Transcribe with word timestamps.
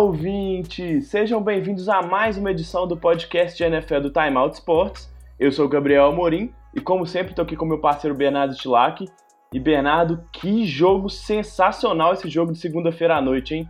ouvinte! 0.00 1.02
Sejam 1.02 1.42
bem-vindos 1.42 1.86
a 1.86 2.00
mais 2.00 2.38
uma 2.38 2.50
edição 2.50 2.88
do 2.88 2.96
podcast 2.96 3.54
de 3.54 3.64
NFL 3.64 4.00
do 4.00 4.10
Time 4.10 4.34
Out 4.34 4.56
Sports. 4.56 5.12
Eu 5.38 5.52
sou 5.52 5.66
o 5.66 5.68
Gabriel 5.68 6.06
Amorim 6.06 6.54
e, 6.74 6.80
como 6.80 7.06
sempre, 7.06 7.32
estou 7.32 7.42
aqui 7.42 7.54
com 7.54 7.66
meu 7.66 7.78
parceiro 7.78 8.16
Bernardo 8.16 8.54
Tilac. 8.54 9.06
E, 9.52 9.60
Bernardo, 9.60 10.24
que 10.32 10.64
jogo 10.64 11.10
sensacional 11.10 12.14
esse 12.14 12.30
jogo 12.30 12.50
de 12.50 12.58
segunda-feira 12.58 13.16
à 13.16 13.20
noite, 13.20 13.54
hein? 13.54 13.68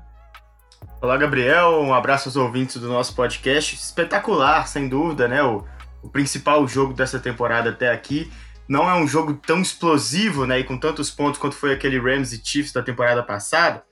Olá, 1.02 1.16
Gabriel. 1.16 1.80
Um 1.80 1.92
abraço 1.92 2.28
aos 2.28 2.37
ouvintes 2.37 2.76
do 2.76 2.87
nosso 2.87 3.12
podcast. 3.16 3.74
Espetacular, 3.74 4.68
sem 4.68 4.88
dúvida, 4.88 5.26
né? 5.26 5.42
O, 5.42 5.65
o 6.01 6.09
principal 6.09 6.65
jogo 6.68 6.92
dessa 6.95 7.18
temporada 7.18 7.70
até 7.70 7.90
aqui. 7.90 8.30
Não 8.68 8.88
é 8.88 8.95
um 8.95 9.06
jogo 9.09 9.34
tão 9.34 9.60
explosivo, 9.60 10.46
né? 10.46 10.60
E 10.60 10.65
com 10.65 10.78
tantos 10.78 11.10
pontos 11.10 11.40
quanto 11.40 11.56
foi 11.56 11.73
aquele 11.73 11.98
Rams 11.98 12.32
e 12.32 12.40
Chiefs 12.40 12.73
da 12.73 12.84
temporada 12.84 13.20
passada 13.20 13.82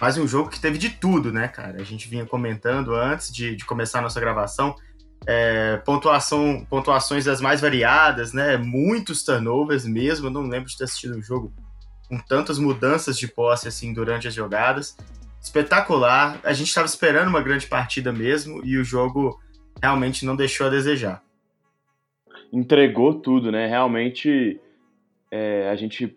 mas 0.00 0.16
um 0.16 0.26
jogo 0.26 0.50
que 0.50 0.60
teve 0.60 0.78
de 0.78 0.90
tudo, 0.90 1.32
né, 1.32 1.48
cara? 1.48 1.80
A 1.80 1.84
gente 1.84 2.08
vinha 2.08 2.24
comentando 2.24 2.94
antes 2.94 3.32
de, 3.32 3.56
de 3.56 3.64
começar 3.64 3.98
a 3.98 4.02
nossa 4.02 4.20
gravação. 4.20 4.74
É, 5.26 5.76
pontuação, 5.78 6.64
pontuações 6.70 7.24
das 7.24 7.40
mais 7.40 7.60
variadas, 7.60 8.32
né? 8.32 8.56
Muitos 8.56 9.24
turnovers 9.24 9.84
mesmo. 9.84 10.28
Eu 10.28 10.30
não 10.30 10.42
lembro 10.42 10.68
de 10.68 10.76
ter 10.76 10.84
assistido 10.84 11.16
um 11.16 11.22
jogo 11.22 11.52
com 12.08 12.18
tantas 12.18 12.58
mudanças 12.58 13.18
de 13.18 13.26
posse 13.26 13.66
assim 13.66 13.92
durante 13.92 14.28
as 14.28 14.34
jogadas. 14.34 14.96
Espetacular. 15.42 16.38
A 16.44 16.52
gente 16.52 16.68
estava 16.68 16.86
esperando 16.86 17.28
uma 17.28 17.42
grande 17.42 17.66
partida 17.66 18.12
mesmo 18.12 18.64
e 18.64 18.76
o 18.76 18.84
jogo 18.84 19.40
realmente 19.82 20.24
não 20.24 20.36
deixou 20.36 20.68
a 20.68 20.70
desejar. 20.70 21.22
Entregou 22.52 23.14
tudo, 23.14 23.50
né? 23.52 23.66
Realmente 23.66 24.60
é, 25.30 25.68
a 25.68 25.76
gente 25.76 26.16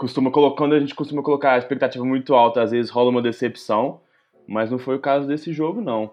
costuma 0.00 0.30
colocar, 0.30 0.56
quando 0.56 0.74
a 0.74 0.80
gente 0.80 0.94
costuma 0.94 1.22
colocar 1.22 1.52
a 1.52 1.58
expectativa 1.58 2.02
muito 2.02 2.34
alta, 2.34 2.62
às 2.62 2.70
vezes 2.70 2.90
rola 2.90 3.10
uma 3.10 3.20
decepção, 3.20 4.00
mas 4.48 4.70
não 4.70 4.78
foi 4.78 4.96
o 4.96 4.98
caso 4.98 5.28
desse 5.28 5.52
jogo, 5.52 5.82
não. 5.82 6.10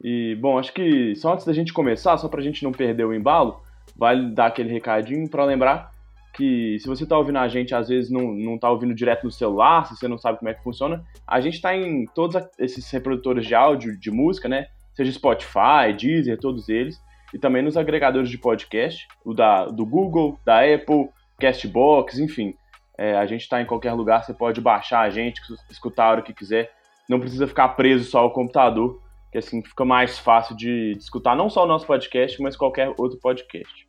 E, 0.00 0.36
bom, 0.36 0.56
acho 0.56 0.72
que 0.72 1.16
só 1.16 1.32
antes 1.32 1.44
da 1.44 1.52
gente 1.52 1.72
começar, 1.72 2.16
só 2.16 2.28
pra 2.28 2.40
gente 2.40 2.62
não 2.62 2.70
perder 2.70 3.04
o 3.04 3.12
embalo, 3.12 3.60
vale 3.96 4.32
dar 4.32 4.46
aquele 4.46 4.70
recadinho 4.72 5.28
para 5.28 5.44
lembrar 5.44 5.90
que 6.32 6.78
se 6.78 6.86
você 6.86 7.04
tá 7.04 7.18
ouvindo 7.18 7.38
a 7.38 7.48
gente, 7.48 7.74
às 7.74 7.88
vezes 7.88 8.08
não, 8.08 8.32
não 8.32 8.56
tá 8.56 8.70
ouvindo 8.70 8.94
direto 8.94 9.24
no 9.24 9.32
celular, 9.32 9.84
se 9.86 9.96
você 9.96 10.06
não 10.06 10.16
sabe 10.16 10.38
como 10.38 10.50
é 10.50 10.54
que 10.54 10.62
funciona, 10.62 11.04
a 11.26 11.40
gente 11.40 11.60
tá 11.60 11.74
em 11.74 12.04
todos 12.14 12.40
esses 12.56 12.88
reprodutores 12.88 13.44
de 13.44 13.54
áudio, 13.56 13.98
de 13.98 14.12
música, 14.12 14.48
né? 14.48 14.68
Seja 14.94 15.10
Spotify, 15.10 15.92
Deezer, 15.98 16.38
todos 16.38 16.68
eles, 16.68 17.02
e 17.34 17.38
também 17.38 17.64
nos 17.64 17.76
agregadores 17.76 18.30
de 18.30 18.38
podcast, 18.38 19.08
o 19.24 19.34
da, 19.34 19.64
do 19.64 19.84
Google, 19.84 20.38
da 20.44 20.60
Apple, 20.60 21.08
Castbox, 21.40 22.20
enfim. 22.20 22.54
É, 22.98 23.16
a 23.16 23.24
gente 23.26 23.42
está 23.42 23.62
em 23.62 23.66
qualquer 23.66 23.92
lugar, 23.92 24.24
você 24.24 24.34
pode 24.34 24.60
baixar 24.60 25.02
a 25.02 25.10
gente, 25.10 25.40
escutar 25.70 26.06
a 26.06 26.10
hora 26.10 26.22
que 26.22 26.34
quiser. 26.34 26.72
Não 27.08 27.20
precisa 27.20 27.46
ficar 27.46 27.68
preso 27.68 28.10
só 28.10 28.18
ao 28.18 28.32
computador, 28.32 29.00
que 29.30 29.38
assim 29.38 29.62
fica 29.62 29.84
mais 29.84 30.18
fácil 30.18 30.56
de, 30.56 30.94
de 30.94 30.98
escutar 30.98 31.36
não 31.36 31.48
só 31.48 31.62
o 31.62 31.66
nosso 31.66 31.86
podcast, 31.86 32.42
mas 32.42 32.56
qualquer 32.56 32.92
outro 32.98 33.18
podcast. 33.20 33.86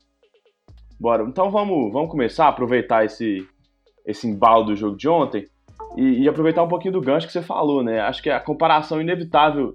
Bora, 0.99 1.23
então 1.23 1.49
vamos, 1.49 1.91
vamos 1.91 2.11
começar 2.11 2.45
a 2.45 2.49
aproveitar 2.49 3.03
esse, 3.03 3.47
esse 4.05 4.27
embalo 4.27 4.65
do 4.65 4.75
jogo 4.75 4.95
de 4.95 5.09
ontem 5.09 5.47
e, 5.97 6.23
e, 6.23 6.30
aproveitar 6.30 6.61
um 6.61 6.67
pouquinho 6.67 6.93
do 6.93 7.02
gancho 7.02 7.25
que 7.25 7.33
você 7.33 7.41
falou, 7.41 7.83
né? 7.83 7.99
Acho 8.02 8.21
que 8.21 8.30
a 8.30 8.39
comparação 8.39 9.02
inevitável 9.02 9.73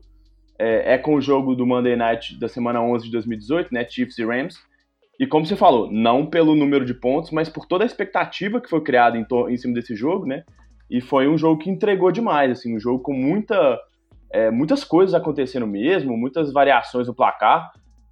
é, 0.59 0.95
é, 0.95 0.99
com 0.99 1.17
o 1.17 1.21
jogo 1.21 1.57
do 1.57 1.67
Monday 1.67 1.97
Night 1.97 2.39
da 2.39 2.47
semana 2.47 2.81
11 2.81 3.07
de 3.07 3.13
2018, 3.13 3.75
né? 3.75 3.85
Chiefs 3.89 4.19
e 4.19 4.25
Rams 4.25 4.57
e 5.19 5.27
como 5.27 5.47
você 5.47 5.57
falou, 5.57 5.91
não 5.91 6.27
pelo 6.27 6.55
número 6.55 6.85
de 6.85 6.95
pontos, 6.95 7.31
mas 7.31 7.49
por 7.49 7.67
toda 7.67 7.85
a 7.85 7.87
expectativa 7.87 8.61
que 8.61 8.69
foi 8.69 8.83
criada 8.83 9.17
em, 9.17 9.27
em 9.49 9.57
cima 9.57 9.75
desse 9.75 9.95
jogo, 9.95 10.27
né? 10.27 10.45
E 10.91 11.01
foi 11.01 11.29
um 11.29 11.39
jogo 11.39 11.61
que 11.61 11.71
entregou 11.71 12.11
demais, 12.11 12.51
assim, 12.51 12.77
um 12.77 12.81
jogo 12.81 13.03
com 13.03 13.13
muita, 13.13 13.79
é, 14.33 14.51
muitas 14.51 14.85
coisas 14.85 15.15
acontecendo 15.15 15.67
mesmo, 15.67 16.17
muitas 16.17 16.53
variações 16.53 17.07
no 17.07 17.15
placar. 17.15 17.71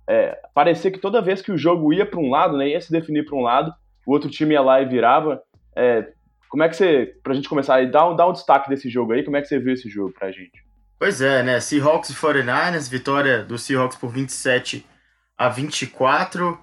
É, 0.09 0.39
parecia 0.55 0.91
que 0.91 0.99
toda 0.99 1.23
vez 1.23 1.43
que 1.43 1.53
o 1.53 1.59
jogo 1.59 1.93
ia 1.93 2.07
para 2.07 2.21
um 2.21 2.31
lado, 2.31 2.57
né, 2.57 2.69
ia 2.69 2.81
se 2.81 2.91
definir 2.91 3.25
para 3.25 3.37
um 3.37 3.43
lado, 3.43 3.73
o 4.07 4.13
outro 4.13 4.31
time 4.31 4.55
ia 4.55 4.61
lá 4.61 4.81
e 4.81 4.87
virava. 4.87 5.43
É, 5.77 6.07
como 6.49 6.63
é 6.63 6.69
que 6.69 6.77
você, 6.77 7.15
pra 7.23 7.35
gente 7.35 7.49
começar 7.49 7.77
aí, 7.77 7.91
dá 7.91 8.09
um, 8.09 8.15
dá 8.15 8.29
um 8.29 8.33
destaque 8.33 8.69
desse 8.69 8.89
jogo 8.89 9.13
aí, 9.13 9.25
como 9.25 9.37
é 9.37 9.43
que 9.43 9.49
você 9.49 9.59
viu 9.59 9.73
esse 9.73 9.89
jogo 9.89 10.13
pra 10.13 10.31
gente? 10.31 10.63
Pois 10.99 11.21
é, 11.21 11.43
né, 11.43 11.59
Seahawks 11.59 12.11
e 12.11 12.15
49ers, 12.15 12.89
vitória 12.89 13.43
do 13.43 13.59
Seahawks 13.59 13.97
por 13.97 14.11
27 14.11 14.87
a 15.37 15.49
24 15.49 16.59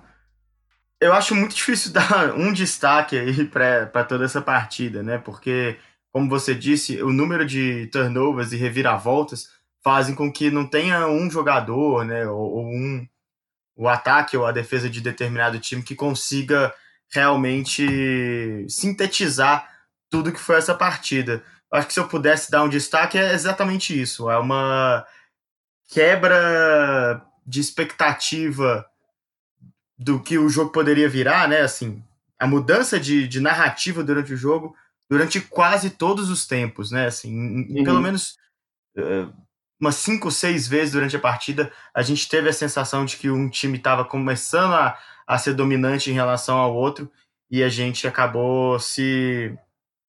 eu 0.99 1.13
acho 1.13 1.35
muito 1.35 1.55
difícil 1.55 1.91
dar 1.93 2.35
um 2.35 2.51
destaque 2.51 3.17
aí 3.17 3.45
para 3.45 4.03
toda 4.03 4.25
essa 4.25 4.41
partida, 4.41 5.01
né? 5.03 5.17
Porque, 5.17 5.77
como 6.11 6.29
você 6.29 6.53
disse, 6.53 7.01
o 7.01 7.11
número 7.11 7.45
de 7.45 7.87
turnovers 7.87 8.51
e 8.51 8.57
reviravoltas 8.57 9.49
fazem 9.83 10.13
com 10.15 10.31
que 10.31 10.51
não 10.51 10.67
tenha 10.67 11.07
um 11.07 11.29
jogador, 11.29 12.05
né? 12.05 12.27
Ou, 12.27 12.39
ou 12.39 12.65
um 12.67 13.07
o 13.75 13.87
ataque 13.87 14.35
ou 14.35 14.45
a 14.45 14.51
defesa 14.51 14.89
de 14.89 14.99
determinado 14.99 15.57
time 15.57 15.81
que 15.81 15.95
consiga 15.95 16.73
realmente 17.09 18.65
sintetizar 18.67 19.69
tudo 20.09 20.33
que 20.33 20.39
foi 20.39 20.57
essa 20.57 20.75
partida. 20.75 21.41
Acho 21.71 21.87
que 21.87 21.93
se 21.93 21.99
eu 21.99 22.07
pudesse 22.09 22.51
dar 22.51 22.63
um 22.63 22.69
destaque 22.69 23.17
é 23.17 23.33
exatamente 23.33 23.99
isso. 23.99 24.29
É 24.29 24.37
uma 24.37 25.05
quebra 25.87 27.25
de 27.47 27.61
expectativa 27.61 28.85
do 29.99 30.19
que 30.19 30.37
o 30.37 30.47
jogo 30.47 30.71
poderia 30.71 31.09
virar, 31.09 31.47
né? 31.49 31.59
Assim, 31.59 32.01
a 32.39 32.47
mudança 32.47 32.97
de, 32.97 33.27
de 33.27 33.41
narrativa 33.41 34.01
durante 34.01 34.33
o 34.33 34.37
jogo, 34.37 34.73
durante 35.09 35.41
quase 35.41 35.89
todos 35.89 36.29
os 36.29 36.47
tempos, 36.47 36.89
né? 36.89 37.07
Assim, 37.07 37.67
uhum. 37.69 37.83
pelo 37.83 37.99
menos 37.99 38.37
uh, 38.97 39.33
umas 39.79 39.95
cinco, 39.95 40.31
seis 40.31 40.67
vezes 40.67 40.93
durante 40.93 41.17
a 41.17 41.19
partida, 41.19 41.71
a 41.93 42.01
gente 42.01 42.29
teve 42.29 42.47
a 42.47 42.53
sensação 42.53 43.03
de 43.03 43.17
que 43.17 43.29
um 43.29 43.49
time 43.49 43.77
estava 43.77 44.05
começando 44.05 44.73
a, 44.73 44.97
a 45.27 45.37
ser 45.37 45.53
dominante 45.53 46.09
em 46.09 46.13
relação 46.13 46.57
ao 46.57 46.73
outro 46.73 47.11
e 47.51 47.61
a 47.61 47.67
gente 47.67 48.07
acabou 48.07 48.79
se 48.79 49.53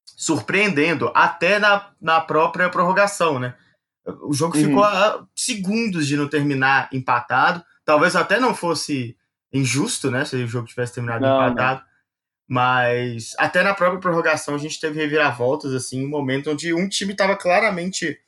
surpreendendo 0.05 1.11
até 1.15 1.59
na, 1.59 1.91
na 2.01 2.21
própria 2.21 2.69
prorrogação, 2.69 3.41
né? 3.41 3.55
O 4.23 4.33
jogo 4.33 4.57
uhum. 4.57 4.65
ficou 4.65 4.85
a 4.85 5.27
segundos 5.35 6.07
de 6.07 6.17
não 6.17 6.29
terminar 6.29 6.89
empatado. 6.93 7.65
Talvez 7.85 8.15
até 8.15 8.39
não 8.39 8.55
fosse 8.55 9.17
injusto, 9.53 10.11
né? 10.11 10.25
Se 10.25 10.37
o 10.37 10.49
jogo 10.49 10.67
tivesse 10.67 10.95
terminado 10.95 11.25
não, 11.25 11.37
empatado. 11.37 11.81
Não. 11.81 11.91
Mas 12.49 13.35
até 13.39 13.63
na 13.63 13.75
própria 13.75 14.01
prorrogação 14.01 14.55
a 14.55 14.59
gente 14.59 14.81
teve 14.81 15.01
reviravoltas, 15.01 15.73
assim, 15.73 16.05
um 16.05 16.09
momento 16.09 16.51
onde 16.51 16.75
um 16.75 16.89
time 16.89 17.13
estava 17.13 17.37
claramente 17.37 18.19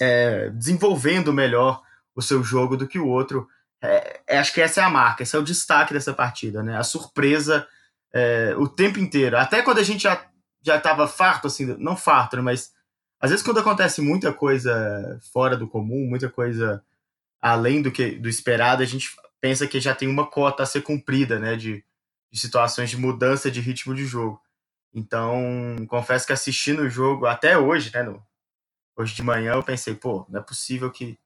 é, 0.00 0.48
desenvolvendo 0.50 1.32
melhor 1.32 1.82
o 2.14 2.22
seu 2.22 2.42
jogo 2.42 2.76
do 2.76 2.88
que 2.88 2.98
o 2.98 3.06
outro. 3.06 3.46
É, 3.82 4.20
é, 4.26 4.38
acho 4.38 4.52
que 4.52 4.60
essa 4.60 4.80
é 4.80 4.84
a 4.84 4.90
marca, 4.90 5.22
esse 5.22 5.36
é 5.36 5.38
o 5.38 5.44
destaque 5.44 5.92
dessa 5.92 6.12
partida, 6.12 6.62
né? 6.62 6.76
A 6.76 6.82
surpresa 6.82 7.66
é, 8.12 8.54
o 8.56 8.66
tempo 8.66 8.98
inteiro. 8.98 9.36
Até 9.36 9.62
quando 9.62 9.78
a 9.78 9.82
gente 9.82 10.02
já, 10.02 10.26
já 10.62 10.76
estava 10.76 11.06
farto, 11.06 11.46
assim, 11.46 11.66
não 11.78 11.96
farto, 11.96 12.36
né? 12.36 12.42
mas 12.42 12.72
às 13.20 13.30
vezes 13.30 13.44
quando 13.44 13.60
acontece 13.60 14.00
muita 14.00 14.32
coisa 14.32 15.18
fora 15.32 15.56
do 15.56 15.68
comum, 15.68 16.06
muita 16.08 16.28
coisa 16.28 16.82
além 17.40 17.82
do 17.82 17.90
que 17.90 18.12
do 18.12 18.28
esperado, 18.28 18.82
a 18.82 18.86
gente 18.86 19.10
pensa 19.40 19.66
que 19.66 19.80
já 19.80 19.94
tem 19.94 20.08
uma 20.08 20.26
cota 20.26 20.62
a 20.62 20.66
ser 20.66 20.82
cumprida, 20.82 21.38
né, 21.38 21.56
de, 21.56 21.84
de 22.30 22.40
situações 22.40 22.90
de 22.90 22.96
mudança 22.96 23.50
de 23.50 23.60
ritmo 23.60 23.94
de 23.94 24.04
jogo. 24.04 24.40
Então, 24.92 25.76
confesso 25.88 26.26
que 26.26 26.32
assistindo 26.32 26.82
o 26.82 26.90
jogo 26.90 27.26
até 27.26 27.58
hoje, 27.58 27.90
né, 27.92 28.02
no, 28.02 28.22
hoje 28.96 29.14
de 29.14 29.22
manhã 29.22 29.52
eu 29.54 29.62
pensei, 29.62 29.94
pô, 29.94 30.26
não 30.28 30.40
é 30.40 30.42
possível 30.42 30.90
que 30.90 31.18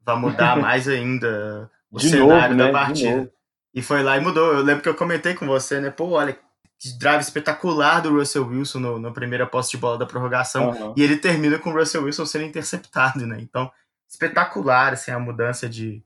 vá 0.00 0.16
mudar 0.16 0.56
mais 0.60 0.88
ainda 0.88 1.70
o 1.90 1.98
de 1.98 2.08
cenário 2.08 2.56
novo, 2.56 2.58
da 2.58 2.64
né? 2.66 2.72
partida. 2.72 3.32
E 3.74 3.80
foi 3.80 4.02
lá 4.02 4.18
e 4.18 4.20
mudou. 4.20 4.52
Eu 4.52 4.62
lembro 4.62 4.82
que 4.82 4.88
eu 4.88 4.94
comentei 4.94 5.34
com 5.34 5.46
você, 5.46 5.80
né, 5.80 5.90
pô, 5.90 6.10
olha, 6.10 6.38
que 6.78 6.98
drive 6.98 7.20
espetacular 7.20 8.00
do 8.00 8.10
Russell 8.10 8.46
Wilson 8.46 8.80
no, 8.80 8.98
na 8.98 9.12
primeira 9.12 9.46
posse 9.46 9.70
de 9.70 9.76
bola 9.76 9.96
da 9.96 10.04
prorrogação. 10.04 10.70
Uhum. 10.70 10.94
E 10.96 11.02
ele 11.02 11.16
termina 11.16 11.58
com 11.58 11.70
o 11.70 11.72
Russell 11.72 12.02
Wilson 12.02 12.26
sendo 12.26 12.44
interceptado, 12.44 13.24
né? 13.24 13.38
Então, 13.40 13.70
espetacular, 14.08 14.92
assim, 14.92 15.12
a 15.12 15.18
mudança 15.18 15.68
de, 15.68 16.04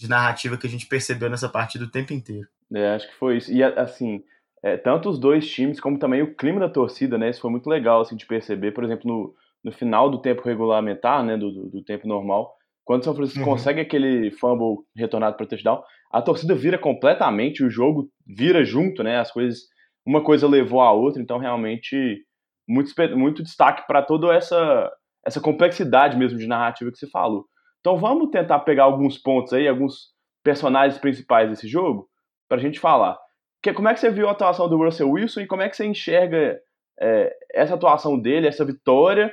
de 0.00 0.08
narrativa 0.08 0.56
que 0.56 0.66
a 0.66 0.70
gente 0.70 0.86
percebeu 0.86 1.28
nessa 1.28 1.46
partida 1.46 1.84
o 1.84 1.90
tempo 1.90 2.14
inteiro. 2.14 2.48
É, 2.74 2.94
acho 2.94 3.06
que 3.06 3.14
foi 3.16 3.36
isso. 3.36 3.52
E 3.52 3.62
assim, 3.62 4.22
é, 4.62 4.78
tanto 4.78 5.10
os 5.10 5.18
dois 5.18 5.46
times 5.46 5.78
como 5.78 5.98
também 5.98 6.22
o 6.22 6.34
clima 6.34 6.58
da 6.58 6.70
torcida, 6.70 7.18
né? 7.18 7.28
Isso 7.28 7.42
foi 7.42 7.50
muito 7.50 7.68
legal 7.68 8.00
assim, 8.00 8.16
de 8.16 8.24
perceber. 8.24 8.72
Por 8.72 8.82
exemplo, 8.82 9.06
no, 9.06 9.34
no 9.62 9.70
final 9.70 10.08
do 10.08 10.22
tempo 10.22 10.40
regulamentar, 10.42 11.22
né? 11.22 11.36
Do, 11.36 11.52
do, 11.52 11.68
do 11.68 11.84
tempo 11.84 12.08
normal, 12.08 12.54
quando 12.82 13.02
o 13.02 13.04
São 13.04 13.14
Francisco 13.14 13.40
uhum. 13.40 13.50
consegue 13.50 13.82
aquele 13.82 14.30
fumble 14.30 14.78
retornado 14.96 15.36
para 15.36 15.46
touchdown, 15.46 15.82
a 16.10 16.22
torcida 16.22 16.54
vira 16.54 16.78
completamente, 16.78 17.62
o 17.62 17.68
jogo 17.68 18.08
vira 18.26 18.64
junto, 18.64 19.02
né? 19.02 19.18
As 19.18 19.30
coisas, 19.30 19.64
uma 20.04 20.24
coisa 20.24 20.48
levou 20.48 20.80
a 20.80 20.92
outra, 20.92 21.20
então 21.20 21.36
realmente 21.36 22.24
muito, 22.66 22.90
muito 23.18 23.42
destaque 23.42 23.86
para 23.86 24.00
toda 24.00 24.34
essa 24.34 24.90
essa 25.26 25.38
complexidade 25.38 26.16
mesmo 26.16 26.38
de 26.38 26.46
narrativa 26.46 26.90
que 26.90 26.96
você 26.96 27.06
falou. 27.06 27.44
Então 27.80 27.98
vamos 27.98 28.30
tentar 28.30 28.60
pegar 28.60 28.84
alguns 28.84 29.18
pontos 29.18 29.52
aí, 29.52 29.66
alguns 29.66 30.10
personagens 30.42 30.98
principais 30.98 31.48
desse 31.48 31.66
jogo, 31.68 32.08
para 32.48 32.58
a 32.58 32.60
gente 32.60 32.78
falar. 32.78 33.18
Que, 33.62 33.72
como 33.72 33.88
é 33.88 33.94
que 33.94 34.00
você 34.00 34.10
viu 34.10 34.28
a 34.28 34.32
atuação 34.32 34.68
do 34.68 34.76
Russell 34.76 35.10
Wilson 35.10 35.40
e 35.40 35.46
como 35.46 35.62
é 35.62 35.68
que 35.68 35.76
você 35.76 35.86
enxerga 35.86 36.58
é, 37.00 37.34
essa 37.52 37.74
atuação 37.74 38.18
dele, 38.18 38.46
essa 38.46 38.64
vitória, 38.64 39.32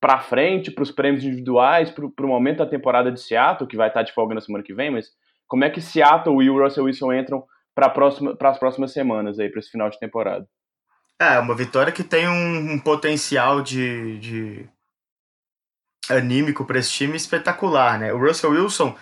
para 0.00 0.20
frente, 0.20 0.70
para 0.70 0.82
os 0.82 0.90
prêmios 0.90 1.24
individuais, 1.24 1.90
para 1.90 2.04
o 2.04 2.28
momento 2.28 2.58
da 2.58 2.66
temporada 2.66 3.10
de 3.10 3.20
Seattle, 3.20 3.68
que 3.68 3.76
vai 3.76 3.88
estar 3.88 4.02
de 4.02 4.12
folga 4.12 4.34
na 4.34 4.40
semana 4.40 4.64
que 4.64 4.74
vem, 4.74 4.90
mas 4.90 5.08
como 5.46 5.64
é 5.64 5.70
que 5.70 5.80
Seattle 5.80 6.42
e 6.42 6.50
o 6.50 6.62
Russell 6.62 6.84
Wilson 6.84 7.12
entram 7.12 7.44
para 7.74 7.88
próxima, 7.88 8.36
as 8.40 8.58
próximas 8.58 8.92
semanas 8.92 9.38
aí, 9.38 9.48
para 9.48 9.60
esse 9.60 9.70
final 9.70 9.90
de 9.90 9.98
temporada? 9.98 10.46
É, 11.20 11.38
uma 11.38 11.54
vitória 11.54 11.92
que 11.92 12.04
tem 12.04 12.28
um, 12.28 12.74
um 12.74 12.78
potencial 12.78 13.60
de, 13.60 14.18
de 14.18 14.68
anímico 16.08 16.64
para 16.64 16.78
esse 16.78 16.90
time 16.90 17.16
espetacular, 17.16 17.98
né? 17.98 18.12
O 18.12 18.18
Russell 18.18 18.50
Wilson 18.50 18.96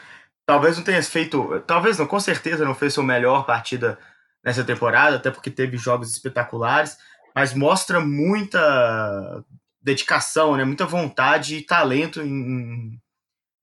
talvez 0.47 0.77
não 0.77 0.85
tenha 0.85 1.03
feito, 1.03 1.61
talvez 1.67 1.99
não, 1.99 2.07
com 2.07 2.21
certeza 2.21 2.65
não 2.65 2.75
fez 2.75 2.95
sua 2.95 3.05
melhor 3.05 3.45
partida 3.45 3.99
nessa 4.45 4.63
temporada, 4.63 5.17
até 5.17 5.31
porque 5.31 5.51
teve 5.51 5.77
jogos 5.77 6.11
espetaculares, 6.13 6.97
mas 7.35 7.53
mostra 7.53 8.01
muita 8.01 9.45
dedicação, 9.83 10.57
né? 10.57 10.65
Muita 10.65 10.87
vontade 10.87 11.57
e 11.57 11.63
talento 11.63 12.23
em, 12.23 12.99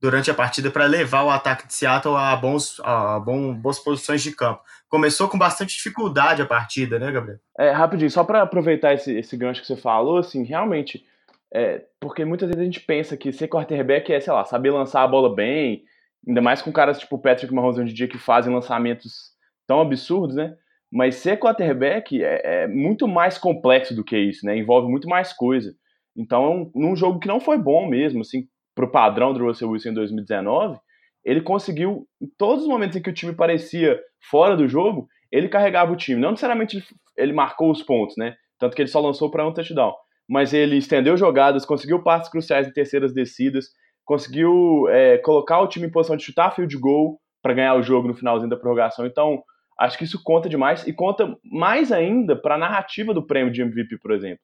durante 0.01 0.30
a 0.30 0.34
partida 0.34 0.69
para 0.69 0.86
levar 0.86 1.24
o 1.24 1.30
ataque 1.30 1.66
de 1.66 1.74
Seattle 1.74 2.18
a, 2.18 2.36
bons, 2.36 2.80
a 2.84 3.18
bom, 3.19 3.54
boas 3.54 3.80
posições 3.80 4.22
de 4.22 4.34
campo. 4.34 4.62
Começou 4.90 5.30
com 5.30 5.38
bastante 5.38 5.74
dificuldade 5.75 6.42
a 6.42 6.45
partida, 6.45 7.00
né, 7.00 7.10
Gabriel? 7.10 7.40
É, 7.57 7.72
rapidinho, 7.72 8.12
só 8.12 8.24
para 8.24 8.42
aproveitar 8.42 8.94
esse, 8.94 9.13
esse 9.18 9.38
gancho 9.38 9.62
que 9.62 9.68
você 9.68 9.78
falou, 9.78 10.18
assim, 10.18 10.44
realmente, 10.44 11.06
é, 11.53 11.85
porque 12.00 12.25
muitas 12.25 12.50
vezes 12.50 12.61
a 12.61 12.65
gente 12.65 12.79
pensa 12.79 13.15
que 13.15 13.31
ser 13.31 13.47
quarterback 13.47 14.11
é, 14.11 14.19
sei 14.19 14.33
lá, 14.33 14.44
saber 14.44 14.71
lançar 14.71 15.03
a 15.03 15.07
bola 15.07 15.33
bem, 15.33 15.83
ainda 16.27 16.41
mais 16.41 16.61
com 16.61 16.71
caras 16.71 17.00
tipo 17.00 17.19
Patrick 17.19 17.53
Mahomes 17.53 17.77
hoje 17.77 17.91
em 17.91 17.94
dia 17.94 18.07
que 18.07 18.17
fazem 18.17 18.53
lançamentos 18.53 19.33
tão 19.67 19.79
absurdos, 19.79 20.35
né? 20.35 20.55
Mas 20.91 21.15
ser 21.15 21.38
quarterback 21.38 22.23
é, 22.23 22.63
é 22.63 22.67
muito 22.67 23.07
mais 23.07 23.38
complexo 23.38 23.95
do 23.95 24.03
que 24.03 24.17
isso, 24.17 24.45
né? 24.45 24.57
Envolve 24.57 24.89
muito 24.89 25.07
mais 25.07 25.31
coisa. 25.33 25.73
Então, 26.15 26.71
num 26.75 26.95
jogo 26.95 27.19
que 27.19 27.27
não 27.27 27.39
foi 27.39 27.57
bom 27.57 27.88
mesmo, 27.88 28.21
assim, 28.21 28.47
para 28.75 28.85
o 28.85 28.91
padrão 28.91 29.33
do 29.33 29.44
Russell 29.44 29.69
Wilson 29.69 29.89
em 29.89 29.94
2019, 29.94 30.79
ele 31.23 31.41
conseguiu, 31.41 32.07
em 32.21 32.27
todos 32.38 32.63
os 32.63 32.69
momentos 32.69 32.95
em 32.95 33.01
que 33.01 33.09
o 33.09 33.13
time 33.13 33.33
parecia 33.33 33.99
fora 34.29 34.56
do 34.56 34.67
jogo, 34.67 35.07
ele 35.31 35.49
carregava 35.49 35.91
o 35.91 35.95
time. 35.95 36.19
Não 36.19 36.31
necessariamente 36.31 36.77
ele, 36.77 36.85
ele 37.17 37.33
marcou 37.33 37.71
os 37.71 37.81
pontos, 37.81 38.15
né? 38.17 38.35
Tanto 38.59 38.75
que 38.75 38.81
ele 38.81 38.89
só 38.89 38.99
lançou 38.99 39.31
para 39.31 39.47
um 39.47 39.53
touchdown. 39.53 39.94
Mas 40.29 40.53
ele 40.53 40.77
estendeu 40.77 41.17
jogadas, 41.17 41.65
conseguiu 41.65 42.01
passes 42.01 42.29
cruciais 42.29 42.67
em 42.67 42.71
terceiras 42.71 43.13
descidas, 43.13 43.65
conseguiu 44.05 44.87
é, 44.89 45.17
colocar 45.17 45.59
o 45.59 45.67
time 45.67 45.87
em 45.87 45.91
posição 45.91 46.15
de 46.15 46.23
chutar 46.23 46.53
field 46.55 46.77
goal 46.77 47.19
para 47.41 47.53
ganhar 47.53 47.75
o 47.75 47.83
jogo 47.83 48.07
no 48.07 48.15
finalzinho 48.15 48.49
da 48.49 48.57
prorrogação. 48.57 49.05
Então, 49.05 49.41
acho 49.79 49.97
que 49.97 50.05
isso 50.05 50.21
conta 50.23 50.47
demais 50.47 50.87
e 50.87 50.93
conta 50.93 51.35
mais 51.43 51.91
ainda 51.91 52.35
para 52.35 52.55
a 52.55 52.57
narrativa 52.57 53.13
do 53.13 53.25
prêmio 53.25 53.51
de 53.51 53.61
MVP, 53.61 53.97
por 53.97 54.11
exemplo 54.11 54.39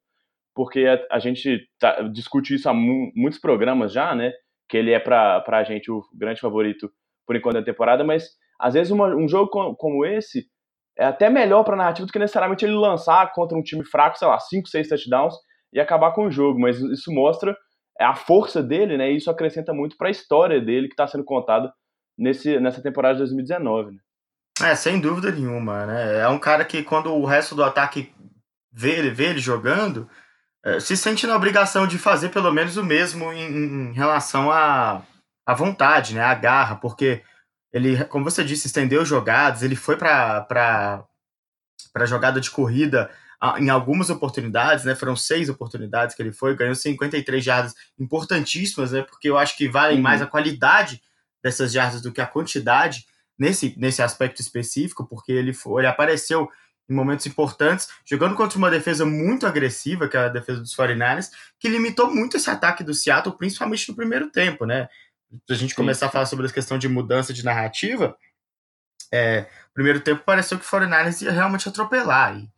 porque 0.60 0.86
a, 0.86 1.16
a 1.16 1.20
gente 1.20 1.70
tá, 1.80 2.02
discute 2.02 2.54
isso 2.54 2.68
há 2.68 2.74
mu 2.74 3.14
muitos 3.16 3.40
programas 3.40 3.94
já, 3.94 4.14
né? 4.14 4.34
Que 4.68 4.76
ele 4.76 4.92
é 4.92 5.00
para 5.00 5.42
a 5.48 5.64
gente 5.64 5.90
o 5.90 6.02
grande 6.14 6.42
favorito 6.42 6.92
por 7.26 7.34
enquanto 7.34 7.56
da 7.56 7.64
temporada, 7.64 8.04
mas 8.04 8.28
às 8.60 8.74
vezes 8.74 8.92
uma, 8.92 9.08
um 9.16 9.26
jogo 9.26 9.50
como, 9.50 9.74
como 9.74 10.06
esse 10.06 10.48
é 10.98 11.06
até 11.06 11.30
melhor 11.30 11.64
para 11.64 11.76
a 11.76 11.78
narrativa 11.78 12.06
do 12.06 12.12
que 12.12 12.20
necessariamente 12.20 12.66
ele 12.66 12.74
lançar 12.74 13.32
contra 13.32 13.58
um 13.58 13.64
time 13.64 13.86
fraco, 13.86 14.18
sei 14.18 14.28
lá, 14.28 14.38
5, 14.38 14.68
6 14.68 14.90
touchdowns 14.90 15.36
e 15.74 15.80
acabar 15.80 16.12
com 16.12 16.26
o 16.26 16.32
jogo, 16.32 16.60
mas 16.60 16.80
isso 16.80 17.12
mostra 17.12 17.56
a 18.00 18.16
força 18.16 18.64
dele, 18.64 18.98
né? 18.98 19.12
E 19.12 19.18
isso 19.18 19.30
acrescenta 19.30 19.74
muito 19.74 19.98
para 19.98 20.08
a 20.08 20.12
história 20.12 20.62
dele 20.62 20.88
que 20.88 20.94
está 20.94 21.08
sendo 21.08 21.24
contada 21.24 21.72
nesse, 22.18 22.60
nessa 22.60 22.82
temporada 22.82 23.16
de 23.16 23.20
2019, 23.20 23.92
né? 23.92 24.00
É, 24.62 24.76
sem 24.76 25.00
dúvida 25.00 25.32
nenhuma, 25.32 25.86
né? 25.86 26.20
É 26.20 26.28
um 26.28 26.40
cara 26.40 26.66
que 26.66 26.84
quando 26.84 27.14
o 27.14 27.26
resto 27.26 27.56
do 27.56 27.64
ataque 27.64 28.14
vê 28.72 28.98
ele, 28.98 29.10
vê 29.10 29.26
ele 29.28 29.40
jogando, 29.40 30.10
é, 30.64 30.80
se 30.80 30.98
sente 30.98 31.26
na 31.26 31.36
obrigação 31.36 31.88
de 31.88 31.98
fazer 31.98 32.30
pelo 32.30 32.52
menos 32.52 32.76
o 32.76 32.84
mesmo 32.84 33.32
em, 33.32 33.90
em 33.90 33.94
relação 33.94 34.52
à, 34.52 35.02
à 35.46 35.54
vontade, 35.54 36.14
né, 36.14 36.22
à 36.22 36.34
garra, 36.34 36.76
porque 36.76 37.22
ele, 37.72 38.04
como 38.06 38.26
você 38.30 38.44
disse, 38.44 38.68
estendeu 38.68 39.06
jogadas, 39.06 39.64
ele 39.64 39.76
foi 39.76 39.96
para 39.96 40.46
a 41.96 42.06
jogada 42.06 42.42
de 42.42 42.52
corrida 42.52 43.10
em 43.58 43.70
algumas 43.70 44.10
oportunidades, 44.10 44.84
né, 44.84 44.96
foram 44.96 45.16
seis 45.16 45.48
oportunidades 45.48 46.16
que 46.16 46.22
ele 46.22 46.34
foi, 46.34 46.56
ganhou 46.56 46.76
53 46.76 47.44
jardas 47.44 47.74
importantíssimas, 47.98 48.92
né, 48.92 49.02
porque 49.02 49.30
eu 49.30 49.38
acho 49.38 49.56
que 49.56 49.68
valem 49.68 49.98
uhum. 49.98 50.04
mais 50.04 50.22
a 50.22 50.28
qualidade 50.28 51.02
dessas 51.42 51.72
jardas 51.72 52.02
do 52.02 52.12
que 52.12 52.20
a 52.20 52.28
quantidade 52.28 53.06
nesse, 53.38 53.74
nesse 53.78 54.02
aspecto 54.02 54.42
específico, 54.42 55.08
porque 55.08 55.32
ele, 55.32 55.54
foi, 55.54 55.82
ele 55.82 55.88
apareceu 55.88 56.50
em 56.90 56.94
momentos 56.94 57.26
importantes, 57.28 57.88
jogando 58.04 58.36
contra 58.36 58.58
uma 58.58 58.70
defesa 58.70 59.06
muito 59.06 59.46
agressiva, 59.46 60.10
que 60.10 60.18
é 60.18 60.22
a 60.22 60.28
defesa 60.28 60.60
dos 60.60 60.76
49ers, 60.76 61.30
que 61.60 61.70
limitou 61.70 62.14
muito 62.14 62.36
esse 62.36 62.50
ataque 62.50 62.84
do 62.84 62.94
Seattle, 62.94 63.38
principalmente 63.38 63.88
no 63.88 63.96
primeiro 63.96 64.30
tempo, 64.30 64.66
né? 64.66 64.90
Pra 65.46 65.56
gente 65.56 65.76
começar 65.76 66.08
a 66.08 66.10
falar 66.10 66.26
sobre 66.26 66.48
a 66.48 66.52
questão 66.52 66.80
de 66.80 66.90
mudança 66.90 67.32
de 67.32 67.46
narrativa, 67.46 68.18
é, 69.12 69.46
primeiro 69.74 70.02
tempo 70.02 70.24
pareceu 70.26 70.58
que 70.58 70.66
o 70.66 70.68
49ers 70.68 71.22
ia 71.22 71.32
realmente 71.32 71.70
atropelar, 71.70 72.38
e, 72.38 72.50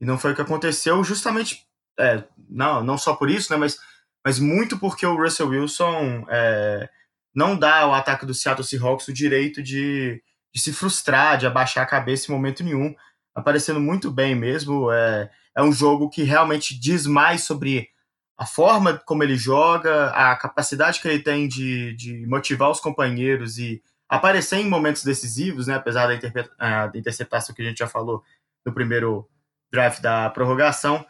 e 0.00 0.04
não 0.04 0.18
foi 0.18 0.32
o 0.32 0.34
que 0.34 0.40
aconteceu, 0.40 1.04
justamente, 1.04 1.66
é, 1.98 2.24
não, 2.48 2.82
não 2.82 2.96
só 2.96 3.14
por 3.14 3.28
isso, 3.28 3.52
né, 3.52 3.58
mas, 3.58 3.78
mas 4.24 4.38
muito 4.38 4.78
porque 4.78 5.04
o 5.04 5.16
Russell 5.16 5.48
Wilson 5.48 6.24
é, 6.28 6.88
não 7.34 7.56
dá 7.56 7.80
ao 7.80 7.94
ataque 7.94 8.24
do 8.24 8.34
Seattle 8.34 8.66
Seahawks 8.66 9.08
o 9.08 9.12
direito 9.12 9.62
de, 9.62 10.22
de 10.54 10.60
se 10.60 10.72
frustrar, 10.72 11.36
de 11.36 11.46
abaixar 11.46 11.84
a 11.84 11.88
cabeça 11.88 12.30
em 12.30 12.34
momento 12.34 12.64
nenhum, 12.64 12.94
aparecendo 13.34 13.80
muito 13.80 14.10
bem 14.10 14.34
mesmo. 14.34 14.90
É, 14.90 15.30
é 15.56 15.62
um 15.62 15.72
jogo 15.72 16.08
que 16.08 16.22
realmente 16.22 16.78
diz 16.78 17.06
mais 17.06 17.44
sobre 17.44 17.88
a 18.36 18.46
forma 18.46 18.98
como 19.04 19.22
ele 19.22 19.36
joga, 19.36 20.06
a 20.10 20.34
capacidade 20.34 21.00
que 21.00 21.06
ele 21.06 21.22
tem 21.22 21.46
de, 21.46 21.94
de 21.94 22.26
motivar 22.26 22.70
os 22.70 22.80
companheiros 22.80 23.58
e 23.58 23.82
aparecer 24.08 24.56
em 24.56 24.68
momentos 24.68 25.04
decisivos, 25.04 25.66
né, 25.66 25.74
apesar 25.74 26.06
da, 26.08 26.86
da 26.86 26.98
interceptação 26.98 27.54
que 27.54 27.62
a 27.62 27.64
gente 27.66 27.78
já 27.78 27.86
falou 27.86 28.24
no 28.64 28.72
primeiro 28.72 29.28
draft 29.72 30.00
da 30.00 30.30
prorrogação, 30.30 31.04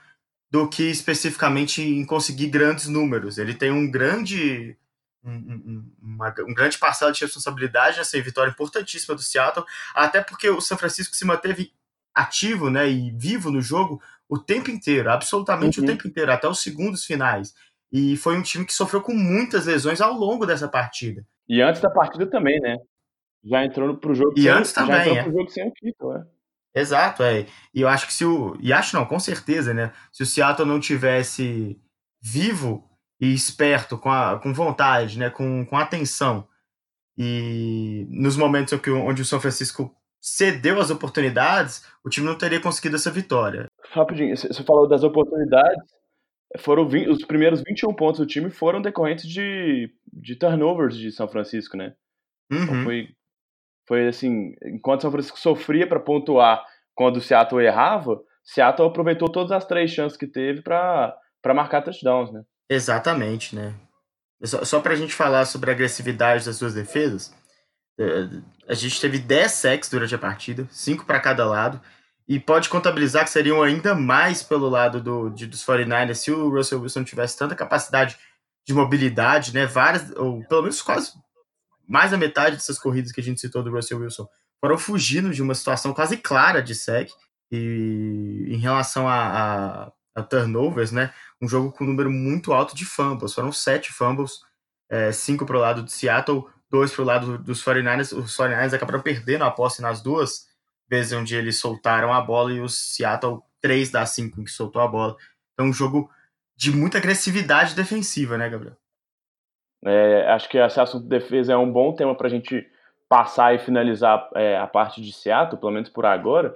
do 0.51 0.69
que 0.69 0.85
especificamente 0.85 1.83
em 1.83 2.05
conseguir 2.05 2.49
grandes 2.49 2.87
números. 2.87 3.39
Ele 3.39 3.55
tem 3.55 3.71
um 3.71 3.91
grande 3.91 4.77
um, 5.25 5.33
um, 5.33 5.93
uma, 6.03 6.35
um 6.41 6.55
grande 6.55 6.79
parcela 6.79 7.13
de 7.13 7.21
responsabilidade 7.21 7.99
nessa 7.99 8.21
vitória 8.21 8.51
importantíssima 8.51 9.15
do 9.15 9.23
Seattle, 9.23 9.67
até 9.95 10.23
porque 10.23 10.49
o 10.49 10.61
São 10.61 10.79
Francisco 10.79 11.15
se 11.15 11.25
manteve 11.25 11.73
ativo 12.15 12.71
né, 12.71 12.89
e 12.89 13.11
vivo 13.13 13.51
no 13.51 13.61
jogo 13.61 14.03
o 14.29 14.39
tempo 14.39 14.71
inteiro, 14.71 15.11
absolutamente 15.11 15.79
uhum. 15.79 15.85
o 15.85 15.89
tempo 15.89 16.07
inteiro, 16.07 16.33
até 16.33 16.49
os 16.49 16.63
segundos 16.63 17.05
finais. 17.05 17.55
E 17.93 18.17
foi 18.17 18.37
um 18.37 18.43
time 18.43 18.65
que 18.65 18.73
sofreu 18.73 19.01
com 19.01 19.15
muitas 19.15 19.67
lesões 19.67 20.01
ao 20.01 20.13
longo 20.13 20.47
dessa 20.47 20.69
partida. 20.69 21.27
E 21.49 21.61
antes 21.61 21.81
da 21.81 21.91
partida 21.91 22.27
também, 22.27 22.61
né? 22.61 22.77
Já 23.45 23.65
entrou 23.65 23.97
pro 23.97 24.15
jogo 24.15 24.35
e 24.37 24.43
sem, 24.43 24.51
antes 24.51 24.73
também, 24.73 24.97
já 24.97 25.01
entrou 25.01 25.17
é. 25.17 25.23
pro 25.23 25.33
jogo 25.33 25.51
sem 25.51 25.69
o 25.69 25.73
Kittle, 25.73 26.17
é. 26.17 26.23
Exato, 26.75 27.23
é. 27.23 27.47
E 27.75 27.81
eu 27.81 27.89
acho 27.89 28.07
que 28.07 28.13
se 28.13 28.25
o. 28.25 28.57
E 28.61 28.73
acho 28.73 28.97
não, 28.97 29.05
com 29.05 29.19
certeza, 29.19 29.75
né? 29.75 29.93
Se 30.13 30.23
o 30.23 30.27
Seattle 30.27 30.69
não 30.69 30.79
tivesse 30.79 31.81
vivo 32.23 32.89
e 33.21 33.33
esperto, 33.35 33.99
com, 33.99 34.11
a, 34.11 34.39
com 34.39 34.53
vontade, 34.53 35.19
né? 35.19 35.31
Com, 35.31 35.67
com 35.67 35.77
atenção. 35.77 36.47
E 37.19 38.07
nos 38.09 38.37
momentos 38.37 38.79
onde 38.89 39.23
o 39.23 39.25
São 39.25 39.41
Francisco 39.41 39.95
cedeu 40.21 40.81
as 40.81 40.91
oportunidades, 40.91 41.85
o 42.05 42.09
time 42.09 42.27
não 42.27 42.37
teria 42.37 42.61
conseguido 42.61 42.97
essa 42.97 43.11
vitória. 43.11 43.67
Rapidinho, 43.91 44.37
você 44.37 44.63
falou 44.63 44.87
das 44.87 45.03
oportunidades, 45.03 45.83
foram 46.59 46.89
20, 46.89 47.09
os 47.09 47.25
primeiros 47.25 47.63
21 47.67 47.95
pontos 47.95 48.21
do 48.21 48.27
time 48.27 48.51
foram 48.51 48.83
decorrentes 48.83 49.29
de, 49.29 49.93
de 50.13 50.37
turnovers 50.37 50.97
de 50.97 51.11
São 51.11 51.29
Francisco, 51.29 51.77
né? 51.77 51.95
Então, 52.51 52.59
uhum. 52.59 52.65
Então 52.65 52.85
foi, 52.85 53.09
foi 53.91 54.07
assim, 54.07 54.55
enquanto 54.63 55.01
São 55.01 55.11
Francisco 55.11 55.37
sofria 55.37 55.85
para 55.85 55.99
pontuar 55.99 56.65
quando 56.95 57.17
o 57.17 57.21
Seattle 57.21 57.61
errava, 57.61 58.21
Seattle 58.45 58.87
aproveitou 58.87 59.29
todas 59.29 59.51
as 59.51 59.65
três 59.65 59.91
chances 59.91 60.17
que 60.17 60.29
teve 60.29 60.63
para 60.63 61.19
marcar 61.47 61.83
touchdowns, 61.83 62.31
né? 62.31 62.45
Exatamente, 62.69 63.57
né? 63.57 63.75
Só, 64.45 64.65
só 64.65 64.79
para 64.81 64.93
a 64.93 64.97
gente 64.97 65.13
falar 65.13 65.45
sobre 65.45 65.71
a 65.71 65.73
agressividade 65.73 66.45
das 66.45 66.55
suas 66.55 66.73
defesas, 66.73 67.35
a 68.69 68.75
gente 68.75 69.01
teve 69.01 69.19
10 69.19 69.51
sacks 69.51 69.91
durante 69.91 70.15
a 70.15 70.19
partida, 70.19 70.69
5 70.71 71.05
para 71.05 71.19
cada 71.19 71.45
lado, 71.45 71.81
e 72.29 72.39
pode 72.39 72.69
contabilizar 72.69 73.25
que 73.25 73.31
seriam 73.31 73.61
ainda 73.61 73.93
mais 73.93 74.41
pelo 74.41 74.69
lado 74.69 75.01
do, 75.01 75.31
de, 75.31 75.49
dos 75.49 75.67
49ers 75.67 76.15
se 76.15 76.31
o 76.31 76.49
Russell 76.49 76.81
Wilson 76.81 77.03
tivesse 77.03 77.37
tanta 77.37 77.57
capacidade 77.57 78.17
de 78.65 78.73
mobilidade, 78.73 79.53
né? 79.53 79.67
Várias, 79.67 80.13
ou 80.13 80.45
pelo 80.45 80.63
menos 80.63 80.81
quase 80.81 81.13
mais 81.91 82.13
da 82.13 82.17
metade 82.17 82.55
dessas 82.55 82.79
corridas 82.79 83.11
que 83.11 83.21
a 83.21 83.25
gente 83.25 83.41
citou 83.41 83.65
do 83.65 83.71
Russell 83.73 83.99
Wilson 83.99 84.29
foram 84.61 84.79
fugindo 84.79 85.31
de 85.31 85.43
uma 85.43 85.57
situação 85.57 85.93
quase 85.93 86.17
clara 86.17 86.63
de 86.63 86.73
sec. 86.73 87.11
E 87.51 88.47
em 88.49 88.59
relação 88.59 89.09
a, 89.09 89.17
a, 89.87 89.93
a 90.15 90.23
turnovers, 90.23 90.93
né? 90.93 91.13
Um 91.43 91.49
jogo 91.49 91.73
com 91.73 91.83
um 91.83 91.89
número 91.89 92.09
muito 92.09 92.53
alto 92.53 92.77
de 92.77 92.85
fumbles. 92.85 93.35
Foram 93.35 93.51
sete 93.51 93.93
fumbles, 93.93 94.39
é, 94.89 95.11
cinco 95.11 95.45
para 95.45 95.57
o 95.57 95.61
lado 95.61 95.83
de 95.83 95.91
Seattle, 95.91 96.45
dois 96.71 96.93
para 96.93 97.03
o 97.03 97.05
lado 97.05 97.39
dos 97.39 97.65
49ers. 97.65 98.17
Os 98.17 98.37
49ers 98.37 98.73
acabaram 98.73 99.03
perdendo 99.03 99.43
a 99.43 99.51
posse 99.51 99.83
nas 99.83 100.01
duas 100.01 100.47
vezes 100.89 101.13
onde 101.13 101.35
eles 101.35 101.59
soltaram 101.59 102.13
a 102.13 102.21
bola 102.21 102.53
e 102.53 102.61
o 102.61 102.69
Seattle, 102.69 103.41
três 103.61 103.91
das 103.91 104.11
cinco 104.11 104.41
em 104.41 104.45
que 104.45 104.51
soltou 104.53 104.81
a 104.81 104.87
bola. 104.87 105.17
Então, 105.55 105.67
um 105.67 105.73
jogo 105.73 106.09
de 106.57 106.71
muita 106.71 106.99
agressividade 106.99 107.75
defensiva, 107.75 108.39
né, 108.39 108.49
Gabriel? 108.49 108.77
É, 109.85 110.27
acho 110.31 110.49
que 110.49 110.59
esse 110.59 110.81
assunto 110.81 111.05
de 111.05 111.09
defesa 111.09 111.53
é 111.53 111.57
um 111.57 111.71
bom 111.71 111.95
tema 111.95 112.15
para 112.15 112.27
a 112.27 112.31
gente 112.31 112.67
passar 113.09 113.55
e 113.55 113.59
finalizar 113.59 114.29
é, 114.35 114.57
a 114.57 114.67
parte 114.67 115.01
de 115.01 115.13
Seattle, 115.13 115.59
pelo 115.59 115.73
menos 115.73 115.89
por 115.89 116.07
agora, 116.07 116.55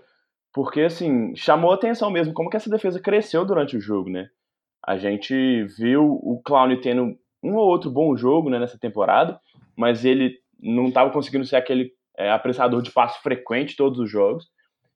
porque 0.52 0.82
assim 0.82 1.34
chamou 1.34 1.72
atenção 1.72 2.10
mesmo 2.10 2.32
como 2.32 2.48
que 2.48 2.56
essa 2.56 2.70
defesa 2.70 3.00
cresceu 3.00 3.44
durante 3.44 3.76
o 3.76 3.80
jogo, 3.80 4.08
né? 4.08 4.28
A 4.86 4.96
gente 4.96 5.64
viu 5.78 6.04
o 6.04 6.40
Clown 6.44 6.78
tendo 6.80 7.16
um 7.42 7.56
ou 7.56 7.66
outro 7.66 7.90
bom 7.90 8.16
jogo 8.16 8.50
né, 8.50 8.58
nessa 8.58 8.78
temporada, 8.78 9.40
mas 9.76 10.04
ele 10.04 10.38
não 10.60 10.88
estava 10.88 11.10
conseguindo 11.10 11.44
ser 11.44 11.56
aquele 11.56 11.90
é, 12.16 12.30
apressador 12.30 12.82
de 12.82 12.92
passo 12.92 13.20
frequente 13.22 13.76
todos 13.76 13.98
os 13.98 14.10
jogos. 14.10 14.46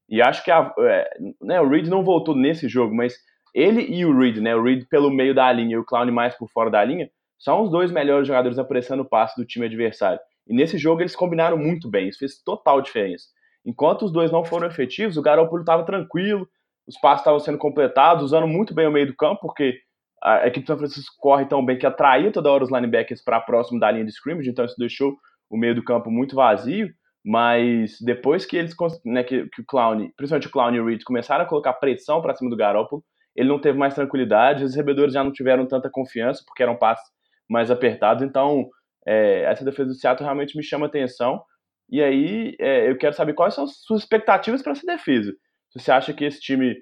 E 0.09 0.23
acho 0.23 0.45
que 0.45 0.51
a, 0.51 0.73
é, 0.79 1.11
né, 1.43 1.61
o 1.61 1.69
Reed 1.69 1.89
não 1.89 2.05
voltou 2.05 2.37
nesse 2.37 2.69
jogo, 2.69 2.95
mas 2.95 3.15
ele 3.55 3.83
e 3.83 4.05
o 4.05 4.17
Reed, 4.17 4.39
né, 4.39 4.55
o 4.55 4.63
Reed 4.63 4.85
pelo 4.89 5.11
meio 5.11 5.35
da 5.35 5.51
linha 5.51 5.75
e 5.75 5.79
o 5.79 5.85
Clown 5.85 6.13
mais 6.13 6.35
por 6.37 6.49
fora 6.49 6.71
da 6.71 6.85
linha, 6.85 7.11
são 7.39 7.63
os 7.63 7.71
dois 7.71 7.91
melhores 7.91 8.27
jogadores 8.27 8.59
apressando 8.59 9.03
o 9.03 9.09
passe 9.09 9.41
do 9.41 9.47
time 9.47 9.67
adversário. 9.67 10.21
E 10.47 10.55
nesse 10.55 10.79
jogo 10.79 11.03
eles 11.03 11.15
combinaram 11.15 11.57
muito 11.57 11.89
bem, 11.89 12.09
isso 12.09 12.19
fez 12.19 12.43
total 12.43 12.81
diferença. 12.81 13.27
Enquanto 13.65 14.05
os 14.05 14.13
dois 14.13 14.33
não 14.33 14.45
foram 14.45 14.67
efetivos, 14.67 15.17
o 15.17 15.23
Garoppolo 15.23 15.61
estava 15.61 15.85
tranquilo, 15.85 16.49
os 16.87 16.99
passes 16.99 17.21
estavam 17.21 17.39
sendo 17.39 17.59
completados, 17.59 18.25
usando 18.25 18.47
muito 18.47 18.75
bem 18.75 18.87
o 18.87 18.91
meio 18.91 19.07
do 19.07 19.15
campo, 19.15 19.43
porque 19.43 19.79
a 20.23 20.47
equipe 20.47 20.65
do 20.65 20.69
São 20.69 20.79
Francisco 20.79 21.15
corre 21.19 21.45
tão 21.47 21.65
bem 21.65 21.79
que 21.79 21.87
atraía 21.87 22.33
toda 22.33 22.51
hora 22.51 22.65
os 22.65 22.73
linebackers 22.73 23.23
para 23.23 23.41
próximo 23.41 23.79
da 23.79 23.91
linha 23.91 24.05
de 24.05 24.11
scrimmage, 24.11 24.49
então 24.49 24.65
isso 24.65 24.77
deixou 24.79 25.17
o 25.51 25.57
meio 25.57 25.75
do 25.75 25.85
campo 25.85 26.11
muito 26.11 26.35
vazio. 26.35 26.89
Mas 27.25 27.99
depois 28.01 28.47
que 28.47 28.57
eles, 28.57 28.75
né, 29.05 29.23
que, 29.23 29.47
que 29.51 29.61
o 29.61 29.65
Clown, 29.67 30.09
principalmente 30.17 30.47
o 30.47 30.51
Clown 30.51 30.75
e 30.75 30.81
o 30.81 30.87
Reed, 30.87 31.03
começaram 31.05 31.45
a 31.45 31.49
colocar 31.49 31.75
pressão 31.75 32.23
para 32.23 32.35
cima 32.35 32.49
do 32.49 32.57
Garoppolo, 32.57 33.05
ele 33.37 33.49
não 33.49 33.61
teve 33.61 33.77
mais 33.77 33.95
tranquilidade, 33.95 34.65
os 34.65 34.71
recebedores 34.71 35.13
já 35.13 35.23
não 35.23 35.31
tiveram 35.31 35.67
tanta 35.67 35.91
confiança, 35.91 36.43
porque 36.47 36.63
eram 36.63 36.77
passes 36.77 37.07
mais 37.49 37.71
apertados. 37.71 38.23
Então, 38.23 38.69
é, 39.07 39.43
essa 39.43 39.65
defesa 39.65 39.89
do 39.89 39.95
Seattle 39.95 40.25
realmente 40.25 40.57
me 40.57 40.63
chama 40.63 40.87
atenção. 40.87 41.43
E 41.91 42.03
aí, 42.03 42.55
é, 42.61 42.91
eu 42.91 42.99
quero 42.99 43.15
saber 43.15 43.33
quais 43.33 43.55
são 43.55 43.65
as 43.65 43.79
suas 43.83 44.03
expectativas 44.03 44.63
para 44.63 44.73
essa 44.73 44.87
defesa. 44.87 45.33
Se 45.71 45.81
você 45.81 45.91
acha 45.91 46.13
que 46.13 46.25
esse 46.25 46.41
time, 46.41 46.77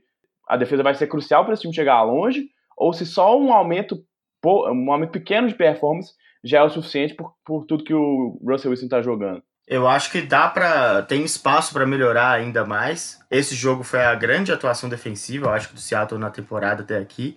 a 0.49 0.56
defesa 0.56 0.82
vai 0.82 0.94
ser 0.94 1.06
crucial 1.06 1.44
para 1.44 1.54
esse 1.54 1.62
time 1.62 1.75
chegar 1.75 2.02
longe, 2.02 2.49
ou 2.76 2.92
se 2.92 3.06
só 3.06 3.38
um 3.38 3.52
aumento, 3.52 4.04
um 4.44 4.92
aumento 4.92 5.12
pequeno 5.12 5.49
de 5.49 5.54
performance 5.54 6.12
já 6.44 6.58
é 6.58 6.62
o 6.62 6.70
suficiente 6.70 7.14
por, 7.14 7.35
por 7.44 7.64
tudo 7.66 7.85
que 7.85 7.94
o 7.94 8.40
Russell 8.44 8.70
Wilson 8.70 8.85
está 8.85 9.02
jogando. 9.02 9.42
Eu 9.66 9.88
acho 9.88 10.12
que 10.12 10.23
dá 10.23 10.49
para 10.49 11.02
tem 11.02 11.25
espaço 11.25 11.73
para 11.73 11.85
melhorar 11.85 12.30
ainda 12.30 12.64
mais. 12.64 13.18
Esse 13.28 13.56
jogo 13.56 13.82
foi 13.82 14.00
a 14.00 14.14
grande 14.14 14.52
atuação 14.52 14.88
defensiva, 14.88 15.46
eu 15.46 15.50
acho 15.50 15.75
do 15.75 15.80
Seattle 15.80 16.20
na 16.20 16.30
temporada 16.30 16.82
até 16.82 16.99
aqui. 16.99 17.37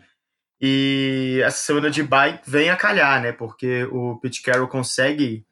E 0.61 1.41
essa 1.43 1.57
semana 1.57 1.89
de 1.89 2.03
bye 2.03 2.39
vem 2.45 2.69
a 2.69 2.75
calhar, 2.75 3.21
né? 3.21 3.31
Porque 3.31 3.85
o 3.85 4.17
Pete 4.17 4.41
Carroll 4.41 4.67
consegue 4.67 5.45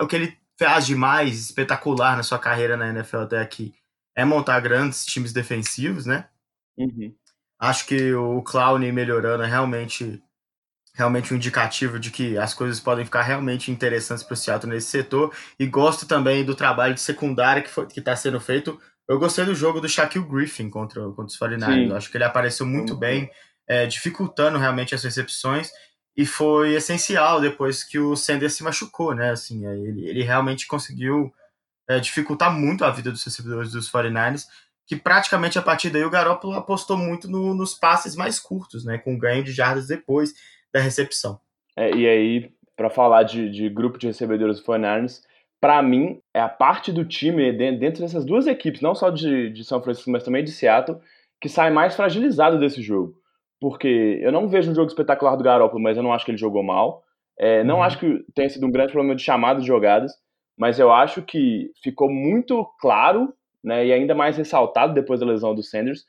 o 0.00 0.06
que 0.06 0.16
ele 0.16 0.38
faz 0.58 0.86
de 0.86 0.94
mais 0.94 1.40
espetacular 1.40 2.16
na 2.16 2.22
sua 2.22 2.38
carreira 2.38 2.76
na 2.76 2.90
NFL 2.90 3.18
até 3.18 3.40
aqui 3.40 3.74
é 4.14 4.24
montar 4.24 4.60
grandes 4.60 5.06
times 5.06 5.32
defensivos, 5.32 6.06
né? 6.06 6.28
Uhum. 6.76 7.14
Acho 7.58 7.86
que 7.86 8.12
o 8.12 8.42
Clown 8.42 8.78
melhorando 8.92 9.42
é 9.42 9.46
realmente 9.46 10.22
realmente 10.94 11.32
um 11.32 11.36
indicativo 11.36 11.98
de 11.98 12.10
que 12.10 12.36
as 12.36 12.52
coisas 12.52 12.78
podem 12.78 13.04
ficar 13.04 13.22
realmente 13.22 13.70
interessantes 13.70 14.22
para 14.22 14.34
o 14.34 14.36
Seattle 14.36 14.70
nesse 14.70 14.88
setor. 14.88 15.34
E 15.58 15.66
gosto 15.66 16.06
também 16.06 16.44
do 16.44 16.54
trabalho 16.54 16.92
de 16.92 17.00
secundária 17.00 17.62
que 17.62 17.98
está 17.98 18.14
sendo 18.14 18.38
feito. 18.38 18.78
Eu 19.08 19.18
gostei 19.18 19.44
do 19.44 19.54
jogo 19.54 19.80
do 19.80 19.88
Shaquille 19.88 20.26
Griffin 20.26 20.68
contra, 20.68 21.00
contra 21.10 21.24
os 21.24 21.38
49ers. 21.38 21.96
Acho 21.96 22.10
que 22.10 22.16
ele 22.16 22.24
apareceu 22.24 22.66
muito 22.66 22.94
bem, 22.94 23.30
é, 23.68 23.86
dificultando 23.86 24.58
realmente 24.58 24.94
as 24.94 25.02
recepções. 25.04 25.70
E 26.16 26.26
foi 26.26 26.74
essencial 26.74 27.40
depois 27.40 27.82
que 27.82 27.98
o 27.98 28.14
Sanders 28.14 28.54
se 28.54 28.62
machucou, 28.62 29.14
né? 29.14 29.30
Assim, 29.30 29.66
ele, 29.66 30.06
ele 30.06 30.22
realmente 30.22 30.66
conseguiu 30.66 31.32
é, 31.88 31.98
dificultar 31.98 32.52
muito 32.52 32.84
a 32.84 32.90
vida 32.90 33.10
dos 33.10 33.24
recebedores 33.24 33.72
dos 33.72 33.90
49ers, 33.90 34.44
que 34.86 34.94
praticamente 34.94 35.58
a 35.58 35.62
partir 35.62 35.88
daí 35.88 36.04
o 36.04 36.10
Garoppolo 36.10 36.54
apostou 36.54 36.98
muito 36.98 37.28
no, 37.30 37.54
nos 37.54 37.74
passes 37.74 38.14
mais 38.14 38.38
curtos, 38.38 38.84
né? 38.84 38.98
Com 38.98 39.18
ganho 39.18 39.42
de 39.42 39.52
jardas 39.52 39.86
depois 39.86 40.34
da 40.72 40.80
recepção. 40.80 41.40
É, 41.76 41.94
e 41.94 42.06
aí, 42.06 42.52
para 42.76 42.90
falar 42.90 43.22
de, 43.22 43.50
de, 43.50 43.68
grupo 43.70 43.98
de 43.98 44.06
recebedores 44.06 44.60
do 44.60 44.66
49ers, 44.66 45.22
para 45.60 45.80
mim, 45.82 46.20
é 46.34 46.40
a 46.40 46.48
parte 46.48 46.92
do 46.92 47.04
time 47.04 47.52
dentro 47.52 48.02
dessas 48.02 48.24
duas 48.24 48.46
equipes, 48.46 48.80
não 48.80 48.94
só 48.94 49.10
de, 49.10 49.48
de 49.50 49.64
São 49.64 49.82
Francisco, 49.82 50.10
mas 50.10 50.24
também 50.24 50.44
de 50.44 50.50
Seattle, 50.50 51.00
que 51.40 51.48
sai 51.48 51.70
mais 51.70 51.94
fragilizado 51.94 52.58
desse 52.58 52.82
jogo. 52.82 53.14
Porque 53.62 54.18
eu 54.20 54.32
não 54.32 54.48
vejo 54.48 54.72
um 54.72 54.74
jogo 54.74 54.88
espetacular 54.88 55.36
do 55.36 55.44
Garoppolo, 55.44 55.80
mas 55.80 55.96
eu 55.96 56.02
não 56.02 56.12
acho 56.12 56.24
que 56.24 56.32
ele 56.32 56.38
jogou 56.38 56.64
mal. 56.64 57.04
É, 57.38 57.62
não 57.62 57.76
uhum. 57.76 57.82
acho 57.84 57.96
que 58.00 58.24
tenha 58.34 58.50
sido 58.50 58.66
um 58.66 58.72
grande 58.72 58.90
problema 58.90 59.14
de 59.14 59.22
chamada 59.22 59.60
de 59.60 59.66
jogadas, 59.66 60.12
mas 60.58 60.80
eu 60.80 60.92
acho 60.92 61.22
que 61.22 61.70
ficou 61.80 62.10
muito 62.10 62.66
claro, 62.80 63.32
né, 63.62 63.86
e 63.86 63.92
ainda 63.92 64.16
mais 64.16 64.36
ressaltado 64.36 64.92
depois 64.92 65.20
da 65.20 65.26
lesão 65.26 65.54
do 65.54 65.62
Sanders, 65.62 66.04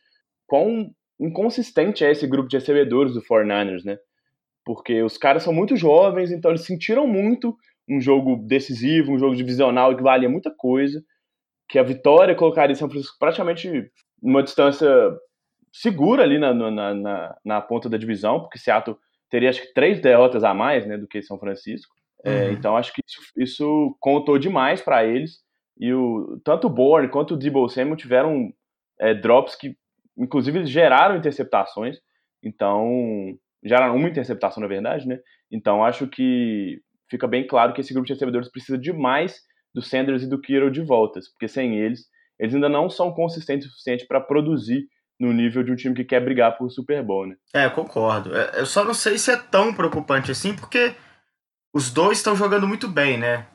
quão 0.48 0.90
inconsistente 1.20 2.04
é 2.04 2.10
esse 2.10 2.26
grupo 2.26 2.50
de 2.50 2.58
recebedores 2.58 3.14
do 3.14 3.22
49ers, 3.22 3.86
né? 3.86 4.00
porque 4.66 5.02
os 5.04 5.18
caras 5.18 5.44
são 5.44 5.54
muito 5.54 5.76
jovens, 5.76 6.32
então 6.32 6.52
eles 6.52 6.66
sentiram 6.66 7.06
muito 7.06 7.56
um 7.88 8.00
jogo 8.00 8.38
decisivo, 8.38 9.12
um 9.12 9.20
jogo 9.20 9.36
divisional 9.36 9.96
que 9.96 10.04
valia 10.04 10.30
muita 10.30 10.50
coisa, 10.50 11.04
que 11.68 11.78
a 11.78 11.84
vitória 11.84 12.36
colocaria 12.36 12.76
São 12.76 12.90
Francisco 12.90 13.18
praticamente 13.20 13.92
numa 14.22 14.42
distância 14.42 14.88
segura 15.74 16.22
ali 16.22 16.38
na, 16.38 16.54
na, 16.54 16.94
na, 16.94 17.38
na 17.44 17.62
ponta 17.62 17.90
da 17.90 17.98
divisão, 17.98 18.40
porque 18.40 18.60
Seattle 18.60 18.96
teria 19.30 19.50
acho 19.50 19.62
que 19.62 19.74
três 19.74 20.00
derrotas 20.00 20.44
a 20.44 20.54
mais 20.54 20.86
né, 20.86 20.98
do 20.98 21.08
que 21.08 21.24
São 21.24 21.40
Francisco. 21.40 21.94
É, 22.24 22.30
uhum. 22.30 22.38
É, 22.38 22.52
então 22.52 22.78
acho 22.78 22.94
que 22.94 23.02
isso, 23.06 23.20
isso 23.36 23.98
contou 24.00 24.38
demais 24.38 24.82
para 24.82 25.04
eles. 25.04 25.40
E 25.78 25.92
o, 25.92 26.40
tanto 26.46 26.68
o 26.68 26.70
Bourne 26.70 27.10
quanto 27.10 27.34
o 27.34 27.38
Debo 27.38 27.68
Samuel 27.68 27.98
tiveram 27.98 28.54
é, 29.00 29.16
drops 29.16 29.56
que, 29.56 29.76
inclusive, 30.16 30.64
geraram 30.68 31.18
interceptações. 31.18 31.98
Então, 32.44 33.36
geraram 33.64 33.96
uma 33.96 34.08
interceptação, 34.10 34.62
na 34.62 34.68
verdade, 34.68 35.08
né? 35.08 35.20
Então 35.52 35.84
acho 35.84 36.08
que 36.08 36.80
fica 37.10 37.28
bem 37.28 37.48
claro 37.48 37.74
que 37.74 37.82
esse 37.82 37.94
grupo 37.94 38.06
de 38.06 38.14
recebedores 38.14 38.52
precisa 38.52 38.78
demais 38.78 39.40
do 39.74 39.82
Sanders 39.82 40.24
e 40.24 40.30
do 40.30 40.40
Kiro 40.40 40.70
de 40.70 40.82
voltas, 40.82 41.30
porque 41.30 41.48
sem 41.48 41.78
eles, 41.80 42.06
eles 42.40 42.54
ainda 42.54 42.70
não 42.70 42.90
são 42.90 43.12
consistentes 43.12 43.68
o 43.68 43.72
suficiente 43.72 44.06
para 44.06 44.22
produzir 44.22 44.88
no 45.24 45.32
nível 45.32 45.64
de 45.64 45.72
um 45.72 45.76
time 45.76 45.96
que 45.96 46.04
quer 46.04 46.24
brigar 46.24 46.58
por 46.58 46.70
Super 46.70 47.02
Bowl, 47.02 47.26
né? 47.26 47.36
É, 47.54 47.70
concordo. 47.70 48.36
É, 48.36 48.60
eu 48.60 48.66
só 48.66 48.84
não 48.84 48.94
sei 48.94 49.18
se 49.18 49.32
é 49.32 49.38
tão 49.38 49.74
preocupante 49.74 50.30
assim, 50.32 50.54
porque 50.54 50.94
os 51.74 51.90
dois 51.90 52.18
estão 52.18 52.36
jogando 52.36 52.68
muito 52.68 52.88
bem, 52.88 53.18
né? 53.18 53.48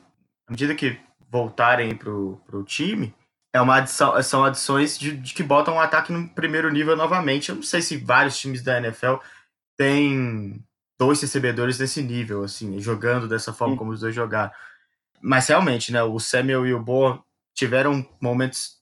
À 0.47 0.51
medida 0.51 0.73
que 0.73 0.99
voltarem 1.29 1.95
pro, 1.95 2.41
pro 2.47 2.63
time, 2.63 3.13
é 3.53 3.61
uma 3.61 3.77
adição, 3.77 4.21
são 4.23 4.43
adições 4.43 4.97
de, 4.97 5.15
de 5.15 5.33
que 5.33 5.43
botam 5.43 5.75
o 5.75 5.77
um 5.77 5.79
ataque 5.79 6.11
no 6.11 6.27
primeiro 6.29 6.71
nível 6.71 6.97
novamente. 6.97 7.49
Eu 7.49 7.55
não 7.55 7.63
sei 7.63 7.81
se 7.81 7.97
vários 7.97 8.37
times 8.37 8.63
da 8.63 8.77
NFL 8.79 9.15
tem 9.77 10.63
dois 10.99 11.21
recebedores 11.21 11.77
nesse 11.79 12.01
nível, 12.01 12.43
assim, 12.43 12.79
jogando 12.79 13.27
dessa 13.27 13.53
forma 13.53 13.75
Sim. 13.75 13.77
como 13.77 13.91
os 13.91 14.01
dois 14.01 14.13
jogaram. 14.13 14.51
Mas 15.21 15.47
realmente, 15.47 15.91
né, 15.91 16.01
o 16.01 16.19
Samuel 16.19 16.65
e 16.65 16.73
o 16.73 16.81
Boa 16.81 17.23
tiveram 17.53 18.07
momentos 18.19 18.78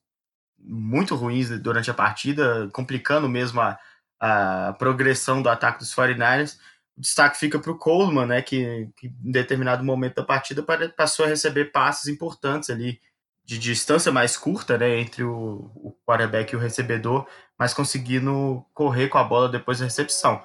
muito 0.67 1.15
ruins 1.15 1.49
durante 1.59 1.89
a 1.89 1.93
partida, 1.93 2.69
complicando 2.73 3.29
mesmo 3.29 3.61
a, 3.61 3.79
a 4.19 4.75
progressão 4.77 5.41
do 5.41 5.49
ataque 5.49 5.79
dos 5.79 5.93
49ers. 5.93 6.57
O 6.97 7.01
destaque 7.01 7.37
fica 7.37 7.59
para 7.59 7.71
o 7.71 7.77
Coleman, 7.77 8.25
né, 8.25 8.41
que, 8.41 8.89
que, 8.97 9.07
em 9.07 9.31
determinado 9.31 9.83
momento 9.83 10.15
da 10.15 10.23
partida 10.23 10.63
passou 10.95 11.25
a 11.25 11.29
receber 11.29 11.65
passes 11.65 12.07
importantes 12.07 12.69
ali 12.69 12.99
de 13.45 13.57
distância 13.57 14.11
mais 14.11 14.35
curta, 14.35 14.77
né, 14.77 14.99
entre 14.99 15.23
o, 15.23 15.71
o 15.75 15.95
quarterback 16.05 16.51
e 16.51 16.55
o 16.55 16.59
recebedor, 16.59 17.25
mas 17.57 17.73
conseguindo 17.73 18.65
correr 18.73 19.07
com 19.07 19.17
a 19.17 19.23
bola 19.23 19.47
depois 19.47 19.79
da 19.79 19.85
recepção 19.85 20.41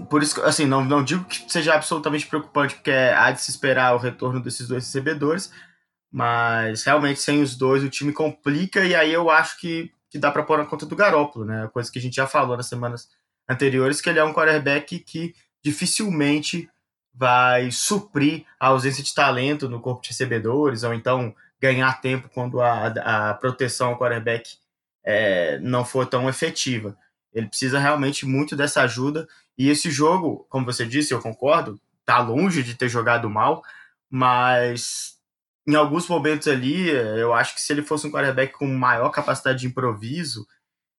por 0.00 0.22
isso, 0.22 0.40
assim, 0.42 0.66
não, 0.66 0.84
não 0.84 1.04
digo 1.04 1.24
que 1.24 1.50
seja 1.50 1.74
absolutamente 1.74 2.26
preocupante, 2.26 2.74
porque 2.74 2.90
há 2.90 3.30
de 3.30 3.40
se 3.40 3.50
esperar 3.50 3.94
o 3.94 3.98
retorno 3.98 4.40
desses 4.40 4.68
dois 4.68 4.84
recebedores, 4.84 5.52
mas 6.12 6.84
realmente 6.84 7.20
sem 7.20 7.42
os 7.42 7.56
dois 7.56 7.82
o 7.82 7.88
time 7.88 8.12
complica, 8.12 8.84
e 8.84 8.94
aí 8.94 9.12
eu 9.12 9.30
acho 9.30 9.58
que, 9.58 9.90
que 10.10 10.18
dá 10.18 10.30
para 10.30 10.42
pôr 10.42 10.58
na 10.58 10.66
conta 10.66 10.84
do 10.84 10.94
Garópolo, 10.94 11.46
né? 11.46 11.68
Coisa 11.72 11.90
que 11.90 11.98
a 11.98 12.02
gente 12.02 12.16
já 12.16 12.26
falou 12.26 12.56
nas 12.56 12.66
semanas 12.66 13.08
anteriores, 13.48 14.00
que 14.00 14.10
ele 14.10 14.18
é 14.18 14.24
um 14.24 14.34
quarterback 14.34 14.98
que 14.98 15.34
dificilmente 15.64 16.68
vai 17.14 17.70
suprir 17.70 18.44
a 18.60 18.68
ausência 18.68 19.02
de 19.02 19.14
talento 19.14 19.68
no 19.68 19.80
corpo 19.80 20.02
de 20.02 20.10
recebedores, 20.10 20.82
ou 20.82 20.92
então 20.92 21.34
ganhar 21.60 22.00
tempo 22.00 22.28
quando 22.28 22.60
a, 22.60 22.86
a 23.30 23.34
proteção 23.34 23.88
ao 23.88 23.98
quarterback 23.98 24.56
é, 25.04 25.58
não 25.60 25.84
for 25.84 26.06
tão 26.06 26.28
efetiva. 26.28 26.96
Ele 27.32 27.46
precisa 27.46 27.78
realmente 27.78 28.26
muito 28.26 28.54
dessa 28.54 28.82
ajuda. 28.82 29.26
E 29.56 29.70
esse 29.70 29.90
jogo, 29.90 30.46
como 30.50 30.66
você 30.66 30.84
disse, 30.84 31.14
eu 31.14 31.20
concordo, 31.20 31.80
tá 32.04 32.18
longe 32.18 32.62
de 32.62 32.74
ter 32.74 32.88
jogado 32.88 33.30
mal, 33.30 33.62
mas 34.10 35.18
em 35.66 35.74
alguns 35.74 36.08
momentos 36.08 36.48
ali, 36.48 36.88
eu 36.90 37.32
acho 37.32 37.54
que 37.54 37.60
se 37.60 37.72
ele 37.72 37.82
fosse 37.82 38.06
um 38.06 38.10
quarterback 38.10 38.52
com 38.52 38.66
maior 38.66 39.10
capacidade 39.10 39.60
de 39.60 39.66
improviso, 39.66 40.46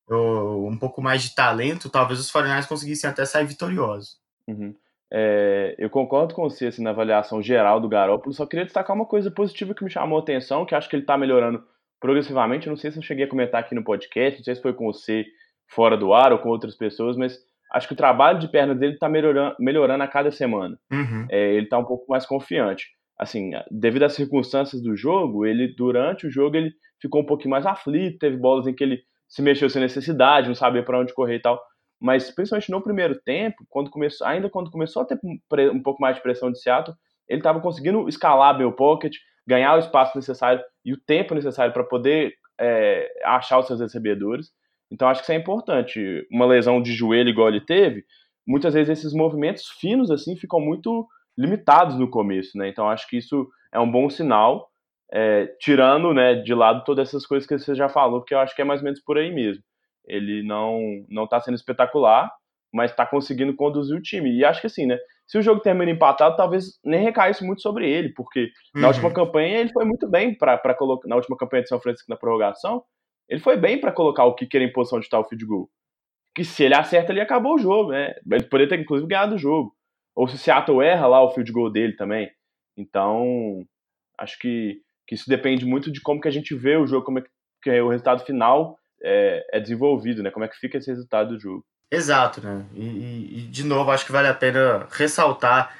um 0.09 0.77
pouco 0.79 1.01
mais 1.01 1.23
de 1.23 1.33
talento, 1.33 1.89
talvez 1.89 2.19
os 2.19 2.31
49ers 2.31 2.67
conseguissem 2.67 3.09
até 3.09 3.25
sair 3.25 3.45
vitoriosos. 3.45 4.17
Uhum. 4.47 4.75
É, 5.11 5.75
eu 5.77 5.89
concordo 5.89 6.33
com 6.33 6.43
você 6.43 6.67
assim, 6.67 6.81
na 6.81 6.89
avaliação 6.89 7.41
geral 7.41 7.79
do 7.79 7.87
Garoppolo, 7.87 8.33
só 8.33 8.45
queria 8.45 8.65
destacar 8.65 8.95
uma 8.95 9.05
coisa 9.05 9.29
positiva 9.29 9.75
que 9.75 9.83
me 9.83 9.89
chamou 9.89 10.17
a 10.17 10.21
atenção, 10.21 10.65
que 10.65 10.73
acho 10.73 10.89
que 10.89 10.95
ele 10.95 11.03
está 11.03 11.17
melhorando 11.17 11.63
progressivamente. 11.99 12.67
Não 12.67 12.75
sei 12.75 12.91
se 12.91 12.97
eu 12.97 13.03
cheguei 13.03 13.25
a 13.25 13.29
comentar 13.29 13.61
aqui 13.61 13.75
no 13.75 13.83
podcast, 13.83 14.39
não 14.39 14.43
sei 14.43 14.55
se 14.55 14.61
foi 14.61 14.73
com 14.73 14.85
você 14.85 15.25
fora 15.69 15.95
do 15.95 16.13
ar 16.13 16.31
ou 16.31 16.39
com 16.39 16.49
outras 16.49 16.75
pessoas, 16.75 17.15
mas 17.15 17.37
acho 17.71 17.87
que 17.87 17.93
o 17.93 17.97
trabalho 17.97 18.39
de 18.39 18.47
perna 18.47 18.73
dele 18.73 18.93
está 18.93 19.07
melhorando, 19.07 19.55
melhorando 19.59 20.03
a 20.03 20.07
cada 20.07 20.31
semana. 20.31 20.77
Uhum. 20.91 21.27
É, 21.29 21.53
ele 21.53 21.65
está 21.65 21.77
um 21.77 21.85
pouco 21.85 22.05
mais 22.09 22.25
confiante. 22.25 22.87
Assim, 23.23 23.51
devido 23.71 24.03
às 24.03 24.13
circunstâncias 24.13 24.81
do 24.81 24.97
jogo, 24.97 25.45
ele 25.45 25.73
durante 25.73 26.27
o 26.27 26.29
jogo 26.29 26.57
ele 26.57 26.73
ficou 27.01 27.21
um 27.21 27.25
pouquinho 27.25 27.51
mais 27.51 27.65
aflito, 27.65 28.19
teve 28.19 28.35
bolas 28.35 28.67
em 28.67 28.73
que 28.73 28.83
ele 28.83 29.01
se 29.29 29.41
mexeu 29.41 29.69
sem 29.69 29.81
necessidade, 29.81 30.49
não 30.49 30.55
sabia 30.55 30.83
para 30.83 30.99
onde 30.99 31.13
correr 31.13 31.35
e 31.35 31.41
tal. 31.41 31.57
Mas 32.01 32.29
principalmente 32.29 32.69
no 32.69 32.83
primeiro 32.83 33.17
tempo, 33.21 33.63
quando 33.69 33.89
começou, 33.89 34.27
ainda 34.27 34.49
quando 34.49 34.69
começou 34.69 35.01
a 35.01 35.05
ter 35.05 35.17
um 35.71 35.81
pouco 35.81 36.01
mais 36.01 36.17
de 36.17 36.21
pressão 36.21 36.51
de 36.51 36.61
Seattle, 36.61 36.95
ele 37.29 37.39
estava 37.39 37.61
conseguindo 37.61 38.09
escalar 38.09 38.57
bem 38.57 38.67
o 38.67 38.73
pocket, 38.73 39.15
ganhar 39.47 39.75
o 39.75 39.79
espaço 39.79 40.17
necessário 40.17 40.61
e 40.83 40.91
o 40.91 40.99
tempo 40.99 41.33
necessário 41.33 41.71
para 41.71 41.85
poder 41.85 42.33
é, 42.59 43.09
achar 43.23 43.57
os 43.57 43.67
seus 43.67 43.79
recebedores. 43.79 44.51
Então 44.91 45.07
acho 45.07 45.21
que 45.21 45.25
isso 45.25 45.31
é 45.31 45.35
importante. 45.35 46.27
Uma 46.29 46.45
lesão 46.45 46.81
de 46.81 46.93
joelho 46.93 47.29
igual 47.29 47.47
ele 47.47 47.61
teve, 47.61 48.03
muitas 48.45 48.73
vezes 48.73 48.99
esses 48.99 49.13
movimentos 49.13 49.69
finos 49.79 50.11
assim 50.11 50.35
ficam 50.35 50.59
muito 50.59 51.07
limitados 51.37 51.97
no 51.97 52.09
começo, 52.09 52.57
né? 52.57 52.69
Então 52.69 52.89
acho 52.89 53.07
que 53.07 53.17
isso 53.17 53.47
é 53.71 53.79
um 53.79 53.89
bom 53.89 54.09
sinal, 54.09 54.69
é, 55.11 55.47
tirando, 55.59 56.13
né, 56.13 56.35
de 56.35 56.53
lado 56.53 56.83
todas 56.83 57.09
essas 57.09 57.25
coisas 57.25 57.47
que 57.47 57.57
você 57.57 57.75
já 57.75 57.89
falou, 57.89 58.19
porque 58.19 58.33
eu 58.33 58.39
acho 58.39 58.55
que 58.55 58.61
é 58.61 58.65
mais 58.65 58.79
ou 58.79 58.85
menos 58.85 58.99
por 59.01 59.17
aí 59.17 59.33
mesmo. 59.33 59.63
Ele 60.05 60.43
não 60.43 60.79
não 61.09 61.23
está 61.25 61.39
sendo 61.39 61.55
espetacular, 61.55 62.31
mas 62.73 62.91
está 62.91 63.05
conseguindo 63.05 63.55
conduzir 63.55 63.95
o 63.95 64.01
time. 64.01 64.35
E 64.35 64.43
acho 64.43 64.61
que 64.61 64.67
assim, 64.67 64.85
né? 64.85 64.97
Se 65.27 65.37
o 65.37 65.41
jogo 65.41 65.61
termina 65.61 65.91
empatado, 65.91 66.35
talvez 66.35 66.79
nem 66.83 67.01
recaísse 67.01 67.45
muito 67.45 67.61
sobre 67.61 67.89
ele, 67.89 68.09
porque 68.09 68.49
uhum. 68.75 68.81
na 68.81 68.87
última 68.87 69.11
campanha 69.11 69.59
ele 69.59 69.71
foi 69.71 69.85
muito 69.85 70.09
bem 70.09 70.35
para 70.35 70.73
colocar 70.73 71.07
na 71.07 71.15
última 71.15 71.37
campanha 71.37 71.63
de 71.63 71.69
São 71.69 71.79
Francisco 71.79 72.09
na 72.09 72.17
prorrogação, 72.17 72.83
ele 73.29 73.39
foi 73.39 73.55
bem 73.55 73.79
para 73.79 73.91
colocar 73.91 74.25
o 74.25 74.35
kicker 74.35 74.61
em 74.61 74.71
posição 74.71 74.99
de 74.99 75.07
tal 75.07 75.27
field 75.27 75.45
goal. 75.45 75.69
Que 76.35 76.43
se 76.43 76.63
ele 76.63 76.75
acerta, 76.75 77.11
ele 77.11 77.21
acabou 77.21 77.55
o 77.55 77.59
jogo, 77.59 77.91
né? 77.91 78.15
Ele 78.29 78.43
poderia 78.43 78.69
ter, 78.75 78.81
inclusive, 78.81 79.07
ganhado 79.07 79.35
o 79.35 79.37
jogo. 79.37 79.73
Ou 80.15 80.27
se 80.27 80.37
Seattle 80.37 80.81
erra 80.81 81.07
lá 81.07 81.23
o 81.23 81.31
field 81.31 81.51
goal 81.51 81.71
dele 81.71 81.95
também. 81.95 82.31
Então, 82.77 83.65
acho 84.17 84.37
que, 84.39 84.81
que 85.07 85.15
isso 85.15 85.29
depende 85.29 85.65
muito 85.65 85.91
de 85.91 86.01
como 86.01 86.21
que 86.21 86.27
a 86.27 86.31
gente 86.31 86.55
vê 86.55 86.77
o 86.77 86.87
jogo, 86.87 87.05
como 87.05 87.19
é 87.19 87.21
que, 87.21 87.29
que 87.61 87.69
é 87.69 87.81
o 87.81 87.89
resultado 87.89 88.23
final 88.23 88.77
é, 89.01 89.45
é, 89.51 89.59
desenvolvido, 89.59 90.21
né? 90.21 90.31
Como 90.31 90.45
é 90.45 90.47
que 90.47 90.57
fica 90.57 90.77
esse 90.77 90.89
resultado 90.89 91.29
do 91.29 91.39
jogo. 91.39 91.65
Exato, 91.91 92.41
né? 92.41 92.65
E, 92.73 93.39
e 93.39 93.41
de 93.47 93.63
novo, 93.63 93.91
acho 93.91 94.05
que 94.05 94.11
vale 94.11 94.27
a 94.27 94.33
pena 94.33 94.87
ressaltar 94.91 95.75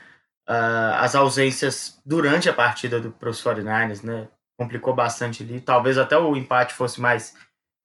uh, 0.48 0.96
as 1.00 1.16
ausências 1.16 2.00
durante 2.06 2.50
a 2.50 2.54
partida 2.54 3.02
para 3.20 3.30
os 3.30 3.44
49ers, 3.44 4.04
né? 4.04 4.28
complicou 4.58 4.94
bastante 4.96 5.44
ali. 5.44 5.60
Talvez 5.60 5.98
até 5.98 6.18
o 6.18 6.36
empate 6.36 6.74
fosse 6.74 7.02
mais 7.02 7.34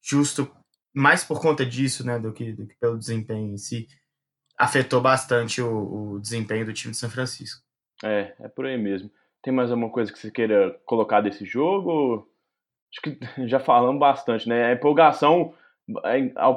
justo, 0.03 0.51
mais 0.95 1.25
por 1.25 1.41
conta 1.41 1.65
disso, 1.65 2.07
né, 2.07 2.19
do 2.19 2.33
que, 2.33 2.53
do 2.53 2.67
que 2.67 2.77
pelo 2.77 2.99
desempenho 2.99 3.53
em 3.53 3.59
si. 3.59 3.89
Afetou 4.59 5.01
bastante 5.01 5.63
o, 5.63 6.15
o 6.15 6.21
desempenho 6.21 6.67
do 6.67 6.73
time 6.73 6.93
de 6.93 6.99
São 6.99 7.11
Francisco. 7.11 7.63
É, 8.05 8.35
é 8.41 8.49
por 8.49 8.67
aí 8.67 8.77
mesmo. 8.77 9.11
Tem 9.43 9.53
mais 9.53 9.71
alguma 9.71 9.91
coisa 9.91 10.13
que 10.13 10.19
você 10.19 10.31
queira 10.31 10.79
colocar 10.85 11.21
desse 11.21 11.45
jogo? 11.45 12.29
Acho 12.93 13.03
que 13.03 13.19
já 13.49 13.61
falamos 13.61 14.01
bastante, 14.01 14.49
né? 14.49 14.67
A 14.67 14.73
empolgação, 14.73 15.55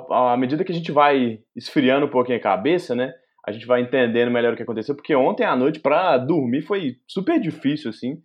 à 0.09 0.35
medida 0.37 0.63
que 0.63 0.71
a 0.71 0.75
gente 0.75 0.91
vai 0.91 1.39
esfriando 1.55 2.05
um 2.05 2.09
pouquinho 2.09 2.37
a 2.37 2.41
cabeça, 2.41 2.95
né? 2.95 3.13
A 3.45 3.51
gente 3.51 3.65
vai 3.65 3.81
entendendo 3.81 4.31
melhor 4.31 4.53
o 4.53 4.55
que 4.55 4.63
aconteceu, 4.63 4.95
porque 4.95 5.15
ontem 5.15 5.43
à 5.43 5.55
noite 5.55 5.79
para 5.79 6.17
dormir 6.17 6.61
foi 6.61 6.97
super 7.07 7.39
difícil, 7.39 7.89
assim 7.89 8.21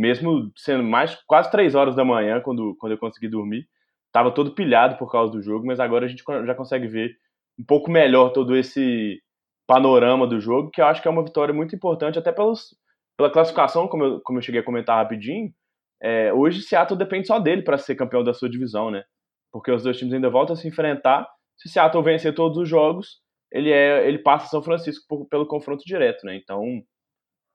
mesmo 0.00 0.50
sendo 0.56 0.82
mais 0.82 1.14
quase 1.26 1.50
três 1.50 1.74
horas 1.74 1.94
da 1.94 2.02
manhã 2.02 2.40
quando, 2.40 2.74
quando 2.80 2.92
eu 2.92 2.98
consegui 2.98 3.28
dormir. 3.28 3.68
Tava 4.10 4.32
todo 4.32 4.54
pilhado 4.54 4.96
por 4.96 5.12
causa 5.12 5.30
do 5.30 5.42
jogo, 5.42 5.66
mas 5.66 5.78
agora 5.78 6.06
a 6.06 6.08
gente 6.08 6.24
já 6.46 6.54
consegue 6.54 6.88
ver 6.88 7.14
um 7.60 7.64
pouco 7.64 7.90
melhor 7.90 8.30
todo 8.30 8.56
esse 8.56 9.22
panorama 9.66 10.26
do 10.26 10.40
jogo, 10.40 10.70
que 10.70 10.80
eu 10.80 10.86
acho 10.86 11.02
que 11.02 11.06
é 11.06 11.10
uma 11.10 11.24
vitória 11.24 11.52
muito 11.52 11.76
importante, 11.76 12.18
até 12.18 12.32
pelos, 12.32 12.74
pela 13.16 13.30
classificação, 13.30 13.86
como 13.86 14.02
eu, 14.02 14.20
como 14.22 14.38
eu 14.38 14.42
cheguei 14.42 14.62
a 14.62 14.64
comentar 14.64 14.96
rapidinho. 14.96 15.52
É, 16.02 16.32
hoje 16.32 16.62
Seattle 16.62 16.98
depende 16.98 17.26
só 17.26 17.38
dele 17.38 17.62
para 17.62 17.76
ser 17.76 17.94
campeão 17.94 18.24
da 18.24 18.32
sua 18.32 18.48
divisão, 18.48 18.90
né? 18.90 19.04
Porque 19.52 19.70
os 19.70 19.82
dois 19.82 19.98
times 19.98 20.14
ainda 20.14 20.30
voltam 20.30 20.54
a 20.54 20.56
se 20.56 20.66
enfrentar. 20.66 21.28
Se 21.58 21.68
Seattle 21.68 22.02
vencer 22.02 22.34
todos 22.34 22.56
os 22.56 22.68
jogos, 22.68 23.20
ele 23.52 23.70
é 23.70 24.08
ele 24.08 24.18
passa 24.18 24.48
São 24.48 24.62
Francisco 24.62 25.04
por, 25.06 25.26
pelo 25.26 25.46
confronto 25.46 25.84
direto, 25.84 26.24
né? 26.24 26.34
Então 26.36 26.82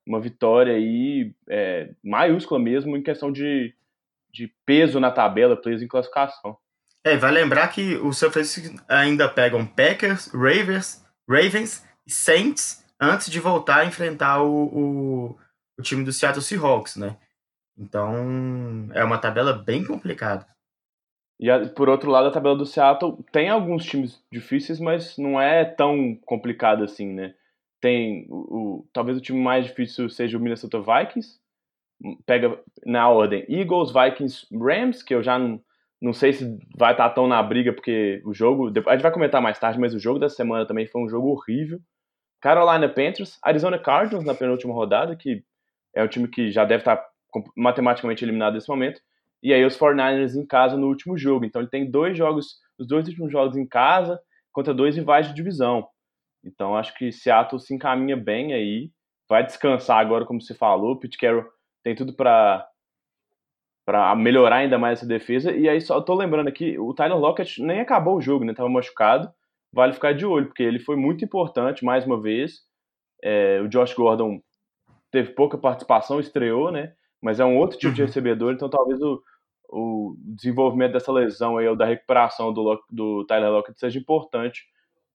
uma 0.08 0.22
vitória 0.22 0.76
aí 0.76 1.34
é, 1.50 1.90
maiúscula 2.04 2.60
mesmo 2.60 2.96
em 2.96 3.02
questão 3.02 3.32
de, 3.32 3.74
de 4.32 4.54
peso 4.64 5.00
na 5.00 5.10
tabela, 5.10 5.60
peso 5.60 5.84
em 5.84 5.88
classificação. 5.88 6.56
É, 7.06 7.16
vai 7.16 7.32
lembrar 7.32 7.68
que 7.68 7.96
o 7.98 8.12
São 8.12 8.32
Francisco 8.32 8.84
ainda 8.90 9.30
pegam 9.30 9.66
Packers, 9.66 10.28
Ravens, 10.34 11.06
Ravens 11.30 11.86
e 12.06 12.12
Saints 12.12 12.84
antes 13.00 13.30
de 13.30 13.40
voltar 13.40 13.82
a 13.82 13.86
enfrentar 13.86 14.42
o, 14.42 14.66
o, 14.66 15.40
o 15.78 15.82
time 15.84 16.04
do 16.04 16.12
Seattle 16.12 16.42
Seahawks, 16.42 16.96
né? 16.96 17.16
Então 17.78 18.90
é 18.94 19.04
uma 19.04 19.20
tabela 19.20 19.54
bem 19.54 19.86
complicada. 19.86 20.48
E 21.40 21.48
por 21.76 21.90
outro 21.90 22.10
lado, 22.10 22.30
a 22.30 22.32
tabela 22.32 22.56
do 22.56 22.66
Seattle 22.66 23.24
tem 23.32 23.50
alguns 23.50 23.86
times 23.86 24.24
difíceis, 24.32 24.80
mas 24.80 25.18
não 25.18 25.40
é 25.40 25.64
tão 25.66 26.16
complicada 26.26 26.86
assim, 26.86 27.14
né? 27.14 27.36
tem 27.86 28.26
o, 28.30 28.36
o, 28.36 28.88
talvez 28.92 29.16
o 29.16 29.22
time 29.22 29.40
mais 29.40 29.68
difícil 29.68 30.10
seja 30.10 30.40
o 30.40 30.42
Minnesota 30.42 30.80
Vikings. 30.80 31.40
Pega 32.26 32.60
na 32.84 33.08
ordem 33.08 33.46
Eagles, 33.48 33.92
Vikings, 33.94 34.48
Rams, 34.52 35.04
que 35.04 35.14
eu 35.14 35.22
já 35.22 35.38
não, 35.38 35.62
não 36.02 36.14
sei 36.14 36.34
se 36.34 36.58
vai 36.78 36.92
estar 36.92 37.10
tão 37.12 37.28
na 37.28 37.42
briga, 37.42 37.74
porque 37.74 38.22
o 38.26 38.34
jogo. 38.34 38.72
A 38.88 38.92
gente 38.94 39.02
vai 39.02 39.12
comentar 39.12 39.42
mais 39.42 39.58
tarde, 39.58 39.80
mas 39.80 39.94
o 39.94 40.00
jogo 40.00 40.20
da 40.20 40.30
semana 40.30 40.66
também 40.66 40.86
foi 40.88 41.02
um 41.02 41.10
jogo 41.10 41.30
horrível. 41.30 41.80
Carolina 42.42 42.88
Panthers, 42.88 43.40
Arizona 43.42 43.80
Cardinals 43.80 44.26
na 44.26 44.36
penúltima 44.36 44.74
rodada, 44.74 45.16
que 45.16 45.44
é 45.96 46.04
um 46.04 46.08
time 46.08 46.28
que 46.28 46.52
já 46.52 46.66
deve 46.66 46.82
estar 46.82 47.04
matematicamente 47.56 48.24
eliminado 48.24 48.54
nesse 48.54 48.70
momento. 48.70 49.02
E 49.42 49.54
aí 49.54 49.64
os 49.66 49.78
49ers 49.78 50.36
em 50.36 50.46
casa 50.46 50.78
no 50.78 50.88
último 50.88 51.18
jogo. 51.18 51.46
Então 51.46 51.62
ele 51.62 51.70
tem 51.70 51.90
dois 51.90 52.18
jogos, 52.18 52.58
os 52.78 52.88
dois 52.88 53.08
últimos 53.08 53.32
jogos 53.32 53.56
em 53.58 53.66
casa 53.66 54.20
contra 54.52 54.74
dois 54.74 54.96
rivais 54.96 55.28
de 55.28 55.34
divisão. 55.34 55.88
Então 56.44 56.76
acho 56.76 56.94
que 56.96 57.12
Seattle 57.12 57.60
se 57.60 57.74
encaminha 57.74 58.16
bem 58.16 58.54
aí, 58.54 58.92
vai 59.28 59.44
descansar 59.44 60.00
agora, 60.00 60.26
como 60.26 60.42
você 60.42 60.54
falou. 60.54 61.00
Pete 61.00 61.18
Carroll 61.18 61.46
tem 61.84 61.96
tudo 61.96 62.14
para 62.14 62.68
para 63.86 64.16
melhorar 64.16 64.58
ainda 64.58 64.78
mais 64.80 65.00
essa 65.00 65.08
defesa. 65.08 65.52
E 65.52 65.70
aí 65.70 65.80
só 65.80 66.02
tô 66.02 66.16
lembrando 66.16 66.48
aqui, 66.48 66.78
o 66.80 66.94
Tyler 66.94 67.18
Lockett 67.18 67.62
nem 67.62 67.80
acabou 67.80 68.18
o 68.18 68.22
jogo, 68.22 68.44
né? 68.44 68.54
Tava 68.54 68.68
machucado. 68.68 69.30
Vale 69.72 69.94
ficar 69.94 70.14
de 70.14 70.26
olho, 70.26 70.48
porque 70.48 70.64
ele 70.64 70.80
foi 70.80 70.96
muito 70.96 71.24
importante 71.24 71.86
mais 71.86 72.06
uma 72.06 72.20
vez. 72.20 72.62
É, 73.24 73.62
o 73.62 73.68
Josh 73.68 73.94
Gordon 73.94 74.42
teve 75.12 75.34
pouca 75.34 75.58
participação, 75.58 76.20
estreou, 76.20 76.72
né? 76.72 76.94
Mas 77.22 77.40
é 77.40 77.46
um 77.46 77.58
outro 77.58 77.78
tipo 77.78 77.94
de 77.94 78.02
uhum. 78.02 78.08
recebedor, 78.08 78.54
então 78.54 78.70
talvez 78.70 79.02
o, 79.02 79.22
o 79.70 80.16
desenvolvimento 80.18 80.94
dessa 80.94 81.12
lesão 81.12 81.58
aí, 81.58 81.68
ou 81.68 81.76
da 81.76 81.86
recuperação 81.86 82.54
do, 82.54 82.84
do 82.90 83.26
Tyler 83.26 83.52
Lockett 83.52 83.80
seja 83.80 84.00
importante 84.00 84.64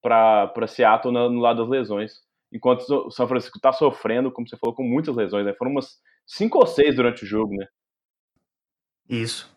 para 0.03 0.67
Seattle 0.67 1.13
no, 1.13 1.31
no, 1.31 1.41
lado 1.41 1.63
das 1.63 1.69
lesões. 1.69 2.13
Enquanto 2.53 2.81
o 2.81 3.11
São 3.11 3.29
Francisco 3.29 3.59
está 3.59 3.73
sofrendo, 3.73 4.33
como 4.33 4.49
você 4.49 4.57
falou, 4.57 4.75
com 4.75 4.83
muitas 4.83 5.15
lesões, 5.15 5.45
né? 5.45 5.55
Foram 5.55 5.73
umas 5.73 5.99
cinco 6.27 6.59
ou 6.59 6.67
seis 6.67 6.97
durante 6.97 7.25
o 7.25 7.27
jogo, 7.27 7.55
né? 7.55 7.67
Isso. 9.11 9.51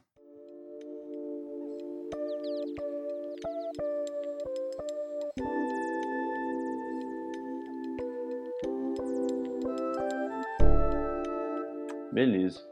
Beleza. 12.11 12.67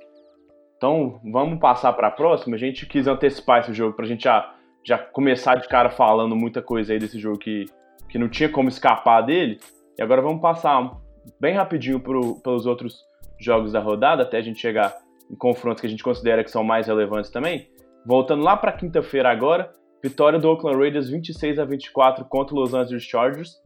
Então, 0.76 1.22
vamos 1.24 1.60
passar 1.60 1.94
para 1.94 2.08
a 2.08 2.12
próxima. 2.12 2.56
A 2.56 2.60
gente 2.60 2.88
quis 2.88 3.08
antecipar 3.08 3.60
esse 3.60 3.74
jogo 3.74 3.96
para 3.96 4.06
a 4.06 4.08
gente 4.08 4.24
já 4.24 4.56
já 4.84 4.98
começar 4.98 5.56
de 5.58 5.68
cara 5.68 5.92
falando 5.92 6.36
muita 6.36 6.60
coisa 6.60 6.94
aí 6.94 6.98
desse 6.98 7.20
jogo 7.20 7.38
que, 7.38 7.66
que 8.10 8.18
não 8.18 8.28
tinha 8.28 8.50
como 8.50 8.68
escapar 8.68 9.22
dele. 9.22 9.60
E 9.96 10.02
agora 10.02 10.24
vamos 10.24 10.42
passar 10.42 10.98
bem 11.40 11.54
rapidinho 11.54 12.00
pro, 12.00 12.42
pelos 12.42 12.66
outros 12.66 13.00
jogos 13.40 13.72
da 13.72 13.80
rodada, 13.80 14.24
até 14.24 14.38
a 14.38 14.42
gente 14.42 14.60
chegar 14.60 14.92
em 15.32 15.36
confrontos 15.36 15.82
que 15.82 15.88
a 15.88 15.90
gente 15.90 16.04
considera 16.04 16.44
que 16.44 16.52
são 16.52 16.64
mais 16.64 16.88
relevantes 16.88 17.32
também. 17.32 17.70
Voltando 18.06 18.44
lá 18.44 18.58
para 18.58 18.72
quinta-feira 18.72 19.30
agora, 19.30 19.72
vitória 20.04 20.40
do 20.40 20.50
Oakland 20.50 20.78
Raiders 20.78 21.10
26 21.10 21.60
a 21.60 21.66
24 21.66 22.26
contra 22.26 22.56
o 22.56 22.60
Los 22.60 22.74
Angeles 22.74 23.04
Chargers. 23.04 23.62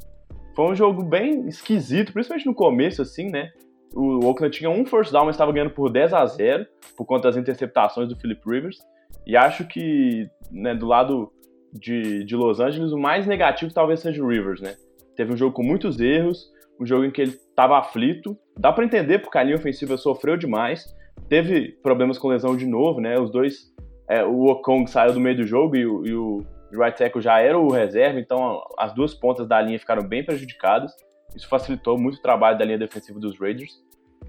Foi 0.55 0.65
um 0.71 0.75
jogo 0.75 1.03
bem 1.03 1.47
esquisito, 1.47 2.13
principalmente 2.13 2.45
no 2.45 2.53
começo, 2.53 3.01
assim, 3.01 3.29
né? 3.29 3.51
O 3.93 4.25
Oakland 4.25 4.55
tinha 4.55 4.69
um 4.69 4.85
first 4.85 5.11
down, 5.11 5.25
mas 5.25 5.35
estava 5.35 5.51
ganhando 5.51 5.71
por 5.71 5.89
10 5.89 6.13
a 6.13 6.25
0 6.25 6.65
por 6.97 7.05
conta 7.05 7.29
das 7.29 7.37
interceptações 7.37 8.09
do 8.09 8.15
Philip 8.15 8.41
Rivers. 8.45 8.77
E 9.25 9.35
acho 9.35 9.65
que 9.67 10.29
né, 10.51 10.75
do 10.75 10.85
lado 10.85 11.31
de, 11.73 12.23
de 12.23 12.35
Los 12.35 12.59
Angeles, 12.59 12.91
o 12.91 12.97
mais 12.97 13.25
negativo 13.25 13.73
talvez 13.73 14.01
seja 14.01 14.23
o 14.23 14.27
Rivers, 14.27 14.61
né? 14.61 14.75
Teve 15.15 15.33
um 15.33 15.37
jogo 15.37 15.53
com 15.53 15.63
muitos 15.63 15.99
erros, 15.99 16.51
um 16.79 16.85
jogo 16.85 17.05
em 17.05 17.11
que 17.11 17.21
ele 17.21 17.31
estava 17.31 17.79
aflito. 17.79 18.37
Dá 18.57 18.71
para 18.71 18.85
entender 18.85 19.19
porque 19.19 19.37
a 19.37 19.43
linha 19.43 19.55
ofensiva 19.55 19.97
sofreu 19.97 20.35
demais. 20.35 20.93
Teve 21.29 21.71
problemas 21.81 22.17
com 22.17 22.27
lesão 22.27 22.55
de 22.55 22.65
novo, 22.65 22.99
né? 22.99 23.19
Os 23.19 23.31
dois, 23.31 23.73
é, 24.07 24.23
o 24.23 24.45
Okong 24.45 24.89
saiu 24.89 25.13
do 25.13 25.19
meio 25.19 25.37
do 25.37 25.45
jogo 25.45 25.75
e 25.75 25.85
o, 25.85 26.05
e 26.05 26.13
o 26.13 26.45
right 26.71 26.97
tackle 26.97 27.21
já 27.21 27.39
era 27.39 27.57
o 27.57 27.71
reserva, 27.71 28.19
então 28.19 28.61
as 28.77 28.93
duas 28.93 29.13
pontas 29.13 29.47
da 29.47 29.61
linha 29.61 29.79
ficaram 29.79 30.03
bem 30.07 30.23
prejudicadas. 30.23 30.93
Isso 31.35 31.47
facilitou 31.47 31.97
muito 31.97 32.17
o 32.17 32.21
trabalho 32.21 32.57
da 32.57 32.65
linha 32.65 32.77
defensiva 32.77 33.19
dos 33.19 33.39
Raiders. 33.39 33.83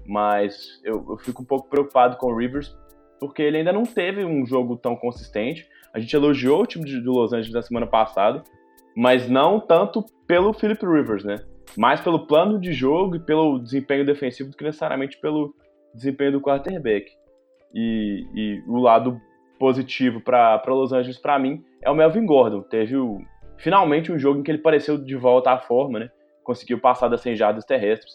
Mas 0.05 0.81
eu, 0.83 1.05
eu 1.09 1.17
fico 1.17 1.41
um 1.41 1.45
pouco 1.45 1.69
preocupado 1.69 2.17
com 2.17 2.27
o 2.27 2.37
Rivers 2.37 2.75
porque 3.19 3.41
ele 3.41 3.57
ainda 3.57 3.73
não 3.73 3.83
teve 3.83 4.23
um 4.23 4.45
jogo 4.45 4.77
tão 4.77 4.95
consistente. 4.95 5.67
A 5.93 5.99
gente 5.99 6.15
elogiou 6.15 6.61
o 6.61 6.65
time 6.65 6.85
de, 6.85 7.01
de 7.01 7.07
Los 7.07 7.33
Angeles 7.33 7.53
na 7.53 7.61
semana 7.61 7.87
passada, 7.87 8.43
mas 8.95 9.29
não 9.29 9.59
tanto 9.59 10.05
pelo 10.25 10.53
Philip 10.53 10.85
Rivers, 10.85 11.23
né? 11.23 11.37
Mais 11.75 11.99
pelo 11.99 12.27
plano 12.27 12.59
de 12.59 12.73
jogo 12.73 13.15
e 13.15 13.19
pelo 13.19 13.59
desempenho 13.59 14.05
defensivo 14.05 14.51
do 14.51 14.57
que 14.57 14.63
necessariamente 14.63 15.17
pelo 15.17 15.53
desempenho 15.93 16.33
do 16.33 16.41
quarterback. 16.41 17.11
E, 17.73 18.25
e 18.33 18.63
o 18.67 18.79
lado 18.79 19.19
positivo 19.59 20.21
para 20.21 20.61
Los 20.67 20.93
Angeles, 20.93 21.17
para 21.17 21.39
mim, 21.39 21.63
é 21.81 21.89
o 21.89 21.95
Melvin 21.95 22.25
Gordon. 22.25 22.61
Teve 22.61 22.95
o, 22.95 23.19
finalmente 23.57 24.11
um 24.11 24.19
jogo 24.19 24.39
em 24.39 24.43
que 24.43 24.51
ele 24.51 24.59
pareceu 24.59 24.97
de 24.97 25.15
volta 25.15 25.51
à 25.51 25.59
forma, 25.59 25.99
né? 25.99 26.09
Conseguiu 26.43 26.79
passar 26.79 27.07
das 27.07 27.21
100 27.21 27.35
jardas 27.35 27.65
terrestres. 27.65 28.13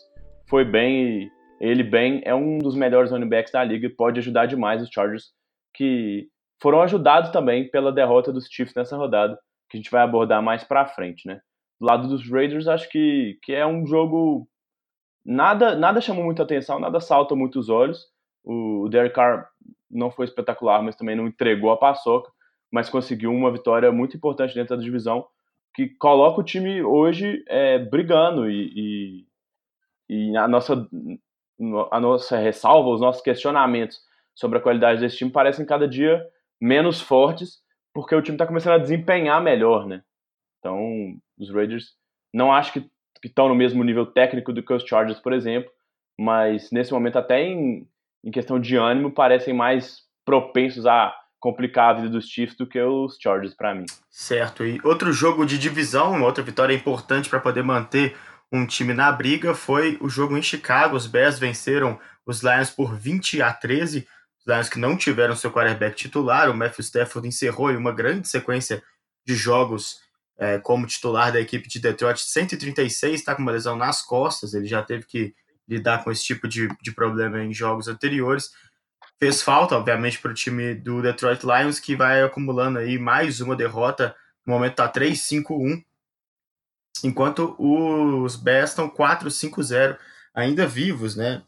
Foi 0.48 0.64
bem 0.64 1.04
e 1.04 1.30
ele 1.60 1.84
bem 1.84 2.20
é 2.24 2.34
um 2.34 2.58
dos 2.58 2.74
melhores 2.74 3.10
running 3.10 3.28
backs 3.28 3.52
da 3.52 3.62
liga 3.62 3.86
e 3.86 3.94
pode 3.94 4.18
ajudar 4.18 4.46
demais 4.46 4.82
os 4.82 4.88
Chargers, 4.92 5.30
que 5.74 6.26
foram 6.60 6.82
ajudados 6.82 7.30
também 7.30 7.70
pela 7.70 7.92
derrota 7.92 8.32
dos 8.32 8.46
Chiefs 8.50 8.74
nessa 8.74 8.96
rodada, 8.96 9.38
que 9.70 9.76
a 9.76 9.80
gente 9.80 9.90
vai 9.90 10.02
abordar 10.02 10.42
mais 10.42 10.64
para 10.64 10.86
frente, 10.86 11.26
né? 11.26 11.40
Do 11.80 11.86
lado 11.86 12.08
dos 12.08 12.28
Raiders, 12.28 12.68
acho 12.68 12.88
que, 12.88 13.38
que 13.42 13.52
é 13.52 13.66
um 13.66 13.86
jogo 13.86 14.48
nada 15.24 15.74
nada 15.74 16.00
chamou 16.00 16.24
muita 16.24 16.42
atenção, 16.42 16.78
nada 16.78 17.00
salta 17.00 17.34
muitos 17.34 17.68
olhos. 17.68 18.06
O 18.44 18.88
Derek 18.88 19.14
Carr 19.14 19.48
não 19.90 20.10
foi 20.10 20.24
espetacular, 20.24 20.82
mas 20.82 20.96
também 20.96 21.14
não 21.14 21.26
entregou 21.26 21.70
a 21.70 21.76
paçoca, 21.76 22.30
mas 22.70 22.88
conseguiu 22.88 23.30
uma 23.32 23.52
vitória 23.52 23.92
muito 23.92 24.16
importante 24.16 24.54
dentro 24.54 24.76
da 24.76 24.82
divisão, 24.82 25.26
que 25.74 25.88
coloca 25.88 26.40
o 26.40 26.44
time 26.44 26.82
hoje 26.82 27.44
é, 27.46 27.78
brigando 27.78 28.50
e, 28.50 29.26
e, 30.08 30.30
e 30.30 30.36
a 30.36 30.48
nossa 30.48 30.88
a 31.90 32.00
nossa 32.00 32.36
ressalva, 32.38 32.88
os 32.88 33.00
nossos 33.00 33.22
questionamentos 33.22 34.00
sobre 34.34 34.58
a 34.58 34.60
qualidade 34.60 35.00
desse 35.00 35.18
time 35.18 35.30
parecem 35.30 35.64
cada 35.64 35.86
dia 35.86 36.26
menos 36.60 37.00
fortes, 37.00 37.60
porque 37.92 38.14
o 38.14 38.22
time 38.22 38.34
está 38.34 38.46
começando 38.46 38.74
a 38.74 38.78
desempenhar 38.78 39.40
melhor, 39.42 39.86
né? 39.86 40.02
Então, 40.58 41.16
os 41.38 41.50
Raiders 41.50 41.94
não 42.32 42.52
acho 42.52 42.72
que 42.72 42.90
estão 43.28 43.48
no 43.48 43.54
mesmo 43.54 43.82
nível 43.84 44.06
técnico 44.06 44.52
do 44.52 44.62
que 44.62 44.72
os 44.72 44.84
Chargers, 44.84 45.20
por 45.20 45.32
exemplo, 45.32 45.70
mas 46.18 46.70
nesse 46.70 46.92
momento, 46.92 47.18
até 47.18 47.42
em, 47.42 47.86
em 48.24 48.30
questão 48.30 48.60
de 48.60 48.76
ânimo, 48.76 49.10
parecem 49.10 49.54
mais 49.54 50.02
propensos 50.24 50.86
a 50.86 51.14
complicar 51.40 51.90
a 51.90 51.92
vida 51.94 52.08
dos 52.08 52.26
Chiefs 52.26 52.56
do 52.56 52.66
que 52.66 52.80
os 52.80 53.18
Chargers 53.20 53.54
para 53.54 53.74
mim. 53.74 53.86
Certo. 54.08 54.64
E 54.64 54.80
outro 54.84 55.12
jogo 55.12 55.44
de 55.44 55.58
divisão, 55.58 56.22
outra 56.22 56.44
vitória 56.44 56.74
importante 56.74 57.28
para 57.28 57.40
poder 57.40 57.64
manter 57.64 58.16
um 58.52 58.66
time 58.66 58.92
na 58.92 59.10
briga 59.10 59.54
foi 59.54 59.98
o 60.00 60.08
jogo 60.08 60.36
em 60.36 60.42
Chicago. 60.42 60.94
Os 60.94 61.06
Bears 61.06 61.38
venceram 61.38 61.98
os 62.24 62.42
Lions 62.42 62.70
por 62.70 62.94
20 62.94 63.42
a 63.42 63.52
13. 63.52 64.06
Os 64.38 64.46
Lions 64.46 64.68
que 64.68 64.78
não 64.78 64.96
tiveram 64.96 65.34
seu 65.34 65.50
quarterback 65.50 65.96
titular. 65.96 66.48
O 66.50 66.54
Matthew 66.54 66.82
Stafford 66.82 67.26
encerrou 67.26 67.72
em 67.72 67.76
uma 67.76 67.92
grande 67.92 68.28
sequência 68.28 68.82
de 69.26 69.34
jogos 69.34 70.01
é, 70.38 70.58
como 70.58 70.86
titular 70.86 71.32
da 71.32 71.40
equipe 71.40 71.68
de 71.68 71.80
Detroit. 71.80 72.20
136, 72.20 73.20
está 73.20 73.34
com 73.34 73.42
uma 73.42 73.52
lesão 73.52 73.76
nas 73.76 74.02
costas. 74.02 74.54
Ele 74.54 74.66
já 74.66 74.82
teve 74.82 75.06
que 75.06 75.34
lidar 75.68 76.02
com 76.02 76.10
esse 76.10 76.24
tipo 76.24 76.48
de, 76.48 76.68
de 76.82 76.92
problema 76.92 77.42
em 77.42 77.52
jogos 77.52 77.88
anteriores. 77.88 78.50
Fez 79.18 79.42
falta, 79.42 79.76
obviamente, 79.76 80.18
para 80.18 80.32
o 80.32 80.34
time 80.34 80.74
do 80.74 81.00
Detroit 81.00 81.44
Lions, 81.44 81.78
que 81.78 81.94
vai 81.94 82.22
acumulando 82.22 82.78
aí 82.78 82.98
mais 82.98 83.40
uma 83.40 83.54
derrota. 83.54 84.14
No 84.44 84.54
momento 84.54 84.72
está 84.72 84.92
3-5-1 84.92 85.82
enquanto 87.04 87.56
os 87.58 88.36
Bears 88.36 88.70
estão 88.70 88.88
4-5-0, 88.88 89.98
ainda 90.34 90.66
vivos, 90.66 91.16
né? 91.16 91.42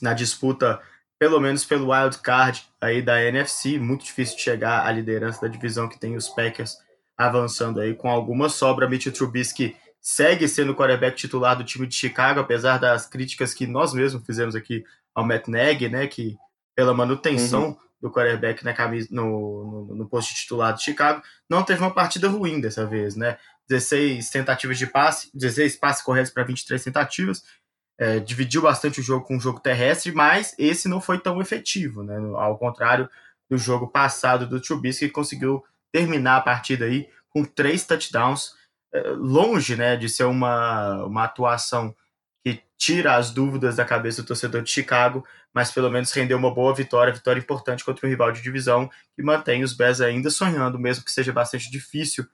Na 0.00 0.12
disputa, 0.12 0.80
pelo 1.18 1.40
menos 1.40 1.64
pelo 1.64 1.92
wild 1.92 2.18
card 2.18 2.64
aí 2.80 3.02
da 3.02 3.22
NFC, 3.22 3.78
muito 3.78 4.04
difícil 4.04 4.38
chegar 4.38 4.86
à 4.86 4.92
liderança 4.92 5.40
da 5.40 5.48
divisão 5.48 5.88
que 5.88 5.98
tem 5.98 6.16
os 6.16 6.28
Packers 6.28 6.76
avançando 7.18 7.80
aí 7.80 7.94
com 7.94 8.08
alguma 8.08 8.48
sobra. 8.48 8.88
Mitch 8.88 9.12
Trubisky 9.12 9.76
segue 10.00 10.46
sendo 10.46 10.72
o 10.72 10.76
quarterback 10.76 11.16
titular 11.16 11.56
do 11.56 11.64
time 11.64 11.86
de 11.86 11.96
Chicago, 11.96 12.38
apesar 12.38 12.78
das 12.78 13.06
críticas 13.06 13.52
que 13.52 13.66
nós 13.66 13.92
mesmos 13.92 14.24
fizemos 14.24 14.54
aqui 14.54 14.84
ao 15.14 15.26
Matt 15.26 15.48
Nagy, 15.48 15.88
né? 15.88 16.06
Que 16.06 16.36
pela 16.76 16.94
manutenção 16.94 17.70
uhum. 17.70 17.76
do 18.00 18.10
quarterback 18.10 18.64
na 18.64 18.72
camisa, 18.72 19.08
no, 19.10 19.86
no, 19.88 19.94
no 19.96 20.08
posto 20.08 20.32
titular 20.32 20.72
de 20.72 20.84
Chicago, 20.84 21.20
não 21.50 21.64
teve 21.64 21.80
uma 21.80 21.92
partida 21.92 22.28
ruim 22.28 22.60
dessa 22.60 22.86
vez, 22.86 23.16
né? 23.16 23.36
16 23.68 24.30
tentativas 24.30 24.78
de 24.78 24.86
passe, 24.86 25.30
16 25.34 25.76
passes 25.76 26.02
corretos 26.02 26.32
para 26.32 26.44
23 26.44 26.82
tentativas. 26.82 27.42
É, 28.00 28.20
dividiu 28.20 28.62
bastante 28.62 29.00
o 29.00 29.02
jogo 29.02 29.26
com 29.26 29.36
o 29.36 29.40
jogo 29.40 29.58
terrestre, 29.58 30.12
mas 30.12 30.54
esse 30.56 30.88
não 30.88 31.00
foi 31.00 31.18
tão 31.18 31.40
efetivo, 31.40 32.04
né? 32.04 32.16
Ao 32.36 32.56
contrário 32.56 33.10
do 33.50 33.58
jogo 33.58 33.88
passado 33.88 34.46
do 34.46 34.60
Trubisky, 34.60 35.06
que 35.06 35.12
conseguiu 35.12 35.64
terminar 35.92 36.36
a 36.36 36.40
partida 36.40 36.84
aí 36.84 37.08
com 37.30 37.44
três 37.44 37.86
touchdowns, 37.86 38.54
é, 38.92 39.00
longe 39.10 39.76
né, 39.76 39.96
de 39.96 40.08
ser 40.08 40.24
uma, 40.24 41.04
uma 41.04 41.24
atuação 41.24 41.94
que 42.44 42.62
tira 42.76 43.16
as 43.16 43.30
dúvidas 43.30 43.76
da 43.76 43.84
cabeça 43.84 44.22
do 44.22 44.28
torcedor 44.28 44.62
de 44.62 44.70
Chicago, 44.70 45.24
mas 45.52 45.70
pelo 45.70 45.90
menos 45.90 46.12
rendeu 46.12 46.38
uma 46.38 46.52
boa 46.52 46.74
vitória, 46.74 47.12
vitória 47.12 47.40
importante 47.40 47.84
contra 47.84 48.06
um 48.06 48.10
rival 48.10 48.32
de 48.32 48.42
divisão 48.42 48.88
que 49.14 49.22
mantém 49.22 49.62
os 49.62 49.72
Bears 49.72 50.00
ainda 50.00 50.30
sonhando, 50.30 50.78
mesmo 50.78 51.04
que 51.04 51.12
seja 51.12 51.32
bastante 51.32 51.70
difícil 51.70 52.24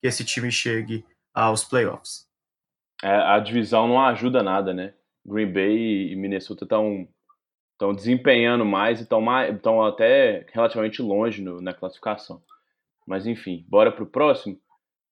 que 0.00 0.08
esse 0.08 0.24
time 0.24 0.50
chegue 0.50 1.04
aos 1.32 1.64
playoffs. 1.64 2.28
É, 3.02 3.08
a 3.08 3.38
divisão 3.38 3.88
não 3.88 4.00
ajuda 4.00 4.42
nada, 4.42 4.72
né? 4.72 4.94
Green 5.26 5.52
Bay 5.52 6.12
e 6.12 6.16
Minnesota 6.16 6.64
estão 6.64 7.08
estão 7.72 7.92
desempenhando 7.92 8.64
mais 8.64 9.00
e 9.00 9.02
estão 9.02 9.84
até 9.84 10.46
relativamente 10.52 11.02
longe 11.02 11.42
no, 11.42 11.60
na 11.60 11.74
classificação. 11.74 12.40
Mas 13.06 13.26
enfim, 13.26 13.64
bora 13.68 13.92
pro 13.92 14.06
próximo. 14.06 14.58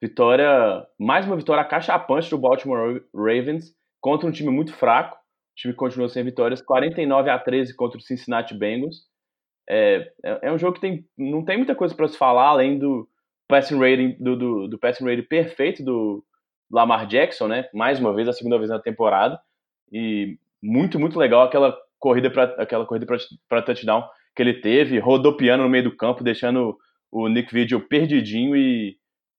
Vitória, 0.01 0.87
mais 0.99 1.27
uma 1.27 1.37
vitória 1.37 1.65
cachapante 1.65 2.29
do 2.31 2.39
Baltimore 2.39 3.03
Ravens 3.15 3.73
contra 4.01 4.29
um 4.29 4.33
time 4.33 4.51
muito 4.51 4.73
fraco. 4.73 5.17
O 5.17 5.55
time 5.57 5.75
continua 5.75 6.09
sem 6.09 6.25
vitórias, 6.25 6.63
49 6.63 7.31
a 7.31 7.39
13 7.39 7.77
contra 7.77 7.99
o 7.99 8.03
Cincinnati 8.03 8.55
Bengals. 8.55 9.03
É, 9.69 10.11
é, 10.25 10.39
é 10.49 10.53
um 10.53 10.59
jogo 10.59 10.75
que 10.75 10.81
tem, 10.81 11.07
não 11.17 11.45
tem 11.45 11.57
muita 11.57 11.75
coisa 11.75 11.95
para 11.95 12.09
se 12.09 12.17
falar 12.17 12.49
além 12.49 12.79
do, 12.79 13.09
passing 13.53 13.79
rating 13.79 14.17
do, 14.19 14.35
do, 14.35 14.69
do 14.69 14.79
passing 14.79 15.05
rating 15.05 15.29
perfeito 15.29 15.85
do 15.85 16.25
Lamar 16.71 17.07
Jackson, 17.07 17.49
né? 17.49 17.69
Mais 17.75 18.01
uma 18.01 18.15
vez, 18.15 18.27
a 18.27 18.33
segunda 18.33 18.57
vez 18.57 18.71
na 18.71 18.79
temporada. 18.79 19.39
E 19.93 20.39
muito, 20.63 20.99
muito 20.99 21.19
legal 21.19 21.43
aquela 21.43 21.77
corrida 21.99 22.31
para 22.31 22.45
aquela 22.63 22.87
corrida 22.87 23.07
para 23.47 23.61
touchdown 23.61 24.09
que 24.35 24.43
ele 24.43 24.55
teve, 24.55 24.99
rodopiando 24.99 25.65
no 25.65 25.69
meio 25.69 25.85
do 25.85 25.95
campo, 25.95 26.25
deixando 26.25 26.79
o 27.13 27.29
Nick 27.29 27.53
Vigil 27.53 27.87
perdidinho 27.87 28.57
e 28.57 28.97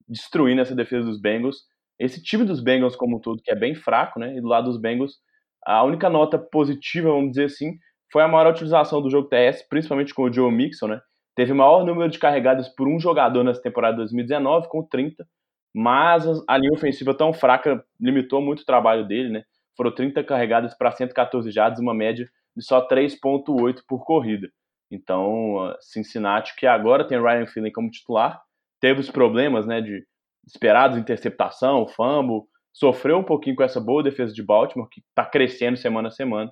destruindo 0.07 0.61
essa 0.61 0.75
defesa 0.75 1.07
dos 1.07 1.19
Bengals. 1.19 1.63
Esse 1.99 2.21
time 2.21 2.45
dos 2.45 2.61
Bengals 2.61 2.95
como 2.95 3.17
um 3.17 3.19
todo, 3.19 3.41
que 3.41 3.51
é 3.51 3.55
bem 3.55 3.73
fraco, 3.73 4.19
né? 4.19 4.37
E 4.37 4.41
do 4.41 4.47
lado 4.47 4.69
dos 4.69 4.79
Bengals, 4.79 5.17
a 5.65 5.83
única 5.83 6.09
nota 6.09 6.37
positiva, 6.37 7.09
vamos 7.09 7.31
dizer 7.31 7.45
assim, 7.45 7.77
foi 8.11 8.21
a 8.21 8.27
maior 8.27 8.51
utilização 8.51 9.01
do 9.01 9.09
jogo 9.09 9.27
TS, 9.27 9.67
principalmente 9.67 10.13
com 10.13 10.23
o 10.23 10.31
Joe 10.31 10.51
Mixon, 10.51 10.87
né? 10.87 11.01
Teve 11.35 11.51
o 11.51 11.55
maior 11.55 11.83
número 11.83 12.11
de 12.11 12.19
carregadas 12.19 12.69
por 12.69 12.87
um 12.87 12.99
jogador 12.99 13.43
nessa 13.43 13.61
temporada 13.61 13.93
de 13.93 13.99
2019, 14.01 14.67
com 14.69 14.83
30, 14.83 15.25
mas 15.73 16.25
a 16.47 16.57
linha 16.57 16.73
ofensiva 16.73 17.15
tão 17.15 17.33
fraca 17.33 17.83
limitou 17.99 18.39
muito 18.39 18.61
o 18.61 18.65
trabalho 18.65 19.07
dele, 19.07 19.29
né? 19.29 19.43
Foram 19.75 19.91
30 19.91 20.23
carregadas 20.23 20.75
para 20.77 20.91
114 20.91 21.49
jardas, 21.49 21.79
uma 21.79 21.93
média 21.93 22.29
de 22.55 22.63
só 22.63 22.87
3.8 22.87 23.81
por 23.87 24.05
corrida. 24.05 24.47
Então, 24.93 25.75
Cincinnati, 25.79 26.55
que 26.55 26.67
agora 26.67 27.07
tem 27.07 27.21
Ryan 27.21 27.47
Finley 27.47 27.71
como 27.71 27.89
titular, 27.89 28.41
teve 28.79 28.99
os 28.99 29.09
problemas, 29.09 29.65
né, 29.65 29.81
de 29.81 30.05
esperados 30.45 30.97
interceptação, 30.97 31.87
fumble, 31.87 32.43
sofreu 32.71 33.17
um 33.17 33.23
pouquinho 33.23 33.55
com 33.55 33.63
essa 33.63 33.79
boa 33.79 34.03
defesa 34.03 34.33
de 34.33 34.43
Baltimore, 34.43 34.89
que 34.89 35.01
está 35.01 35.25
crescendo 35.25 35.77
semana 35.77 36.09
a 36.09 36.11
semana, 36.11 36.51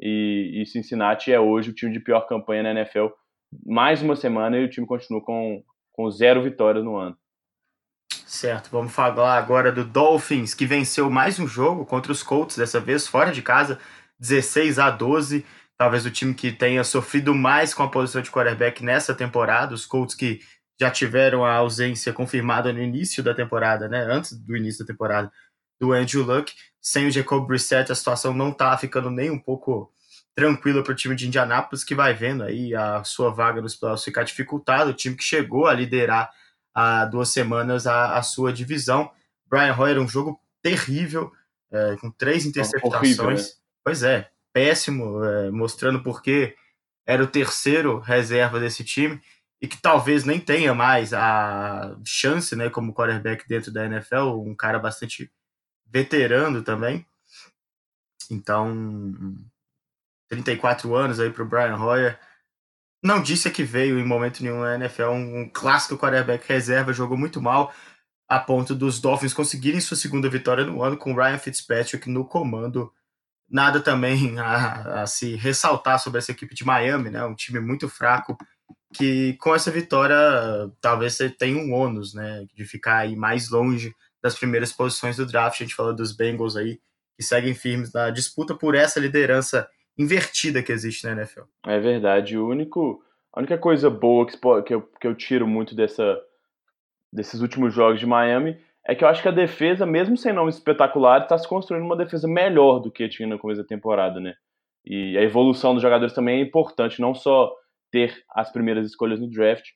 e, 0.00 0.62
e 0.62 0.66
Cincinnati 0.66 1.32
é 1.32 1.40
hoje 1.40 1.70
o 1.70 1.74
time 1.74 1.92
de 1.92 2.00
pior 2.00 2.26
campanha 2.26 2.62
na 2.62 2.70
NFL 2.72 3.08
mais 3.64 4.02
uma 4.02 4.16
semana 4.16 4.58
e 4.58 4.64
o 4.64 4.70
time 4.70 4.86
continua 4.86 5.22
com, 5.22 5.62
com 5.92 6.10
zero 6.10 6.42
vitórias 6.42 6.84
no 6.84 6.96
ano. 6.96 7.16
Certo, 8.26 8.68
vamos 8.70 8.92
falar 8.92 9.38
agora 9.38 9.70
do 9.70 9.84
Dolphins, 9.84 10.52
que 10.52 10.66
venceu 10.66 11.08
mais 11.08 11.38
um 11.38 11.46
jogo 11.46 11.86
contra 11.86 12.12
os 12.12 12.22
Colts, 12.22 12.56
dessa 12.56 12.80
vez 12.80 13.06
fora 13.06 13.32
de 13.32 13.40
casa, 13.40 13.78
16 14.18 14.78
a 14.78 14.90
12. 14.90 15.46
Talvez 15.78 16.06
o 16.06 16.10
time 16.10 16.34
que 16.34 16.52
tenha 16.52 16.82
sofrido 16.82 17.34
mais 17.34 17.74
com 17.74 17.82
a 17.82 17.90
posição 17.90 18.22
de 18.22 18.30
quarterback 18.30 18.82
nessa 18.82 19.14
temporada. 19.14 19.74
Os 19.74 19.84
Colts 19.84 20.14
que 20.14 20.40
já 20.80 20.90
tiveram 20.90 21.44
a 21.44 21.54
ausência 21.54 22.12
confirmada 22.12 22.72
no 22.72 22.80
início 22.80 23.22
da 23.22 23.34
temporada, 23.34 23.88
né? 23.88 24.02
Antes 24.10 24.32
do 24.32 24.56
início 24.56 24.84
da 24.84 24.92
temporada, 24.92 25.30
do 25.80 25.92
Andrew 25.92 26.24
Luck. 26.24 26.52
Sem 26.80 27.06
o 27.06 27.10
Jacob 27.10 27.46
Brissett, 27.46 27.90
a 27.90 27.94
situação 27.94 28.32
não 28.32 28.52
tá 28.52 28.76
ficando 28.78 29.10
nem 29.10 29.30
um 29.30 29.38
pouco 29.38 29.92
tranquila 30.34 30.82
para 30.82 30.92
o 30.92 30.96
time 30.96 31.16
de 31.16 31.26
Indianápolis, 31.26 31.82
que 31.82 31.94
vai 31.94 32.12
vendo 32.12 32.42
aí 32.42 32.74
a 32.74 33.02
sua 33.04 33.30
vaga 33.30 33.62
nos 33.62 33.74
playoffs 33.74 34.04
ficar 34.04 34.22
dificultada. 34.22 34.90
O 34.90 34.94
time 34.94 35.16
que 35.16 35.24
chegou 35.24 35.66
a 35.66 35.72
liderar 35.72 36.30
há 36.74 37.06
duas 37.06 37.30
semanas 37.30 37.86
a, 37.86 38.16
a 38.18 38.22
sua 38.22 38.52
divisão. 38.52 39.10
Brian 39.46 39.74
Hoyer, 39.74 39.98
um 39.98 40.08
jogo 40.08 40.38
terrível, 40.62 41.32
é, 41.72 41.96
com 42.00 42.10
três 42.10 42.44
interceptações. 42.44 43.18
Horrível, 43.18 43.30
né? 43.30 43.42
Pois 43.82 44.02
é, 44.02 44.28
péssimo, 44.56 45.22
é, 45.22 45.50
mostrando 45.50 46.02
porque 46.02 46.56
era 47.06 47.22
o 47.22 47.26
terceiro 47.26 47.98
reserva 47.98 48.58
desse 48.58 48.82
time 48.82 49.20
e 49.60 49.68
que 49.68 49.76
talvez 49.76 50.24
nem 50.24 50.40
tenha 50.40 50.72
mais 50.72 51.12
a 51.12 51.94
chance, 52.06 52.56
né, 52.56 52.70
como 52.70 52.94
quarterback 52.94 53.46
dentro 53.46 53.70
da 53.70 53.84
NFL, 53.84 54.40
um 54.46 54.54
cara 54.54 54.78
bastante 54.78 55.30
veterano 55.84 56.62
também. 56.62 57.06
Então, 58.30 59.36
34 60.30 60.94
anos 60.94 61.20
aí 61.20 61.30
para 61.30 61.42
o 61.42 61.46
Brian 61.46 61.76
Hoyer. 61.76 62.18
Não 63.02 63.22
disse 63.22 63.50
que 63.50 63.62
veio 63.62 63.98
em 63.98 64.06
momento 64.06 64.42
nenhum 64.42 64.62
na 64.62 64.76
NFL, 64.76 65.10
um, 65.10 65.50
clássico 65.52 65.98
quarterback 65.98 66.48
reserva, 66.48 66.94
jogou 66.94 67.18
muito 67.18 67.42
mal, 67.42 67.74
a 68.26 68.40
ponto 68.40 68.74
dos 68.74 69.02
Dolphins 69.02 69.34
conseguirem 69.34 69.82
sua 69.82 69.98
segunda 69.98 70.30
vitória 70.30 70.64
no 70.64 70.82
ano 70.82 70.96
com 70.96 71.14
Ryan 71.14 71.36
Fitzpatrick 71.36 72.08
no 72.08 72.24
comando. 72.24 72.90
Nada 73.48 73.80
também 73.80 74.38
a, 74.40 75.02
a 75.02 75.06
se 75.06 75.36
ressaltar 75.36 75.98
sobre 75.98 76.18
essa 76.18 76.32
equipe 76.32 76.54
de 76.54 76.64
Miami, 76.64 77.10
né? 77.10 77.24
Um 77.24 77.34
time 77.34 77.60
muito 77.60 77.88
fraco 77.88 78.36
que 78.94 79.34
com 79.34 79.54
essa 79.54 79.70
vitória 79.70 80.16
talvez 80.80 81.14
você 81.14 81.28
tenha 81.28 81.58
um 81.58 81.72
ônus, 81.72 82.14
né? 82.14 82.44
De 82.54 82.64
ficar 82.64 82.98
aí 82.98 83.14
mais 83.14 83.50
longe 83.50 83.94
das 84.22 84.36
primeiras 84.36 84.72
posições 84.72 85.16
do 85.16 85.26
draft. 85.26 85.60
A 85.60 85.64
gente 85.64 85.74
fala 85.74 85.92
dos 85.92 86.12
Bengals 86.12 86.56
aí 86.56 86.80
que 87.16 87.22
seguem 87.22 87.54
firmes 87.54 87.92
na 87.92 88.10
disputa 88.10 88.54
por 88.54 88.74
essa 88.74 89.00
liderança 89.00 89.68
invertida 89.98 90.62
que 90.62 90.72
existe 90.72 91.06
na 91.06 91.12
NFL. 91.12 91.42
É 91.64 91.78
verdade. 91.80 92.36
O 92.36 92.48
único, 92.48 93.02
a 93.32 93.40
única 93.40 93.56
coisa 93.56 93.88
boa 93.88 94.26
que, 94.26 94.36
que, 94.64 94.74
eu, 94.74 94.82
que 94.82 95.06
eu 95.06 95.14
tiro 95.14 95.46
muito 95.46 95.74
dessa, 95.74 96.20
desses 97.12 97.40
últimos 97.40 97.72
jogos 97.72 97.98
de 97.98 98.06
Miami 98.06 98.58
é 98.88 98.94
que 98.94 99.02
eu 99.02 99.08
acho 99.08 99.20
que 99.20 99.28
a 99.28 99.32
defesa, 99.32 99.84
mesmo 99.84 100.16
sem 100.16 100.32
nomes 100.32 100.56
espetaculares, 100.56 101.24
está 101.24 101.36
se 101.36 101.48
construindo 101.48 101.84
uma 101.84 101.96
defesa 101.96 102.28
melhor 102.28 102.78
do 102.78 102.90
que 102.90 103.08
tinha 103.08 103.28
no 103.28 103.38
começo 103.38 103.60
da 103.60 103.66
temporada, 103.66 104.20
né? 104.20 104.34
E 104.84 105.18
a 105.18 105.22
evolução 105.22 105.74
dos 105.74 105.82
jogadores 105.82 106.14
também 106.14 106.38
é 106.38 106.42
importante, 106.42 107.00
não 107.00 107.12
só 107.12 107.52
ter 107.90 108.22
as 108.30 108.52
primeiras 108.52 108.86
escolhas 108.86 109.18
no 109.18 109.28
draft. 109.28 109.70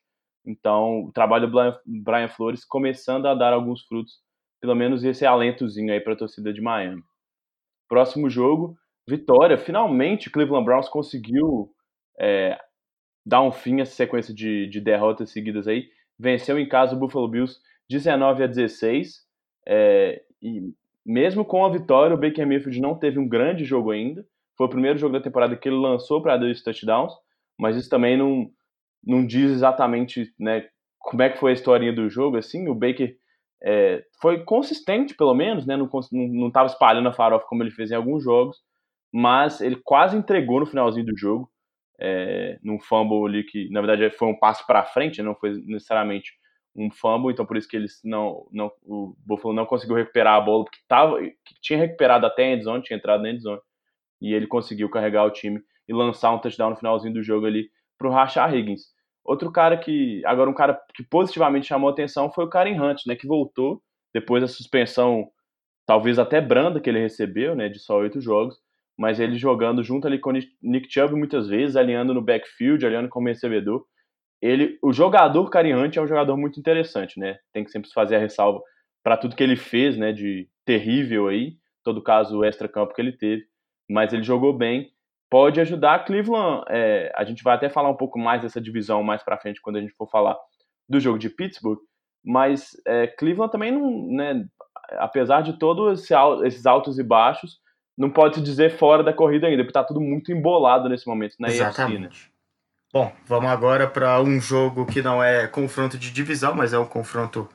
Então, 0.45 1.03
o 1.03 1.11
trabalho 1.11 1.51
do 1.51 1.57
Brian 1.85 2.29
Flores 2.29 2.63
começando 2.63 3.25
a 3.25 3.35
dar 3.35 3.51
alguns 3.51 3.83
frutos, 3.85 4.13
pelo 4.61 4.75
menos 4.75 5.03
esse 5.03 5.25
alentozinho 5.25 5.91
aí 5.91 5.99
para 5.99 6.13
a 6.13 6.17
torcida 6.17 6.53
de 6.53 6.61
Miami. 6.61 7.03
Próximo 7.89 8.29
jogo, 8.29 8.77
vitória. 9.07 9.57
Finalmente, 9.57 10.29
Cleveland 10.29 10.63
Browns 10.63 10.87
conseguiu 10.87 11.69
é, 12.17 12.57
dar 13.25 13.41
um 13.41 13.51
fim 13.51 13.79
a 13.79 13.81
essa 13.81 13.93
sequência 13.93 14.33
de, 14.33 14.67
de 14.67 14.79
derrotas 14.79 15.31
seguidas 15.31 15.67
aí. 15.67 15.89
Venceu 16.17 16.57
em 16.57 16.67
casa 16.67 16.95
o 16.95 16.99
Buffalo 16.99 17.27
Bills 17.27 17.59
19 17.91 18.43
a 18.43 18.47
16. 18.47 19.21
É, 19.67 20.21
e 20.41 20.73
mesmo 21.05 21.45
com 21.45 21.65
a 21.65 21.69
vitória, 21.69 22.15
o 22.15 22.19
Baker 22.19 22.47
Mayfield 22.47 22.79
não 22.81 22.97
teve 22.97 23.19
um 23.19 23.27
grande 23.27 23.65
jogo 23.65 23.91
ainda. 23.91 24.25
Foi 24.57 24.67
o 24.67 24.69
primeiro 24.69 24.97
jogo 24.97 25.13
da 25.13 25.21
temporada 25.23 25.55
que 25.55 25.67
ele 25.67 25.75
lançou 25.77 26.21
para 26.21 26.37
dois 26.37 26.61
touchdowns, 26.61 27.13
mas 27.57 27.75
isso 27.75 27.89
também 27.89 28.17
não, 28.17 28.49
não 29.03 29.25
diz 29.25 29.51
exatamente 29.51 30.33
né, 30.39 30.67
como 30.99 31.21
é 31.23 31.29
que 31.29 31.39
foi 31.39 31.51
a 31.51 31.53
historinha 31.53 31.93
do 31.93 32.09
jogo. 32.09 32.37
Assim, 32.37 32.67
o 32.67 32.75
Baker 32.75 33.15
é, 33.63 34.03
foi 34.21 34.43
consistente, 34.43 35.15
pelo 35.15 35.33
menos, 35.33 35.65
né, 35.65 35.75
não 35.77 36.47
estava 36.47 36.67
espalhando 36.67 37.09
a 37.09 37.13
farofa 37.13 37.45
como 37.47 37.63
ele 37.63 37.71
fez 37.71 37.91
em 37.91 37.95
alguns 37.95 38.23
jogos 38.23 38.57
mas 39.11 39.59
ele 39.59 39.75
quase 39.83 40.15
entregou 40.15 40.59
no 40.59 40.65
finalzinho 40.65 41.05
do 41.05 41.17
jogo, 41.17 41.51
é, 41.99 42.57
num 42.63 42.79
fumble 42.79 43.25
ali 43.27 43.43
que, 43.43 43.69
na 43.69 43.81
verdade, 43.81 44.15
foi 44.15 44.29
um 44.29 44.39
passo 44.39 44.65
para 44.65 44.85
frente, 44.85 45.21
não 45.21 45.35
foi 45.35 45.61
necessariamente 45.65 46.31
um 46.75 46.89
fumble, 46.89 47.31
então 47.31 47.45
por 47.45 47.57
isso 47.57 47.67
que 47.67 47.75
eles 47.75 47.99
não, 48.03 48.47
não 48.51 48.71
o 48.83 49.15
Buffalo 49.25 49.53
não 49.53 49.65
conseguiu 49.65 49.95
recuperar 49.95 50.35
a 50.35 50.41
bola, 50.41 50.63
porque 50.63 50.79
tava, 50.87 51.21
que 51.21 51.55
tinha 51.61 51.79
recuperado 51.79 52.25
até 52.25 52.45
a 52.45 52.55
endzone, 52.55 52.83
tinha 52.83 52.97
entrado 52.97 53.21
na 53.23 53.31
endzone, 53.31 53.59
e 54.21 54.33
ele 54.33 54.47
conseguiu 54.47 54.89
carregar 54.89 55.25
o 55.25 55.31
time 55.31 55.61
e 55.87 55.93
lançar 55.93 56.31
um 56.31 56.39
touchdown 56.39 56.69
no 56.71 56.75
finalzinho 56.77 57.13
do 57.13 57.23
jogo 57.23 57.45
ali 57.45 57.69
para 57.97 58.07
o 58.07 58.55
Higgins. 58.55 58.81
Outro 59.23 59.51
cara 59.51 59.77
que, 59.77 60.21
agora 60.25 60.49
um 60.49 60.53
cara 60.53 60.79
que 60.95 61.03
positivamente 61.03 61.67
chamou 61.67 61.89
atenção 61.89 62.31
foi 62.31 62.45
o 62.45 62.49
Karen 62.49 62.79
Hunt, 62.79 63.05
né, 63.05 63.15
que 63.15 63.27
voltou 63.27 63.81
depois 64.13 64.41
da 64.41 64.47
suspensão, 64.47 65.29
talvez 65.85 66.17
até 66.17 66.41
branda 66.41 66.79
que 66.79 66.89
ele 66.89 66.99
recebeu, 66.99 67.55
né, 67.55 67.69
de 67.69 67.79
só 67.79 67.97
oito 67.99 68.19
jogos, 68.19 68.57
mas 68.97 69.19
ele 69.19 69.35
jogando 69.35 69.83
junto 69.83 70.07
ali 70.07 70.19
com 70.19 70.31
o 70.31 70.33
Nick 70.61 70.91
Chubb 70.91 71.15
muitas 71.15 71.47
vezes, 71.47 71.75
alinhando 71.75 72.13
no 72.13 72.21
backfield, 72.21 72.85
alinhando 72.85 73.09
como 73.09 73.27
recebedor. 73.27 73.85
Ele, 74.41 74.79
o 74.81 74.91
jogador 74.91 75.49
cariante 75.49 75.99
é 75.99 76.01
um 76.01 76.07
jogador 76.07 76.35
muito 76.35 76.59
interessante, 76.59 77.19
né? 77.19 77.37
Tem 77.53 77.63
que 77.63 77.71
sempre 77.71 77.91
fazer 77.91 78.15
a 78.15 78.19
ressalva 78.19 78.61
para 79.03 79.17
tudo 79.17 79.35
que 79.35 79.43
ele 79.43 79.55
fez, 79.55 79.97
né, 79.97 80.11
de 80.11 80.47
terrível 80.65 81.27
aí, 81.27 81.55
todo 81.83 82.03
caso 82.03 82.39
o 82.39 82.43
extra-campo 82.43 82.93
que 82.93 83.01
ele 83.01 83.11
teve, 83.11 83.43
mas 83.89 84.13
ele 84.13 84.23
jogou 84.23 84.53
bem, 84.53 84.91
pode 85.29 85.59
ajudar 85.59 86.05
Cleveland, 86.05 86.63
é, 86.69 87.11
a 87.15 87.23
gente 87.23 87.43
vai 87.43 87.55
até 87.55 87.69
falar 87.69 87.89
um 87.89 87.97
pouco 87.97 88.19
mais 88.19 88.41
dessa 88.41 88.61
divisão 88.61 89.01
mais 89.01 89.23
para 89.23 89.39
frente 89.39 89.61
quando 89.61 89.77
a 89.77 89.81
gente 89.81 89.93
for 89.93 90.07
falar 90.07 90.37
do 90.87 90.99
jogo 90.99 91.17
de 91.17 91.29
Pittsburgh, 91.29 91.79
mas 92.23 92.71
é, 92.85 93.07
Cleveland 93.07 93.51
também 93.51 93.71
não, 93.71 94.07
né, 94.07 94.45
apesar 94.91 95.41
de 95.41 95.57
todos 95.57 96.07
esses 96.43 96.65
altos 96.65 96.99
e 96.99 97.03
baixos, 97.03 97.59
não 97.97 98.09
pode 98.09 98.35
se 98.35 98.41
dizer 98.41 98.77
fora 98.77 99.03
da 99.03 99.13
corrida 99.13 99.47
ainda, 99.47 99.63
porque 99.63 99.73
tá 99.73 99.83
tudo 99.83 100.01
muito 100.01 100.31
embolado 100.31 100.87
nesse 100.89 101.07
momento 101.07 101.35
na 101.39 101.49
Exatamente. 101.49 102.05
EFC, 102.05 102.27
né? 102.27 102.31
Bom, 102.93 103.15
vamos 103.25 103.49
agora 103.49 103.87
para 103.87 104.21
um 104.21 104.39
jogo 104.39 104.85
que 104.85 105.01
não 105.01 105.23
é 105.23 105.47
confronto 105.47 105.97
de 105.97 106.11
divisão, 106.11 106.53
mas 106.53 106.73
é 106.73 106.79
um 106.79 106.85
confronto 106.85 107.49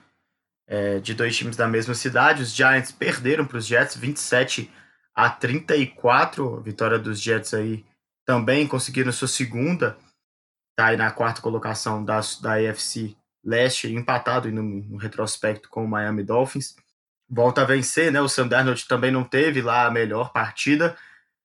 é, 0.67 0.99
de 0.99 1.15
dois 1.15 1.37
times 1.37 1.57
da 1.57 1.69
mesma 1.69 1.95
cidade. 1.95 2.43
Os 2.43 2.55
Giants 2.55 2.91
perderam 2.91 3.47
para 3.47 3.59
os 3.59 3.67
Jets 3.67 3.97
27 3.97 4.71
a 5.15 5.29
34. 5.29 6.57
A 6.57 6.61
vitória 6.61 6.99
dos 6.99 7.21
Jets 7.21 7.53
aí 7.53 7.85
também 8.25 8.67
conseguiram 8.67 9.13
sua 9.13 9.29
segunda. 9.29 9.97
Tá 10.75 10.87
aí 10.87 10.97
na 10.97 11.11
quarta 11.11 11.43
colocação 11.43 12.05
da, 12.05 12.21
da 12.41 12.55
AFC 12.55 13.17
Leste, 13.45 13.93
empatado 13.93 14.51
no, 14.51 14.63
no 14.63 14.97
retrospecto 14.97 15.69
com 15.69 15.85
o 15.85 15.89
Miami 15.89 16.23
Dolphins 16.25 16.75
volta 17.29 17.63
a 17.63 17.65
vencer, 17.65 18.13
né? 18.13 18.21
O 18.21 18.29
Sam 18.29 18.49
Darnold 18.49 18.87
também 18.87 19.11
não 19.11 19.25
teve 19.25 19.61
lá 19.61 19.87
a 19.87 19.91
melhor 19.91 20.33
partida 20.33 20.97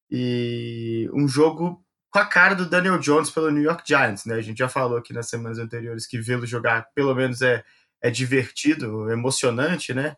e 0.10 1.10
um 1.14 1.28
jogo 1.28 1.84
com 2.12 2.20
a 2.20 2.26
cara 2.26 2.54
do 2.54 2.70
Daniel 2.70 3.00
Jones 3.00 3.30
pelo 3.30 3.50
New 3.50 3.64
York 3.64 3.84
Giants, 3.88 4.26
né? 4.26 4.36
A 4.36 4.42
gente 4.42 4.58
já 4.58 4.68
falou 4.68 4.98
aqui 4.98 5.14
nas 5.14 5.30
semanas 5.30 5.58
anteriores 5.58 6.06
que 6.06 6.20
vê-lo 6.20 6.46
jogar 6.46 6.90
pelo 6.94 7.16
menos 7.16 7.42
é, 7.42 7.64
é 8.02 8.12
divertido, 8.12 9.10
emocionante, 9.10 9.94
né? 9.94 10.18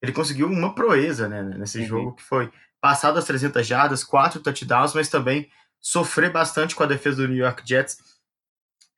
Ele 0.00 0.12
conseguiu 0.12 0.46
uma 0.46 0.74
proeza, 0.74 1.28
né, 1.28 1.42
nesse 1.42 1.78
uhum. 1.80 1.86
jogo 1.86 2.14
que 2.14 2.22
foi 2.22 2.50
passar 2.80 3.12
das 3.12 3.24
300 3.24 3.66
jardas, 3.66 4.04
quatro 4.04 4.40
touchdowns, 4.40 4.94
mas 4.94 5.08
também 5.08 5.50
sofrer 5.80 6.30
bastante 6.30 6.74
com 6.74 6.82
a 6.82 6.86
defesa 6.86 7.18
do 7.18 7.28
New 7.28 7.38
York 7.42 7.62
Jets, 7.66 7.98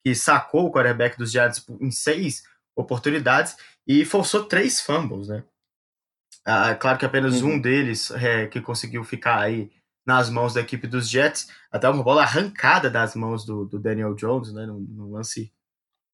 que 0.04 0.14
sacou 0.14 0.66
o 0.66 0.72
quarterback 0.72 1.18
dos 1.18 1.32
Giants 1.32 1.64
em 1.80 1.90
seis 1.90 2.44
oportunidades 2.76 3.56
e 3.86 4.04
forçou 4.04 4.44
três 4.44 4.80
fumbles, 4.80 5.28
né? 5.28 5.42
Ah, 6.44 6.76
claro 6.76 6.98
que 6.98 7.04
apenas 7.04 7.42
uhum. 7.42 7.54
um 7.54 7.60
deles 7.60 8.10
é, 8.12 8.46
que 8.46 8.60
conseguiu 8.60 9.02
ficar 9.02 9.40
aí 9.40 9.70
nas 10.06 10.30
mãos 10.30 10.54
da 10.54 10.60
equipe 10.60 10.86
dos 10.86 11.10
Jets, 11.10 11.50
até 11.70 11.88
uma 11.88 12.02
bola 12.02 12.22
arrancada 12.22 12.88
das 12.88 13.16
mãos 13.16 13.44
do, 13.44 13.64
do 13.64 13.78
Daniel 13.78 14.14
Jones, 14.14 14.52
né, 14.52 14.64
num, 14.64 14.78
num, 14.78 15.12
lance 15.12 15.52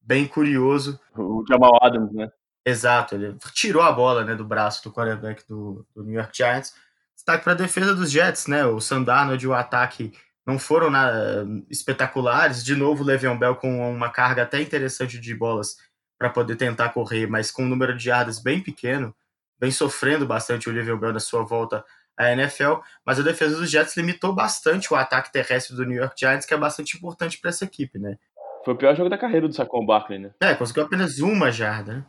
bem 0.01 0.27
curioso. 0.27 0.99
O 1.15 1.45
Jamal 1.47 1.79
Adams, 1.83 2.11
né? 2.13 2.33
Exato, 2.65 3.15
ele 3.15 3.37
tirou 3.53 3.83
a 3.83 3.93
bola 3.93 4.25
né, 4.25 4.35
do 4.35 4.45
braço 4.45 4.83
do 4.83 4.93
quarterback 4.93 5.47
do, 5.47 5.87
do 5.95 6.03
New 6.03 6.15
York 6.15 6.35
Giants. 6.35 6.75
Destaque 7.15 7.45
para 7.45 7.53
a 7.53 7.57
defesa 7.57 7.95
dos 7.95 8.11
Jets, 8.11 8.47
né? 8.47 8.65
O 8.65 8.81
Sandarnold 8.81 9.45
e 9.45 9.49
o 9.49 9.53
ataque 9.53 10.13
não 10.47 10.59
foram 10.59 10.91
na, 10.91 11.45
espetaculares. 11.69 12.65
De 12.65 12.75
novo, 12.75 13.03
o 13.03 13.07
Le'Veon 13.07 13.39
Bell 13.39 13.57
com 13.57 13.93
uma 13.93 14.11
carga 14.11 14.43
até 14.43 14.61
interessante 14.61 15.19
de 15.19 15.35
bolas 15.35 15.77
para 16.19 16.31
poder 16.31 16.57
tentar 16.57 16.91
correr, 16.91 17.27
mas 17.27 17.51
com 17.51 17.65
um 17.65 17.69
número 17.69 17.97
de 17.97 18.09
yardas 18.09 18.39
bem 18.39 18.63
pequeno 18.63 19.15
vem 19.61 19.71
sofrendo 19.71 20.27
bastante 20.27 20.69
o 20.69 20.73
Liviu 20.73 20.99
Bell 20.99 21.13
na 21.13 21.21
sua 21.21 21.45
volta 21.45 21.85
à 22.17 22.33
NFL, 22.33 22.75
mas 23.05 23.19
a 23.19 23.23
defesa 23.23 23.57
dos 23.59 23.71
Jets 23.71 23.97
limitou 23.97 24.35
bastante 24.35 24.93
o 24.93 24.97
ataque 24.97 25.33
terrestre 25.33 25.77
do 25.77 25.85
New 25.85 25.97
York 25.97 26.15
Giants, 26.19 26.47
que 26.47 26.55
é 26.55 26.57
bastante 26.57 26.97
importante 26.97 27.39
para 27.41 27.51
essa 27.51 27.65
equipe, 27.65 27.99
né? 27.99 28.17
Foi 28.65 28.75
o 28.75 28.77
pior 28.77 28.95
jogo 28.95 29.09
da 29.09 29.19
carreira 29.19 29.49
do 29.49 29.55
Saquon 29.55 29.85
Barkley, 29.85 30.19
né? 30.19 30.31
É, 30.41 30.55
conseguiu 30.55 30.85
apenas 30.85 31.19
uma 31.19 31.51
jarda, 31.51 31.95
né? 31.95 32.05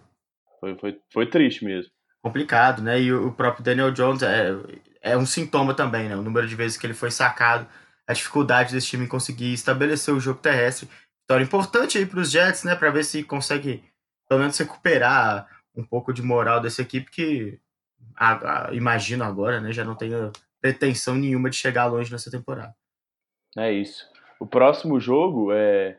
Foi, 0.60 0.78
foi, 0.78 1.02
foi 1.12 1.26
triste 1.26 1.66
mesmo. 1.66 1.92
Complicado, 2.22 2.82
né? 2.82 3.02
E 3.02 3.12
o 3.12 3.32
próprio 3.32 3.63
Daniel 3.63 3.92
Jones 3.92 4.22
é, 4.22 4.52
é 5.02 5.18
um 5.18 5.26
sintoma 5.26 5.74
também, 5.74 6.08
né? 6.08 6.16
O 6.16 6.22
número 6.22 6.48
de 6.48 6.56
vezes 6.56 6.78
que 6.78 6.86
ele 6.86 6.94
foi 6.94 7.12
sacado, 7.12 7.68
a 8.08 8.13
dificuldade 8.13 8.72
desse 8.72 8.88
time 8.88 9.06
em 9.06 9.10
conseguir 9.10 9.52
estabelecer 9.52 10.13
o 10.13 10.20
jogo 10.20 10.39
terrestre. 10.39 10.88
Vitória 11.22 11.44
importante 11.44 11.98
aí 11.98 12.06
para 12.06 12.20
os 12.20 12.30
Jets, 12.30 12.63
né? 12.63 12.76
Para 12.76 12.92
ver 12.92 13.04
se 13.04 13.24
consegue 13.24 13.84
pelo 14.30 14.42
menos 14.42 14.58
recuperar 14.58 15.48
um 15.76 15.84
pouco 15.84 16.13
de 16.13 16.22
moral 16.22 16.62
dessa 16.62 16.82
equipe 16.82 17.10
que 17.10 17.60
a, 18.15 18.67
a, 18.67 18.73
imagino 18.73 19.23
agora, 19.23 19.60
né, 19.60 19.71
já 19.71 19.84
não 19.84 19.95
tenha 19.95 20.32
pretensão 20.62 21.15
nenhuma 21.15 21.49
de 21.49 21.56
chegar 21.56 21.86
longe 21.86 22.12
nessa 22.12 22.32
temporada. 22.32 22.73
É 23.58 23.71
isso. 23.71 24.10
O 24.39 24.47
próximo 24.47 24.99
jogo 24.99 25.52
é 25.52 25.97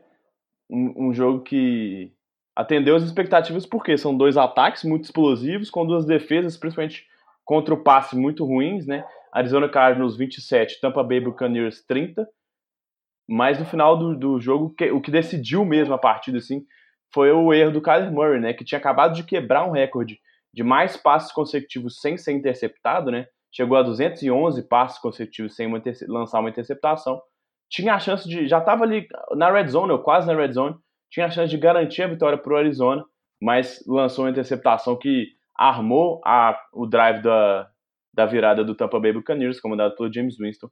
um, 0.68 1.08
um 1.08 1.14
jogo 1.14 1.42
que 1.42 2.12
atendeu 2.56 2.96
as 2.96 3.02
expectativas 3.02 3.66
porque 3.66 3.96
são 3.98 4.16
dois 4.16 4.36
ataques 4.36 4.84
muito 4.84 5.04
explosivos 5.04 5.70
com 5.70 5.86
duas 5.86 6.04
defesas, 6.04 6.56
principalmente 6.56 7.06
contra 7.44 7.74
o 7.74 7.82
passe 7.82 8.16
muito 8.16 8.44
ruins, 8.44 8.86
né? 8.86 9.04
Arizona 9.32 9.68
Cardinals 9.68 10.16
27, 10.16 10.80
Tampa 10.80 11.02
Bay 11.02 11.20
Buccaneers 11.20 11.84
30. 11.84 12.26
Mas 13.28 13.58
no 13.58 13.64
final 13.64 13.96
do, 13.96 14.16
do 14.16 14.40
jogo, 14.40 14.74
o 14.92 15.00
que 15.00 15.10
decidiu 15.10 15.64
mesmo 15.64 15.94
a 15.94 15.98
partida, 15.98 16.38
assim, 16.38 16.64
foi 17.12 17.30
o 17.32 17.52
erro 17.52 17.72
do 17.72 17.82
Kyler 17.82 18.12
Murray, 18.12 18.40
né? 18.40 18.52
Que 18.52 18.64
tinha 18.64 18.78
acabado 18.78 19.14
de 19.14 19.24
quebrar 19.24 19.66
um 19.66 19.72
recorde 19.72 20.20
de 20.54 20.62
mais 20.62 20.96
passes 20.96 21.32
consecutivos 21.32 22.00
sem 22.00 22.16
ser 22.16 22.32
interceptado, 22.32 23.10
né? 23.10 23.26
Chegou 23.52 23.76
a 23.76 23.82
211 23.82 24.66
passes 24.68 24.98
consecutivos 24.98 25.56
sem 25.56 25.66
uma 25.66 25.82
lançar 26.08 26.38
uma 26.40 26.48
interceptação. 26.48 27.20
Tinha 27.68 27.94
a 27.94 27.98
chance 27.98 28.28
de. 28.28 28.46
Já 28.46 28.58
estava 28.58 28.84
ali 28.84 29.06
na 29.32 29.50
red 29.50 29.66
zone, 29.68 29.92
ou 29.92 29.98
quase 29.98 30.26
na 30.26 30.34
red 30.34 30.52
zone. 30.52 30.76
Tinha 31.10 31.26
a 31.26 31.30
chance 31.30 31.50
de 31.50 31.58
garantir 31.58 32.02
a 32.02 32.08
vitória 32.08 32.38
para 32.38 32.52
o 32.52 32.56
Arizona, 32.56 33.04
mas 33.42 33.82
lançou 33.86 34.24
uma 34.24 34.30
interceptação 34.30 34.96
que 34.96 35.26
armou 35.56 36.20
a, 36.24 36.58
o 36.72 36.86
drive 36.86 37.22
da, 37.22 37.68
da 38.12 38.26
virada 38.26 38.64
do 38.64 38.74
Tampa 38.74 38.98
Bay 39.00 39.12
Buccaneers, 39.12 39.60
comandado 39.60 39.94
pelo 39.96 40.12
James 40.12 40.36
Winston, 40.38 40.68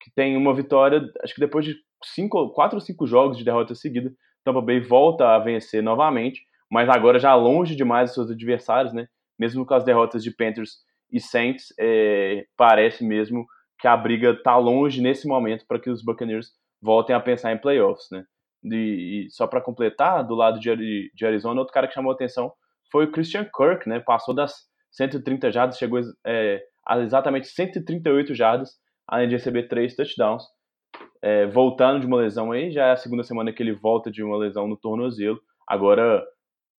que 0.00 0.10
tem 0.14 0.36
uma 0.36 0.54
vitória, 0.54 1.02
acho 1.22 1.34
que 1.34 1.40
depois 1.40 1.64
de 1.64 1.74
cinco, 2.04 2.50
quatro 2.50 2.76
ou 2.76 2.80
cinco 2.80 3.06
jogos 3.06 3.38
de 3.38 3.44
derrota 3.44 3.74
seguida, 3.74 4.12
Tampa 4.44 4.60
Bay 4.60 4.80
volta 4.80 5.34
a 5.34 5.38
vencer 5.38 5.82
novamente, 5.82 6.42
mas 6.70 6.88
agora 6.88 7.18
já 7.18 7.34
longe 7.34 7.74
demais 7.74 8.10
dos 8.10 8.14
seus 8.14 8.30
adversários, 8.30 8.92
né? 8.92 9.08
Mesmo 9.38 9.64
com 9.66 9.74
as 9.74 9.84
derrotas 9.84 10.22
de 10.22 10.30
Panthers 10.30 10.78
e 11.10 11.20
Saints, 11.20 11.66
é, 11.78 12.44
parece 12.56 13.04
mesmo 13.04 13.46
que 13.78 13.86
a 13.86 13.96
briga 13.96 14.30
está 14.30 14.56
longe 14.56 15.00
nesse 15.00 15.28
momento 15.28 15.66
para 15.66 15.78
que 15.78 15.90
os 15.90 16.02
Buccaneers 16.02 16.48
voltem 16.80 17.14
a 17.14 17.20
pensar 17.20 17.52
em 17.52 17.58
playoffs, 17.58 18.06
né? 18.10 18.24
E, 18.64 19.26
e 19.26 19.30
só 19.30 19.46
para 19.46 19.60
completar, 19.60 20.24
do 20.24 20.34
lado 20.34 20.58
de, 20.58 21.10
de 21.14 21.26
Arizona, 21.26 21.60
outro 21.60 21.74
cara 21.74 21.86
que 21.86 21.94
chamou 21.94 22.12
atenção 22.12 22.52
foi 22.90 23.04
o 23.04 23.12
Christian 23.12 23.44
Kirk, 23.44 23.88
né? 23.88 24.00
Passou 24.00 24.34
das 24.34 24.54
130 24.92 25.52
jardas, 25.52 25.78
chegou 25.78 26.00
é, 26.26 26.62
a 26.86 26.98
exatamente 27.00 27.48
138 27.48 28.34
jardas, 28.34 28.70
além 29.06 29.28
de 29.28 29.34
receber 29.34 29.68
três 29.68 29.94
touchdowns. 29.94 30.42
É, 31.22 31.46
voltando 31.46 32.00
de 32.00 32.06
uma 32.06 32.18
lesão 32.18 32.52
aí, 32.52 32.70
já 32.70 32.86
é 32.86 32.92
a 32.92 32.96
segunda 32.96 33.22
semana 33.22 33.52
que 33.52 33.62
ele 33.62 33.72
volta 33.72 34.10
de 34.10 34.22
uma 34.22 34.36
lesão 34.36 34.66
no 34.66 34.76
tornozelo. 34.76 35.40
Agora 35.66 36.24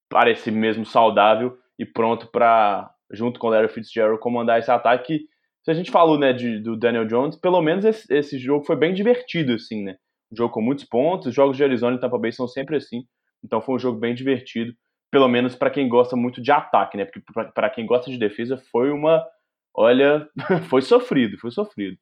parece 0.09 0.49
mesmo 0.49 0.85
saudável 0.85 1.57
e 1.77 1.85
pronto 1.85 2.27
para, 2.27 2.89
junto 3.11 3.39
com 3.39 3.47
o 3.47 3.49
Larry 3.49 3.69
Fitzgerald, 3.69 4.19
comandar 4.19 4.59
esse 4.59 4.71
ataque. 4.71 5.27
Se 5.63 5.71
a 5.71 5.73
gente 5.73 5.91
falou 5.91 6.17
né, 6.17 6.33
de, 6.33 6.59
do 6.59 6.75
Daniel 6.75 7.05
Jones, 7.05 7.35
pelo 7.35 7.61
menos 7.61 7.85
esse, 7.85 8.13
esse, 8.13 8.39
jogo 8.39 8.65
foi 8.65 8.75
bem 8.75 8.93
divertido, 8.93 9.53
assim, 9.53 9.83
né? 9.83 9.95
Um 10.31 10.35
jogo 10.35 10.53
com 10.53 10.61
muitos 10.61 10.85
pontos. 10.85 11.27
Os 11.27 11.35
jogos 11.35 11.57
de 11.57 11.63
Arizona 11.63 11.97
e 11.97 11.99
Tampa 11.99 12.17
Bay 12.17 12.31
são 12.31 12.47
sempre 12.47 12.77
assim. 12.77 13.03
Então 13.43 13.61
foi 13.61 13.75
um 13.75 13.79
jogo 13.79 13.99
bem 13.99 14.15
divertido 14.15 14.73
pelo 15.11 15.27
menos 15.27 15.55
para 15.55 15.69
quem 15.69 15.87
gosta 15.87 16.15
muito 16.15 16.41
de 16.41 16.51
ataque, 16.51 16.97
né? 16.97 17.05
Porque 17.05 17.21
para 17.53 17.69
quem 17.69 17.85
gosta 17.85 18.11
de 18.11 18.17
defesa 18.17 18.57
foi 18.71 18.91
uma, 18.91 19.25
olha, 19.73 20.27
foi 20.69 20.81
sofrido, 20.81 21.37
foi 21.37 21.51
sofrido. 21.51 21.97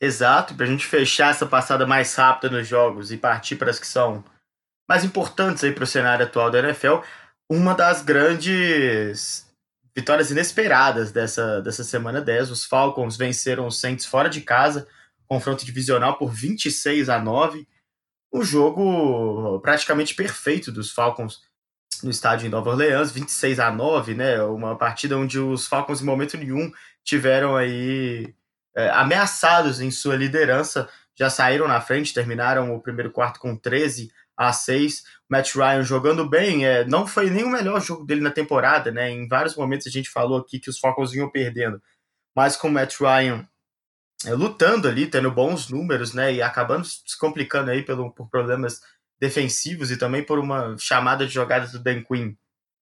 Exato, 0.00 0.54
para 0.54 0.64
a 0.64 0.68
gente 0.68 0.86
fechar 0.86 1.30
essa 1.30 1.46
passada 1.46 1.86
mais 1.86 2.14
rápida 2.14 2.56
nos 2.56 2.66
jogos 2.66 3.10
e 3.10 3.18
partir 3.18 3.56
para 3.56 3.70
as 3.70 3.80
que 3.80 3.86
são 3.86 4.24
mais 4.88 5.04
importantes 5.04 5.62
aí 5.64 5.72
para 5.72 5.84
o 5.84 5.86
cenário 5.86 6.24
atual 6.24 6.50
da 6.50 6.60
NFL, 6.60 6.98
uma 7.50 7.74
das 7.74 8.02
grandes 8.02 9.46
vitórias 9.96 10.30
inesperadas 10.30 11.10
dessa, 11.10 11.60
dessa 11.60 11.82
semana 11.82 12.20
10, 12.20 12.50
os 12.50 12.64
Falcons 12.64 13.16
venceram 13.16 13.66
os 13.66 13.80
Saints 13.80 14.06
fora 14.06 14.28
de 14.28 14.40
casa, 14.40 14.86
confronto 15.26 15.64
divisional 15.64 16.16
por 16.18 16.30
26 16.30 17.08
a 17.08 17.18
9, 17.18 17.66
um 18.32 18.42
jogo 18.44 19.58
praticamente 19.60 20.14
perfeito 20.14 20.70
dos 20.70 20.92
Falcons 20.92 21.40
no 22.02 22.10
estádio 22.10 22.46
em 22.46 22.50
Nova 22.50 22.70
Orleans, 22.70 23.10
26 23.10 23.58
a 23.58 23.72
9, 23.72 24.14
né? 24.14 24.40
Uma 24.42 24.76
partida 24.76 25.16
onde 25.16 25.38
os 25.38 25.66
Falcons, 25.66 26.00
em 26.00 26.04
momento 26.04 26.36
nenhum, 26.36 26.70
tiveram 27.02 27.56
aí 27.56 28.34
é, 28.76 28.90
ameaçados 28.90 29.80
em 29.80 29.90
sua 29.90 30.14
liderança, 30.14 30.88
já 31.16 31.28
saíram 31.28 31.66
na 31.66 31.80
frente, 31.80 32.14
terminaram 32.14 32.74
o 32.74 32.80
primeiro 32.80 33.10
quarto 33.10 33.40
com 33.40 33.56
13 33.56 34.12
a 34.38 34.52
6. 34.52 35.02
Matt 35.28 35.56
Ryan 35.56 35.82
jogando 35.82 36.26
bem, 36.26 36.64
é, 36.64 36.84
não 36.86 37.06
foi 37.06 37.28
nem 37.28 37.44
o 37.44 37.50
melhor 37.50 37.82
jogo 37.82 38.04
dele 38.06 38.20
na 38.20 38.30
temporada, 38.30 38.92
né? 38.92 39.10
Em 39.10 39.26
vários 39.26 39.56
momentos 39.56 39.88
a 39.88 39.90
gente 39.90 40.08
falou 40.08 40.38
aqui 40.38 40.60
que 40.60 40.70
os 40.70 40.78
Falcons 40.78 41.10
vinham 41.10 41.28
perdendo, 41.28 41.82
mas 42.34 42.56
com 42.56 42.68
o 42.68 42.70
Matt 42.70 43.00
Ryan 43.00 43.46
é, 44.24 44.32
lutando 44.32 44.88
ali, 44.88 45.06
tendo 45.06 45.30
bons 45.30 45.68
números, 45.68 46.14
né? 46.14 46.32
E 46.32 46.40
acabando 46.40 46.86
se 46.86 47.18
complicando 47.18 47.70
aí 47.70 47.82
pelo, 47.82 48.12
por 48.12 48.30
problemas 48.30 48.80
defensivos 49.20 49.90
e 49.90 49.96
também 49.96 50.24
por 50.24 50.38
uma 50.38 50.76
chamada 50.78 51.26
de 51.26 51.34
jogadas 51.34 51.72
do 51.72 51.80
Dan 51.80 52.02
Quinn, 52.04 52.34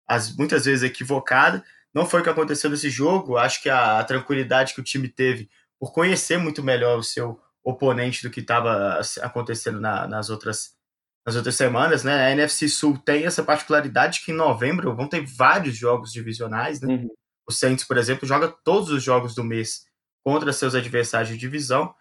as, 0.08 0.36
muitas 0.36 0.66
vezes 0.66 0.84
equivocada. 0.84 1.64
Não 1.94 2.06
foi 2.06 2.20
o 2.20 2.24
que 2.24 2.30
aconteceu 2.30 2.70
nesse 2.70 2.90
jogo. 2.90 3.38
Acho 3.38 3.62
que 3.64 3.70
a, 3.70 4.00
a 4.00 4.04
tranquilidade 4.04 4.74
que 4.74 4.82
o 4.82 4.84
time 4.84 5.08
teve 5.08 5.50
por 5.80 5.94
conhecer 5.94 6.38
muito 6.38 6.62
melhor 6.62 7.00
o 7.00 7.04
seu 7.04 7.40
oponente 7.64 8.22
do 8.22 8.30
que 8.30 8.42
estava 8.42 9.00
acontecendo 9.22 9.80
na, 9.80 10.08
nas 10.08 10.30
outras 10.30 10.76
nas 11.26 11.36
outras 11.36 11.56
semanas, 11.56 12.04
né? 12.04 12.28
A 12.28 12.32
NFC 12.32 12.70
Sul 12.70 12.98
tem 12.98 13.26
essa 13.26 13.44
particularidade 13.44 14.22
que 14.24 14.32
em 14.32 14.36
novembro 14.36 14.96
vão 14.96 15.08
ter 15.08 15.26
vários 15.26 15.76
jogos 15.76 16.12
divisionais, 16.12 16.82
né? 16.82 16.96
Uhum. 16.96 17.10
O 17.48 17.52
Saints, 17.52 17.84
por 17.84 17.98
exemplo, 17.98 18.28
joga 18.28 18.48
todos 18.48 18.90
os 18.90 19.04
jogos 19.04 19.34
do 19.34 19.44
mês 19.44 19.86
contra 20.24 20.54
seus 20.54 20.76
adversários 20.76 21.30
de 21.30 21.38
divisão 21.38 21.94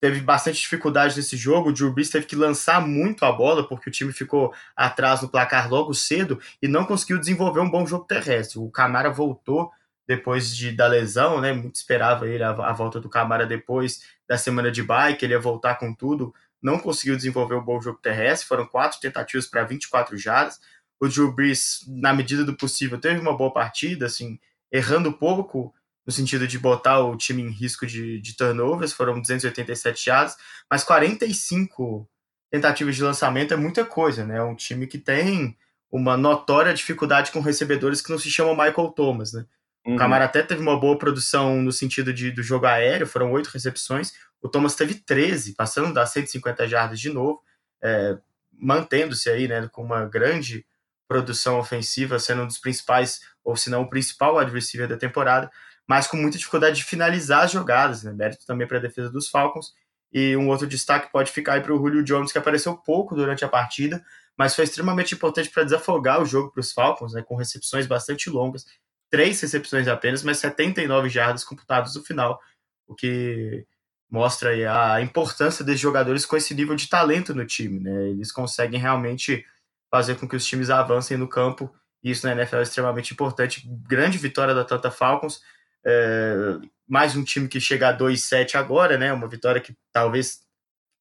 teve 0.00 0.20
bastante 0.20 0.60
dificuldade 0.60 1.16
nesse 1.16 1.36
jogo. 1.36 1.70
O 1.70 1.72
Drew 1.72 1.92
Brees 1.92 2.10
teve 2.10 2.26
que 2.26 2.36
lançar 2.36 2.86
muito 2.86 3.24
a 3.24 3.32
bola 3.32 3.66
porque 3.66 3.88
o 3.88 3.92
time 3.92 4.12
ficou 4.12 4.54
atrás 4.76 5.22
no 5.22 5.28
placar 5.28 5.68
logo 5.68 5.92
cedo 5.94 6.40
e 6.62 6.68
não 6.68 6.84
conseguiu 6.84 7.18
desenvolver 7.18 7.60
um 7.60 7.70
bom 7.70 7.86
jogo 7.86 8.04
terrestre. 8.04 8.58
O 8.58 8.70
Camara 8.70 9.10
voltou 9.10 9.70
depois 10.08 10.56
de, 10.56 10.72
da 10.72 10.86
lesão, 10.86 11.38
né? 11.40 11.52
Muito 11.52 11.76
esperava 11.76 12.26
ele 12.26 12.42
a, 12.42 12.50
a 12.50 12.72
volta 12.72 12.98
do 12.98 13.10
Camara 13.10 13.46
depois 13.46 14.02
da 14.26 14.38
semana 14.38 14.70
de 14.70 14.82
bike, 14.82 15.22
ele 15.24 15.34
ia 15.34 15.40
voltar 15.40 15.74
com 15.74 15.94
tudo. 15.94 16.34
Não 16.62 16.78
conseguiu 16.78 17.14
desenvolver 17.14 17.54
um 17.54 17.62
bom 17.64 17.80
jogo 17.80 18.00
terrestre. 18.00 18.48
Foram 18.48 18.66
quatro 18.66 18.98
tentativas 18.98 19.46
para 19.46 19.64
24 19.64 20.16
jardas. 20.16 20.58
O 20.98 21.06
Drew 21.06 21.30
Brees, 21.30 21.84
na 21.86 22.12
medida 22.14 22.42
do 22.42 22.56
possível, 22.56 22.98
teve 22.98 23.20
uma 23.20 23.36
boa 23.36 23.52
partida, 23.52 24.06
assim, 24.06 24.40
errando 24.72 25.12
pouco, 25.12 25.72
no 26.04 26.12
sentido 26.12 26.48
de 26.48 26.58
botar 26.58 27.00
o 27.00 27.16
time 27.16 27.42
em 27.42 27.50
risco 27.50 27.86
de, 27.86 28.18
de 28.18 28.34
turnovers, 28.34 28.92
foram 28.94 29.20
287 29.20 30.06
jardas, 30.06 30.36
mas 30.68 30.82
45 30.82 32.08
tentativas 32.50 32.96
de 32.96 33.02
lançamento 33.02 33.52
é 33.52 33.56
muita 33.56 33.84
coisa, 33.84 34.24
né? 34.24 34.38
É 34.38 34.42
um 34.42 34.56
time 34.56 34.86
que 34.86 34.98
tem 34.98 35.56
uma 35.92 36.16
notória 36.16 36.74
dificuldade 36.74 37.30
com 37.30 37.40
recebedores 37.40 38.00
que 38.00 38.10
não 38.10 38.18
se 38.18 38.30
chamam 38.30 38.56
Michael 38.56 38.88
Thomas, 38.88 39.34
né? 39.34 39.44
Uhum. 39.88 39.94
O 39.94 39.96
Camara 39.98 40.26
até 40.26 40.42
teve 40.42 40.60
uma 40.60 40.78
boa 40.78 40.98
produção 40.98 41.62
no 41.62 41.72
sentido 41.72 42.12
de, 42.12 42.30
do 42.30 42.42
jogo 42.42 42.66
aéreo, 42.66 43.06
foram 43.06 43.32
oito 43.32 43.46
recepções, 43.46 44.12
o 44.40 44.48
Thomas 44.48 44.74
teve 44.74 44.94
13, 44.94 45.54
passando 45.54 45.94
das 45.94 46.10
150 46.10 46.68
jardas 46.68 47.00
de 47.00 47.10
novo, 47.10 47.42
é, 47.82 48.18
mantendo-se 48.52 49.30
aí, 49.30 49.48
né, 49.48 49.66
com 49.72 49.82
uma 49.82 50.04
grande 50.04 50.66
produção 51.08 51.58
ofensiva, 51.58 52.18
sendo 52.18 52.42
um 52.42 52.46
dos 52.46 52.58
principais, 52.58 53.20
ou 53.42 53.56
se 53.56 53.70
não 53.70 53.82
o 53.82 53.88
principal 53.88 54.38
adversário 54.38 54.86
da 54.86 54.96
temporada, 54.98 55.50
mas 55.86 56.06
com 56.06 56.18
muita 56.18 56.36
dificuldade 56.36 56.76
de 56.76 56.84
finalizar 56.84 57.44
as 57.44 57.52
jogadas, 57.52 58.02
né? 58.02 58.12
Mérito 58.12 58.44
também 58.46 58.66
para 58.66 58.76
a 58.76 58.80
defesa 58.80 59.08
dos 59.08 59.28
Falcons. 59.28 59.72
E 60.12 60.36
um 60.36 60.48
outro 60.48 60.66
destaque 60.66 61.10
pode 61.10 61.32
ficar 61.32 61.54
aí 61.54 61.62
para 61.62 61.72
o 61.72 61.78
Julio 61.78 62.04
Jones, 62.04 62.30
que 62.30 62.36
apareceu 62.36 62.76
pouco 62.76 63.14
durante 63.14 63.42
a 63.42 63.48
partida, 63.48 64.04
mas 64.36 64.54
foi 64.54 64.64
extremamente 64.64 65.14
importante 65.14 65.48
para 65.48 65.64
desafogar 65.64 66.20
o 66.20 66.26
jogo 66.26 66.52
para 66.52 66.60
os 66.60 66.72
Falcons, 66.72 67.14
né? 67.14 67.22
Com 67.22 67.36
recepções 67.36 67.86
bastante 67.86 68.28
longas, 68.28 68.66
três 69.10 69.40
recepções 69.40 69.88
apenas, 69.88 70.22
mas 70.22 70.38
79 70.38 71.08
jardas 71.08 71.44
computadas 71.44 71.94
no 71.94 72.02
final, 72.02 72.40
o 72.86 72.94
que 72.94 73.66
mostra 74.10 74.50
a 74.94 75.02
importância 75.02 75.64
desses 75.64 75.80
jogadores 75.80 76.24
com 76.24 76.36
esse 76.36 76.54
nível 76.54 76.74
de 76.74 76.88
talento 76.88 77.34
no 77.34 77.44
time, 77.44 77.80
né? 77.80 78.08
Eles 78.08 78.32
conseguem 78.32 78.80
realmente 78.80 79.44
fazer 79.90 80.16
com 80.16 80.28
que 80.28 80.36
os 80.36 80.46
times 80.46 80.70
avancem 80.70 81.16
no 81.16 81.28
campo, 81.28 81.72
e 82.02 82.10
isso 82.10 82.26
na 82.26 82.32
NFL 82.32 82.56
é 82.56 82.62
extremamente 82.62 83.12
importante. 83.12 83.68
Grande 83.86 84.18
vitória 84.18 84.54
da 84.54 84.62
Atlanta 84.62 84.90
Falcons, 84.90 85.42
é, 85.84 86.58
mais 86.86 87.14
um 87.16 87.24
time 87.24 87.48
que 87.48 87.60
chega 87.60 87.88
a 87.88 87.96
2-7 87.96 88.54
agora, 88.54 88.96
né? 88.96 89.12
Uma 89.12 89.28
vitória 89.28 89.60
que 89.60 89.76
talvez, 89.92 90.40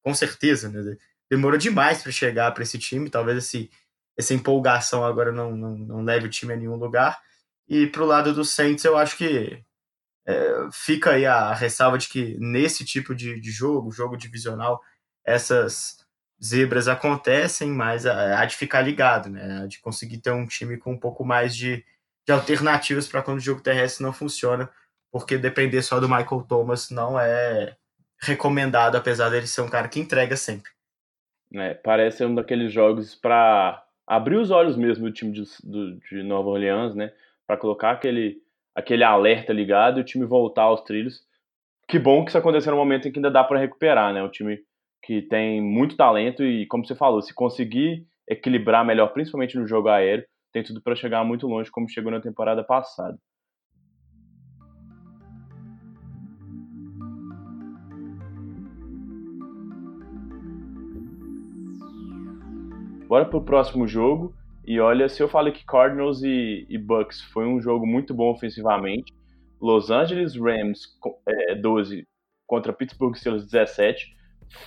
com 0.03 0.13
certeza, 0.13 0.69
né? 0.69 0.97
demorou 1.29 1.57
demais 1.57 2.01
para 2.01 2.11
chegar 2.11 2.51
para 2.51 2.63
esse 2.63 2.77
time. 2.77 3.09
Talvez 3.09 3.37
esse, 3.37 3.69
essa 4.17 4.33
empolgação 4.33 5.03
agora 5.03 5.31
não, 5.31 5.55
não, 5.55 5.77
não 5.77 6.03
leve 6.03 6.27
o 6.27 6.29
time 6.29 6.53
a 6.53 6.57
nenhum 6.57 6.75
lugar. 6.75 7.19
E 7.67 7.87
para 7.87 8.03
o 8.03 8.05
lado 8.05 8.33
do 8.33 8.45
Saints, 8.45 8.85
eu 8.85 8.97
acho 8.97 9.17
que 9.17 9.63
é, 10.25 10.67
fica 10.71 11.11
aí 11.11 11.25
a 11.25 11.53
ressalva 11.53 11.97
de 11.97 12.07
que 12.07 12.37
nesse 12.39 12.85
tipo 12.85 13.15
de, 13.15 13.39
de 13.39 13.51
jogo, 13.51 13.91
jogo 13.91 14.17
divisional, 14.17 14.81
essas 15.25 16.05
zebras 16.43 16.87
acontecem, 16.87 17.69
mas 17.69 18.05
há 18.05 18.45
de 18.45 18.55
ficar 18.55 18.81
ligado, 18.81 19.29
né? 19.29 19.61
Há 19.63 19.67
de 19.67 19.79
conseguir 19.79 20.19
ter 20.19 20.31
um 20.31 20.45
time 20.45 20.77
com 20.77 20.93
um 20.93 20.99
pouco 20.99 21.25
mais 21.25 21.55
de, 21.55 21.83
de 22.25 22.31
alternativas 22.31 23.07
para 23.07 23.23
quando 23.23 23.37
o 23.37 23.41
jogo 23.41 23.61
terrestre 23.61 24.03
não 24.03 24.13
funciona, 24.13 24.69
porque 25.11 25.37
depender 25.37 25.81
só 25.81 25.99
do 25.99 26.07
Michael 26.07 26.45
Thomas 26.47 26.89
não 26.91 27.19
é 27.19 27.75
recomendado, 28.21 28.95
apesar 28.95 29.29
dele 29.29 29.47
ser 29.47 29.61
um 29.61 29.69
cara 29.69 29.87
que 29.87 29.99
entrega 29.99 30.35
sempre. 30.35 30.71
É, 31.53 31.73
parece 31.73 32.25
um 32.25 32.35
daqueles 32.35 32.71
jogos 32.71 33.15
para 33.15 33.83
abrir 34.05 34.37
os 34.37 34.51
olhos 34.51 34.75
mesmo 34.75 35.05
do 35.05 35.13
time 35.13 35.31
de, 35.31 35.43
de 36.09 36.23
Nova 36.23 36.49
Orleans, 36.49 36.93
né? 36.93 37.13
Para 37.47 37.57
colocar 37.57 37.91
aquele, 37.91 38.37
aquele 38.75 39.03
alerta 39.03 39.53
ligado 39.53 39.99
e 39.99 40.01
o 40.01 40.05
time 40.05 40.25
voltar 40.25 40.63
aos 40.63 40.81
trilhos. 40.81 41.21
Que 41.87 41.97
bom 41.97 42.23
que 42.23 42.29
isso 42.29 42.37
aconteceu 42.37 42.71
no 42.71 42.77
momento 42.77 43.07
em 43.07 43.11
que 43.11 43.17
ainda 43.17 43.31
dá 43.31 43.43
para 43.43 43.59
recuperar, 43.59 44.13
né? 44.13 44.21
O 44.21 44.29
time 44.29 44.59
que 45.01 45.21
tem 45.21 45.61
muito 45.61 45.95
talento 45.95 46.43
e, 46.43 46.67
como 46.67 46.85
você 46.85 46.93
falou, 46.93 47.21
se 47.21 47.33
conseguir 47.33 48.05
equilibrar 48.29 48.85
melhor, 48.85 49.13
principalmente 49.13 49.57
no 49.57 49.65
jogo 49.65 49.87
aéreo, 49.87 50.25
tem 50.51 50.61
tudo 50.63 50.81
para 50.81 50.95
chegar 50.95 51.23
muito 51.23 51.47
longe, 51.47 51.71
como 51.71 51.89
chegou 51.89 52.11
na 52.11 52.19
temporada 52.19 52.63
passada. 52.63 53.17
Bora 63.07 63.23
pro 63.23 63.41
próximo 63.41 63.87
jogo. 63.87 64.35
E 64.67 64.81
olha, 64.81 65.07
se 65.07 65.23
eu 65.23 65.29
falei 65.29 65.53
que 65.53 65.65
Cardinals 65.65 66.21
e, 66.21 66.65
e 66.69 66.77
Bucks 66.77 67.21
foi 67.21 67.47
um 67.47 67.61
jogo 67.61 67.87
muito 67.87 68.13
bom 68.13 68.29
ofensivamente, 68.29 69.13
Los 69.61 69.89
Angeles 69.89 70.35
Rams 70.35 70.81
é, 71.25 71.55
12 71.55 72.05
contra 72.45 72.73
Pittsburgh 72.73 73.15
Steelers 73.15 73.45
17 73.45 74.13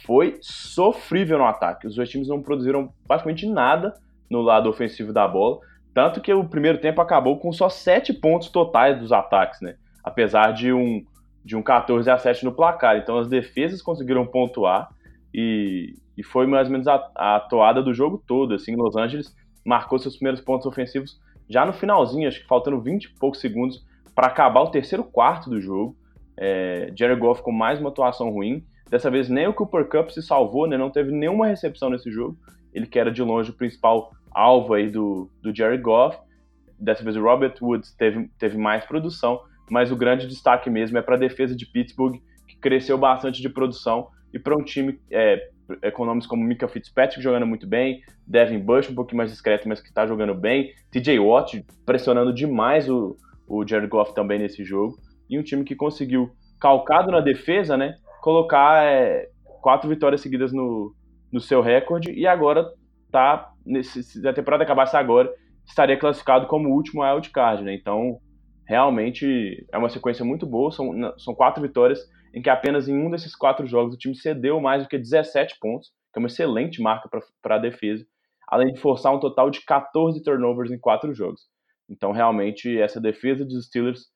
foi 0.07 0.39
sofrível 0.41 1.37
no 1.37 1.45
ataque. 1.45 1.87
Os 1.87 1.97
dois 1.97 2.09
times 2.09 2.29
não 2.29 2.43
produziram 2.43 2.91
praticamente 3.07 3.47
nada 3.47 3.93
no 4.31 4.41
lado 4.41 4.71
ofensivo 4.71 5.13
da 5.13 5.29
bola, 5.29 5.61
tanto 5.93 6.21
que 6.23 6.33
o 6.33 6.49
primeiro 6.49 6.79
tempo 6.79 7.03
acabou 7.03 7.39
com 7.39 7.53
só 7.53 7.69
7 7.69 8.15
pontos 8.15 8.49
totais 8.49 8.99
dos 8.99 9.13
ataques, 9.13 9.61
né? 9.61 9.77
Apesar 10.03 10.53
de 10.53 10.73
um 10.73 11.05
de 11.45 11.57
um 11.57 11.63
14 11.63 12.11
a 12.11 12.17
7 12.19 12.45
no 12.45 12.53
placar. 12.53 12.97
Então 12.97 13.19
as 13.19 13.29
defesas 13.29 13.83
conseguiram 13.83 14.27
pontuar 14.27 14.89
e, 15.35 15.95
e 16.17 16.23
foi 16.23 16.47
mais 16.47 16.69
ou 16.69 16.73
menos 16.73 16.87
a, 16.87 17.11
a 17.15 17.41
toada 17.41 17.83
do 17.83 17.93
jogo 17.93 18.23
todo. 18.27 18.55
Assim, 18.55 18.77
Los 18.77 18.97
Angeles 18.97 19.35
marcou 19.65 19.99
seus 19.99 20.17
primeiros 20.17 20.41
pontos 20.41 20.67
ofensivos 20.67 21.21
já 21.51 21.67
no 21.67 21.73
finalzinho, 21.73 22.29
acho 22.29 22.41
que 22.41 22.47
faltando 22.47 22.81
20 22.81 23.05
e 23.05 23.15
poucos 23.19 23.41
segundos 23.41 23.85
para 24.15 24.29
acabar 24.29 24.61
o 24.61 24.71
terceiro 24.71 25.03
quarto 25.03 25.51
do 25.51 25.61
jogo. 25.61 25.97
É, 26.37 26.93
Jerry 26.97 27.17
Goff 27.17 27.43
com 27.43 27.51
mais 27.51 27.81
uma 27.81 27.89
atuação 27.89 28.31
ruim. 28.31 28.65
Dessa 28.89 29.11
vez 29.11 29.29
nem 29.29 29.49
o 29.49 29.53
Cooper 29.53 29.89
Cup 29.89 30.11
se 30.11 30.23
salvou, 30.23 30.69
né? 30.69 30.79
Não 30.79 30.91
teve 30.91 31.11
nenhuma 31.11 31.49
recepção 31.49 31.91
nesse 31.91 32.09
jogo. 32.11 32.39
Ele 32.73 32.87
que 32.87 32.99
era 32.99 33.11
de 33.11 33.21
longe 33.21 33.51
o 33.51 33.55
principal 33.55 34.13
alvo 34.31 34.75
aí 34.75 34.89
do, 34.89 35.29
do 35.43 35.55
Jerry 35.55 35.79
Goff. 35.79 36.17
Dessa 36.79 37.03
vez 37.03 37.17
o 37.17 37.23
Robert 37.23 37.55
Woods 37.61 37.93
teve, 37.97 38.31
teve 38.39 38.57
mais 38.57 38.85
produção, 38.85 39.41
mas 39.69 39.91
o 39.91 39.97
grande 39.97 40.29
destaque 40.29 40.71
mesmo 40.71 40.99
é 40.99 41.03
para 41.03 41.17
a 41.17 41.19
defesa 41.19 41.55
de 41.55 41.67
Pittsburgh, 41.67 42.17
que 42.47 42.57
cresceu 42.57 42.97
bastante 42.97 43.43
de 43.43 43.49
produção, 43.49 44.09
e 44.33 44.39
para 44.39 44.57
um 44.57 44.63
time 44.63 45.01
é, 45.11 45.51
nomes 45.99 46.27
como 46.27 46.45
Mika 46.45 46.68
Fitzpatrick 46.68 47.23
jogando 47.23 47.47
muito 47.47 47.66
bem, 47.66 48.03
Devin 48.27 48.59
Bush 48.59 48.91
um 48.91 48.95
pouquinho 48.95 49.18
mais 49.18 49.31
discreto, 49.31 49.68
mas 49.68 49.81
que 49.81 49.89
está 49.89 50.07
jogando 50.07 50.35
bem, 50.35 50.73
TJ 50.91 51.18
Watt 51.18 51.64
pressionando 51.85 52.33
demais 52.33 52.89
o, 52.89 53.16
o 53.47 53.66
Jared 53.66 53.89
Goff 53.89 54.14
também 54.14 54.39
nesse 54.39 54.64
jogo, 54.64 54.97
e 55.29 55.39
um 55.39 55.43
time 55.43 55.64
que 55.64 55.75
conseguiu, 55.75 56.31
calcado 56.61 57.11
na 57.11 57.21
defesa, 57.21 57.77
né, 57.77 57.95
colocar 58.21 58.85
é, 58.85 59.29
quatro 59.62 59.89
vitórias 59.89 60.21
seguidas 60.21 60.53
no, 60.53 60.95
no 61.33 61.41
seu 61.41 61.61
recorde, 61.61 62.12
e 62.12 62.27
agora 62.27 62.66
tá, 63.11 63.53
nesse, 63.64 64.03
se 64.03 64.27
a 64.27 64.33
temporada 64.33 64.64
acabasse 64.64 64.97
agora, 64.97 65.33
estaria 65.66 65.97
classificado 65.97 66.47
como 66.47 66.68
o 66.68 66.73
último 66.73 67.03
wildcard, 67.03 67.62
né, 67.62 67.75
então 67.75 68.18
realmente 68.66 69.66
é 69.73 69.79
uma 69.79 69.89
sequência 69.89 70.25
muito 70.25 70.47
boa, 70.47 70.71
são, 70.71 70.93
são 71.18 71.35
quatro 71.35 71.61
vitórias, 71.61 72.01
em 72.33 72.41
que 72.43 72.51
apenas 72.51 72.89
em 72.89 72.97
um 72.97 73.11
desses 73.11 73.35
quatro 73.35 73.66
jogos 73.66 73.95
o 73.95 73.99
time 73.99 74.14
cedeu 74.14 74.61
mais 74.61 74.83
do 74.83 74.89
que 74.89 74.99
17 74.99 75.59
pontos, 75.61 75.89
que 76.12 76.18
é 76.18 76.20
uma 76.20 76.28
excelente 76.28 76.81
marca 76.81 77.09
para 77.43 77.57
a 77.57 77.59
defesa, 77.59 78.05
além 78.49 78.72
de 78.72 78.81
forçar 78.81 79.14
um 79.14 79.20
total 79.20 79.51
de 79.51 79.64
14 79.64 80.22
turnovers 80.22 80.70
em 80.70 80.78
quatro 80.78 81.14
jogos. 81.14 81.43
Então, 81.89 82.12
realmente, 82.12 82.81
essa 82.81 83.01
defesa 83.01 83.45
dos 83.45 83.66
Steelers, 83.66 84.07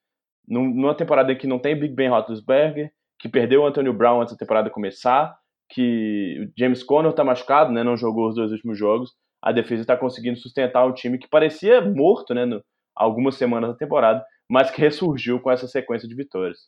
numa 0.47 0.95
temporada 0.95 1.33
em 1.33 1.39
que 1.39 1.47
não 1.47 1.59
tem 1.59 1.79
Big 1.79 1.95
Ben 1.95 2.09
Roethlisberger, 2.09 2.93
que 3.19 3.29
perdeu 3.29 3.63
o 3.63 3.67
Antonio 3.67 3.93
Brown 3.93 4.21
antes 4.21 4.35
da 4.35 4.39
temporada 4.39 4.71
começar, 4.71 5.37
que 5.69 6.47
o 6.47 6.53
James 6.59 6.83
Conner 6.83 7.11
está 7.11 7.25
machucado, 7.25 7.73
né, 7.73 7.83
não 7.83 7.97
jogou 7.97 8.29
os 8.29 8.35
dois 8.35 8.53
últimos 8.53 8.79
jogos, 8.79 9.13
a 9.43 9.53
defesa 9.53 9.83
está 9.83 9.97
conseguindo 9.97 10.39
sustentar 10.39 10.87
um 10.87 10.93
time 10.93 11.19
que 11.19 11.29
parecia 11.29 11.81
morto 11.81 12.35
né, 12.35 12.45
no, 12.45 12.63
algumas 12.95 13.37
semanas 13.37 13.71
da 13.71 13.77
temporada, 13.77 14.25
mas 14.49 14.71
que 14.71 14.81
ressurgiu 14.81 15.41
com 15.41 15.51
essa 15.51 15.67
sequência 15.67 16.09
de 16.09 16.15
vitórias. 16.15 16.59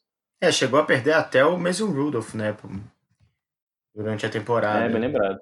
É, 0.41 0.53
chegou 0.53 0.78
a 0.78 0.84
perder 0.84 1.12
até 1.12 1.45
o 1.45 1.59
Mason 1.59 1.87
Rudolph, 1.87 2.34
né? 2.34 2.57
Durante 3.95 4.26
a 4.26 4.30
temporada. 4.30 4.84
É, 4.84 4.89
bem 4.89 5.01
lembrado. 5.01 5.41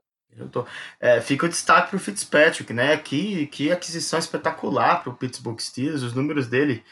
Tô... 0.50 0.66
É, 1.00 1.20
fica 1.20 1.46
o 1.46 1.48
destaque 1.48 1.90
para 1.90 1.96
o 1.96 2.00
Fitzpatrick, 2.00 2.72
né? 2.72 2.96
Que, 2.96 3.46
que 3.48 3.70
aquisição 3.70 4.18
espetacular 4.18 5.02
para 5.02 5.10
o 5.10 5.16
Pittsburgh 5.16 5.60
Steelers. 5.60 6.02
Os 6.02 6.14
números 6.14 6.48
dele 6.48 6.84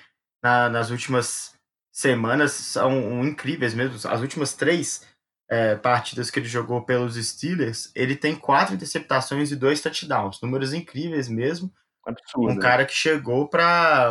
na, 0.43 0.69
nas 0.69 0.91
últimas 0.91 1.55
semanas 1.93 2.53
são 2.53 3.25
incríveis 3.25 3.75
mesmo. 3.75 3.97
As 4.09 4.21
últimas 4.21 4.55
três 4.55 5.07
é, 5.49 5.77
partidas 5.77 6.31
que 6.31 6.39
ele 6.41 6.49
jogou 6.49 6.83
pelos 6.83 7.15
Steelers, 7.15 7.93
ele 7.95 8.17
tem 8.17 8.35
quatro 8.35 8.75
interceptações 8.75 9.53
e 9.53 9.57
dois 9.57 9.81
touchdowns. 9.81 10.41
Números 10.41 10.73
incríveis 10.73 11.29
mesmo. 11.29 11.73
Absurdo. 12.05 12.53
Um 12.53 12.59
cara 12.59 12.85
que 12.85 12.95
chegou 12.95 13.49
para 13.49 14.11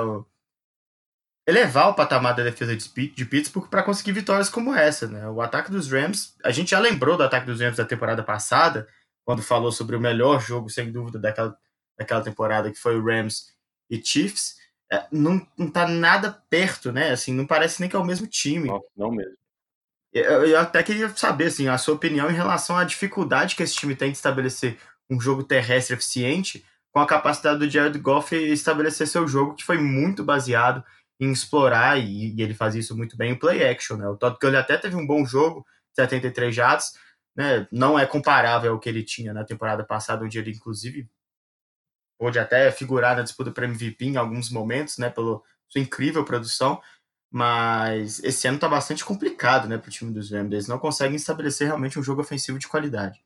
elevar 1.48 1.90
o 1.90 1.96
patamar 1.96 2.36
da 2.36 2.44
defesa 2.44 2.76
de 2.76 3.26
Pittsburgh 3.26 3.68
para 3.68 3.84
conseguir 3.84 4.12
vitórias 4.12 4.50
como 4.50 4.76
essa, 4.76 5.08
né? 5.08 5.28
O 5.28 5.42
ataque 5.42 5.72
dos 5.72 5.92
Rams, 5.92 6.36
a 6.44 6.52
gente 6.52 6.72
já 6.72 6.80
lembrou 6.80 7.18
do 7.18 7.24
ataque 7.24 7.46
dos 7.46 7.60
Rams 7.60 7.78
da 7.78 7.86
temporada 7.86 8.24
passada, 8.24 8.88
quando 9.26 9.42
falou 9.42 9.72
sobre 9.72 9.96
o 9.96 10.00
melhor 10.00 10.40
jogo, 10.40 10.70
sem 10.70 10.92
dúvida, 10.92 11.20
daquela, 11.20 11.58
daquela 11.98 12.22
temporada, 12.22 12.72
que 12.72 12.78
foi 12.78 12.96
o 12.96 13.04
Rams 13.04 13.54
e 13.90 14.04
Chiefs. 14.04 14.58
É, 14.92 15.08
não, 15.12 15.46
não 15.58 15.70
tá 15.70 15.88
nada 15.88 16.32
perto, 16.50 16.92
né? 16.92 17.12
Assim, 17.12 17.34
não 17.34 17.48
parece 17.48 17.80
nem 17.80 17.90
que 17.90 17.96
é 17.96 18.00
o 18.00 18.06
mesmo 18.06 18.28
time. 18.28 18.68
Não, 18.68 18.82
não 18.96 19.12
mesmo. 19.12 19.36
Eu, 20.14 20.46
eu 20.46 20.60
até 20.60 20.84
queria 20.84 21.10
saber, 21.16 21.46
assim, 21.46 21.70
a 21.70 21.78
sua 21.78 21.96
opinião 21.96 22.30
em 22.30 22.36
relação 22.36 22.78
à 22.78 22.84
dificuldade 22.84 23.56
que 23.56 23.64
esse 23.64 23.76
time 23.76 23.96
tem 23.96 24.12
de 24.12 24.18
estabelecer 24.18 24.78
um 25.10 25.20
jogo 25.20 25.44
terrestre 25.44 25.96
eficiente 25.96 26.66
com 26.92 27.00
a 27.00 27.08
capacidade 27.08 27.60
do 27.60 27.70
Jared 27.70 27.98
Goff 28.00 28.36
estabelecer 28.36 29.08
seu 29.08 29.26
jogo, 29.28 29.56
que 29.56 29.64
foi 29.64 29.78
muito 29.78 30.24
baseado 30.24 30.84
em 31.22 31.32
explorar, 31.32 32.00
e, 32.00 32.36
e 32.36 32.42
ele 32.42 32.56
faz 32.56 32.74
isso 32.74 32.98
muito 32.98 33.16
bem, 33.16 33.34
o 33.34 33.40
play 33.40 33.64
action. 33.64 33.96
Né? 33.96 34.08
O 34.08 34.18
Todd 34.18 34.38
Gurley 34.42 34.60
até 34.60 34.76
teve 34.76 34.96
um 34.96 35.06
bom 35.06 35.24
jogo, 35.24 35.64
73 35.94 36.54
jatos, 36.54 36.94
né? 37.36 37.68
não 37.72 37.98
é 37.98 38.08
comparável 38.08 38.74
ao 38.74 38.80
que 38.80 38.90
ele 38.90 39.04
tinha 39.04 39.32
na 39.32 39.46
temporada 39.46 39.84
passada, 39.84 40.26
onde 40.26 40.40
ele, 40.40 40.50
inclusive, 40.50 41.08
pôde 42.18 42.40
até 42.40 42.72
figurar 42.72 43.16
na 43.16 43.22
disputa 43.22 43.52
para 43.52 43.66
MVP 43.66 44.06
em 44.06 44.18
alguns 44.18 44.52
momentos, 44.52 45.00
né, 45.00 45.10
pela 45.10 45.42
sua 45.68 45.82
incrível 45.82 46.24
produção, 46.24 46.80
mas 47.32 48.24
esse 48.24 48.48
ano 48.48 48.58
está 48.58 48.70
bastante 48.70 49.04
complicado, 49.04 49.68
né, 49.68 49.78
para 49.78 49.88
o 49.88 49.92
time 49.92 50.14
dos 50.14 50.30
Rams. 50.32 50.52
Eles 50.52 50.68
não 50.68 50.78
conseguem 50.78 51.16
estabelecer 51.16 51.66
realmente 51.66 51.98
um 51.98 52.04
jogo 52.04 52.22
ofensivo 52.22 52.60
de 52.60 52.68
qualidade. 52.68 53.20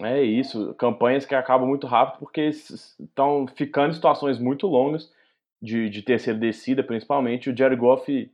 É 0.00 0.20
isso, 0.20 0.74
campanhas 0.74 1.24
que 1.24 1.34
acabam 1.34 1.68
muito 1.68 1.86
rápido 1.86 2.18
porque 2.18 2.42
estão 2.42 3.46
ficando 3.54 3.90
em 3.90 3.94
situações 3.94 4.38
muito 4.38 4.66
longas 4.66 5.12
de, 5.60 5.90
de 5.90 6.02
terceira 6.02 6.38
descida, 6.38 6.82
principalmente, 6.82 7.50
o 7.50 7.56
Jared 7.56 7.80
Goff, 7.80 8.30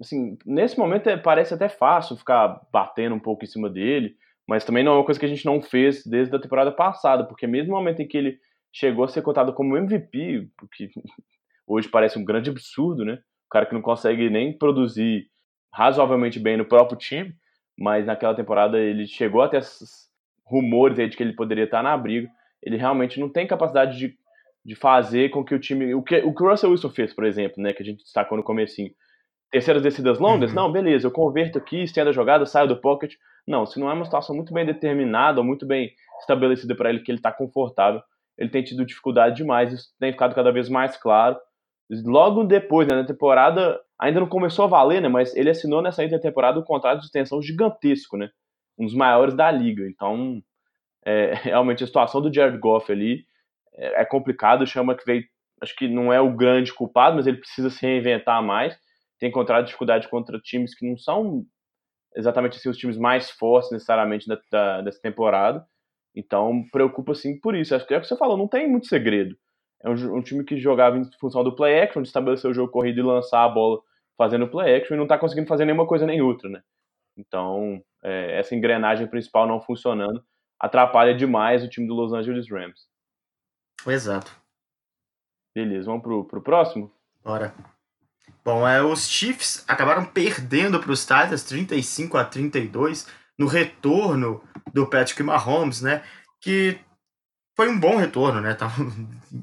assim, 0.00 0.38
nesse 0.46 0.78
momento 0.78 1.08
é, 1.08 1.16
parece 1.16 1.54
até 1.54 1.68
fácil 1.68 2.16
ficar 2.16 2.60
batendo 2.72 3.14
um 3.14 3.20
pouco 3.20 3.44
em 3.44 3.48
cima 3.48 3.68
dele, 3.68 4.16
mas 4.48 4.64
também 4.64 4.82
não 4.82 4.92
é 4.92 4.94
uma 4.96 5.04
coisa 5.04 5.20
que 5.20 5.26
a 5.26 5.28
gente 5.28 5.44
não 5.44 5.60
fez 5.62 6.04
desde 6.04 6.34
a 6.34 6.40
temporada 6.40 6.72
passada, 6.72 7.24
porque 7.24 7.46
mesmo 7.46 7.72
no 7.72 7.78
momento 7.78 8.00
em 8.00 8.08
que 8.08 8.16
ele 8.16 8.38
chegou 8.72 9.04
a 9.04 9.08
ser 9.08 9.22
cotado 9.22 9.52
como 9.52 9.76
MVP, 9.76 10.48
o 10.62 10.68
que 10.68 10.90
hoje 11.66 11.88
parece 11.88 12.18
um 12.18 12.24
grande 12.24 12.50
absurdo, 12.50 13.04
né? 13.04 13.14
O 13.46 13.50
cara 13.50 13.66
que 13.66 13.74
não 13.74 13.82
consegue 13.82 14.30
nem 14.30 14.56
produzir 14.56 15.26
razoavelmente 15.72 16.38
bem 16.40 16.56
no 16.56 16.64
próprio 16.64 16.98
time, 16.98 17.34
mas 17.78 18.06
naquela 18.06 18.34
temporada 18.34 18.78
ele 18.78 19.06
chegou 19.06 19.42
até 19.42 19.58
esses 19.58 20.10
rumores 20.44 20.98
aí 20.98 21.08
de 21.08 21.16
que 21.16 21.22
ele 21.22 21.34
poderia 21.34 21.64
estar 21.64 21.82
na 21.82 21.96
briga. 21.96 22.28
Ele 22.62 22.76
realmente 22.76 23.20
não 23.20 23.28
tem 23.28 23.46
capacidade 23.46 23.98
de 23.98 24.16
de 24.64 24.74
fazer 24.74 25.30
com 25.30 25.44
que 25.44 25.54
o 25.54 25.58
time. 25.58 25.94
O 25.94 26.02
que 26.02 26.16
o, 26.18 26.34
que 26.34 26.42
o 26.42 26.48
Russell 26.48 26.70
Wilson 26.70 26.90
fez, 26.90 27.12
por 27.12 27.24
exemplo, 27.24 27.62
né? 27.62 27.72
Que 27.72 27.82
a 27.82 27.86
gente 27.86 28.02
destacou 28.02 28.38
no 28.38 28.44
comecinho. 28.44 28.90
Terceiras 29.50 29.82
descidas 29.82 30.18
longas? 30.18 30.50
Uhum. 30.50 30.56
Não, 30.56 30.72
beleza, 30.72 31.06
eu 31.06 31.10
converto 31.10 31.58
aqui, 31.58 31.82
estendo 31.82 32.10
a 32.10 32.12
jogada, 32.12 32.46
saio 32.46 32.68
do 32.68 32.80
pocket. 32.80 33.14
Não, 33.46 33.66
se 33.66 33.78
não 33.78 33.90
é 33.90 33.92
uma 33.92 34.04
situação 34.04 34.34
muito 34.34 34.54
bem 34.54 34.64
determinada, 34.64 35.40
ou 35.40 35.44
muito 35.46 35.66
bem 35.66 35.92
estabelecida 36.20 36.74
para 36.74 36.88
ele, 36.90 37.00
que 37.00 37.10
ele 37.10 37.18
está 37.18 37.32
confortável, 37.32 38.00
ele 38.38 38.48
tem 38.48 38.62
tido 38.62 38.86
dificuldade 38.86 39.36
demais, 39.36 39.72
isso 39.72 39.88
tem 39.98 40.12
ficado 40.12 40.34
cada 40.34 40.50
vez 40.52 40.68
mais 40.68 40.96
claro. 40.96 41.36
Logo 41.90 42.44
depois, 42.44 42.88
né, 42.88 42.94
na 42.94 43.04
temporada, 43.04 43.78
ainda 44.00 44.20
não 44.20 44.28
começou 44.28 44.64
a 44.64 44.68
valer, 44.68 45.02
né? 45.02 45.08
Mas 45.08 45.34
ele 45.36 45.50
assinou 45.50 45.82
nessa 45.82 46.02
intertemporada 46.02 46.58
um 46.58 46.64
contrato 46.64 47.00
de 47.00 47.06
extensão 47.06 47.42
gigantesco, 47.42 48.16
né? 48.16 48.30
Um 48.78 48.86
dos 48.86 48.94
maiores 48.94 49.34
da 49.34 49.50
liga. 49.50 49.86
Então, 49.88 50.40
É, 51.04 51.34
realmente 51.44 51.84
a 51.84 51.86
situação 51.86 52.22
do 52.22 52.32
Jared 52.32 52.58
Goff 52.58 52.90
ali 52.90 53.26
é, 53.74 54.02
é 54.02 54.04
complicado. 54.04 54.66
Chama 54.66 54.96
que 54.96 55.04
veio, 55.04 55.24
acho 55.60 55.74
que 55.76 55.88
não 55.88 56.12
é 56.12 56.20
o 56.20 56.34
grande 56.34 56.72
culpado, 56.72 57.16
mas 57.16 57.26
ele 57.26 57.38
precisa 57.38 57.70
se 57.70 57.84
reinventar 57.84 58.42
mais. 58.42 58.76
Tem 59.18 59.28
encontrado 59.28 59.66
dificuldade 59.66 60.08
contra 60.08 60.38
times 60.40 60.74
que 60.74 60.88
não 60.88 60.96
são 60.96 61.44
exatamente 62.14 62.56
assim, 62.56 62.68
os 62.68 62.76
times 62.76 62.98
mais 62.98 63.30
fortes 63.30 63.70
necessariamente 63.70 64.26
da, 64.26 64.38
da, 64.50 64.80
dessa 64.82 65.00
temporada. 65.00 65.64
Então 66.14 66.64
preocupa 66.70 67.14
sim 67.14 67.38
por 67.40 67.54
isso. 67.54 67.74
Acho 67.74 67.86
que 67.86 67.94
é 67.94 67.98
o 67.98 68.00
que 68.00 68.06
você 68.06 68.16
falou, 68.16 68.36
não 68.36 68.48
tem 68.48 68.68
muito 68.68 68.86
segredo. 68.86 69.36
É 69.82 69.88
um, 69.88 70.16
um 70.16 70.22
time 70.22 70.44
que 70.44 70.56
jogava 70.58 70.96
em 70.96 71.04
função 71.20 71.42
do 71.42 71.54
play 71.54 71.80
action, 71.80 72.02
de 72.02 72.08
estabelecer 72.08 72.50
o 72.50 72.54
jogo 72.54 72.70
corrido 72.70 73.00
e 73.00 73.02
lançar 73.02 73.44
a 73.44 73.48
bola 73.48 73.80
fazendo 74.16 74.48
play 74.48 74.76
action 74.76 74.94
e 74.94 74.96
não 74.96 75.04
está 75.04 75.18
conseguindo 75.18 75.48
fazer 75.48 75.64
nenhuma 75.64 75.86
coisa 75.86 76.06
nem 76.06 76.20
outra, 76.22 76.48
né? 76.48 76.62
Então, 77.16 77.82
é, 78.02 78.38
essa 78.38 78.54
engrenagem 78.54 79.06
principal 79.06 79.46
não 79.46 79.60
funcionando 79.60 80.22
atrapalha 80.58 81.14
demais 81.14 81.64
o 81.64 81.68
time 81.68 81.88
do 81.88 81.94
Los 81.94 82.12
Angeles 82.12 82.48
Rams. 82.48 82.86
Exato. 83.86 84.30
Beleza, 85.54 85.86
vamos 85.86 86.02
pro, 86.02 86.24
pro 86.24 86.42
próximo? 86.42 86.90
Bora. 87.22 87.54
Bom, 88.44 88.66
é, 88.66 88.82
os 88.82 89.08
Chiefs 89.08 89.64
acabaram 89.68 90.04
perdendo 90.04 90.80
para 90.80 90.90
os 90.90 91.02
Titans 91.02 91.44
35 91.44 92.16
a 92.16 92.24
32 92.24 93.06
no 93.38 93.46
retorno 93.46 94.42
do 94.72 94.86
Patrick 94.86 95.22
Mahomes, 95.22 95.82
né? 95.82 96.02
Que 96.40 96.78
foi 97.56 97.68
um 97.68 97.78
bom 97.78 97.96
retorno, 97.96 98.40
né? 98.40 98.54
Tava 98.54 98.74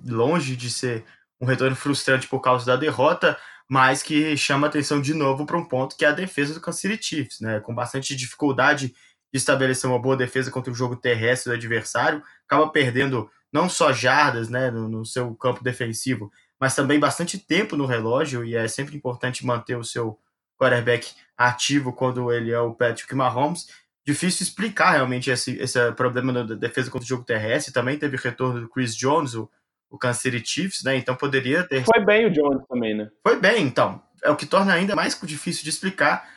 longe 0.06 0.56
de 0.56 0.70
ser 0.70 1.06
um 1.40 1.46
retorno 1.46 1.76
frustrante 1.76 2.28
por 2.28 2.42
causa 2.42 2.66
da 2.66 2.76
derrota, 2.76 3.38
mas 3.70 4.04
que 4.04 4.36
chama 4.36 4.68
atenção 4.68 5.00
de 5.00 5.14
novo 5.14 5.46
para 5.46 5.58
um 5.58 5.66
ponto 5.66 5.96
que 5.96 6.04
é 6.04 6.10
a 6.10 6.14
defesa 6.14 6.54
do 6.54 6.62
Kansas 6.62 6.82
City 6.82 7.02
Chiefs, 7.02 7.40
né? 7.40 7.60
Com 7.62 7.74
bastante 7.74 8.16
dificuldade 8.16 8.88
de 9.32 9.38
estabelecer 9.38 9.90
uma 9.90 10.00
boa 10.00 10.18
defesa 10.18 10.52
contra 10.52 10.72
o 10.72 10.76
jogo 10.76 10.96
terrestre 10.96 11.52
do 11.52 11.56
adversário, 11.56 12.24
acaba 12.46 12.68
perdendo 12.70 13.30
não 13.52 13.70
só 13.70 13.92
jardas, 13.92 14.50
né, 14.50 14.70
no, 14.70 14.88
no 14.88 15.06
seu 15.06 15.34
campo 15.36 15.64
defensivo, 15.64 16.32
mas 16.60 16.76
também 16.76 17.00
bastante 17.00 17.38
tempo 17.38 17.76
no 17.76 17.86
relógio 17.86 18.44
e 18.44 18.56
é 18.56 18.68
sempre 18.68 18.96
importante 18.96 19.46
manter 19.46 19.78
o 19.78 19.84
seu 19.84 20.20
quarterback 20.60 21.14
ativo 21.38 21.94
quando 21.94 22.32
ele 22.32 22.52
é 22.52 22.60
o 22.60 22.74
Patrick 22.74 23.16
Mahomes. 23.16 23.68
Difícil 24.06 24.44
explicar 24.44 24.92
realmente 24.92 25.30
esse, 25.30 25.58
esse 25.58 25.92
problema 25.94 26.34
da 26.44 26.56
defesa 26.56 26.92
contra 26.92 27.06
o 27.06 27.08
jogo 27.08 27.24
terrestre. 27.24 27.74
Também 27.74 27.98
teve 27.98 28.18
retorno 28.18 28.60
do 28.60 28.70
Chris 28.70 28.96
Jones, 28.96 29.36
o, 29.36 29.50
o 29.90 29.98
Kansas 29.98 30.22
City 30.22 30.44
Chiefs, 30.46 30.84
né? 30.84 30.98
Então 30.98 31.16
poderia 31.16 31.64
ter. 31.64 31.86
Foi 31.86 32.04
bem 32.04 32.26
o 32.26 32.32
Jones 32.32 32.66
também, 32.68 32.96
né? 32.96 33.10
Foi 33.24 33.40
bem, 33.40 33.64
então. 33.64 34.02
É 34.24 34.30
o 34.30 34.36
que 34.36 34.46
torna 34.46 34.74
ainda 34.74 34.96
mais 34.96 35.18
difícil 35.24 35.64
de 35.64 35.70
explicar. 35.70 36.28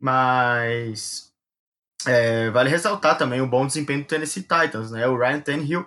Mas 0.00 1.32
é, 2.06 2.50
vale 2.50 2.70
ressaltar 2.70 3.18
também 3.18 3.40
o 3.40 3.46
bom 3.46 3.66
desempenho 3.66 4.00
do 4.00 4.06
Tennessee 4.06 4.42
Titans, 4.42 4.90
né? 4.92 5.06
O 5.08 5.18
Ryan 5.18 5.40
Tannehill 5.40 5.86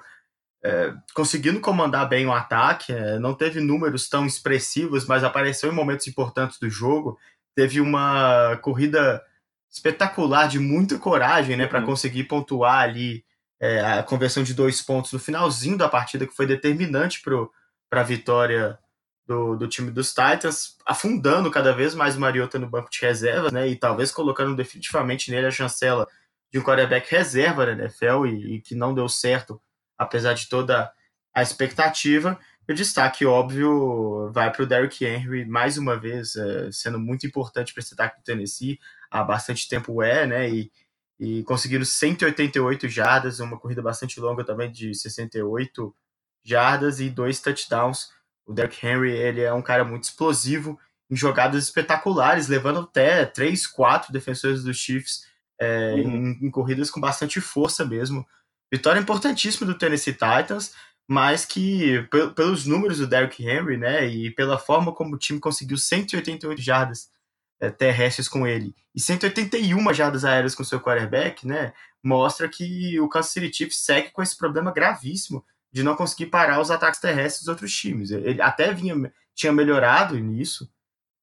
é, 0.63 0.93
conseguindo 1.13 1.59
comandar 1.59 2.07
bem 2.07 2.25
o 2.25 2.33
ataque, 2.33 2.93
é, 2.93 3.17
não 3.17 3.33
teve 3.33 3.59
números 3.59 4.07
tão 4.07 4.25
expressivos, 4.25 5.05
mas 5.05 5.23
apareceu 5.23 5.71
em 5.71 5.75
momentos 5.75 6.07
importantes 6.07 6.59
do 6.59 6.69
jogo. 6.69 7.17
Teve 7.55 7.81
uma 7.81 8.57
corrida 8.61 9.23
espetacular 9.69 10.47
de 10.47 10.59
muita 10.59 10.99
coragem, 10.99 11.57
né, 11.57 11.65
para 11.65 11.79
uhum. 11.79 11.85
conseguir 11.85 12.25
pontuar 12.25 12.79
ali 12.79 13.23
é, 13.59 13.79
a 13.79 14.03
conversão 14.03 14.43
de 14.43 14.53
dois 14.53 14.81
pontos 14.81 15.13
no 15.13 15.19
finalzinho 15.19 15.77
da 15.77 15.89
partida, 15.89 16.27
que 16.27 16.35
foi 16.35 16.45
determinante 16.45 17.21
para 17.21 18.01
a 18.01 18.03
vitória 18.03 18.77
do, 19.25 19.55
do, 19.55 19.67
time 19.67 19.89
dos 19.89 20.09
Titans, 20.09 20.75
afundando 20.85 21.49
cada 21.49 21.71
vez 21.73 21.95
mais 21.95 22.17
o 22.17 22.19
Mariota 22.19 22.59
no 22.59 22.69
banco 22.69 22.89
de 22.91 22.99
reservas, 23.01 23.51
né, 23.51 23.67
e 23.67 23.75
talvez 23.75 24.11
colocando 24.11 24.55
definitivamente 24.55 25.31
nele 25.31 25.47
a 25.47 25.51
chancela 25.51 26.07
de 26.51 26.59
um 26.59 26.63
quarterback 26.63 27.09
reserva 27.09 27.65
na 27.65 27.83
NFL 27.83 28.25
e, 28.27 28.55
e 28.55 28.61
que 28.61 28.75
não 28.75 28.93
deu 28.93 29.07
certo 29.07 29.59
apesar 30.01 30.33
de 30.33 30.49
toda 30.49 30.91
a 31.31 31.43
expectativa. 31.43 32.39
O 32.67 32.73
destaque 32.73 33.23
óbvio 33.23 34.31
vai 34.33 34.51
para 34.51 34.63
o 34.63 34.65
Derrick 34.65 35.05
Henry, 35.05 35.45
mais 35.45 35.77
uma 35.77 35.95
vez, 35.95 36.35
é, 36.35 36.71
sendo 36.71 36.99
muito 36.99 37.27
importante 37.27 37.71
para 37.71 37.81
esse 37.81 37.93
ataque 37.93 38.17
do 38.17 38.23
Tennessee. 38.23 38.79
Há 39.11 39.23
bastante 39.23 39.69
tempo 39.69 40.01
é, 40.01 40.25
né? 40.25 40.49
E, 40.49 40.71
e 41.19 41.43
conseguiram 41.43 41.85
188 41.85 42.89
jardas, 42.89 43.39
uma 43.39 43.59
corrida 43.59 43.81
bastante 43.81 44.19
longa 44.19 44.43
também 44.43 44.71
de 44.71 44.95
68 44.95 45.95
jardas 46.43 46.99
e 46.99 47.07
dois 47.07 47.39
touchdowns. 47.39 48.09
O 48.47 48.53
Derrick 48.53 48.83
Henry 48.83 49.11
ele 49.11 49.41
é 49.41 49.53
um 49.53 49.61
cara 49.61 49.85
muito 49.85 50.05
explosivo 50.05 50.79
em 51.11 51.15
jogadas 51.15 51.63
espetaculares, 51.65 52.47
levando 52.47 52.79
até 52.79 53.23
3, 53.23 53.67
4 53.67 54.11
defensores 54.11 54.63
dos 54.63 54.77
Chiefs 54.77 55.27
é, 55.59 55.93
uhum. 55.93 56.37
em, 56.41 56.47
em 56.47 56.49
corridas 56.49 56.89
com 56.89 56.99
bastante 56.99 57.39
força 57.39 57.85
mesmo. 57.85 58.25
Vitória 58.71 58.99
importantíssima 58.99 59.67
do 59.67 59.77
Tennessee 59.77 60.13
Titans, 60.13 60.73
mas 61.07 61.43
que 61.43 62.07
pelos 62.35 62.65
números 62.65 62.99
do 62.99 63.07
Derrick 63.07 63.45
Henry, 63.45 63.75
né, 63.75 64.07
e 64.07 64.31
pela 64.31 64.57
forma 64.57 64.93
como 64.93 65.15
o 65.15 65.19
time 65.19 65.39
conseguiu 65.39 65.77
188 65.77 66.61
jardas 66.61 67.09
é, 67.59 67.69
terrestres 67.69 68.29
com 68.29 68.47
ele 68.47 68.73
e 68.95 68.99
181 68.99 69.93
jardas 69.93 70.23
aéreas 70.23 70.55
com 70.55 70.63
seu 70.63 70.79
quarterback, 70.79 71.45
né, 71.45 71.73
mostra 72.03 72.47
que 72.47 72.99
o 72.99 73.09
Kansas 73.09 73.31
City 73.31 73.53
Chiefs 73.53 73.77
segue 73.77 74.09
com 74.11 74.21
esse 74.21 74.37
problema 74.37 74.71
gravíssimo 74.71 75.45
de 75.71 75.83
não 75.83 75.95
conseguir 75.95 76.27
parar 76.27 76.59
os 76.59 76.71
ataques 76.71 76.99
terrestres 76.99 77.41
dos 77.41 77.47
outros 77.49 77.73
times. 77.73 78.11
Ele 78.11 78.41
até 78.41 78.73
vinha 78.73 79.11
tinha 79.33 79.53
melhorado 79.53 80.17
nisso 80.19 80.69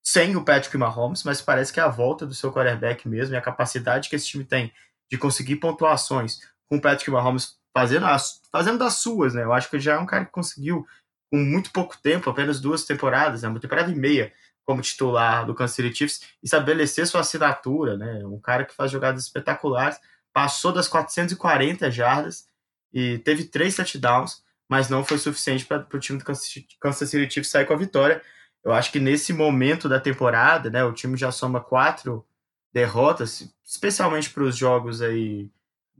sem 0.03 0.34
o 0.36 0.44
Patrick 0.44 0.76
Mahomes, 0.76 1.22
mas 1.22 1.42
parece 1.42 1.72
que 1.72 1.80
é 1.80 1.82
a 1.82 1.88
volta 1.88 2.26
do 2.26 2.34
seu 2.34 2.51
quarterback 2.51 3.07
mesmo 3.07 3.34
e 3.34 3.38
a 3.38 3.42
capacidade 3.42 4.09
que 4.09 4.16
esse 4.16 4.26
time 4.26 4.44
tem 4.44 4.72
de 5.11 5.18
conseguir 5.18 5.57
pontuações 5.57 6.40
com 6.69 6.77
o 6.77 6.81
Patrick 6.81 7.11
Mahomes 7.11 7.59
fazendo, 7.77 8.07
as, 8.07 8.43
fazendo 8.51 8.79
das 8.79 8.95
suas, 8.95 9.35
né? 9.35 9.45
Eu 9.45 9.53
acho 9.53 9.71
que 9.71 9.79
já 9.79 9.95
é 9.95 9.99
um 9.99 10.07
cara 10.07 10.25
que 10.25 10.33
conseguiu, 10.33 10.87
com 11.31 11.39
muito 11.39 11.71
pouco 11.71 11.97
tempo, 11.99 12.29
apenas 12.29 12.61
duas 12.61 12.85
temporadas, 12.85 13.43
né? 13.43 13.49
uma 13.49 13.61
temporada 13.61 13.91
e 13.91 13.95
meia 13.95 14.33
como 14.66 14.83
titular 14.83 15.47
do 15.47 15.55
Kansas 15.55 15.77
City 15.77 15.95
Chiefs, 15.95 16.21
estabelecer 16.43 17.07
sua 17.07 17.23
assinatura, 17.23 17.97
né? 17.97 18.23
Um 18.27 18.39
cara 18.39 18.66
que 18.66 18.75
faz 18.75 18.91
jogadas 18.91 19.23
espetaculares, 19.23 19.99
passou 20.31 20.73
das 20.73 20.87
440 20.87 21.91
jardas 21.91 22.47
e 22.93 23.19
teve 23.19 23.45
três 23.45 23.75
touchdowns, 23.77 24.43
mas 24.69 24.91
não 24.91 25.03
foi 25.03 25.16
suficiente 25.16 25.64
para 25.64 25.87
o 25.91 25.99
time 25.99 26.19
do 26.19 26.25
Kansas 26.25 27.09
City 27.09 27.33
Chiefs 27.33 27.51
sair 27.51 27.64
com 27.64 27.73
a 27.73 27.79
vitória. 27.79 28.21
Eu 28.62 28.73
acho 28.73 28.93
que 28.93 29.01
nesse 29.01 29.33
momento 29.33 29.89
da 29.89 29.99
temporada, 29.99 30.69
né, 30.69 30.85
o 30.85 30.93
time 30.93 31.16
já 31.16 31.33
soma 31.33 31.61
quatro 31.61 32.27
derrotas, 32.71 33.49
especialmente 33.64 34.29
para 34.29 34.43
os 34.43 34.55
jogos 34.55 35.01
aí 35.01 35.51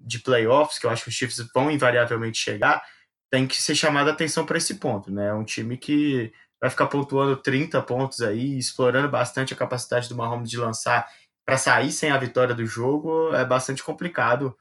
de 0.01 0.19
playoffs, 0.21 0.79
que 0.79 0.87
eu 0.87 0.91
acho 0.91 1.05
que 1.05 1.09
os 1.09 1.15
Chiefs 1.15 1.39
vão 1.55 1.71
invariavelmente 1.71 2.39
chegar, 2.39 2.83
tem 3.31 3.47
que 3.47 3.61
ser 3.61 3.75
chamada 3.75 4.11
atenção 4.11 4.47
para 4.47 4.59
esse 4.59 4.77
ponto, 4.77 5.13
né? 5.13 5.29
É 5.29 5.35
um 5.35 5.45
time 5.45 5.77
que 5.77 6.33
vai 6.61 6.71
ficar 6.71 6.87
pontuando 6.87 7.37
30 7.37 7.81
pontos 7.83 8.21
aí, 8.21 8.59
explorando 8.59 9.09
bastante 9.09 9.53
a 9.53 9.57
capacidade 9.57 10.09
do 10.09 10.17
Mahomes 10.17 10.51
de 10.51 10.57
lançar 10.57 11.09
para 11.47 11.57
sair 11.57 11.93
sem 11.93 12.11
a 12.11 12.19
vitória 12.19 12.55
do 12.55 12.67
jogo, 12.67 13.35
é 13.35 13.45
bastante 13.45 13.83
complicado. 13.83 14.57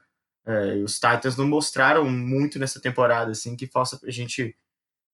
É, 0.46 0.76
os 0.76 0.94
Titans 0.94 1.36
não 1.36 1.46
mostraram 1.46 2.08
muito 2.08 2.58
nessa 2.58 2.80
temporada, 2.80 3.30
assim, 3.32 3.54
que 3.56 3.66
possa, 3.66 4.00
a 4.02 4.10
gente 4.10 4.56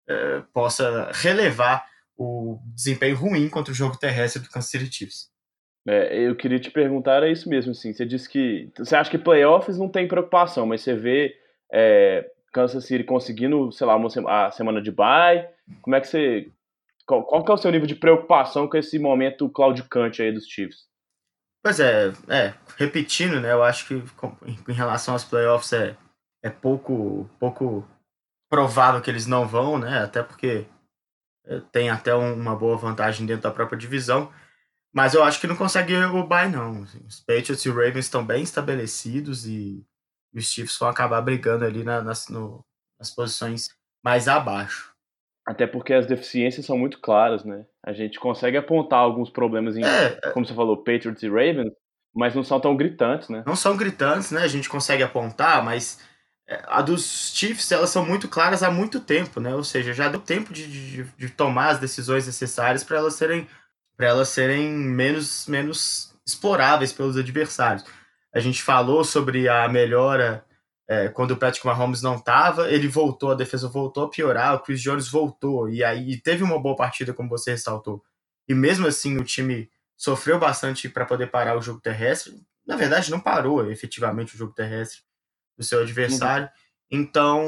é, 0.09 0.41
possa 0.53 1.11
relevar 1.13 1.85
o 2.17 2.61
desempenho 2.67 3.17
ruim 3.17 3.49
contra 3.49 3.73
o 3.73 3.75
jogo 3.75 3.99
terrestre 3.99 4.41
do 4.41 4.49
Kansas 4.49 4.71
City 4.71 4.93
Chiefs. 4.93 5.34
É, 5.87 6.19
eu 6.19 6.35
queria 6.35 6.59
te 6.59 6.71
perguntar, 6.71 7.23
é 7.23 7.31
isso 7.31 7.49
mesmo, 7.49 7.73
assim, 7.73 7.93
você 7.93 8.07
disse 8.07 8.29
que, 8.29 8.71
você 8.79 8.97
acha 8.97 9.11
que 9.11 9.19
playoffs 9.19 9.77
não 9.77 9.89
tem 9.89 10.09
preocupação, 10.09 10.65
mas 10.65 10.81
você 10.81 10.95
vê 10.95 11.37
é, 11.71 12.31
Kansas 12.53 12.87
City 12.87 13.05
conseguindo, 13.05 13.71
sei 13.71 13.87
lá, 13.87 13.95
uma 13.95 14.09
a 14.29 14.51
semana 14.51 14.81
de 14.81 14.91
bye, 14.91 15.47
como 15.83 15.95
é 15.95 16.01
que 16.01 16.07
você, 16.07 16.51
qual, 17.07 17.25
qual 17.25 17.45
que 17.45 17.51
é 17.51 17.55
o 17.55 17.59
seu 17.59 17.71
nível 17.71 17.87
de 17.87 17.95
preocupação 17.95 18.67
com 18.67 18.79
esse 18.79 18.99
momento 18.99 19.49
claudicante 19.51 20.23
aí 20.23 20.33
dos 20.33 20.47
Chiefs? 20.47 20.87
Pois 21.63 21.81
é, 21.81 22.13
é, 22.29 22.55
repetindo, 22.79 23.41
né, 23.41 23.53
eu 23.53 23.63
acho 23.63 23.87
que 23.87 24.03
em 24.69 24.73
relação 24.73 25.15
aos 25.15 25.25
playoffs 25.25 25.73
é, 25.73 25.97
é 26.43 26.49
pouco, 26.49 27.29
pouco 27.39 27.87
provável 28.51 29.03
que 29.03 29.11
eles 29.11 29.27
não 29.27 29.47
vão, 29.47 29.79
né, 29.79 29.99
até 29.99 30.23
porque 30.23 30.67
é, 31.47 31.61
tem 31.73 31.91
até 31.91 32.15
uma 32.15 32.57
boa 32.57 32.77
vantagem 32.77 33.27
dentro 33.27 33.43
da 33.43 33.51
própria 33.51 33.79
divisão, 33.79 34.33
mas 34.95 35.13
eu 35.13 35.25
acho 35.25 35.41
que 35.41 35.47
não 35.49 35.57
consegue 35.57 35.93
o 35.97 36.25
bye, 36.25 36.49
não. 36.49 36.85
Assim. 36.85 37.01
Os 37.05 37.21
Patriots 37.21 37.65
e 37.65 37.69
o 37.69 37.75
Ravens 37.75 38.05
estão 38.05 38.25
bem 38.25 38.45
estabelecidos 38.45 39.45
e 39.45 39.85
os 40.33 40.47
Chiefs 40.47 40.79
vão 40.79 40.89
acabar 40.89 41.21
brigando 41.21 41.65
ali 41.65 41.83
na, 41.83 42.01
nas, 42.01 42.29
no, 42.29 42.65
nas 42.99 43.11
posições 43.11 43.71
mais 44.05 44.29
abaixo. 44.29 44.95
Até 45.45 45.67
porque 45.67 45.93
as 45.93 46.07
deficiências 46.07 46.65
são 46.65 46.79
muito 46.79 47.01
claras, 47.01 47.45
né? 47.45 47.67
A 47.85 47.93
gente 47.93 48.21
consegue 48.21 48.57
apontar 48.57 49.01
alguns 49.01 49.29
problemas 49.29 49.77
em, 49.77 49.85
é, 49.85 50.19
é. 50.23 50.31
como 50.31 50.47
você 50.47 50.55
falou, 50.55 50.77
Patriots 50.77 51.23
e 51.23 51.29
Ravens, 51.29 51.73
mas 52.15 52.35
não 52.35 52.45
são 52.45 52.61
tão 52.61 52.77
gritantes, 52.77 53.29
né? 53.29 53.43
Não 53.45 53.57
são 53.57 53.77
gritantes, 53.77 54.31
né? 54.31 54.43
A 54.43 54.49
gente 54.49 54.69
consegue 54.69 55.03
apontar, 55.03 55.63
mas 55.65 56.01
é, 56.49 56.63
a 56.67 56.81
dos 56.81 57.33
Chiefs, 57.35 57.73
elas 57.73 57.91
são 57.91 58.07
muito 58.07 58.29
claras 58.29 58.63
há 58.63 58.71
muito 58.71 59.01
tempo, 59.01 59.41
né? 59.41 59.55
Ou 59.55 59.65
seja, 59.65 59.93
já 59.93 60.09
deu 60.09 60.21
tempo 60.21 60.53
de, 60.53 60.67
de, 60.67 61.05
de 61.05 61.29
tomar 61.29 61.71
as 61.71 61.79
decisões 61.81 62.27
necessárias 62.27 62.85
para 62.85 62.99
elas 62.99 63.15
serem 63.15 63.49
para 63.97 64.09
elas 64.09 64.29
serem 64.29 64.73
menos, 64.73 65.47
menos 65.47 66.15
exploráveis 66.27 66.93
pelos 66.93 67.17
adversários. 67.17 67.85
A 68.35 68.41
gente 68.41 68.63
falou 68.63 69.05
sobre 69.05 69.49
a 69.49 69.69
melhora 69.69 70.45
é, 70.87 71.09
quando 71.09 71.31
o 71.31 71.37
Patrick 71.37 71.67
Mahomes 71.67 72.03
não 72.03 72.17
estava, 72.17 72.71
ele 72.71 72.89
voltou, 72.89 73.31
a 73.31 73.35
defesa 73.35 73.69
voltou 73.69 74.05
a 74.05 74.11
piorar, 74.11 74.55
o 74.55 74.61
Chris 74.61 74.83
Jones 74.83 75.09
voltou, 75.09 75.69
e 75.69 75.83
aí 75.83 76.21
teve 76.21 76.43
uma 76.43 76.61
boa 76.61 76.77
partida, 76.77 77.15
como 77.15 77.29
você 77.29 77.53
ressaltou. 77.53 78.03
E 78.47 78.55
mesmo 78.55 78.87
assim 78.87 79.17
o 79.17 79.25
time 79.25 79.71
sofreu 79.97 80.39
bastante 80.39 80.89
para 80.89 81.07
poder 81.07 81.29
parar 81.29 81.57
o 81.57 81.63
jogo 81.63 81.81
terrestre. 81.81 82.35
Na 82.67 82.77
verdade, 82.77 83.11
não 83.11 83.21
parou 83.21 83.71
efetivamente 83.71 84.35
o 84.35 84.39
jogo 84.39 84.53
terrestre 84.53 85.01
do 85.57 85.65
seu 85.65 85.81
adversário. 85.81 86.49
Então, 86.91 87.47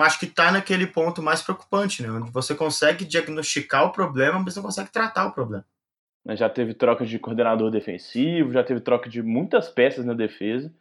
acho 0.00 0.18
que 0.18 0.26
está 0.26 0.52
naquele 0.52 0.86
ponto 0.86 1.22
mais 1.22 1.40
preocupante, 1.40 2.02
né? 2.02 2.10
Onde 2.10 2.30
você 2.30 2.54
consegue 2.54 3.04
diagnosticar 3.04 3.84
o 3.84 3.92
problema, 3.92 4.38
mas 4.38 4.56
não 4.56 4.62
consegue 4.62 4.90
tratar 4.90 5.26
o 5.26 5.32
problema. 5.32 5.64
Já 6.30 6.48
teve 6.48 6.74
troca 6.74 7.04
de 7.04 7.18
coordenador 7.18 7.70
defensivo, 7.70 8.52
já 8.52 8.64
teve 8.64 8.80
troca 8.80 9.10
de 9.10 9.22
muitas 9.22 9.68
peças 9.68 10.04
na 10.04 10.14
defesa 10.14 10.72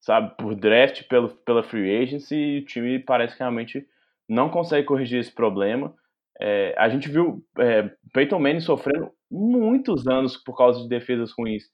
sabe, 0.00 0.34
por 0.36 0.54
draft, 0.54 1.06
pelo, 1.08 1.28
pela 1.28 1.62
free 1.62 2.02
agency, 2.02 2.34
e 2.34 2.58
o 2.60 2.64
time 2.64 2.98
parece 2.98 3.34
que 3.34 3.40
realmente 3.40 3.86
não 4.28 4.48
consegue 4.48 4.86
corrigir 4.86 5.20
esse 5.20 5.32
problema. 5.32 5.94
É, 6.40 6.74
a 6.78 6.88
gente 6.88 7.08
viu 7.08 7.44
é, 7.58 7.90
Peyton 8.12 8.38
Manning 8.38 8.60
sofrendo 8.60 9.10
muitos 9.30 10.06
anos 10.06 10.36
por 10.36 10.56
causa 10.56 10.82
de 10.82 10.88
defesas 10.88 11.32
ruins 11.36 11.64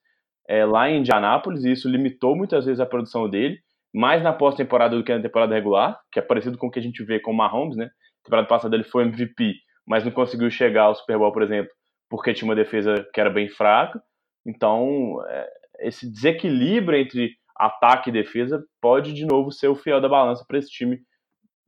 é, 0.49 0.65
lá 0.65 0.91
em 0.91 1.01
Indianápolis, 1.01 1.65
e 1.65 1.73
isso 1.73 1.89
limitou 1.89 2.37
muitas 2.37 2.65
vezes 2.65 2.81
a 2.81 2.87
produção 2.87 3.29
dele, 3.29 3.59
mais 3.93 4.23
na 4.23 4.33
pós-temporada 4.33 4.97
do 4.97 5.05
que 5.05 5.15
na 5.15 5.23
temporada 5.23 5.55
regular, 5.55 6.01
que 6.11 6.19
é 6.19 6.23
parecido 6.23 6.59
com 6.59 6.67
o 6.67 6.71
que 6.71 6.79
a 6.79 6.83
gente 6.83 7.05
vê 7.05 7.21
com 7.21 7.31
o 7.31 7.37
Mahomes, 7.37 7.77
né? 7.77 7.91
Temporada 8.25 8.49
passada 8.49 8.75
ele 8.75 8.85
foi 8.85 9.05
MVP, 9.05 9.55
mas 9.87 10.05
não 10.05 10.11
conseguiu 10.11 10.51
chegar 10.51 10.85
ao 10.85 10.95
Super 10.95 11.19
Bowl, 11.19 11.33
por 11.33 11.43
exemplo, 11.43 11.71
porque 12.15 12.33
tinha 12.33 12.49
uma 12.49 12.55
defesa 12.55 13.05
que 13.13 13.21
era 13.21 13.29
bem 13.29 13.49
fraca. 13.49 14.01
Então, 14.47 15.21
é, 15.27 15.51
esse 15.81 16.09
desequilíbrio 16.09 16.97
entre 16.97 17.33
ataque 17.57 18.09
e 18.09 18.13
defesa, 18.13 18.65
pode 18.81 19.13
de 19.13 19.27
novo 19.27 19.51
ser 19.51 19.67
o 19.67 19.75
fiel 19.75 20.01
da 20.01 20.09
balança 20.09 20.45
para 20.47 20.59
esse 20.59 20.71
time 20.71 21.01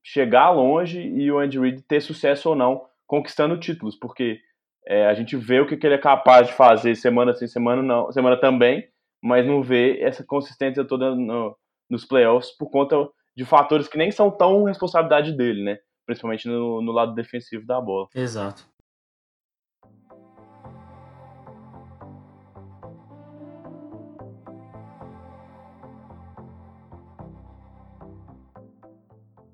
chegar 0.04 0.50
longe 0.50 1.00
e 1.00 1.32
o 1.32 1.38
Andy 1.40 1.58
Reid 1.58 1.82
ter 1.82 2.00
sucesso 2.00 2.48
ou 2.48 2.54
não 2.54 2.86
conquistando 3.08 3.58
títulos, 3.58 3.96
porque 3.96 4.40
é, 4.86 5.06
a 5.06 5.14
gente 5.14 5.36
vê 5.36 5.60
o 5.60 5.66
que, 5.66 5.76
que, 5.76 5.84
ele 5.84 5.96
é 5.96 5.98
capaz 5.98 6.46
de 6.46 6.52
fazer 6.52 6.94
semana 6.94 7.34
sim, 7.34 7.48
semana 7.48 7.82
não, 7.82 8.12
semana 8.12 8.36
também, 8.36 8.88
mas 9.20 9.44
não 9.44 9.62
vê 9.64 10.00
essa 10.00 10.24
consistência 10.24 10.84
toda 10.84 11.14
no, 11.14 11.56
nos 11.90 12.04
playoffs 12.04 12.56
por 12.56 12.70
conta 12.70 12.96
de 13.36 13.44
fatores 13.44 13.88
que 13.88 13.98
nem 13.98 14.12
são 14.12 14.30
tão 14.30 14.64
responsabilidade 14.64 15.32
dele, 15.32 15.62
né? 15.62 15.78
Principalmente 16.04 16.46
no, 16.46 16.80
no 16.80 16.92
lado 16.92 17.14
defensivo 17.14 17.66
da 17.66 17.80
bola. 17.80 18.06
Exato. 18.14 18.64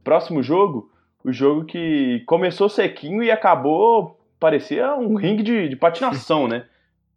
Próximo 0.02 0.42
jogo, 0.42 0.90
o 1.24 1.32
jogo 1.32 1.64
que 1.64 2.22
começou 2.26 2.68
sequinho 2.68 3.22
e 3.22 3.30
acabou, 3.30 4.18
parecia 4.38 4.94
um 4.96 5.14
ringue 5.14 5.42
de, 5.42 5.68
de 5.68 5.76
patinação, 5.76 6.48
né? 6.48 6.64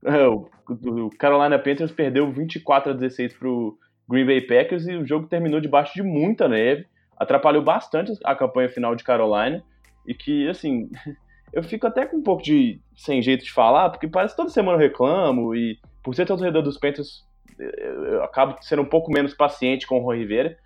É, 0.08 0.28
o, 0.28 0.48
o 0.70 1.10
Carolina 1.18 1.58
Panthers 1.58 1.92
perdeu 1.92 2.32
24 2.32 2.92
a 2.92 2.94
16 2.94 3.34
pro 3.40 3.76
Green 4.08 4.24
Bay 4.24 4.40
Packers 4.40 4.86
e 4.86 4.94
o 4.94 5.08
jogo 5.08 5.26
terminou 5.26 5.60
debaixo 5.60 5.96
de 5.96 6.04
muita 6.04 6.48
neve, 6.48 6.86
atrapalhou 7.18 7.64
bastante 7.64 8.12
a 8.24 8.36
campanha 8.36 8.70
final 8.70 8.96
de 8.96 9.04
Carolina 9.04 9.64
e 10.06 10.14
que, 10.14 10.48
assim, 10.48 10.92
eu 11.52 11.64
fico 11.64 11.88
até 11.88 12.06
com 12.06 12.18
um 12.18 12.22
pouco 12.22 12.44
de 12.44 12.80
sem 12.96 13.20
jeito 13.20 13.44
de 13.44 13.52
falar, 13.52 13.90
porque 13.90 14.08
parece 14.08 14.36
que 14.36 14.38
toda 14.38 14.52
semana 14.52 14.78
eu 14.78 14.88
reclamo 14.88 15.56
e 15.56 15.80
por 16.04 16.14
ser 16.14 16.28
torcedor 16.28 16.62
dos 16.62 16.78
Panthers 16.78 17.26
eu 17.58 18.24
acabo 18.24 18.58
sendo 18.62 18.82
um 18.82 18.90
pouco 18.90 19.12
menos 19.12 19.34
paciente 19.34 19.88
com 19.88 20.00
o 20.00 20.04
Ron 20.04 20.16
Rivera, 20.16 20.58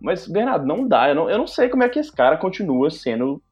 mas, 0.00 0.26
Bernardo, 0.26 0.66
não 0.66 0.86
dá. 0.86 1.08
Eu 1.08 1.14
não, 1.14 1.30
eu 1.30 1.38
não 1.38 1.46
sei 1.46 1.68
como 1.68 1.82
é 1.82 1.88
que 1.88 1.98
esse 1.98 2.12
cara 2.12 2.36
continua 2.36 2.90
sendo 2.90 3.42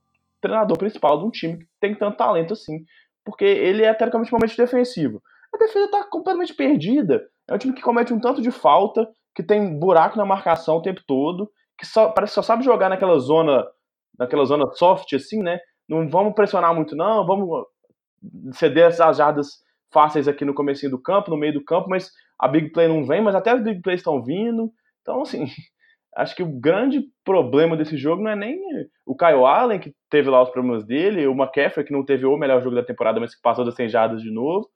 treinador 0.40 0.78
principal 0.78 1.18
de 1.18 1.24
um 1.24 1.30
time 1.30 1.58
que 1.58 1.66
tem 1.80 1.94
tanto 1.94 2.16
talento 2.16 2.52
assim. 2.52 2.84
Porque 3.24 3.44
ele 3.44 3.82
é 3.82 3.92
teoricamente 3.92 4.32
momento 4.32 4.56
defensivo. 4.56 5.20
A 5.52 5.58
defesa 5.58 5.90
tá 5.90 6.04
completamente 6.04 6.54
perdida. 6.54 7.22
É 7.48 7.54
um 7.54 7.58
time 7.58 7.74
que 7.74 7.82
comete 7.82 8.12
um 8.12 8.20
tanto 8.20 8.40
de 8.40 8.50
falta, 8.50 9.08
que 9.34 9.42
tem 9.42 9.78
buraco 9.78 10.16
na 10.16 10.24
marcação 10.24 10.76
o 10.76 10.82
tempo 10.82 11.02
todo, 11.06 11.50
que 11.78 11.86
só, 11.86 12.10
parece 12.10 12.32
que 12.32 12.34
só 12.36 12.42
sabe 12.42 12.64
jogar 12.64 12.88
naquela 12.88 13.18
zona, 13.18 13.66
naquela 14.18 14.44
zona 14.44 14.66
soft, 14.74 15.12
assim, 15.14 15.42
né? 15.42 15.58
Não 15.88 16.08
vamos 16.08 16.34
pressionar 16.34 16.74
muito, 16.74 16.96
não, 16.96 17.26
vamos 17.26 17.66
ceder 18.52 18.86
as 18.86 19.16
jardas 19.16 19.48
fáceis 19.92 20.26
aqui 20.26 20.44
no 20.44 20.54
começo 20.54 20.88
do 20.90 21.00
campo, 21.00 21.30
no 21.30 21.36
meio 21.36 21.52
do 21.52 21.64
campo, 21.64 21.88
mas 21.88 22.10
a 22.38 22.48
big 22.48 22.70
play 22.70 22.88
não 22.88 23.04
vem, 23.04 23.22
mas 23.22 23.34
até 23.34 23.50
as 23.50 23.62
big 23.62 23.80
plays 23.82 24.00
estão 24.00 24.22
vindo. 24.22 24.70
Então, 25.02 25.22
assim, 25.22 25.46
acho 26.16 26.34
que 26.34 26.42
o 26.42 26.60
grande 26.60 27.02
problema 27.22 27.76
desse 27.76 27.96
jogo 27.96 28.22
não 28.22 28.30
é 28.30 28.36
nem 28.36 28.58
o 29.04 29.14
Kyle 29.14 29.44
Allen, 29.44 29.78
que 29.78 29.94
teve 30.10 30.30
lá 30.30 30.42
os 30.42 30.50
problemas 30.50 30.84
dele, 30.84 31.26
o 31.26 31.32
McCaffrey, 31.32 31.84
que 31.84 31.92
não 31.92 32.04
teve 32.04 32.24
o 32.24 32.36
melhor 32.36 32.62
jogo 32.62 32.74
da 32.74 32.82
temporada, 32.82 33.20
mas 33.20 33.34
que 33.34 33.42
passou 33.42 33.64
das 33.64 33.74
100 33.74 33.88
jardas 33.90 34.22
de 34.22 34.30
novo. 34.30 34.68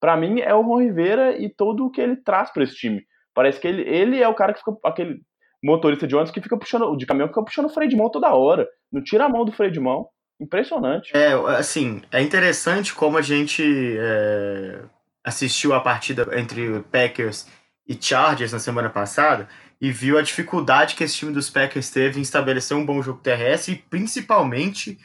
Para 0.00 0.16
mim, 0.16 0.40
é 0.40 0.54
o 0.54 0.62
Ron 0.62 0.80
Rivera 0.80 1.36
e 1.36 1.48
todo 1.48 1.84
o 1.84 1.90
que 1.90 2.00
ele 2.00 2.16
traz 2.16 2.50
para 2.50 2.64
esse 2.64 2.74
time. 2.74 3.02
Parece 3.34 3.60
que 3.60 3.68
ele, 3.68 3.82
ele 3.82 4.22
é 4.22 4.28
o 4.28 4.34
cara 4.34 4.54
que 4.54 4.60
fica 4.60 4.72
aquele 4.84 5.20
motorista 5.62 6.06
de 6.06 6.14
ônibus 6.14 6.32
que 6.32 6.40
fica 6.40 6.56
puxando, 6.56 6.96
de 6.96 7.06
caminhão 7.06 7.28
que 7.28 7.34
fica 7.34 7.44
puxando 7.44 7.66
o 7.66 7.70
freio 7.70 7.90
de 7.90 7.96
mão 7.96 8.10
toda 8.10 8.34
hora. 8.34 8.66
Não 8.90 9.02
tira 9.02 9.26
a 9.26 9.28
mão 9.28 9.44
do 9.44 9.52
freio 9.52 9.72
de 9.72 9.80
mão. 9.80 10.08
Impressionante. 10.40 11.16
É, 11.16 11.32
assim, 11.58 12.02
é 12.12 12.20
interessante 12.20 12.94
como 12.94 13.16
a 13.16 13.22
gente 13.22 13.62
é, 13.98 14.82
assistiu 15.24 15.72
a 15.72 15.80
partida 15.80 16.28
entre 16.38 16.80
Packers 16.92 17.50
e 17.88 17.96
Chargers 17.98 18.52
na 18.52 18.58
semana 18.58 18.90
passada 18.90 19.48
e 19.80 19.92
viu 19.92 20.18
a 20.18 20.22
dificuldade 20.22 20.94
que 20.94 21.04
esse 21.04 21.16
time 21.16 21.32
dos 21.32 21.50
Packers 21.50 21.90
teve 21.90 22.18
em 22.18 22.22
estabelecer 22.22 22.76
um 22.76 22.86
bom 22.86 23.02
jogo 23.02 23.20
terrestre 23.20 23.74
e 23.74 23.78
principalmente 23.78 24.98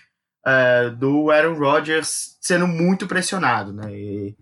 é, 0.45 0.89
do 0.89 1.29
Aaron 1.29 1.55
Rodgers 1.55 2.37
sendo 2.39 2.67
muito 2.67 3.07
pressionado, 3.07 3.73
né? 3.73 3.91
E 3.93 4.35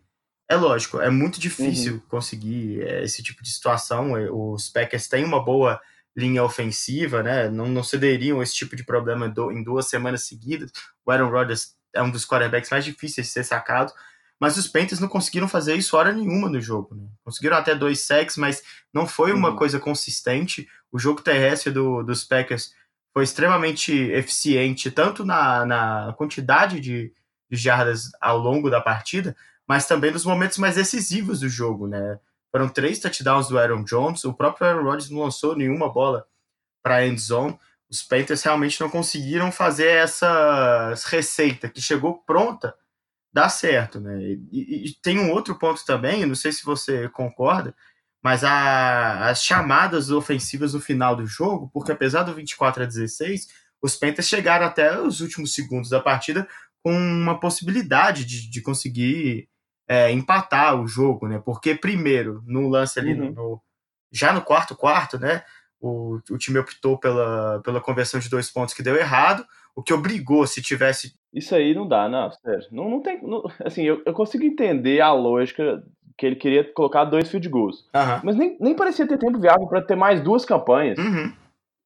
é 0.49 0.55
lógico, 0.55 0.99
é 0.99 1.09
muito 1.09 1.39
difícil 1.39 1.95
uhum. 1.95 2.01
conseguir 2.07 2.81
é, 2.81 3.03
esse 3.03 3.21
tipo 3.21 3.43
de 3.43 3.51
situação. 3.51 4.15
É, 4.17 4.29
os 4.31 4.69
Packers 4.69 5.07
têm 5.07 5.23
uma 5.23 5.43
boa 5.43 5.79
linha 6.15 6.43
ofensiva, 6.43 7.21
né? 7.21 7.49
Não, 7.49 7.67
não 7.67 7.83
cederiam 7.83 8.41
esse 8.41 8.55
tipo 8.55 8.75
de 8.75 8.83
problema 8.83 9.33
em 9.51 9.63
duas 9.63 9.87
semanas 9.87 10.23
seguidas. 10.23 10.71
O 11.05 11.11
Aaron 11.11 11.29
Rodgers 11.29 11.75
é 11.93 12.01
um 12.01 12.09
dos 12.09 12.25
quarterbacks 12.25 12.69
mais 12.69 12.85
difíceis 12.85 13.27
de 13.27 13.33
ser 13.33 13.43
sacado. 13.43 13.93
Mas 14.39 14.55
os 14.55 14.67
Panthers 14.67 15.01
não 15.01 15.09
conseguiram 15.09 15.47
fazer 15.47 15.75
isso 15.75 15.97
hora 15.97 16.13
nenhuma 16.13 16.49
no 16.49 16.61
jogo. 16.61 16.95
Né? 16.95 17.05
Conseguiram 17.23 17.57
até 17.57 17.75
dois 17.75 18.05
sacks, 18.05 18.37
mas 18.37 18.63
não 18.93 19.05
foi 19.05 19.33
uma 19.33 19.49
uhum. 19.49 19.55
coisa 19.57 19.79
consistente. 19.79 20.67
O 20.91 20.97
jogo 20.97 21.21
terrestre 21.21 21.71
do, 21.71 22.01
dos 22.03 22.23
Packers 22.23 22.73
foi 23.13 23.23
extremamente 23.23 23.91
eficiente, 23.91 24.89
tanto 24.89 25.25
na, 25.25 25.65
na 25.65 26.13
quantidade 26.17 26.79
de, 26.79 27.13
de 27.51 27.57
jardas 27.57 28.09
ao 28.21 28.37
longo 28.37 28.69
da 28.69 28.79
partida, 28.79 29.35
mas 29.67 29.85
também 29.85 30.11
nos 30.11 30.23
momentos 30.23 30.57
mais 30.57 30.75
decisivos 30.75 31.41
do 31.41 31.49
jogo. 31.49 31.85
Né? 31.85 32.17
Foram 32.49 32.69
três 32.69 32.97
touchdowns 32.97 33.49
do 33.49 33.59
Aaron 33.59 33.83
Jones, 33.83 34.23
o 34.23 34.33
próprio 34.33 34.67
Aaron 34.67 34.83
Rodgers 34.83 35.09
não 35.09 35.21
lançou 35.21 35.55
nenhuma 35.55 35.91
bola 35.91 36.25
para 36.81 36.95
a 36.95 37.05
end 37.05 37.19
zone. 37.19 37.59
Os 37.89 38.01
Panthers 38.03 38.43
realmente 38.43 38.79
não 38.79 38.89
conseguiram 38.89 39.51
fazer 39.51 39.87
essa 39.89 40.93
receita 41.07 41.67
que 41.67 41.81
chegou 41.81 42.19
pronta 42.19 42.73
dá 43.31 43.47
certo, 43.49 43.99
né? 43.99 44.19
E, 44.51 44.87
e, 44.87 44.95
tem 45.01 45.19
um 45.19 45.31
outro 45.31 45.57
ponto 45.57 45.83
também, 45.85 46.25
não 46.25 46.35
sei 46.35 46.51
se 46.51 46.63
você 46.65 47.07
concorda, 47.09 47.75
mas 48.23 48.43
a, 48.43 49.29
as 49.29 49.43
chamadas 49.43 50.09
ofensivas 50.09 50.73
no 50.73 50.81
final 50.81 51.15
do 51.15 51.25
jogo, 51.25 51.69
porque 51.73 51.91
apesar 51.91 52.23
do 52.23 52.33
24 52.33 52.83
a 52.83 52.85
16, 52.85 53.47
os 53.81 53.95
Panthers 53.95 54.27
chegaram 54.27 54.65
até 54.65 54.99
os 54.99 55.21
últimos 55.21 55.53
segundos 55.53 55.89
da 55.89 55.99
partida 55.99 56.47
com 56.83 56.91
uma 56.91 57.39
possibilidade 57.39 58.25
de, 58.25 58.49
de 58.49 58.61
conseguir 58.61 59.47
é, 59.87 60.11
empatar 60.11 60.79
o 60.79 60.87
jogo, 60.87 61.27
né? 61.27 61.41
Porque 61.43 61.75
primeiro, 61.75 62.43
no 62.45 62.67
lance 62.67 62.99
ali, 62.99 63.13
uhum. 63.13 63.31
no, 63.31 63.61
já 64.11 64.33
no 64.33 64.41
quarto 64.41 64.75
quarto, 64.75 65.17
né? 65.17 65.43
O, 65.79 66.19
o 66.29 66.37
time 66.37 66.59
optou 66.59 66.97
pela, 66.99 67.61
pela 67.63 67.81
conversão 67.81 68.19
de 68.19 68.29
dois 68.29 68.51
pontos 68.51 68.73
que 68.73 68.83
deu 68.83 68.95
errado, 68.95 69.45
o 69.75 69.81
que 69.81 69.93
obrigou, 69.93 70.45
se 70.45 70.61
tivesse 70.61 71.13
isso 71.33 71.53
aí 71.53 71.75
não 71.75 71.87
dá, 71.87 72.09
não, 72.09 72.31
sério. 72.31 72.65
Não, 72.71 72.89
não 72.89 73.01
tem. 73.01 73.21
Não, 73.21 73.43
assim, 73.63 73.83
eu, 73.83 74.01
eu 74.05 74.13
consigo 74.13 74.43
entender 74.43 74.99
a 75.01 75.13
lógica 75.13 75.83
que 76.17 76.25
ele 76.25 76.35
queria 76.35 76.63
colocar 76.73 77.05
dois 77.05 77.29
field 77.29 77.47
goals. 77.47 77.87
Uhum. 77.95 78.21
Mas 78.23 78.35
nem, 78.35 78.57
nem 78.59 78.75
parecia 78.75 79.07
ter 79.07 79.17
tempo 79.17 79.39
viável 79.39 79.67
para 79.67 79.81
ter 79.81 79.95
mais 79.95 80.21
duas 80.21 80.43
campanhas. 80.43 80.97
Uhum. 80.97 81.31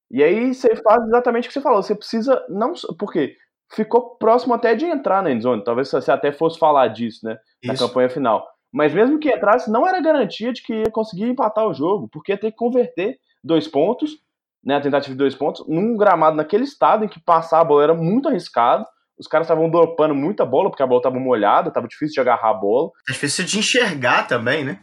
E 0.10 0.24
aí 0.24 0.54
você 0.54 0.76
faz 0.78 1.04
exatamente 1.06 1.46
o 1.46 1.48
que 1.48 1.54
você 1.54 1.62
falou. 1.62 1.84
Você 1.84 1.94
precisa. 1.94 2.44
não 2.50 2.74
Porque 2.98 3.36
ficou 3.72 4.16
próximo 4.16 4.54
até 4.54 4.76
de 4.76 4.86
entrar 4.86 5.22
na 5.22 5.32
endzone. 5.32 5.64
Talvez 5.64 5.90
você 5.90 6.12
até 6.12 6.32
fosse 6.32 6.58
falar 6.58 6.88
disso, 6.88 7.26
né? 7.26 7.38
Na 7.64 7.74
Isso. 7.74 7.88
campanha 7.88 8.10
final. 8.10 8.48
Mas 8.72 8.94
mesmo 8.94 9.20
que 9.20 9.30
entrasse, 9.30 9.72
não 9.72 9.88
era 9.88 10.02
garantia 10.02 10.52
de 10.52 10.64
que 10.64 10.74
ia 10.74 10.92
conseguir 10.92 11.26
empatar 11.26 11.68
o 11.68 11.74
jogo, 11.74 12.08
porque 12.08 12.32
ia 12.32 12.38
ter 12.38 12.52
que 12.52 12.58
converter 12.58 13.20
dois 13.44 13.68
pontos, 13.68 14.20
né? 14.64 14.78
A 14.78 14.82
tentativa 14.82 15.14
de 15.14 15.18
dois 15.18 15.36
pontos, 15.36 15.64
num 15.68 15.96
gramado 15.96 16.36
naquele 16.36 16.64
estado 16.64 17.06
em 17.06 17.08
que 17.08 17.20
passar 17.20 17.60
a 17.60 17.64
bola 17.64 17.84
era 17.84 17.94
muito 17.94 18.30
arriscado 18.30 18.86
os 19.24 19.28
caras 19.28 19.48
estavam 19.48 19.70
dropando 19.70 20.14
muita 20.14 20.46
bola, 20.46 20.70
porque 20.70 20.84
a 20.84 20.88
bola 20.88 21.00
estava 21.00 21.18
molhada, 21.20 21.70
estava 21.70 21.88
difícil 21.88 22.14
de 22.14 22.20
agarrar 22.20 22.50
a 22.50 22.54
bola. 22.54 22.92
É 23.08 23.14
difícil 23.14 23.46
de 23.46 23.58
enxergar 23.58 24.28
também, 24.28 24.66
né? 24.66 24.80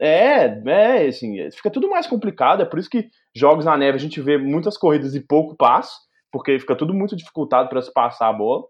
É, 0.00 0.46
é, 0.66 1.06
assim, 1.06 1.36
fica 1.52 1.70
tudo 1.70 1.88
mais 1.88 2.06
complicado, 2.06 2.62
é 2.62 2.64
por 2.64 2.78
isso 2.78 2.90
que 2.90 3.08
jogos 3.36 3.64
na 3.64 3.76
neve 3.76 3.96
a 3.96 4.00
gente 4.00 4.20
vê 4.20 4.36
muitas 4.38 4.76
corridas 4.76 5.14
e 5.14 5.20
pouco 5.20 5.54
passo, 5.56 5.94
porque 6.32 6.58
fica 6.58 6.74
tudo 6.74 6.92
muito 6.92 7.14
dificultado 7.14 7.68
para 7.68 7.80
se 7.80 7.92
passar 7.92 8.28
a 8.28 8.32
bola. 8.32 8.64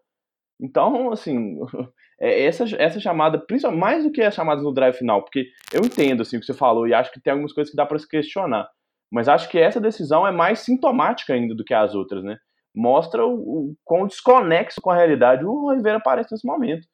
Então, 0.61 1.12
assim, 1.12 1.59
é, 2.21 2.45
essa, 2.45 2.65
essa 2.77 2.99
chamada, 3.01 3.39
principalmente 3.39 3.81
mais 3.81 4.05
do 4.05 4.11
que 4.11 4.21
as 4.21 4.35
chamadas 4.35 4.65
no 4.65 4.75
drive 4.75 4.97
final, 4.97 5.23
porque 5.23 5.47
eu 5.73 5.81
entendo 5.81 6.23
assim, 6.23 6.37
o 6.37 6.41
que 6.41 6.47
você 6.47 6.55
falou 6.55 6.89
e 6.89 6.93
acho 6.93 7.12
que 7.12 7.21
tem 7.21 7.31
algumas 7.31 7.53
coisas 7.53 7.71
que 7.71 7.77
dá 7.77 7.87
para 7.87 7.99
se 7.99 8.09
questionar. 8.09 8.69
Mas 9.11 9.29
acho 9.29 9.49
que 9.49 9.59
essa 9.59 9.81
decisão 9.81 10.27
é 10.27 10.33
mais 10.33 10.59
sintomática 10.59 11.33
ainda 11.33 11.55
do 11.55 11.65
que 11.65 11.73
as 11.73 11.95
outras, 11.95 12.25
né? 12.25 12.37
Mostra 12.75 13.25
o, 13.25 13.35
o 13.35 13.77
quão 13.85 14.07
desconexo 14.07 14.81
com 14.81 14.91
a 14.91 14.97
realidade 14.97 15.45
o 15.45 15.72
Rivera 15.72 16.01
parece 16.01 16.33
nesse 16.33 16.47
momento. 16.47 16.87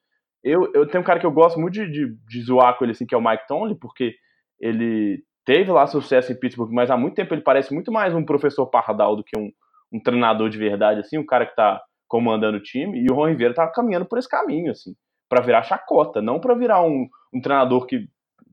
Eu, 0.43 0.71
eu 0.73 0.87
tenho 0.87 1.01
um 1.01 1.05
cara 1.05 1.19
que 1.19 1.25
eu 1.25 1.31
gosto 1.31 1.59
muito 1.59 1.73
de, 1.73 1.91
de, 1.91 2.15
de 2.27 2.41
zoar 2.41 2.77
com 2.77 2.83
ele, 2.83 2.91
assim, 2.91 3.05
que 3.05 3.13
é 3.13 3.17
o 3.17 3.21
Mike 3.21 3.47
Tomlin, 3.47 3.75
porque 3.75 4.15
ele 4.59 5.23
teve 5.45 5.71
lá 5.71 5.87
sucesso 5.87 6.31
em 6.31 6.39
Pittsburgh, 6.39 6.71
mas 6.71 6.89
há 6.89 6.97
muito 6.97 7.15
tempo 7.15 7.33
ele 7.33 7.41
parece 7.41 7.73
muito 7.73 7.91
mais 7.91 8.13
um 8.13 8.25
professor 8.25 8.67
pardal 8.67 9.15
do 9.15 9.23
que 9.23 9.37
um, 9.37 9.51
um 9.91 9.99
treinador 9.99 10.49
de 10.49 10.57
verdade, 10.57 11.01
assim, 11.01 11.17
um 11.17 11.25
cara 11.25 11.45
que 11.45 11.55
tá 11.55 11.81
comandando 12.07 12.57
o 12.57 12.61
time, 12.61 12.99
e 13.01 13.09
o 13.09 13.15
Ron 13.15 13.27
Rivera 13.27 13.53
tá 13.53 13.67
caminhando 13.67 14.05
por 14.05 14.17
esse 14.17 14.27
caminho, 14.27 14.71
assim, 14.71 14.93
para 15.29 15.41
virar 15.41 15.63
chacota, 15.63 16.21
não 16.21 16.39
para 16.39 16.55
virar 16.55 16.81
um, 16.83 17.07
um 17.33 17.41
treinador 17.41 17.85
que, 17.85 18.07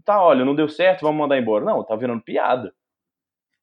tá, 0.05 0.22
olha, 0.22 0.45
não 0.45 0.55
deu 0.55 0.68
certo, 0.68 1.03
vamos 1.03 1.18
mandar 1.18 1.39
embora. 1.39 1.64
Não, 1.64 1.85
tá 1.85 1.95
virando 1.97 2.22
piada. 2.22 2.72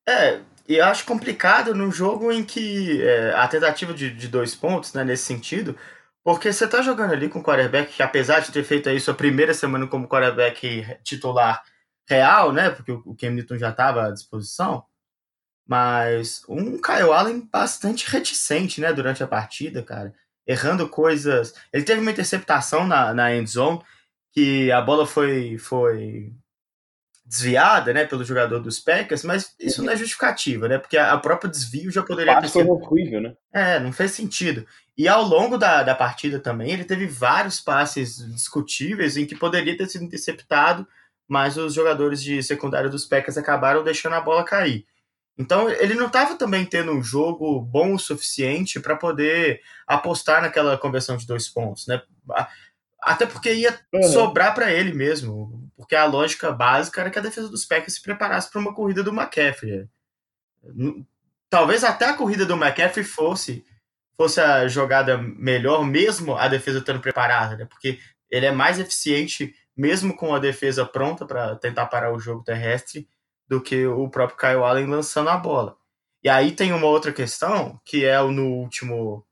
É, 0.07 0.41
e 0.67 0.75
eu 0.75 0.85
acho 0.85 1.05
complicado 1.05 1.75
num 1.75 1.91
jogo 1.91 2.31
em 2.31 2.43
que 2.43 3.01
é, 3.01 3.33
a 3.35 3.47
tentativa 3.47 3.93
de, 3.93 4.11
de, 4.11 4.27
dois 4.27 4.55
pontos, 4.55 4.93
né, 4.93 5.03
nesse 5.03 5.23
sentido, 5.23 5.77
porque 6.23 6.51
você 6.51 6.67
tá 6.67 6.81
jogando 6.81 7.13
ali 7.13 7.29
com 7.29 7.39
o 7.39 7.43
quarterback 7.43 7.93
que, 7.93 8.03
apesar 8.03 8.39
de 8.39 8.51
ter 8.51 8.63
feito 8.63 8.89
aí 8.89 8.99
sua 8.99 9.13
primeira 9.13 9.53
semana 9.53 9.87
como 9.87 10.07
quarterback 10.07 10.97
titular 11.03 11.63
real, 12.09 12.51
né, 12.51 12.69
porque 12.71 12.91
o 12.91 13.15
Cam 13.15 13.31
Newton 13.31 13.57
já 13.57 13.69
estava 13.69 14.07
à 14.07 14.11
disposição, 14.11 14.85
mas 15.67 16.43
um 16.47 16.81
Kyle 16.81 17.11
Allen 17.11 17.47
bastante 17.51 18.09
reticente, 18.09 18.81
né, 18.81 18.93
durante 18.93 19.23
a 19.23 19.27
partida, 19.27 19.83
cara. 19.83 20.13
Errando 20.47 20.87
coisas. 20.87 21.55
Ele 21.73 21.83
teve 21.83 22.01
uma 22.01 22.11
interceptação 22.11 22.87
na, 22.87 23.13
na 23.13 23.33
end 23.35 23.49
zone, 23.49 23.81
que 24.31 24.71
a 24.71 24.81
bola 24.81 25.07
foi, 25.07 25.57
foi 25.57 26.33
desviada, 27.25 27.91
né, 27.91 28.05
pelo 28.05 28.23
jogador 28.23 28.59
dos 28.59 28.79
Packers, 28.79 29.23
mas 29.23 29.55
isso 29.59 29.81
não 29.83 29.91
é 29.91 29.97
justificativa, 29.97 30.67
né, 30.67 30.77
porque 30.77 30.95
a, 30.95 31.17
própria 31.17 31.49
desvio 31.49 31.89
já 31.91 32.03
poderia 32.03 32.39
ter 32.39 32.49
sido... 32.49 32.69
horrível, 32.69 33.19
né? 33.19 33.33
É, 33.51 33.79
não 33.79 33.91
fez 33.91 34.11
sentido. 34.11 34.65
E 34.95 35.07
ao 35.07 35.23
longo 35.23 35.57
da, 35.57 35.81
da 35.81 35.95
partida 35.95 36.39
também, 36.39 36.71
ele 36.71 36.83
teve 36.83 37.07
vários 37.07 37.59
passes 37.59 38.17
discutíveis 38.31 39.17
em 39.17 39.25
que 39.25 39.35
poderia 39.35 39.75
ter 39.75 39.87
sido 39.87 40.05
interceptado, 40.05 40.87
mas 41.27 41.57
os 41.57 41.73
jogadores 41.73 42.21
de 42.21 42.41
secundária 42.43 42.89
dos 42.89 43.05
Packers 43.05 43.37
acabaram 43.37 43.83
deixando 43.83 44.13
a 44.13 44.21
bola 44.21 44.43
cair. 44.43 44.85
Então 45.37 45.69
ele 45.69 45.95
não 45.95 46.07
estava 46.07 46.35
também 46.35 46.65
tendo 46.65 46.93
um 46.93 47.03
jogo 47.03 47.59
bom 47.59 47.93
o 47.93 47.99
suficiente 47.99 48.79
para 48.79 48.95
poder 48.95 49.59
apostar 49.85 50.41
naquela 50.41 50.77
conversão 50.77 51.17
de 51.17 51.27
dois 51.27 51.49
pontos, 51.49 51.87
né? 51.87 52.01
Até 53.01 53.25
porque 53.25 53.53
ia 53.53 53.77
uhum. 53.93 54.03
sobrar 54.03 54.55
para 54.55 54.71
ele 54.71 54.93
mesmo, 54.93 55.64
porque 55.75 55.95
a 55.95 56.05
lógica 56.05 56.51
básica 56.51 57.01
era 57.01 57.09
que 57.09 57.19
a 57.19 57.21
defesa 57.21 57.49
dos 57.49 57.65
Packers 57.65 57.95
se 57.95 58.01
preparasse 58.01 58.49
para 58.49 58.61
uma 58.61 58.73
corrida 58.73 59.03
do 59.03 59.11
McCaffrey. 59.11 59.87
Talvez 61.49 61.83
até 61.83 62.05
a 62.05 62.13
corrida 62.13 62.45
do 62.45 62.55
McCaffrey 62.55 63.03
fosse 63.05 63.65
fosse 64.17 64.39
a 64.39 64.67
jogada 64.67 65.17
melhor, 65.17 65.85
mesmo 65.85 66.35
a 66.37 66.47
defesa 66.47 66.79
estando 66.79 67.01
preparada, 67.01 67.57
né? 67.57 67.65
Porque 67.65 67.99
ele 68.29 68.45
é 68.45 68.51
mais 68.51 68.79
eficiente 68.79 69.53
mesmo 69.75 70.15
com 70.15 70.33
a 70.33 70.39
defesa 70.39 70.85
pronta 70.85 71.25
para 71.25 71.55
tentar 71.57 71.87
parar 71.87 72.13
o 72.13 72.19
jogo 72.19 72.43
terrestre 72.43 73.07
do 73.47 73.61
que 73.61 73.85
o 73.85 74.09
próprio 74.09 74.37
Kyle 74.37 74.63
Allen 74.63 74.87
lançando 74.87 75.29
a 75.29 75.37
bola. 75.37 75.75
E 76.23 76.29
aí 76.29 76.51
tem 76.51 76.73
uma 76.73 76.87
outra 76.87 77.11
questão, 77.11 77.79
que 77.85 78.05
é 78.05 78.19
no 78.21 78.47
último, 78.47 79.25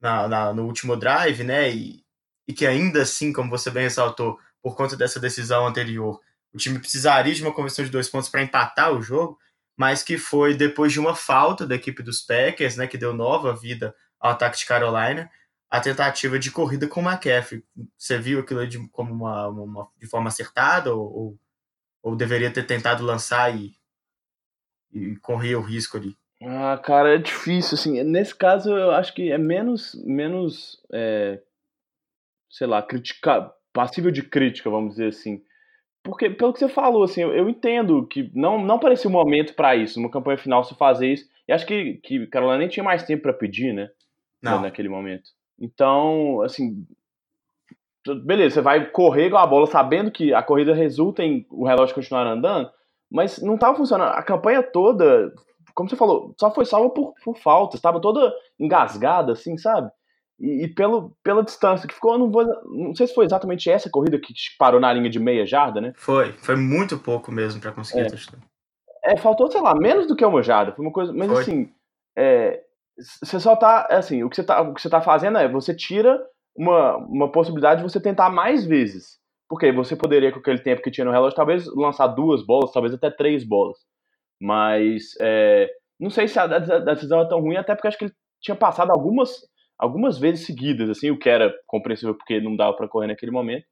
na, 0.00 0.28
na, 0.28 0.54
no 0.54 0.64
último 0.64 0.96
drive, 0.96 1.42
né? 1.42 1.70
E, 1.70 2.04
e 2.46 2.54
que 2.54 2.66
ainda 2.66 3.02
assim, 3.02 3.32
como 3.32 3.50
você 3.50 3.70
bem 3.70 3.82
ressaltou, 3.82 4.38
por 4.68 4.76
conta 4.76 4.96
dessa 4.96 5.20
decisão 5.20 5.66
anterior, 5.66 6.20
o 6.52 6.58
time 6.58 6.78
precisaria 6.78 7.34
de 7.34 7.42
uma 7.42 7.54
conversão 7.54 7.84
de 7.84 7.90
dois 7.90 8.08
pontos 8.08 8.28
para 8.28 8.42
empatar 8.42 8.92
o 8.92 9.02
jogo, 9.02 9.38
mas 9.76 10.02
que 10.02 10.18
foi 10.18 10.54
depois 10.54 10.92
de 10.92 11.00
uma 11.00 11.14
falta 11.14 11.66
da 11.66 11.74
equipe 11.74 12.02
dos 12.02 12.20
Packers, 12.20 12.76
né? 12.76 12.86
Que 12.86 12.98
deu 12.98 13.14
nova 13.14 13.54
vida 13.54 13.94
ao 14.18 14.32
ataque 14.32 14.58
de 14.58 14.66
Carolina, 14.66 15.30
a 15.70 15.80
tentativa 15.80 16.38
de 16.38 16.50
corrida 16.50 16.88
com 16.88 17.00
o 17.00 17.04
McCaffrey. 17.04 17.62
Você 17.96 18.18
viu 18.18 18.40
aquilo 18.40 18.66
de, 18.66 18.88
como 18.88 19.12
uma, 19.12 19.48
uma, 19.48 19.88
de 19.98 20.06
forma 20.06 20.28
acertada 20.28 20.94
ou, 20.94 21.12
ou 21.12 21.38
ou 22.02 22.16
deveria 22.16 22.52
ter 22.52 22.66
tentado 22.66 23.04
lançar 23.04 23.54
e, 23.54 23.72
e 24.92 25.16
correr 25.16 25.56
o 25.56 25.62
risco 25.62 25.96
ali? 25.96 26.16
Ah, 26.42 26.80
cara, 26.82 27.14
é 27.14 27.18
difícil, 27.18 27.74
assim, 27.74 28.02
nesse 28.04 28.34
caso 28.34 28.70
eu 28.76 28.92
acho 28.92 29.12
que 29.12 29.30
é 29.30 29.38
menos, 29.38 29.94
menos, 30.04 30.80
é, 30.92 31.42
sei 32.48 32.66
lá, 32.66 32.80
criticar, 32.80 33.52
passível 33.72 34.10
de 34.10 34.22
crítica, 34.22 34.70
vamos 34.70 34.92
dizer 34.92 35.08
assim, 35.08 35.42
porque 36.02 36.30
pelo 36.30 36.52
que 36.52 36.58
você 36.58 36.68
falou, 36.68 37.04
assim, 37.04 37.22
eu, 37.22 37.34
eu 37.34 37.48
entendo 37.48 38.06
que 38.06 38.30
não, 38.34 38.62
não 38.62 38.78
parecia 38.78 39.08
o 39.08 39.12
momento 39.12 39.54
para 39.54 39.76
isso, 39.76 40.00
numa 40.00 40.10
campanha 40.10 40.38
final 40.38 40.64
se 40.64 40.74
fazer 40.74 41.12
isso, 41.12 41.28
e 41.46 41.52
acho 41.52 41.66
que, 41.66 41.94
que 42.02 42.26
Carolina 42.28 42.58
nem 42.58 42.68
tinha 42.68 42.84
mais 42.84 43.02
tempo 43.02 43.22
para 43.24 43.32
pedir, 43.32 43.72
né, 43.72 43.90
não. 44.42 44.60
naquele 44.60 44.88
momento. 44.88 45.30
Então, 45.60 46.40
assim, 46.42 46.86
beleza, 48.24 48.54
você 48.54 48.60
vai 48.60 48.90
correr 48.90 49.30
com 49.30 49.36
a 49.36 49.46
bola 49.46 49.66
sabendo 49.66 50.10
que 50.10 50.32
a 50.32 50.42
corrida 50.42 50.74
resulta 50.74 51.22
em 51.22 51.46
o 51.50 51.66
relógio 51.66 51.94
continuar 51.94 52.26
andando, 52.26 52.70
mas 53.10 53.42
não 53.42 53.54
estava 53.54 53.76
funcionando. 53.76 54.12
A 54.12 54.22
campanha 54.22 54.62
toda, 54.62 55.32
como 55.74 55.88
você 55.88 55.96
falou, 55.96 56.34
só 56.38 56.50
foi 56.52 56.64
salva 56.64 56.90
por, 56.90 57.14
por 57.24 57.36
faltas, 57.38 57.78
estava 57.78 58.00
toda 58.00 58.32
engasgada, 58.58 59.32
assim, 59.32 59.56
sabe? 59.56 59.90
E, 60.38 60.64
e, 60.64 60.68
pelo, 60.68 61.16
pela 61.22 61.42
distância 61.42 61.88
que 61.88 61.94
ficou, 61.94 62.16
não, 62.16 62.30
vou, 62.30 62.44
não 62.66 62.94
sei 62.94 63.06
se 63.06 63.14
foi 63.14 63.24
exatamente 63.24 63.68
essa 63.68 63.90
corrida 63.90 64.18
que 64.18 64.32
parou 64.58 64.80
na 64.80 64.92
linha 64.92 65.10
de 65.10 65.18
meia 65.18 65.44
jarda, 65.44 65.80
né? 65.80 65.92
Foi, 65.96 66.32
foi 66.34 66.54
muito 66.54 66.98
pouco 66.98 67.32
mesmo 67.32 67.60
para 67.60 67.72
conseguir 67.72 68.06
é. 69.04 69.12
é, 69.12 69.16
faltou, 69.16 69.50
sei 69.50 69.60
lá, 69.60 69.74
menos 69.74 70.06
do 70.06 70.14
que 70.14 70.24
uma 70.24 70.42
jarda, 70.42 70.72
foi 70.72 70.84
uma 70.84 70.92
coisa, 70.92 71.12
mas 71.12 71.28
foi. 71.28 71.42
assim, 71.42 71.72
é, 72.16 72.60
você 72.96 73.38
só 73.40 73.56
tá, 73.56 73.86
assim, 73.90 74.22
o 74.22 74.30
que 74.30 74.36
você 74.36 74.44
tá, 74.44 74.60
o 74.60 74.74
que 74.74 74.80
você 74.80 74.90
tá 74.90 75.00
fazendo 75.00 75.38
é, 75.38 75.48
você 75.48 75.74
tira 75.74 76.20
uma, 76.56 76.96
uma 76.96 77.30
possibilidade 77.30 77.82
de 77.82 77.88
você 77.88 78.00
tentar 78.00 78.28
mais 78.30 78.64
vezes. 78.64 79.18
Porque 79.48 79.72
você 79.72 79.96
poderia, 79.96 80.30
com 80.30 80.40
aquele 80.40 80.58
tempo 80.58 80.82
que 80.82 80.90
tinha 80.90 81.04
no 81.04 81.10
relógio, 81.10 81.36
talvez 81.36 81.66
lançar 81.74 82.08
duas 82.08 82.44
bolas, 82.44 82.70
talvez 82.70 82.92
até 82.92 83.10
três 83.10 83.44
bolas. 83.44 83.78
Mas 84.40 85.14
é, 85.20 85.70
não 85.98 86.10
sei 86.10 86.28
se 86.28 86.38
a, 86.38 86.42
a, 86.42 86.48
decisão 86.58 87.22
é 87.22 87.28
tão 87.28 87.40
ruim, 87.40 87.56
até 87.56 87.74
porque 87.74 87.88
acho 87.88 87.96
que 87.96 88.04
ele 88.06 88.14
tinha 88.42 88.56
passado 88.56 88.90
algumas, 88.90 89.30
algumas 89.78 90.18
vezes 90.18 90.44
seguidas, 90.44 90.90
assim, 90.90 91.10
o 91.10 91.18
que 91.18 91.28
era 91.28 91.54
compreensível 91.66 92.14
porque 92.14 92.40
não 92.40 92.56
dava 92.56 92.76
para 92.76 92.88
correr 92.88 93.06
naquele 93.06 93.30
momento. 93.30 93.64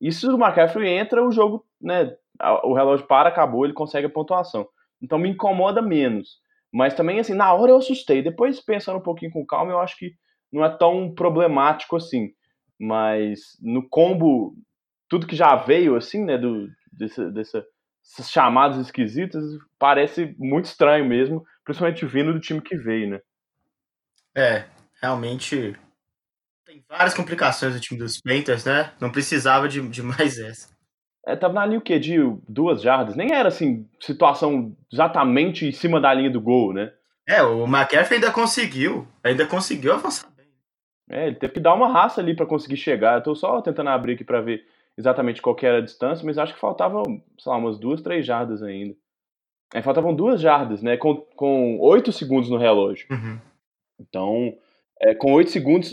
E 0.00 0.10
se 0.10 0.26
o 0.26 0.34
McCaffrey 0.34 0.88
entra, 0.88 1.22
o 1.22 1.30
jogo, 1.30 1.66
né, 1.80 2.16
o 2.64 2.72
relógio 2.72 3.06
para, 3.06 3.28
acabou, 3.28 3.64
ele 3.64 3.74
consegue 3.74 4.06
a 4.06 4.10
pontuação. 4.10 4.66
Então 5.02 5.18
me 5.18 5.28
incomoda 5.28 5.82
menos. 5.82 6.38
Mas 6.72 6.94
também, 6.94 7.20
assim, 7.20 7.34
na 7.34 7.52
hora 7.52 7.72
eu 7.72 7.76
assustei. 7.76 8.22
Depois, 8.22 8.60
pensando 8.60 8.98
um 8.98 9.02
pouquinho 9.02 9.32
com 9.32 9.44
calma, 9.44 9.72
eu 9.72 9.80
acho 9.80 9.98
que 9.98 10.12
não 10.50 10.64
é 10.64 10.70
tão 10.70 11.12
problemático 11.14 11.96
assim. 11.96 12.30
Mas 12.78 13.40
no 13.60 13.86
combo, 13.88 14.54
tudo 15.08 15.26
que 15.26 15.36
já 15.36 15.54
veio, 15.56 15.96
assim, 15.96 16.24
né, 16.24 16.38
do, 16.38 16.66
desse, 16.90 17.30
dessa, 17.30 17.64
essas 18.02 18.30
chamadas 18.30 18.78
esquisitas, 18.78 19.44
parece 19.78 20.34
muito 20.38 20.64
estranho 20.66 21.04
mesmo, 21.04 21.44
principalmente 21.64 22.06
vindo 22.06 22.32
do 22.32 22.40
time 22.40 22.62
que 22.62 22.76
veio, 22.76 23.10
né? 23.10 23.20
É, 24.34 24.64
realmente 25.00 25.76
tem 26.66 26.84
várias 26.88 27.14
complicações 27.14 27.74
do 27.74 27.80
time 27.80 27.98
dos 27.98 28.20
Panthers, 28.20 28.64
né? 28.64 28.92
Não 29.00 29.10
precisava 29.10 29.68
de, 29.68 29.86
de 29.88 30.02
mais 30.02 30.38
essa. 30.38 30.68
É, 31.26 31.36
tava 31.36 31.54
na 31.54 31.66
linha 31.66 31.78
o 31.78 31.82
quê? 31.82 31.98
De 31.98 32.16
duas 32.48 32.80
jardas. 32.80 33.14
Nem 33.14 33.32
era, 33.32 33.48
assim, 33.48 33.88
situação 34.00 34.76
exatamente 34.92 35.66
em 35.66 35.72
cima 35.72 36.00
da 36.00 36.12
linha 36.14 36.30
do 36.30 36.40
gol, 36.40 36.72
né? 36.72 36.92
É, 37.26 37.42
o 37.42 37.64
McCaffrey 37.64 38.16
ainda 38.16 38.32
conseguiu, 38.32 39.06
ainda 39.22 39.46
conseguiu 39.46 39.92
avançar 39.92 40.30
é, 41.10 41.26
ele 41.26 41.34
teve 41.34 41.54
que 41.54 41.60
dar 41.60 41.74
uma 41.74 41.88
raça 41.88 42.20
ali 42.20 42.34
para 42.34 42.46
conseguir 42.46 42.76
chegar. 42.76 43.16
Eu 43.16 43.22
tô 43.22 43.34
só 43.34 43.60
tentando 43.60 43.90
abrir 43.90 44.12
aqui 44.12 44.24
para 44.24 44.40
ver 44.40 44.64
exatamente 44.96 45.42
qual 45.42 45.56
era 45.60 45.78
a 45.78 45.82
distância, 45.82 46.24
mas 46.24 46.38
acho 46.38 46.54
que 46.54 46.60
faltavam, 46.60 47.02
sei 47.36 47.50
lá, 47.50 47.58
umas 47.58 47.78
duas, 47.78 48.00
três 48.00 48.24
jardas 48.24 48.62
ainda. 48.62 48.94
É, 49.74 49.82
faltavam 49.82 50.14
duas 50.14 50.40
jardas, 50.40 50.82
né? 50.82 50.96
Com, 50.96 51.16
com 51.16 51.78
oito 51.80 52.12
segundos 52.12 52.48
no 52.48 52.56
relógio. 52.56 53.06
Uhum. 53.10 53.38
Então, 53.98 54.56
é, 55.00 55.14
com 55.14 55.32
oito 55.32 55.50
segundos 55.50 55.92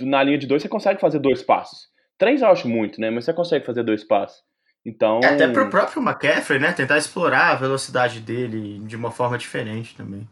na 0.00 0.22
linha 0.22 0.38
de 0.38 0.46
dois, 0.46 0.62
você 0.62 0.68
consegue 0.68 1.00
fazer 1.00 1.18
dois 1.18 1.42
passos. 1.42 1.88
Três 2.18 2.42
eu 2.42 2.48
acho 2.48 2.68
muito, 2.68 3.00
né? 3.00 3.10
Mas 3.10 3.24
você 3.24 3.32
consegue 3.32 3.64
fazer 3.64 3.82
dois 3.82 4.04
passos. 4.04 4.42
Então. 4.84 5.20
É, 5.22 5.28
até 5.28 5.48
pro 5.48 5.70
próprio 5.70 6.02
McCaffrey, 6.02 6.60
né? 6.60 6.72
Tentar 6.72 6.98
explorar 6.98 7.52
a 7.52 7.56
velocidade 7.56 8.20
dele 8.20 8.78
de 8.80 8.96
uma 8.96 9.10
forma 9.10 9.38
diferente 9.38 9.96
também. 9.96 10.28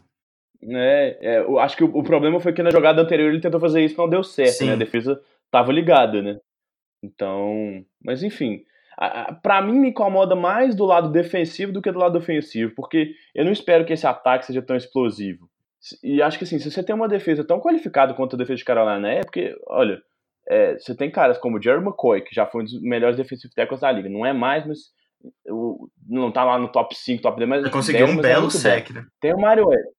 É, 0.63 1.19
é, 1.21 1.39
eu 1.41 1.59
acho 1.59 1.77
que 1.77 1.83
o, 1.83 1.97
o, 1.97 2.05
problema 2.05 2.39
foi 2.39 2.53
que 2.53 2.63
na 2.63 2.71
jogada 2.71 3.03
anterior 3.03 3.31
ele 3.31 3.41
tentou 3.41 3.59
fazer 3.59 3.83
isso 3.83 3.95
e 3.95 3.99
não 3.99 4.09
deu 4.09 4.23
certo, 4.23 4.59
Sim. 4.59 4.67
né? 4.67 4.73
A 4.75 4.77
defesa 4.77 5.21
tava 5.51 5.73
ligada, 5.73 6.23
né? 6.23 6.39
Então, 7.03 7.85
mas 8.05 8.23
enfim. 8.23 8.65
Para 9.43 9.63
mim, 9.63 9.81
me 9.81 9.89
incomoda 9.89 10.37
mais 10.37 10.77
do 10.77 10.85
lado 10.85 11.11
defensivo 11.11 11.73
do 11.73 11.83
que 11.83 11.91
do 11.91 11.99
lado 11.99 12.17
ofensivo, 12.19 12.73
porque 12.77 13.15
eu 13.35 13.45
não 13.45 13.51
espero 13.51 13.85
que 13.85 13.93
esse 13.93 14.07
ataque 14.07 14.47
seja 14.47 14.63
tão 14.63 14.77
explosivo. 14.77 15.49
E 16.03 16.23
acho 16.23 16.39
que 16.39 16.45
assim, 16.45 16.59
se 16.59 16.71
você 16.71 16.83
tem 16.83 16.95
uma 16.95 17.09
defesa 17.09 17.45
tão 17.45 17.61
qualificada 17.61 18.15
quanto 18.15 18.37
a 18.37 18.39
defesa 18.39 18.59
de 18.59 18.65
Carolina 18.65 19.11
é, 19.11 19.21
porque, 19.21 19.57
olha, 19.67 20.01
é, 20.49 20.79
você 20.79 20.95
tem 20.95 21.11
caras 21.11 21.39
como 21.39 21.59
o 21.59 21.63
Jerry 21.63 21.83
McCoy, 21.83 22.23
que 22.23 22.35
já 22.35 22.47
foi 22.47 22.63
um 22.63 22.65
dos 22.65 22.81
melhores 22.81 23.17
defensivos 23.17 23.55
tackles 23.55 23.81
da 23.81 23.91
liga. 23.91 24.09
Não 24.09 24.25
é 24.25 24.33
mais, 24.33 24.67
mas 24.67 24.79
o, 25.49 25.89
não 26.09 26.31
tá 26.31 26.45
lá 26.45 26.59
no 26.59 26.69
top 26.69 26.95
5, 26.95 27.23
top 27.23 27.39
10, 27.39 27.49
mas. 27.49 27.71
Conseguiu 27.71 28.07
um 28.07 28.19
é 28.19 28.23
belo 28.23 28.51
sec, 28.51 28.91
né? 28.91 29.05
Tem 29.21 29.35
o 29.35 29.41
Mario 29.41 29.73
Edson. 29.73 29.93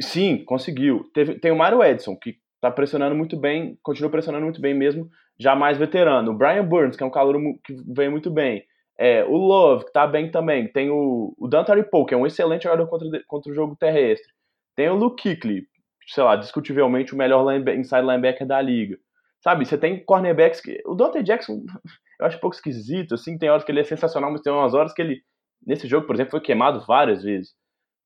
Sim, 0.00 0.44
conseguiu. 0.44 1.04
Teve, 1.14 1.38
tem 1.38 1.50
o 1.50 1.56
Mario 1.56 1.82
Edson, 1.82 2.16
que 2.16 2.36
tá 2.60 2.70
pressionando 2.70 3.14
muito 3.14 3.36
bem, 3.36 3.78
continua 3.82 4.10
pressionando 4.10 4.44
muito 4.44 4.60
bem 4.60 4.74
mesmo, 4.74 5.08
já 5.38 5.54
mais 5.54 5.78
veterano. 5.78 6.32
O 6.32 6.36
Brian 6.36 6.64
Burns, 6.64 6.96
que 6.96 7.02
é 7.02 7.06
um 7.06 7.10
calor 7.10 7.40
que 7.64 7.74
vem 7.86 8.10
muito 8.10 8.30
bem. 8.30 8.64
É, 8.98 9.24
o 9.24 9.36
Love, 9.36 9.84
que 9.84 9.92
tá 9.92 10.06
bem 10.06 10.30
também. 10.30 10.66
Tem 10.68 10.90
o, 10.90 11.34
o 11.38 11.46
Dante 11.46 11.70
Poe, 11.84 12.06
que 12.06 12.14
é 12.14 12.16
um 12.16 12.26
excelente 12.26 12.64
jogador 12.64 12.86
contra, 12.88 13.08
contra 13.26 13.52
o 13.52 13.54
jogo 13.54 13.76
terrestre. 13.76 14.32
Tem 14.76 14.88
o 14.90 14.94
Luke 14.94 15.22
Kuechly, 15.22 15.66
sei 16.06 16.22
lá, 16.22 16.36
discutivelmente 16.36 17.14
o 17.14 17.16
melhor 17.16 17.50
inside 17.52 18.02
linebacker 18.02 18.46
da 18.46 18.60
liga. 18.60 18.98
Sabe, 19.40 19.64
você 19.64 19.78
tem 19.78 20.04
cornerbacks 20.04 20.60
que. 20.60 20.82
O 20.86 20.94
Dante 20.94 21.22
Jackson, 21.22 21.64
eu 22.20 22.26
acho 22.26 22.36
um 22.36 22.40
pouco 22.40 22.56
esquisito, 22.56 23.14
assim, 23.14 23.38
tem 23.38 23.48
horas 23.48 23.64
que 23.64 23.72
ele 23.72 23.80
é 23.80 23.84
sensacional, 23.84 24.30
mas 24.30 24.42
tem 24.42 24.52
umas 24.52 24.74
horas 24.74 24.92
que 24.92 25.00
ele. 25.00 25.22
Nesse 25.66 25.88
jogo, 25.88 26.06
por 26.06 26.14
exemplo, 26.14 26.32
foi 26.32 26.40
queimado 26.40 26.84
várias 26.86 27.22
vezes. 27.22 27.54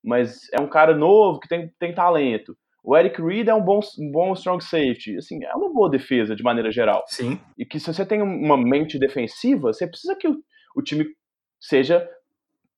Mas 0.02 0.48
é 0.52 0.60
um 0.60 0.68
cara 0.68 0.96
novo 0.96 1.40
que 1.40 1.48
tem, 1.48 1.70
tem 1.78 1.94
talento. 1.94 2.56
O 2.82 2.96
Eric 2.96 3.20
Reed 3.20 3.48
é 3.48 3.54
um 3.54 3.62
bom, 3.62 3.80
um 3.98 4.10
bom 4.10 4.32
strong 4.32 4.64
safety. 4.64 5.18
Assim, 5.18 5.44
é 5.44 5.54
uma 5.54 5.70
boa 5.70 5.90
defesa 5.90 6.34
de 6.34 6.42
maneira 6.42 6.70
geral. 6.70 7.02
Sim. 7.06 7.38
E 7.58 7.66
que 7.66 7.78
se 7.78 7.92
você 7.92 8.06
tem 8.06 8.22
uma 8.22 8.56
mente 8.56 8.98
defensiva, 8.98 9.72
você 9.72 9.86
precisa 9.86 10.16
que 10.16 10.26
o, 10.26 10.36
o 10.74 10.82
time 10.82 11.06
seja 11.60 12.08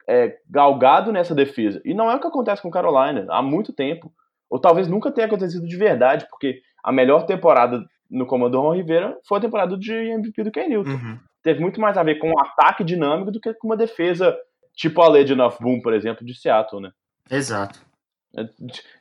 é, 0.09 0.37
galgado 0.49 1.13
nessa 1.13 1.35
defesa. 1.35 1.81
E 1.85 1.95
não 1.95 2.11
é 2.11 2.17
o 2.17 2.21
que 2.21 2.27
acontece 2.27 2.63
com 2.63 2.71
Carolina 2.71 3.27
há 3.31 3.43
muito 3.43 3.73
tempo. 3.73 4.13
Ou 4.51 4.59
talvez 4.59 4.87
nunca 4.87 5.11
tenha 5.11 5.27
acontecido 5.27 5.67
de 5.67 5.77
verdade, 5.77 6.27
porque 6.29 6.61
a 6.85 6.93
melhor 6.93 7.25
temporada 7.25 7.83
no 8.11 8.27
comando 8.27 8.53
do 8.53 8.61
Ron 8.61 8.75
Rivera 8.75 9.19
foi 9.27 9.39
a 9.39 9.41
temporada 9.41 9.77
de 9.77 9.93
MVP 9.93 10.45
do 10.45 10.51
Ken 10.51 10.69
Newton. 10.69 10.91
Uhum. 10.91 11.19
Teve 11.43 11.61
muito 11.61 11.81
mais 11.81 11.97
a 11.97 12.03
ver 12.03 12.17
com 12.17 12.29
um 12.29 12.39
ataque 12.39 12.85
dinâmico 12.85 13.31
do 13.31 13.41
que 13.41 13.55
com 13.55 13.69
uma 13.69 13.77
defesa 13.77 14.37
tipo 14.75 15.01
a 15.01 15.09
Legend 15.09 15.41
of 15.41 15.59
Boom, 15.61 15.81
por 15.81 15.93
exemplo, 15.93 16.25
de 16.25 16.35
Seattle, 16.35 16.83
né? 16.83 16.93
Exato. 17.31 17.81
É, 18.37 18.47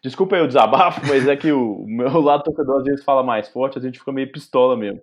desculpa 0.01 0.35
aí 0.35 0.41
o 0.41 0.47
desabafo, 0.47 1.01
mas 1.07 1.27
é 1.27 1.35
que 1.35 1.51
o 1.51 1.85
meu 1.87 2.07
lado 2.21 2.43
torcedor 2.43 2.79
às 2.79 2.83
vezes 2.83 3.03
fala 3.03 3.23
mais 3.23 3.47
forte, 3.49 3.77
a 3.77 3.81
gente 3.81 3.99
fica 3.99 4.11
meio 4.11 4.31
pistola 4.31 4.75
mesmo. 4.75 5.01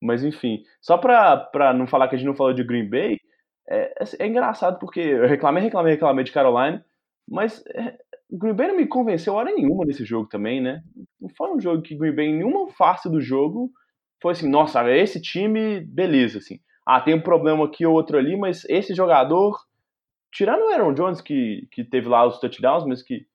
Mas 0.00 0.24
enfim, 0.24 0.62
só 0.80 0.96
pra, 0.96 1.36
pra 1.36 1.74
não 1.74 1.86
falar 1.86 2.08
que 2.08 2.14
a 2.14 2.18
gente 2.18 2.26
não 2.26 2.34
falou 2.34 2.54
de 2.54 2.64
Green 2.64 2.88
Bay, 2.88 3.18
é, 3.70 3.94
é, 4.00 4.24
é 4.24 4.26
engraçado 4.26 4.78
porque 4.78 5.00
eu 5.00 5.26
reclamei, 5.28 5.62
reclamei, 5.62 5.92
reclamei 5.92 6.24
de 6.24 6.32
Carolina, 6.32 6.84
mas 7.28 7.64
é, 7.68 7.96
Green 8.30 8.54
Bay 8.54 8.68
não 8.68 8.76
me 8.76 8.86
convenceu 8.86 9.34
hora 9.34 9.52
nenhuma 9.52 9.84
nesse 9.84 10.04
jogo 10.04 10.28
também, 10.28 10.60
né? 10.60 10.82
Não 11.20 11.28
foi 11.36 11.54
um 11.54 11.60
jogo 11.60 11.82
que 11.82 11.96
Green 11.96 12.14
Bay, 12.14 12.26
em 12.26 12.38
nenhuma 12.38 12.70
face 12.72 13.08
do 13.08 13.20
jogo, 13.20 13.70
foi 14.20 14.32
assim, 14.32 14.50
nossa, 14.50 14.88
esse 14.90 15.20
time, 15.20 15.80
beleza, 15.80 16.38
assim. 16.38 16.58
Ah, 16.86 17.00
tem 17.00 17.14
um 17.14 17.20
problema 17.20 17.64
aqui 17.64 17.86
ou 17.86 17.94
outro 17.94 18.18
ali, 18.18 18.36
mas 18.36 18.64
esse 18.68 18.94
jogador, 18.94 19.56
tirando 20.32 20.62
o 20.62 20.72
Aaron 20.72 20.92
Jones, 20.92 21.20
que, 21.20 21.68
que 21.70 21.84
teve 21.84 22.08
lá 22.08 22.26
os 22.26 22.38
touchdowns, 22.40 22.84
mas 22.84 23.02
que, 23.02 23.26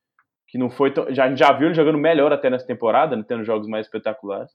que 0.47 0.57
não 0.57 0.69
foi 0.69 0.93
tão, 0.93 1.13
já, 1.13 1.33
já 1.33 1.53
viu 1.53 1.67
ele 1.67 1.75
jogando 1.75 1.97
melhor 1.97 2.33
até 2.33 2.49
nessa 2.49 2.67
temporada, 2.67 3.15
né, 3.15 3.23
tendo 3.27 3.45
jogos 3.45 3.67
mais 3.67 3.86
espetaculares. 3.86 4.51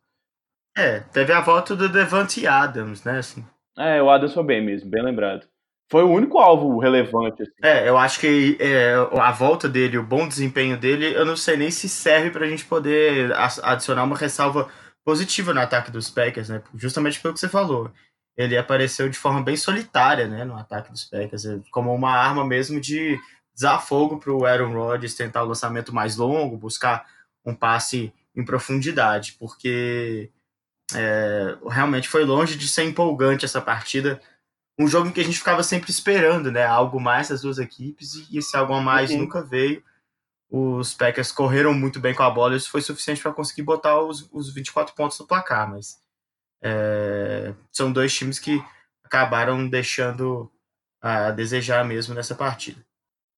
É, 0.76 1.01
teve 1.01 1.33
a 1.33 1.41
volta 1.41 1.74
do 1.74 1.89
Devante 1.89 2.47
Adams, 2.47 3.05
né, 3.05 3.18
assim. 3.18 3.45
É, 3.78 4.03
o 4.03 4.11
Adams 4.11 4.35
foi 4.35 4.45
bem 4.45 4.64
mesmo, 4.64 4.91
bem 4.91 5.03
lembrado. 5.03 5.47
Foi 5.91 6.05
o 6.05 6.11
único 6.11 6.38
alvo 6.38 6.78
relevante. 6.78 7.43
Assim. 7.43 7.53
É, 7.61 7.88
eu 7.88 7.99
acho 7.99 8.20
que 8.20 8.57
é, 8.61 8.95
a 9.20 9.32
volta 9.32 9.68
dele, 9.68 9.99
o 9.99 10.05
bom 10.05 10.28
desempenho 10.28 10.78
dele, 10.78 11.12
eu 11.12 11.26
não 11.26 11.36
sei 11.36 11.57
nem 11.57 11.70
se 11.70 11.88
serve 11.88 12.30
pra 12.30 12.49
gente 12.49 12.64
poder 12.64 13.32
adicionar 13.62 14.05
uma 14.05 14.16
ressalva 14.16 14.70
positiva 15.05 15.53
no 15.53 15.61
ataque 15.61 15.91
dos 15.91 16.09
Packers, 16.09 16.49
né? 16.49 16.62
Justamente 16.76 17.20
pelo 17.20 17.34
que 17.34 17.41
você 17.41 17.49
falou. 17.49 17.91
Ele 18.36 18.57
apareceu 18.57 19.09
de 19.09 19.18
forma 19.18 19.43
bem 19.43 19.57
solitária, 19.57 20.28
né, 20.28 20.45
no 20.45 20.57
ataque 20.57 20.93
dos 20.93 21.05
Packers, 21.05 21.45
é, 21.45 21.59
como 21.72 21.93
uma 21.93 22.12
arma 22.12 22.45
mesmo 22.45 22.80
de 22.80 23.18
desafogo 23.53 24.18
para 24.18 24.32
o 24.32 24.47
Aaron 24.47 24.72
Rodgers 24.72 25.14
tentar 25.14 25.43
o 25.43 25.49
lançamento 25.49 25.93
mais 25.93 26.16
longo, 26.16 26.57
buscar 26.57 27.05
um 27.45 27.55
passe 27.55 28.12
em 28.34 28.45
profundidade, 28.45 29.36
porque 29.38 30.30
é, 30.95 31.57
realmente 31.68 32.09
foi 32.09 32.24
longe 32.24 32.57
de 32.57 32.68
ser 32.68 32.84
empolgante 32.84 33.45
essa 33.45 33.61
partida. 33.61 34.20
Um 34.81 34.87
jogo 34.87 35.09
em 35.09 35.12
que 35.12 35.20
a 35.20 35.24
gente 35.24 35.37
ficava 35.37 35.62
sempre 35.62 35.91
esperando, 35.91 36.51
né? 36.51 36.64
Algo 36.64 36.99
mais 36.99 37.28
das 37.28 37.43
duas 37.43 37.59
equipes, 37.59 38.14
e 38.31 38.39
esse 38.39 38.57
algo 38.57 38.72
a 38.72 38.81
mais 38.81 39.11
uhum. 39.11 39.18
nunca 39.18 39.43
veio. 39.43 39.85
Os 40.49 40.95
Packers 40.95 41.31
correram 41.31 41.74
muito 41.74 42.01
bem 42.01 42.14
com 42.14 42.22
a 42.22 42.31
bola, 42.31 42.57
isso 42.57 42.70
foi 42.70 42.81
suficiente 42.81 43.20
para 43.20 43.35
conseguir 43.35 43.62
botar 43.62 44.01
os, 44.01 44.26
os 44.33 44.53
24 44.55 44.95
pontos 44.95 45.20
no 45.20 45.26
placar, 45.26 45.70
mas 45.70 46.03
é, 46.62 47.55
são 47.70 47.93
dois 47.93 48.14
times 48.14 48.39
que 48.39 48.59
acabaram 49.05 49.68
deixando 49.68 50.51
a 51.01 51.31
desejar 51.31 51.85
mesmo 51.85 52.14
nessa 52.14 52.35
partida. 52.35 52.83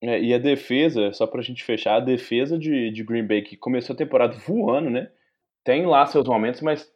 É, 0.01 0.23
e 0.23 0.33
a 0.33 0.39
defesa, 0.39 1.13
só 1.13 1.27
para 1.27 1.41
a 1.41 1.45
gente 1.45 1.65
fechar, 1.65 1.97
a 1.97 2.01
defesa 2.01 2.57
de, 2.57 2.93
de 2.93 3.03
Green 3.03 3.27
Bay, 3.27 3.43
que 3.43 3.57
começou 3.57 3.95
a 3.95 3.97
temporada 3.97 4.37
voando, 4.47 4.91
né? 4.91 5.11
Tem 5.65 5.85
lá 5.87 6.07
seus 6.07 6.27
momentos, 6.27 6.61
mas 6.61 6.89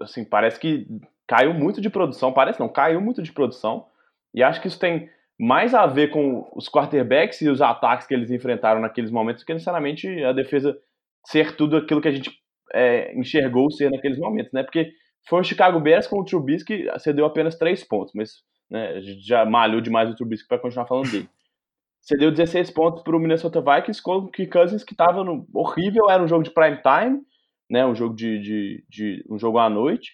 assim, 0.00 0.22
parece 0.22 0.60
que 0.60 0.86
caiu 1.26 1.52
muito 1.52 1.80
de 1.80 1.90
produção. 1.90 2.32
Parece 2.32 2.60
não, 2.60 2.68
caiu 2.68 3.00
muito 3.00 3.22
de 3.22 3.32
produção. 3.32 3.86
E 4.34 4.42
acho 4.42 4.60
que 4.60 4.68
isso 4.68 4.78
tem 4.78 5.08
mais 5.38 5.74
a 5.74 5.86
ver 5.86 6.10
com 6.10 6.50
os 6.54 6.68
quarterbacks 6.68 7.40
e 7.42 7.48
os 7.48 7.60
ataques 7.60 8.06
que 8.06 8.14
eles 8.14 8.30
enfrentaram 8.30 8.80
naqueles 8.80 9.10
momentos 9.10 9.42
do 9.42 9.46
que 9.46 9.52
necessariamente 9.52 10.08
a 10.24 10.32
defesa 10.32 10.76
ser 11.26 11.56
tudo 11.56 11.76
aquilo 11.76 12.00
que 12.00 12.08
a 12.08 12.12
gente 12.12 12.30
é, 12.72 13.14
enxergou 13.18 13.70
ser 13.70 13.90
naqueles 13.90 14.18
momentos, 14.18 14.52
né? 14.52 14.62
Porque 14.62 14.90
foi 15.28 15.40
o 15.40 15.44
Chicago 15.44 15.80
Bears 15.80 16.06
com 16.06 16.20
o 16.20 16.24
Trubisky, 16.24 16.86
cedeu 16.98 17.26
apenas 17.26 17.56
três 17.56 17.84
pontos, 17.84 18.12
mas 18.14 18.42
né, 18.70 19.00
já 19.20 19.44
malhou 19.44 19.80
demais 19.80 20.08
o 20.10 20.14
Trubisky 20.14 20.48
para 20.48 20.58
continuar 20.58 20.86
falando 20.86 21.10
dele. 21.10 21.28
Cedeu 22.00 22.30
16 22.30 22.70
pontos 22.70 23.02
para 23.02 23.16
o 23.16 23.18
Minnesota 23.18 23.60
Vikings 23.60 24.00
com 24.00 24.16
o 24.16 24.30
Kirk 24.30 24.52
Cousins, 24.52 24.84
que 24.84 24.94
estava 24.94 25.24
horrível, 25.52 26.08
era 26.08 26.22
um 26.22 26.28
jogo 26.28 26.44
de 26.44 26.50
prime 26.50 26.80
time, 26.80 27.20
né, 27.68 27.84
um 27.84 27.94
jogo 27.94 28.14
de, 28.14 28.38
de, 28.38 28.84
de, 28.88 29.24
um 29.28 29.36
jogo 29.36 29.58
à 29.58 29.68
noite, 29.68 30.12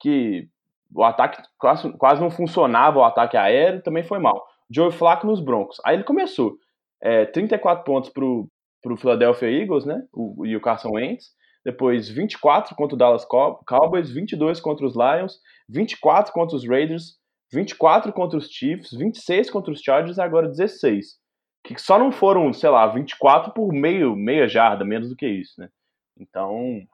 que 0.00 0.48
o 0.94 1.02
ataque 1.02 1.42
quase, 1.58 1.92
quase 1.98 2.20
não 2.20 2.30
funcionava, 2.30 2.98
o 2.98 3.04
ataque 3.04 3.36
aéreo 3.36 3.82
também 3.82 4.04
foi 4.04 4.18
mal. 4.18 4.46
Joe 4.70 4.92
Flacco 4.92 5.26
nos 5.26 5.40
Broncos. 5.40 5.80
Aí 5.84 5.96
ele 5.96 6.04
começou 6.04 6.56
é, 7.02 7.26
34 7.26 7.84
pontos 7.84 8.10
para 8.10 8.24
o 8.24 8.96
Philadelphia 8.96 9.50
Eagles, 9.50 9.84
né, 9.84 10.02
o, 10.12 10.46
e 10.46 10.56
o 10.56 10.60
Carson 10.60 10.90
Wentz, 10.92 11.30
depois 11.64 12.08
24 12.08 12.74
contra 12.74 12.94
o 12.94 12.98
Dallas 12.98 13.24
Cowboys, 13.24 14.10
22 14.10 14.60
contra 14.60 14.86
os 14.86 14.94
Lions, 14.94 15.38
24 15.68 16.32
contra 16.32 16.56
os 16.56 16.66
Raiders, 16.66 17.16
24 17.52 18.12
contra 18.12 18.38
os 18.38 18.48
Chiefs, 18.48 18.92
26 18.92 19.50
contra 19.50 19.72
os 19.72 19.80
Chargers 19.80 20.18
e 20.18 20.22
agora 20.22 20.48
16 20.48 21.22
que 21.64 21.78
só 21.78 21.98
não 21.98 22.12
foram, 22.12 22.52
sei 22.52 22.68
lá, 22.68 22.86
24 22.86 23.52
por 23.54 23.72
meio, 23.72 24.14
meia 24.14 24.46
jarda, 24.46 24.84
menos 24.84 25.08
do 25.08 25.16
que 25.16 25.26
isso, 25.26 25.58
né? 25.58 25.70
Então, 26.18 26.86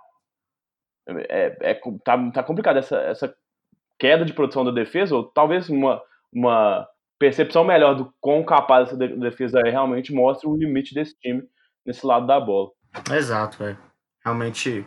é, 1.29 1.57
é, 1.73 1.81
tá, 2.05 2.31
tá 2.31 2.43
complicado 2.45 2.79
essa, 2.79 2.97
essa 3.01 3.37
queda 4.01 4.25
de 4.25 4.33
produção 4.33 4.65
da 4.65 4.71
defesa, 4.71 5.15
ou 5.15 5.23
talvez 5.23 5.69
uma, 5.69 6.03
uma 6.33 6.89
percepção 7.19 7.63
melhor 7.63 7.95
do 7.95 8.13
quão 8.19 8.43
capaz 8.43 8.89
essa 8.89 8.97
defesa 8.97 9.61
é, 9.61 9.71
realmente 9.71 10.13
mostra 10.13 10.49
o 10.49 10.57
limite 10.57 10.95
desse 10.95 11.15
time 11.21 11.43
nesse 11.85 12.05
lado 12.05 12.27
da 12.27 12.41
bola. 12.41 12.71
Exato, 13.13 13.63
é. 13.63 13.77
Realmente 14.25 14.87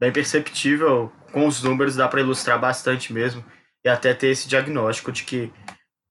bem 0.00 0.12
perceptível, 0.12 1.12
com 1.32 1.46
os 1.46 1.62
números 1.62 1.94
dá 1.94 2.08
para 2.08 2.20
ilustrar 2.20 2.58
bastante 2.58 3.12
mesmo, 3.12 3.44
e 3.84 3.88
até 3.88 4.14
ter 4.14 4.28
esse 4.28 4.48
diagnóstico 4.48 5.12
de 5.12 5.24
que 5.24 5.52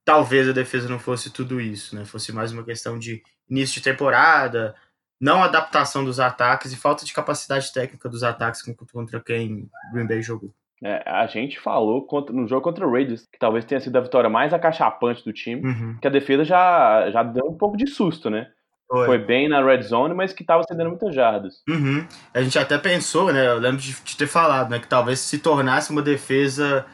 talvez 0.05 0.47
a 0.47 0.53
defesa 0.53 0.87
não 0.87 0.99
fosse 0.99 1.31
tudo 1.31 1.59
isso, 1.59 1.95
né? 1.95 2.05
Fosse 2.05 2.31
mais 2.31 2.51
uma 2.51 2.63
questão 2.63 2.99
de 2.99 3.21
início 3.49 3.75
de 3.75 3.81
temporada, 3.81 4.75
não 5.19 5.43
adaptação 5.43 6.05
dos 6.05 6.19
ataques 6.19 6.71
e 6.71 6.77
falta 6.77 7.03
de 7.03 7.13
capacidade 7.13 7.73
técnica 7.73 8.07
dos 8.07 8.23
ataques 8.23 8.61
contra 8.91 9.19
quem 9.19 9.69
Green 9.91 10.07
Bay 10.07 10.21
jogou. 10.21 10.53
É, 10.83 11.03
a 11.09 11.25
gente 11.25 11.59
falou 11.59 12.05
contra, 12.05 12.33
no 12.35 12.47
jogo 12.47 12.61
contra 12.61 12.87
o 12.87 12.91
Raiders, 12.91 13.25
que 13.31 13.39
talvez 13.39 13.65
tenha 13.65 13.81
sido 13.81 13.95
a 13.95 14.01
vitória 14.01 14.29
mais 14.29 14.53
acachapante 14.53 15.23
do 15.25 15.33
time, 15.33 15.65
uhum. 15.65 15.97
que 15.99 16.07
a 16.07 16.11
defesa 16.11 16.45
já, 16.45 17.09
já 17.09 17.23
deu 17.23 17.45
um 17.45 17.57
pouco 17.57 17.75
de 17.75 17.87
susto, 17.87 18.29
né? 18.29 18.47
Foi. 18.89 19.05
Foi 19.05 19.17
bem 19.17 19.49
na 19.49 19.61
red 19.61 19.81
zone, 19.81 20.13
mas 20.13 20.31
que 20.31 20.43
estava 20.43 20.63
cedendo 20.63 20.89
muitas 20.89 21.13
jardas. 21.13 21.55
Uhum. 21.67 22.05
A 22.33 22.41
gente 22.41 22.57
até 22.57 22.77
pensou, 22.77 23.33
né? 23.33 23.47
Eu 23.47 23.57
lembro 23.57 23.81
de, 23.81 24.01
de 24.01 24.15
ter 24.15 24.27
falado, 24.27 24.69
né? 24.69 24.79
Que 24.79 24.87
talvez 24.87 25.19
se 25.19 25.39
tornasse 25.39 25.91
uma 25.91 26.01
defesa 26.01 26.85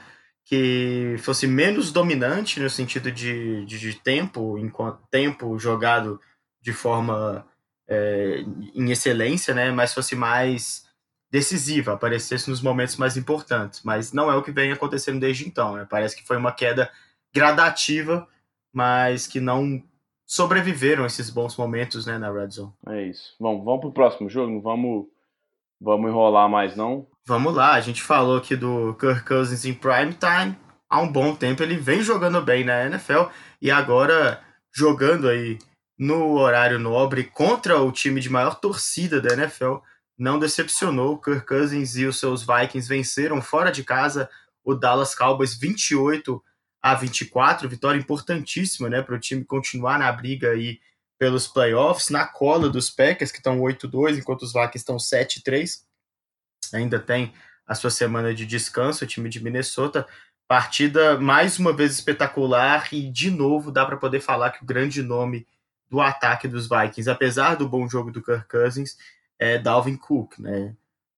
que 0.45 1.15
fosse 1.19 1.45
menos 1.45 1.91
dominante 1.91 2.59
no 2.59 2.69
sentido 2.69 3.11
de, 3.11 3.63
de, 3.65 3.79
de 3.79 3.93
tempo, 3.93 4.57
enquanto 4.57 5.07
tempo 5.11 5.57
jogado 5.59 6.19
de 6.61 6.73
forma 6.73 7.45
é, 7.87 8.43
em 8.73 8.89
excelência, 8.91 9.53
né? 9.53 9.69
Mas 9.69 9.93
fosse 9.93 10.15
mais 10.15 10.83
decisiva, 11.33 11.93
aparecesse 11.93 12.47
nos 12.47 12.61
momentos 12.61 12.95
mais 12.95 13.17
importantes. 13.17 13.81
Mas 13.83 14.13
não 14.13 14.31
é 14.31 14.35
o 14.35 14.43
que 14.43 14.51
vem 14.51 14.71
acontecendo 14.71 15.19
desde 15.19 15.47
então. 15.47 15.73
Né? 15.73 15.87
Parece 15.89 16.15
que 16.15 16.23
foi 16.23 16.37
uma 16.37 16.51
queda 16.51 16.91
gradativa, 17.33 18.27
mas 18.71 19.25
que 19.25 19.39
não 19.39 19.81
sobreviveram 20.27 21.07
esses 21.07 21.31
bons 21.31 21.57
momentos 21.57 22.05
né, 22.05 22.19
na 22.19 22.31
Red 22.31 22.51
Zone. 22.51 22.71
É 22.87 23.01
isso. 23.07 23.35
Bom, 23.39 23.63
vamos 23.63 23.81
pro 23.81 23.91
próximo 23.91 24.29
jogo, 24.29 24.51
não 24.51 24.61
vamos, 24.61 25.07
vamos 25.81 26.11
enrolar 26.11 26.47
mais 26.47 26.75
não. 26.75 27.07
Vamos 27.25 27.55
lá, 27.55 27.73
a 27.73 27.81
gente 27.81 28.03
falou 28.03 28.37
aqui 28.37 28.55
do 28.55 28.95
Kirk 28.99 29.25
Cousins 29.25 29.65
em 29.65 29.73
prime 29.73 30.13
time. 30.13 30.55
Há 30.87 31.01
um 31.01 31.11
bom 31.11 31.35
tempo 31.35 31.63
ele 31.63 31.77
vem 31.77 32.03
jogando 32.03 32.41
bem 32.43 32.63
na 32.63 32.85
NFL 32.85 33.23
e 33.59 33.71
agora 33.71 34.39
jogando 34.71 35.27
aí 35.27 35.57
no 35.97 36.33
horário 36.37 36.77
nobre 36.77 37.23
contra 37.23 37.81
o 37.81 37.91
time 37.91 38.21
de 38.21 38.29
maior 38.29 38.59
torcida 38.59 39.19
da 39.19 39.33
NFL. 39.33 39.77
Não 40.17 40.39
decepcionou. 40.39 41.19
Kirk 41.19 41.45
Cousins 41.45 41.95
e 41.95 42.05
os 42.05 42.19
seus 42.19 42.45
Vikings 42.45 42.87
venceram 42.87 43.41
fora 43.41 43.71
de 43.71 43.83
casa 43.83 44.29
o 44.63 44.73
Dallas 44.73 45.13
Cowboys 45.13 45.55
28 45.55 46.41
a 46.81 46.95
24, 46.95 47.67
vitória 47.69 47.97
importantíssima, 47.97 48.89
né, 48.89 49.01
para 49.01 49.15
o 49.15 49.19
time 49.19 49.45
continuar 49.45 49.97
na 49.97 50.11
briga 50.11 50.51
aí 50.51 50.79
pelos 51.17 51.47
playoffs, 51.47 52.09
na 52.09 52.27
cola 52.27 52.69
dos 52.69 52.89
Packers 52.89 53.31
que 53.31 53.37
estão 53.37 53.61
8-2, 53.61 54.17
enquanto 54.17 54.41
os 54.41 54.51
Vikings 54.51 54.79
estão 54.79 54.97
7-3. 54.97 55.83
Ainda 56.73 56.99
tem 56.99 57.33
a 57.65 57.73
sua 57.73 57.89
semana 57.89 58.33
de 58.33 58.45
descanso, 58.45 59.05
o 59.05 59.07
time 59.07 59.29
de 59.29 59.41
Minnesota. 59.41 60.05
Partida 60.45 61.17
mais 61.17 61.57
uma 61.57 61.71
vez 61.71 61.93
espetacular 61.93 62.89
e 62.91 63.09
de 63.09 63.31
novo 63.31 63.71
dá 63.71 63.85
para 63.85 63.95
poder 63.95 64.19
falar 64.19 64.51
que 64.51 64.63
o 64.63 64.65
grande 64.65 65.01
nome 65.01 65.47
do 65.89 66.01
ataque 66.01 66.47
dos 66.47 66.67
Vikings, 66.67 67.09
apesar 67.09 67.55
do 67.55 67.69
bom 67.69 67.87
jogo 67.87 68.11
do 68.11 68.21
Kirk 68.21 68.47
Cousins, 68.49 68.97
é 69.43 69.57
Dalvin 69.57 69.97
Cook, 69.97 70.39
né? 70.39 70.73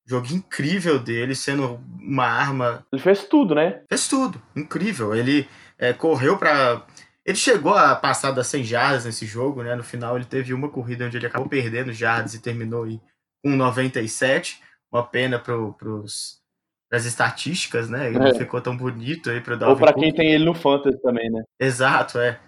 Jogo 0.08 0.28
incrível 0.34 1.00
dele, 1.00 1.36
sendo 1.36 1.80
uma 2.00 2.26
arma. 2.26 2.86
Ele 2.92 3.02
fez 3.02 3.24
tudo, 3.24 3.56
né? 3.56 3.82
Fez 3.90 4.08
tudo, 4.08 4.42
incrível. 4.56 5.16
Ele 5.16 5.48
é, 5.78 5.94
correu 5.94 6.38
para. 6.38 6.86
Ele 7.26 7.38
chegou 7.38 7.74
a 7.74 7.96
passar 7.96 8.32
das 8.32 8.48
100 8.48 8.64
jardas 8.64 9.06
nesse 9.06 9.26
jogo, 9.26 9.64
né? 9.64 9.74
No 9.76 9.84
final 9.84 10.16
ele 10.16 10.26
teve 10.26 10.54
uma 10.54 10.70
corrida 10.70 11.06
onde 11.06 11.18
ele 11.18 11.26
acabou 11.26 11.50
perdendo 11.50 11.92
jardas 11.92 12.36
e 12.36 12.42
terminou 12.42 12.84
aí 12.84 13.02
com 13.44 13.56
97. 13.56 14.62
Uma 14.92 15.04
pena 15.04 15.40
para 15.40 15.56
pros, 15.72 16.40
as 16.92 17.06
estatísticas, 17.06 17.90
né? 17.90 18.08
Ele 18.08 18.18
é. 18.18 18.20
não 18.20 18.36
ficou 18.36 18.62
tão 18.62 18.78
bonito 18.78 19.30
aí 19.30 19.42
para 19.42 19.56
dar 19.56 19.70
Ou 19.70 19.76
para 19.76 19.94
quem 19.94 20.14
tem 20.14 20.34
ele 20.34 20.46
no 20.46 20.54
Fantasy 20.54 21.02
também, 21.02 21.30
né? 21.32 21.44
Exato, 21.60 22.20
é. 22.20 22.40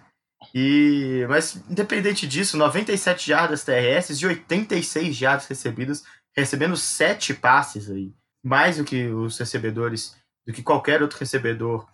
E, 0.54 1.26
mas 1.28 1.56
independente 1.68 2.26
disso, 2.26 2.56
97 2.56 3.26
jardas 3.26 3.64
terrestres 3.64 4.18
e 4.18 4.26
86 4.26 5.14
jardas 5.14 5.46
recebidas, 5.46 6.04
recebendo 6.36 6.76
sete 6.76 7.34
passes 7.34 7.90
aí, 7.90 8.14
mais 8.44 8.76
do 8.76 8.84
que 8.84 9.08
os 9.08 9.36
recebedores, 9.38 10.16
do 10.46 10.52
que 10.52 10.62
qualquer 10.62 11.02
outro 11.02 11.18
recebedor 11.18 11.86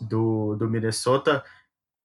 do, 0.00 0.56
do 0.56 0.68
Minnesota 0.68 1.44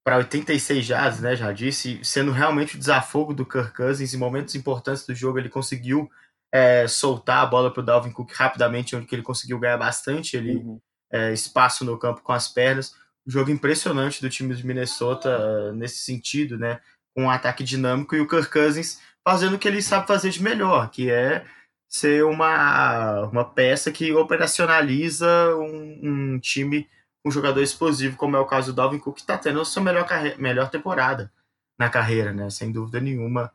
para 0.08 0.18
86 0.18 0.86
jardas, 0.86 1.20
né, 1.20 1.36
já 1.36 1.52
disse, 1.52 2.00
sendo 2.02 2.32
realmente 2.32 2.76
o 2.76 2.80
desafogo 2.80 3.34
do 3.34 3.46
Kirk 3.46 3.74
Cousins 3.74 4.14
em 4.14 4.18
momentos 4.18 4.56
importantes 4.56 5.06
do 5.06 5.14
jogo, 5.14 5.38
ele 5.38 5.50
conseguiu 5.50 6.10
é, 6.50 6.88
soltar 6.88 7.44
a 7.44 7.46
bola 7.46 7.74
para 7.74 7.82
o 7.82 7.86
Dalvin 7.86 8.12
Cook 8.12 8.32
rapidamente, 8.32 8.96
onde 8.96 9.08
ele 9.12 9.22
conseguiu 9.22 9.60
ganhar 9.60 9.78
bastante 9.78 10.38
ele, 10.38 10.56
uhum. 10.56 10.80
é, 11.12 11.34
espaço 11.34 11.84
no 11.84 11.98
campo 11.98 12.22
com 12.22 12.32
as 12.32 12.48
pernas. 12.48 12.94
Jogo 13.28 13.52
impressionante 13.52 14.22
do 14.22 14.30
time 14.30 14.56
de 14.56 14.66
Minnesota 14.66 15.38
uh, 15.38 15.74
nesse 15.74 15.98
sentido, 15.98 16.58
né? 16.58 16.80
Com 17.14 17.24
um 17.24 17.30
ataque 17.30 17.64
dinâmico 17.64 18.16
e 18.16 18.22
o 18.22 18.28
Kirk 18.28 18.50
Cousins 18.50 19.02
fazendo 19.24 19.56
o 19.56 19.60
que 19.60 19.68
ele 19.68 19.82
sabe 19.82 20.08
fazer 20.08 20.30
de 20.30 20.42
melhor, 20.42 20.90
que 20.90 21.12
é 21.12 21.46
ser 21.90 22.24
uma, 22.24 23.24
uma 23.24 23.44
peça 23.44 23.92
que 23.92 24.14
operacionaliza 24.14 25.28
um, 25.58 26.00
um 26.36 26.40
time 26.40 26.88
um 27.28 27.32
jogador 27.32 27.62
explosivo, 27.62 28.16
como 28.16 28.38
é 28.38 28.40
o 28.40 28.46
caso 28.46 28.72
do 28.72 28.76
Dalvin 28.76 29.00
Cook, 29.00 29.16
que 29.16 29.22
está 29.22 29.38
tendo 29.38 29.60
a 29.60 29.66
sua 29.66 29.84
melhor, 29.84 30.08
melhor 30.38 30.70
temporada 30.70 31.32
na 31.78 31.90
carreira, 31.90 32.34
né? 32.34 32.50
Sem 32.50 32.72
dúvida 32.72 33.00
nenhuma. 33.00 33.52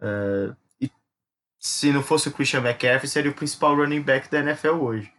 Uh, 0.00 0.56
e 0.80 0.90
se 1.58 1.92
não 1.92 2.02
fosse 2.02 2.28
o 2.28 2.32
Christian 2.32 2.60
McCaffrey, 2.60 3.08
seria 3.08 3.30
o 3.30 3.34
principal 3.34 3.76
running 3.76 4.00
back 4.00 4.30
da 4.30 4.40
NFL 4.40 4.80
hoje. 4.80 5.12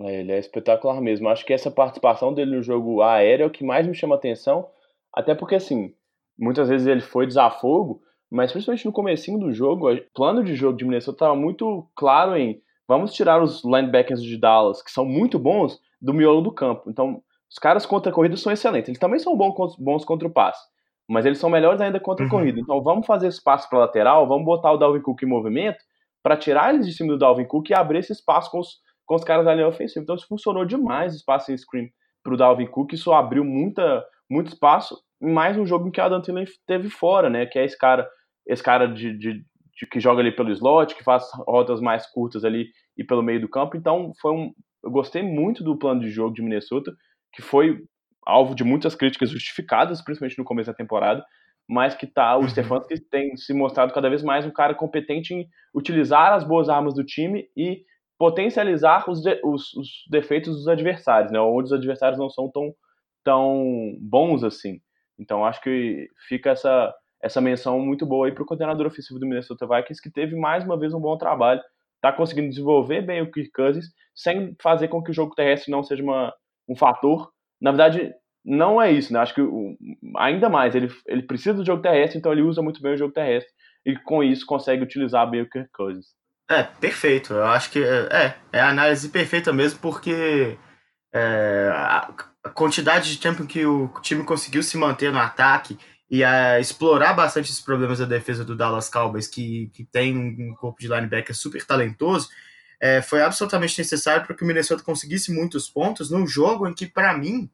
É, 0.00 0.20
ele 0.20 0.32
é 0.32 0.38
espetacular 0.38 1.00
mesmo. 1.00 1.28
Acho 1.28 1.44
que 1.44 1.52
essa 1.52 1.70
participação 1.70 2.32
dele 2.32 2.56
no 2.56 2.62
jogo 2.62 3.02
aéreo 3.02 3.44
é 3.44 3.46
o 3.46 3.50
que 3.50 3.64
mais 3.64 3.86
me 3.86 3.94
chama 3.94 4.14
atenção, 4.14 4.68
até 5.12 5.34
porque, 5.34 5.54
assim, 5.54 5.92
muitas 6.38 6.68
vezes 6.68 6.86
ele 6.86 7.00
foi 7.00 7.26
desafogo, 7.26 8.00
mas 8.30 8.52
principalmente 8.52 8.86
no 8.86 8.92
comecinho 8.92 9.38
do 9.38 9.52
jogo, 9.52 9.90
o 9.92 10.00
plano 10.14 10.44
de 10.44 10.54
jogo 10.54 10.76
de 10.76 10.84
Minnesota 10.84 11.16
estava 11.16 11.34
muito 11.34 11.88
claro 11.96 12.36
em 12.36 12.60
vamos 12.86 13.12
tirar 13.12 13.42
os 13.42 13.64
linebackers 13.64 14.22
de 14.22 14.38
Dallas, 14.38 14.82
que 14.82 14.90
são 14.90 15.04
muito 15.04 15.38
bons, 15.38 15.78
do 16.00 16.14
miolo 16.14 16.40
do 16.40 16.52
campo. 16.52 16.88
Então, 16.88 17.22
os 17.50 17.58
caras 17.58 17.84
contra 17.84 18.10
a 18.10 18.14
corrida 18.14 18.36
são 18.36 18.52
excelentes. 18.52 18.88
Eles 18.88 19.00
também 19.00 19.18
são 19.18 19.36
bons, 19.36 20.04
contra 20.04 20.28
o 20.28 20.30
passe, 20.30 20.62
mas 21.08 21.26
eles 21.26 21.38
são 21.38 21.50
melhores 21.50 21.80
ainda 21.80 21.98
contra 21.98 22.24
a 22.24 22.26
uhum. 22.26 22.30
corrida. 22.30 22.60
Então, 22.60 22.80
vamos 22.82 23.06
fazer 23.06 23.28
espaço 23.28 23.68
para 23.68 23.80
lateral, 23.80 24.28
vamos 24.28 24.44
botar 24.44 24.72
o 24.72 24.76
Dalvin 24.76 25.00
Cook 25.00 25.22
em 25.22 25.26
movimento 25.26 25.78
para 26.22 26.36
tirar 26.36 26.72
eles 26.72 26.86
de 26.86 26.92
cima 26.92 27.12
do 27.12 27.18
Dalvin 27.18 27.44
Cook 27.44 27.70
e 27.70 27.74
abrir 27.74 27.98
esse 27.98 28.12
espaço 28.12 28.50
com 28.50 28.60
os 28.60 28.78
com 29.08 29.16
os 29.16 29.24
caras 29.24 29.46
ali 29.46 29.64
ofensivos. 29.64 30.04
Então 30.04 30.14
isso 30.14 30.28
funcionou 30.28 30.64
demais, 30.64 31.14
espaço 31.14 31.50
em 31.50 31.56
screen 31.56 31.90
para 32.22 32.34
o 32.34 32.36
Dalvin 32.36 32.66
Cook, 32.66 32.92
isso 32.92 33.12
abriu 33.12 33.44
muita, 33.44 34.04
muito 34.30 34.48
espaço 34.48 34.96
mais 35.20 35.56
um 35.58 35.66
jogo 35.66 35.88
em 35.88 35.90
que 35.90 36.00
a 36.00 36.04
Adam 36.04 36.22
Thielen 36.22 36.44
teve 36.66 36.88
fora, 36.88 37.28
né, 37.28 37.46
que 37.46 37.58
é 37.58 37.64
esse 37.64 37.76
cara, 37.76 38.08
esse 38.46 38.62
cara 38.62 38.86
de, 38.86 39.16
de, 39.16 39.34
de, 39.34 39.86
que 39.90 39.98
joga 39.98 40.20
ali 40.20 40.34
pelo 40.34 40.50
slot, 40.52 40.94
que 40.94 41.02
faz 41.02 41.24
rotas 41.46 41.80
mais 41.80 42.06
curtas 42.06 42.44
ali 42.44 42.68
e 42.96 43.04
pelo 43.04 43.22
meio 43.22 43.40
do 43.40 43.48
campo, 43.48 43.76
então 43.76 44.12
foi 44.20 44.32
um, 44.32 44.52
eu 44.84 44.90
gostei 44.90 45.22
muito 45.22 45.64
do 45.64 45.76
plano 45.76 46.00
de 46.00 46.10
jogo 46.10 46.34
de 46.34 46.42
Minnesota, 46.42 46.92
que 47.32 47.42
foi 47.42 47.82
alvo 48.24 48.54
de 48.54 48.62
muitas 48.62 48.94
críticas 48.94 49.30
justificadas, 49.30 50.02
principalmente 50.02 50.38
no 50.38 50.44
começo 50.44 50.70
da 50.70 50.76
temporada, 50.76 51.24
mas 51.68 51.94
que 51.94 52.06
tá 52.06 52.36
o 52.36 52.42
uhum. 52.42 52.48
Stefanski 52.48 53.00
tem 53.10 53.36
se 53.36 53.52
mostrado 53.52 53.92
cada 53.92 54.08
vez 54.08 54.22
mais 54.22 54.46
um 54.46 54.50
cara 54.50 54.74
competente 54.74 55.34
em 55.34 55.48
utilizar 55.74 56.32
as 56.32 56.44
boas 56.44 56.68
armas 56.68 56.94
do 56.94 57.04
time 57.04 57.48
e 57.56 57.82
potencializar 58.18 59.08
os, 59.08 59.22
de, 59.22 59.40
os, 59.44 59.72
os, 59.74 59.88
defeitos 60.10 60.56
dos 60.56 60.68
adversários, 60.68 61.30
né? 61.30 61.40
Onde 61.40 61.66
os 61.66 61.72
adversários 61.72 62.18
não 62.18 62.28
são 62.28 62.50
tão, 62.50 62.74
tão 63.24 63.96
bons 64.00 64.42
assim. 64.42 64.80
Então 65.18 65.44
acho 65.44 65.60
que 65.62 66.08
fica 66.28 66.50
essa, 66.50 66.92
essa 67.22 67.40
menção 67.40 67.80
muito 67.80 68.04
boa 68.04 68.26
aí 68.26 68.32
para 68.32 68.42
o 68.42 68.46
coordenador 68.46 68.86
ofensivo 68.86 69.20
do 69.20 69.26
Minnesota 69.26 69.66
Vikings, 69.66 70.02
que 70.02 70.10
teve 70.10 70.36
mais 70.36 70.64
uma 70.64 70.78
vez 70.78 70.92
um 70.92 71.00
bom 71.00 71.16
trabalho, 71.16 71.62
está 71.96 72.12
conseguindo 72.12 72.48
desenvolver 72.48 73.02
bem 73.02 73.22
o 73.22 73.30
Kirk 73.30 73.50
Cousins, 73.52 73.86
sem 74.14 74.56
fazer 74.60 74.88
com 74.88 75.02
que 75.02 75.10
o 75.10 75.14
jogo 75.14 75.34
terrestre 75.34 75.70
não 75.70 75.82
seja 75.82 76.02
uma, 76.02 76.34
um 76.68 76.76
fator. 76.76 77.30
Na 77.60 77.70
verdade, 77.70 78.12
não 78.44 78.80
é 78.80 78.90
isso, 78.90 79.12
né? 79.12 79.20
Acho 79.20 79.34
que 79.34 79.42
ainda 80.16 80.48
mais, 80.48 80.74
ele, 80.74 80.88
ele 81.06 81.22
precisa 81.22 81.54
do 81.54 81.64
jogo 81.64 81.82
terrestre, 81.82 82.18
então 82.18 82.32
ele 82.32 82.42
usa 82.42 82.62
muito 82.62 82.80
bem 82.80 82.94
o 82.94 82.96
jogo 82.96 83.12
terrestre, 83.12 83.52
e 83.84 83.96
com 83.96 84.22
isso 84.22 84.46
consegue 84.46 84.82
utilizar 84.82 85.28
bem 85.28 85.42
o 85.42 85.48
Kirk 85.48 85.70
Cousins. 85.72 86.17
É, 86.50 86.62
perfeito. 86.62 87.34
Eu 87.34 87.44
acho 87.44 87.70
que 87.70 87.82
é, 87.82 88.36
é 88.52 88.60
a 88.60 88.70
análise 88.70 89.08
perfeita 89.10 89.52
mesmo, 89.52 89.78
porque 89.80 90.56
é, 91.12 91.70
a 91.72 92.50
quantidade 92.54 93.10
de 93.10 93.18
tempo 93.18 93.46
que 93.46 93.66
o 93.66 93.88
time 94.00 94.24
conseguiu 94.24 94.62
se 94.62 94.76
manter 94.76 95.12
no 95.12 95.18
ataque 95.18 95.78
e 96.10 96.22
explorar 96.58 97.12
bastante 97.12 97.50
os 97.50 97.60
problemas 97.60 97.98
da 97.98 98.06
defesa 98.06 98.44
do 98.44 98.56
Dallas 98.56 98.88
Cowboys, 98.88 99.26
que, 99.28 99.70
que 99.74 99.84
tem 99.84 100.16
um 100.16 100.54
corpo 100.54 100.80
de 100.80 100.88
linebacker 100.88 101.36
super 101.36 101.62
talentoso, 101.66 102.30
é, 102.80 103.02
foi 103.02 103.20
absolutamente 103.22 103.76
necessário 103.78 104.24
para 104.24 104.34
que 104.34 104.42
o 104.42 104.46
Minnesota 104.46 104.82
conseguisse 104.82 105.32
muitos 105.32 105.68
pontos 105.68 106.10
num 106.10 106.26
jogo 106.26 106.66
em 106.66 106.74
que, 106.74 106.86
para 106.86 107.16
mim, 107.16 107.50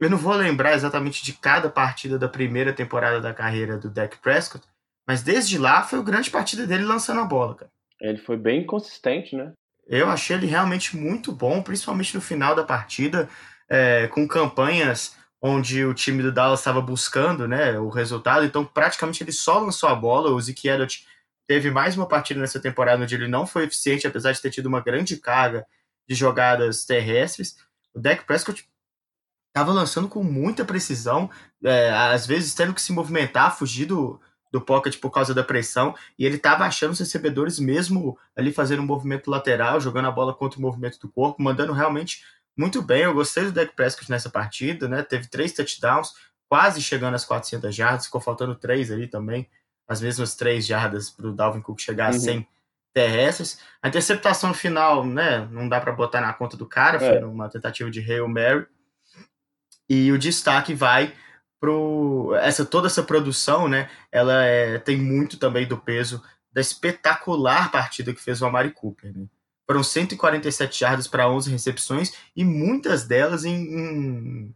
eu 0.00 0.10
não 0.10 0.18
vou 0.18 0.34
lembrar 0.34 0.74
exatamente 0.74 1.24
de 1.24 1.34
cada 1.34 1.70
partida 1.70 2.18
da 2.18 2.28
primeira 2.28 2.72
temporada 2.72 3.20
da 3.20 3.32
carreira 3.32 3.78
do 3.78 3.88
Dak 3.88 4.18
Prescott, 4.18 4.66
mas 5.06 5.22
desde 5.22 5.58
lá 5.58 5.82
foi 5.82 5.98
a 5.98 6.02
grande 6.02 6.30
partida 6.30 6.66
dele 6.66 6.84
lançando 6.84 7.20
a 7.20 7.24
bola, 7.24 7.54
cara. 7.54 7.70
Ele 8.00 8.18
foi 8.18 8.36
bem 8.36 8.66
consistente, 8.66 9.36
né? 9.36 9.52
Eu 9.86 10.08
achei 10.08 10.36
ele 10.36 10.46
realmente 10.46 10.96
muito 10.96 11.32
bom, 11.32 11.62
principalmente 11.62 12.14
no 12.14 12.20
final 12.20 12.54
da 12.54 12.64
partida, 12.64 13.28
é, 13.68 14.08
com 14.08 14.26
campanhas 14.26 15.16
onde 15.40 15.84
o 15.84 15.92
time 15.92 16.22
do 16.22 16.32
Dallas 16.32 16.60
estava 16.60 16.80
buscando 16.80 17.48
né, 17.48 17.76
o 17.78 17.88
resultado, 17.88 18.44
então 18.44 18.64
praticamente 18.64 19.24
ele 19.24 19.32
só 19.32 19.58
lançou 19.58 19.88
a 19.88 19.94
bola. 19.94 20.30
O 20.30 20.40
Zeke 20.40 20.68
Elliott 20.68 21.04
teve 21.48 21.70
mais 21.70 21.96
uma 21.96 22.06
partida 22.06 22.40
nessa 22.40 22.60
temporada 22.60 23.02
onde 23.02 23.14
ele 23.14 23.26
não 23.26 23.44
foi 23.44 23.64
eficiente, 23.64 24.06
apesar 24.06 24.30
de 24.32 24.40
ter 24.40 24.50
tido 24.50 24.66
uma 24.66 24.80
grande 24.80 25.16
carga 25.16 25.66
de 26.08 26.14
jogadas 26.14 26.84
terrestres. 26.84 27.56
O 27.92 28.00
Dak 28.00 28.24
Prescott 28.24 28.68
estava 29.48 29.72
lançando 29.72 30.08
com 30.08 30.22
muita 30.22 30.64
precisão, 30.64 31.28
é, 31.64 31.90
às 31.90 32.24
vezes 32.24 32.54
tendo 32.54 32.72
que 32.72 32.80
se 32.80 32.92
movimentar, 32.92 33.56
fugir 33.56 33.86
do, 33.86 34.20
do 34.52 34.60
pocket 34.60 35.00
por 35.00 35.10
causa 35.10 35.34
da 35.34 35.42
pressão, 35.42 35.94
e 36.18 36.26
ele 36.26 36.36
estava 36.36 36.64
achando 36.64 36.92
os 36.92 36.98
recebedores 36.98 37.58
mesmo 37.58 38.18
ali 38.36 38.52
fazendo 38.52 38.82
um 38.82 38.86
movimento 38.86 39.30
lateral, 39.30 39.80
jogando 39.80 40.08
a 40.08 40.10
bola 40.10 40.34
contra 40.34 40.58
o 40.58 40.62
movimento 40.62 41.00
do 41.00 41.08
corpo, 41.08 41.42
mandando 41.42 41.72
realmente 41.72 42.22
muito 42.56 42.82
bem. 42.82 43.02
Eu 43.02 43.14
gostei 43.14 43.44
do 43.44 43.52
Dak 43.52 43.74
Prescott 43.74 44.10
nessa 44.10 44.28
partida, 44.28 44.86
né? 44.86 45.02
Teve 45.02 45.26
três 45.26 45.52
touchdowns, 45.52 46.12
quase 46.48 46.82
chegando 46.82 47.14
às 47.14 47.24
400 47.24 47.74
jardas, 47.74 48.04
ficou 48.04 48.20
faltando 48.20 48.54
três 48.54 48.90
ali 48.90 49.08
também, 49.08 49.48
as 49.88 50.02
mesmas 50.02 50.34
três 50.36 50.66
jardas 50.66 51.08
para 51.08 51.26
o 51.26 51.32
Dalvin 51.32 51.62
Cook 51.62 51.80
chegar 51.80 52.10
a 52.10 52.12
uhum. 52.12 52.20
100 52.20 52.48
terrestres. 52.92 53.58
A 53.82 53.88
interceptação 53.88 54.52
final, 54.52 55.04
né? 55.04 55.48
Não 55.50 55.66
dá 55.66 55.80
para 55.80 55.92
botar 55.92 56.20
na 56.20 56.32
conta 56.34 56.58
do 56.58 56.66
cara, 56.66 56.96
é. 57.02 57.18
foi 57.18 57.24
uma 57.24 57.48
tentativa 57.48 57.90
de 57.90 58.00
Hail 58.00 58.28
Mary. 58.28 58.66
E 59.88 60.12
o 60.12 60.18
destaque 60.18 60.74
vai 60.74 61.14
pro 61.62 62.34
essa 62.40 62.66
toda 62.66 62.88
essa 62.88 63.04
produção, 63.04 63.68
né? 63.68 63.88
Ela 64.10 64.44
é, 64.44 64.78
tem 64.80 64.96
muito 64.96 65.38
também 65.38 65.64
do 65.64 65.78
peso 65.78 66.20
da 66.52 66.60
espetacular 66.60 67.70
partida 67.70 68.12
que 68.12 68.20
fez 68.20 68.42
o 68.42 68.46
Amari 68.46 68.72
Cooper, 68.72 69.16
né? 69.16 69.26
Foram 69.64 69.84
147 69.84 70.80
jardas 70.80 71.06
para 71.06 71.30
11 71.30 71.52
recepções 71.52 72.12
e 72.34 72.44
muitas 72.44 73.06
delas 73.06 73.44
em, 73.44 73.54
em, 73.54 74.54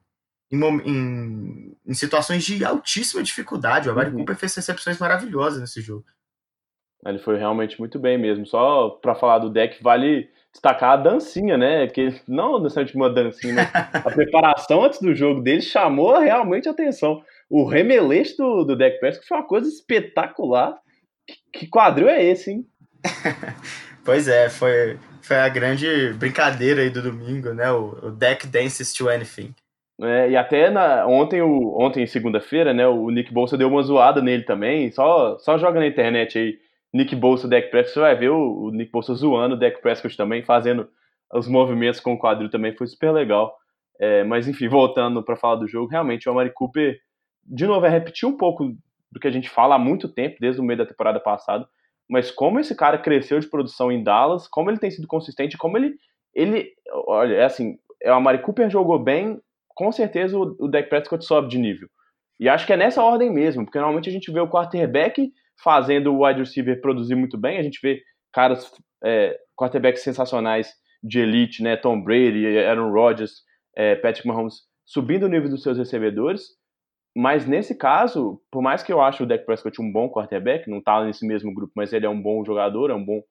em, 0.51 1.77
em 1.87 1.95
situações 1.95 2.45
de 2.45 2.65
altíssima 2.65 3.23
dificuldade. 3.23 3.89
O 3.89 3.93
Amari 3.93 4.11
uhum. 4.11 4.17
Cooper 4.17 4.37
fez 4.37 4.57
recepções 4.57 4.99
maravilhosas 4.99 5.61
nesse 5.61 5.81
jogo. 5.81 6.05
Ele 7.07 7.21
foi 7.21 7.39
realmente 7.39 7.79
muito 7.79 8.01
bem 8.01 8.19
mesmo. 8.19 8.45
Só 8.45 8.91
para 8.91 9.15
falar 9.15 9.39
do 9.39 9.49
deck, 9.49 9.81
vale 9.81 10.29
destacar 10.57 10.93
a 10.93 10.97
dancinha, 10.97 11.57
né? 11.57 11.87
Que 11.87 12.15
não 12.27 12.61
necessariamente 12.61 12.97
uma 12.97 13.11
dancinha, 13.11 13.55
mas 13.55 14.07
a 14.07 14.11
preparação 14.11 14.85
antes 14.85 15.01
do 15.01 15.15
jogo 15.15 15.41
dele 15.41 15.63
chamou 15.63 16.19
realmente 16.19 16.69
a 16.69 16.73
atenção. 16.73 17.23
O 17.49 17.65
remeleixo 17.65 18.37
do, 18.37 18.65
do 18.65 18.77
deck 18.77 18.99
press 18.99 19.21
foi 19.27 19.37
uma 19.37 19.47
coisa 19.47 19.69
espetacular. 19.69 20.77
Que, 21.27 21.61
que 21.61 21.67
quadril 21.69 22.09
é 22.09 22.25
esse, 22.25 22.51
hein? 22.51 22.67
pois 24.05 24.29
é, 24.29 24.49
foi, 24.49 24.99
foi 25.23 25.37
a 25.37 25.49
grande 25.49 26.13
brincadeira 26.15 26.83
aí 26.83 26.91
do 26.91 27.03
domingo, 27.03 27.53
né? 27.53 27.71
O, 27.71 28.07
o 28.07 28.11
deck 28.11 28.47
dances 28.47 28.93
to 28.93 29.09
anything. 29.09 29.55
É, 30.01 30.31
e 30.31 30.37
até 30.37 30.69
na, 30.71 31.07
ontem, 31.07 31.41
o, 31.41 31.77
ontem 31.79 32.07
segunda-feira, 32.07 32.75
né? 32.75 32.87
O 32.87 33.11
Nick 33.11 33.33
Bolsa 33.33 33.57
deu 33.57 33.69
uma 33.69 33.83
zoada 33.83 34.21
nele 34.21 34.43
também. 34.43 34.91
Só, 34.91 35.39
só 35.39 35.57
joga 35.59 35.81
na 35.81 35.87
internet 35.87 36.39
aí 36.39 36.59
Nick 36.97 37.15
Bolsa, 37.15 37.47
Deck 37.47 37.71
Prescott, 37.71 37.95
você 37.95 38.01
vai 38.01 38.17
ver 38.17 38.31
o, 38.31 38.65
o 38.65 38.71
Nick 38.71 38.91
Bolsa 38.91 39.15
zoando 39.15 39.55
o 39.55 39.59
Deck 39.59 39.81
Prescott 39.83 40.17
também, 40.17 40.43
fazendo 40.43 40.89
os 41.33 41.49
movimentos 41.49 42.01
com 42.01 42.15
o 42.15 42.19
quadril 42.19 42.51
também, 42.51 42.77
foi 42.77 42.87
super 42.87 43.13
legal. 43.13 43.57
É, 43.99 44.25
mas 44.25 44.47
enfim, 44.47 44.69
voltando 44.69 45.23
para 45.23 45.37
falar 45.37 45.57
do 45.57 45.69
jogo, 45.69 45.91
realmente 45.91 46.29
o 46.29 46.33
Amari 46.33 46.53
Cooper, 46.53 46.99
de 47.45 47.67
novo, 47.67 47.87
é 47.87 47.89
repetir 47.89 48.29
um 48.29 48.37
pouco 48.37 48.75
do 49.11 49.21
que 49.21 49.27
a 49.27 49.31
gente 49.31 49.49
fala 49.49 49.77
há 49.77 49.79
muito 49.79 50.09
tempo, 50.09 50.37
desde 50.41 50.61
o 50.61 50.65
meio 50.65 50.79
da 50.79 50.87
temporada 50.87 51.21
passada, 51.21 51.67
mas 52.09 52.31
como 52.31 52.61
esse 52.61 52.75
cara 52.75 52.99
cresceu 52.99 53.39
de 53.41 53.49
produção 53.49 53.91
em 53.91 54.03
Dallas, 54.03 54.47
como 54.47 54.71
ele 54.71 54.79
tem 54.79 54.91
sido 54.91 55.07
consistente, 55.07 55.57
como 55.57 55.77
ele, 55.77 55.95
ele 56.35 56.73
olha, 57.07 57.35
é 57.35 57.45
assim, 57.45 57.79
é, 58.03 58.11
o 58.13 58.15
Amari 58.15 58.43
Cooper 58.43 58.71
jogou 58.71 58.99
bem, 58.99 59.41
com 59.75 59.91
certeza 59.91 60.39
o, 60.39 60.57
o 60.61 60.69
Dak 60.69 60.89
Prescott 60.89 61.25
sobe 61.25 61.49
de 61.49 61.59
nível. 61.59 61.89
E 62.39 62.49
acho 62.49 62.67
que 62.67 62.73
é 62.73 62.77
nessa 62.77 63.03
ordem 63.03 63.31
mesmo, 63.31 63.65
porque 63.65 63.79
normalmente 63.79 64.09
a 64.09 64.13
gente 64.13 64.31
vê 64.31 64.41
o 64.41 64.49
quarterback 64.49 65.33
fazendo 65.63 66.13
o 66.13 66.25
wide 66.25 66.41
receiver 66.41 66.81
produzir 66.81 67.15
muito 67.15 67.39
bem. 67.39 67.59
A 67.59 67.63
gente 67.63 67.81
vê 67.83 68.03
caras, 68.33 68.71
é, 69.05 69.39
quarterbacks 69.57 70.03
sensacionais 70.03 70.73
de 71.03 71.21
elite, 71.21 71.63
né? 71.63 71.77
Tom 71.77 72.03
Brady, 72.03 72.59
Aaron 72.59 72.91
Rodgers, 72.91 73.43
é, 73.77 73.95
Patrick 73.97 74.27
Mahomes, 74.27 74.63
subindo 74.85 75.25
o 75.25 75.29
nível 75.29 75.49
dos 75.49 75.63
seus 75.63 75.79
recebedores. 75.79 76.43
Mas 77.17 77.47
nesse 77.47 77.75
caso, 77.75 78.41
por 78.51 78.61
mais 78.61 78.83
que 78.83 78.93
eu 78.93 79.01
ache 79.01 79.23
o 79.23 79.27
Dak 79.27 79.47
Prescott 79.47 79.81
um 79.81 79.91
bom 79.91 80.11
quarterback, 80.11 80.69
não 80.69 80.83
tá 80.83 81.03
nesse 81.03 81.27
mesmo 81.27 81.53
grupo, 81.55 81.73
mas 81.75 81.93
ele 81.93 82.05
é 82.05 82.09
um 82.09 82.21
bom 82.21 82.45
jogador, 82.45 82.91
é 82.91 82.95
um 82.95 83.05
bom 83.05 83.23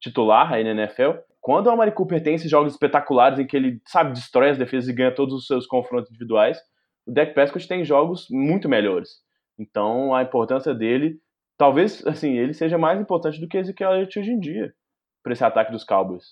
titular 0.00 0.52
aí 0.52 0.62
na 0.62 0.70
NFL. 0.70 1.18
Quando 1.40 1.66
o 1.66 1.70
Amari 1.70 1.90
Cooper 1.90 2.22
tem 2.22 2.34
esses 2.34 2.48
jogos 2.48 2.72
espetaculares 2.72 3.40
em 3.40 3.46
que 3.46 3.56
ele, 3.56 3.80
sabe, 3.86 4.12
destrói 4.12 4.50
as 4.50 4.58
defesas 4.58 4.88
e 4.88 4.92
ganha 4.92 5.12
todos 5.12 5.34
os 5.34 5.46
seus 5.48 5.66
confrontos 5.66 6.08
individuais, 6.10 6.56
o 7.04 7.12
Dak 7.12 7.34
Prescott 7.34 7.66
tem 7.66 7.84
jogos 7.84 8.28
muito 8.30 8.68
melhores. 8.68 9.10
Então, 9.58 10.14
a 10.14 10.22
importância 10.22 10.72
dele 10.72 11.18
talvez 11.62 12.04
assim 12.04 12.36
ele 12.36 12.52
seja 12.52 12.76
mais 12.76 13.00
importante 13.00 13.40
do 13.40 13.46
que 13.46 13.56
Ezekiel 13.56 13.92
Elliott 13.92 14.18
hoje 14.18 14.32
em 14.32 14.40
dia 14.40 14.74
para 15.22 15.32
esse 15.32 15.44
ataque 15.44 15.70
dos 15.70 15.84
Cowboys, 15.84 16.24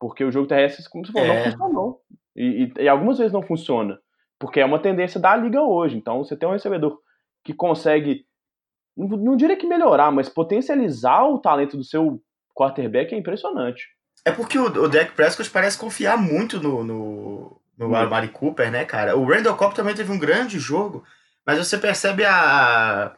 porque 0.00 0.24
o 0.24 0.32
jogo 0.32 0.48
terrestre, 0.48 0.82
como 0.88 1.04
você 1.04 1.12
falou, 1.12 1.28
é. 1.28 1.44
não 1.44 1.52
funcionou 1.52 2.00
e, 2.34 2.72
e, 2.78 2.82
e, 2.84 2.88
algumas 2.88 3.18
vezes 3.18 3.30
não 3.30 3.42
funciona, 3.42 3.98
porque 4.38 4.60
é 4.60 4.64
uma 4.64 4.78
tendência 4.78 5.20
da 5.20 5.36
liga 5.36 5.60
hoje. 5.60 5.98
Então 5.98 6.24
você 6.24 6.34
tem 6.34 6.48
um 6.48 6.52
recebedor 6.52 6.98
que 7.44 7.52
consegue, 7.52 8.24
não, 8.96 9.08
não 9.08 9.36
diria 9.36 9.58
que 9.58 9.66
melhorar, 9.66 10.10
mas 10.10 10.30
potencializar 10.30 11.28
o 11.28 11.38
talento 11.38 11.76
do 11.76 11.84
seu 11.84 12.18
quarterback 12.56 13.14
é 13.14 13.18
impressionante. 13.18 13.86
É 14.24 14.32
porque 14.32 14.58
o, 14.58 14.64
o 14.64 14.88
Dak 14.88 15.12
Prescott 15.12 15.50
parece 15.50 15.76
confiar 15.76 16.16
muito 16.16 16.58
no, 16.58 16.82
no, 16.82 17.60
no 17.76 17.94
Amari 17.94 18.28
Cooper, 18.28 18.70
né, 18.70 18.86
cara? 18.86 19.18
O 19.18 19.26
Randall 19.26 19.54
Cobb 19.54 19.74
também 19.74 19.94
teve 19.94 20.10
um 20.10 20.18
grande 20.18 20.58
jogo, 20.58 21.04
mas 21.44 21.58
você 21.58 21.76
percebe 21.76 22.24
a 22.24 23.14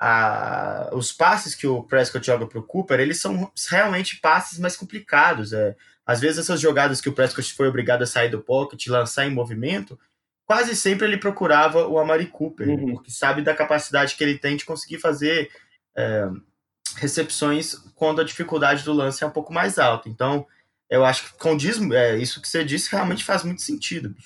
a, 0.00 0.88
os 0.94 1.12
passes 1.12 1.54
que 1.54 1.66
o 1.66 1.82
Prescott 1.82 2.24
joga 2.24 2.46
para 2.46 2.58
o 2.58 2.62
Cooper, 2.62 2.98
eles 2.98 3.20
são 3.20 3.52
realmente 3.68 4.18
passes 4.18 4.58
mais 4.58 4.74
complicados. 4.74 5.52
É. 5.52 5.76
Às 6.06 6.20
vezes 6.20 6.38
essas 6.38 6.58
jogadas 6.58 7.02
que 7.02 7.08
o 7.10 7.12
Prescott 7.12 7.52
foi 7.52 7.68
obrigado 7.68 8.00
a 8.02 8.06
sair 8.06 8.30
do 8.30 8.40
pocket, 8.40 8.86
lançar 8.86 9.26
em 9.26 9.30
movimento, 9.30 10.00
quase 10.46 10.74
sempre 10.74 11.06
ele 11.06 11.18
procurava 11.18 11.86
o 11.86 11.98
Amari 11.98 12.26
Cooper, 12.26 12.68
uhum. 12.68 12.94
porque 12.94 13.10
sabe 13.10 13.42
da 13.42 13.54
capacidade 13.54 14.16
que 14.16 14.24
ele 14.24 14.38
tem 14.38 14.56
de 14.56 14.64
conseguir 14.64 14.98
fazer 14.98 15.50
é, 15.94 16.28
recepções 16.96 17.74
quando 17.94 18.22
a 18.22 18.24
dificuldade 18.24 18.82
do 18.82 18.94
lance 18.94 19.22
é 19.22 19.26
um 19.26 19.30
pouco 19.30 19.52
mais 19.52 19.78
alta. 19.78 20.08
Então, 20.08 20.46
eu 20.88 21.04
acho 21.04 21.24
que 21.24 21.38
condiz, 21.38 21.78
é, 21.92 22.16
isso 22.16 22.40
que 22.40 22.48
você 22.48 22.64
disse 22.64 22.90
realmente 22.90 23.22
faz 23.22 23.44
muito 23.44 23.60
sentido. 23.60 24.16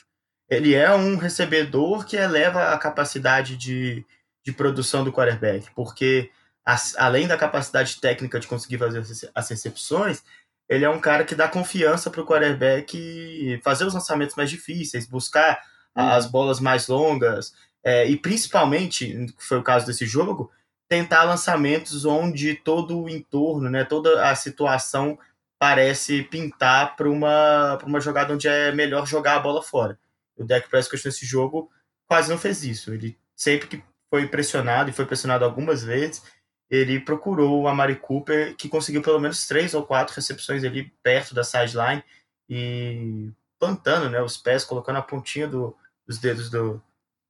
Ele 0.48 0.72
é 0.72 0.94
um 0.94 1.16
recebedor 1.16 2.06
que 2.06 2.16
eleva 2.16 2.72
a 2.72 2.78
capacidade 2.78 3.56
de, 3.56 4.06
de 4.44 4.52
produção 4.52 5.02
do 5.02 5.12
quarterback, 5.12 5.70
porque 5.74 6.30
as, 6.64 6.96
além 6.96 7.26
da 7.26 7.36
capacidade 7.36 8.00
técnica 8.00 8.38
de 8.38 8.46
conseguir 8.46 8.78
fazer 8.78 9.02
as 9.34 9.48
recepções, 9.48 10.22
ele 10.68 10.84
é 10.84 10.90
um 10.90 11.00
cara 11.00 11.24
que 11.24 11.34
dá 11.34 11.48
confiança 11.48 12.10
para 12.10 12.20
o 12.20 12.26
quarterback 12.26 13.60
fazer 13.62 13.84
os 13.84 13.94
lançamentos 13.94 14.36
mais 14.36 14.50
difíceis, 14.50 15.06
buscar 15.06 15.60
uhum. 15.96 16.08
as 16.08 16.26
bolas 16.26 16.60
mais 16.60 16.88
longas, 16.88 17.54
é, 17.82 18.08
e 18.08 18.16
principalmente, 18.16 19.26
foi 19.38 19.58
o 19.58 19.62
caso 19.62 19.86
desse 19.86 20.06
jogo, 20.06 20.50
tentar 20.88 21.24
lançamentos 21.24 22.04
onde 22.04 22.54
todo 22.54 23.00
o 23.00 23.08
entorno, 23.08 23.68
né, 23.68 23.84
toda 23.84 24.28
a 24.28 24.34
situação 24.34 25.18
parece 25.58 26.22
pintar 26.22 26.96
para 26.96 27.08
uma, 27.08 27.78
uma 27.84 28.00
jogada 28.00 28.32
onde 28.32 28.48
é 28.48 28.72
melhor 28.72 29.06
jogar 29.06 29.36
a 29.36 29.40
bola 29.40 29.62
fora. 29.62 29.98
O 30.36 30.44
Dak 30.44 30.68
Prescott 30.68 31.04
nesse 31.04 31.24
jogo 31.24 31.70
quase 32.06 32.30
não 32.30 32.38
fez 32.38 32.64
isso. 32.64 32.92
Ele 32.92 33.18
sempre 33.34 33.68
que 33.68 33.82
foi 34.14 34.28
pressionado 34.28 34.88
e 34.88 34.92
foi 34.92 35.04
pressionado 35.04 35.44
algumas 35.44 35.82
vezes, 35.82 36.22
ele 36.70 37.00
procurou 37.00 37.62
o 37.62 37.66
Amari 37.66 37.96
Cooper, 37.96 38.54
que 38.56 38.68
conseguiu 38.68 39.02
pelo 39.02 39.18
menos 39.18 39.48
três 39.48 39.74
ou 39.74 39.82
quatro 39.82 40.14
recepções 40.14 40.62
ali 40.62 40.84
perto 41.02 41.34
da 41.34 41.42
sideline 41.42 42.00
e 42.48 43.28
plantando 43.58 44.08
né, 44.08 44.22
os 44.22 44.36
pés, 44.36 44.64
colocando 44.64 45.00
a 45.00 45.02
pontinha 45.02 45.48
do, 45.48 45.74
dos 46.06 46.20
dedos 46.20 46.48
do, 46.48 46.80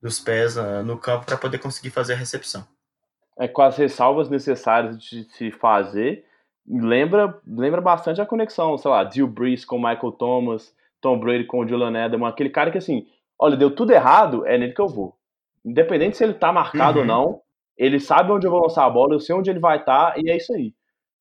dos 0.03 0.21
pés 0.21 0.59
uh, 0.59 0.83
no 0.85 0.99
campo 0.99 1.25
para 1.25 1.39
poder 1.39 1.57
conseguir 1.57 1.89
fazer 1.89 2.13
a 2.13 2.17
recepção. 2.17 2.69
É, 3.39 3.49
com 3.49 3.63
as 3.63 3.79
ressalvas 3.79 4.29
necessárias 4.29 5.03
de 5.03 5.25
se 5.33 5.51
fazer, 5.53 6.27
lembra, 6.69 7.41
lembra 7.47 7.81
bastante 7.81 8.21
a 8.21 8.27
conexão, 8.27 8.77
sei 8.77 8.91
lá, 8.91 9.05
Drew 9.05 9.27
Brees 9.27 9.65
com 9.65 9.79
Michael 9.79 10.13
Thomas, 10.13 10.77
Tom 11.01 11.19
Brady 11.19 11.45
com 11.45 11.61
o 11.61 11.67
Julian 11.67 12.05
Edelman, 12.05 12.29
aquele 12.29 12.51
cara 12.51 12.71
que 12.71 12.77
assim, 12.77 13.07
olha, 13.39 13.57
deu 13.57 13.75
tudo 13.75 13.91
errado, 13.95 14.47
é 14.47 14.59
nele 14.59 14.75
que 14.75 14.83
eu 14.83 14.89
vou. 14.89 15.17
Independente 15.65 16.17
se 16.17 16.25
ele 16.25 16.35
tá 16.35 16.53
marcado 16.53 16.99
uhum. 16.99 17.05
ou 17.05 17.07
não, 17.07 17.41
ele 17.77 17.99
sabe 17.99 18.31
onde 18.31 18.47
eu 18.47 18.51
vou 18.51 18.63
lançar 18.63 18.85
a 18.85 18.91
bola, 18.91 19.15
eu 19.15 19.21
sei 19.21 19.35
onde 19.35 19.51
ele 19.51 19.59
vai 19.59 19.79
estar, 19.79 20.13
tá, 20.13 20.21
e 20.21 20.31
é 20.31 20.37
isso 20.37 20.53
aí. 20.55 20.75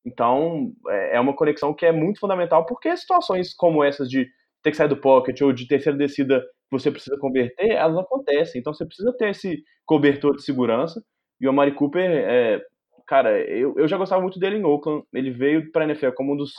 Então, 0.05 0.73
é, 0.89 1.15
é 1.15 1.19
uma 1.19 1.35
conexão 1.35 1.73
que 1.73 1.85
é 1.85 1.91
muito 1.91 2.19
fundamental, 2.19 2.65
porque 2.65 2.95
situações 2.95 3.53
como 3.53 3.83
essas 3.83 4.09
de 4.09 4.27
ter 4.61 4.71
que 4.71 4.77
sair 4.77 4.89
do 4.89 4.97
pocket 4.97 5.39
ou 5.41 5.53
de 5.53 5.67
terceira 5.67 5.97
descida 5.97 6.41
que 6.41 6.71
você 6.71 6.91
precisa 6.91 7.17
converter, 7.17 7.71
elas 7.71 7.97
acontecem. 7.97 8.59
Então, 8.59 8.73
você 8.73 8.85
precisa 8.85 9.15
ter 9.17 9.29
esse 9.29 9.63
cobertor 9.85 10.35
de 10.35 10.43
segurança. 10.43 11.01
E 11.39 11.47
o 11.47 11.49
Amari 11.49 11.73
Cooper, 11.73 12.09
é, 12.09 12.61
cara, 13.07 13.39
eu, 13.41 13.75
eu 13.77 13.87
já 13.87 13.97
gostava 13.97 14.21
muito 14.21 14.39
dele 14.39 14.57
em 14.57 14.63
Oakland. 14.63 15.03
Ele 15.13 15.31
veio 15.31 15.71
para 15.71 15.83
a 15.83 15.87
NFL 15.87 16.11
como 16.11 16.33
um 16.33 16.37
dos 16.37 16.53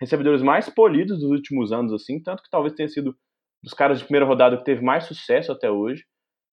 recebedores 0.00 0.42
mais 0.42 0.68
polidos 0.68 1.20
dos 1.20 1.30
últimos 1.30 1.72
anos, 1.72 1.92
assim, 1.92 2.20
tanto 2.22 2.42
que 2.42 2.50
talvez 2.50 2.74
tenha 2.74 2.88
sido 2.88 3.16
dos 3.62 3.72
caras 3.72 3.98
de 3.98 4.04
primeira 4.04 4.26
rodada 4.26 4.56
que 4.56 4.64
teve 4.64 4.84
mais 4.84 5.04
sucesso 5.04 5.52
até 5.52 5.70
hoje 5.70 6.04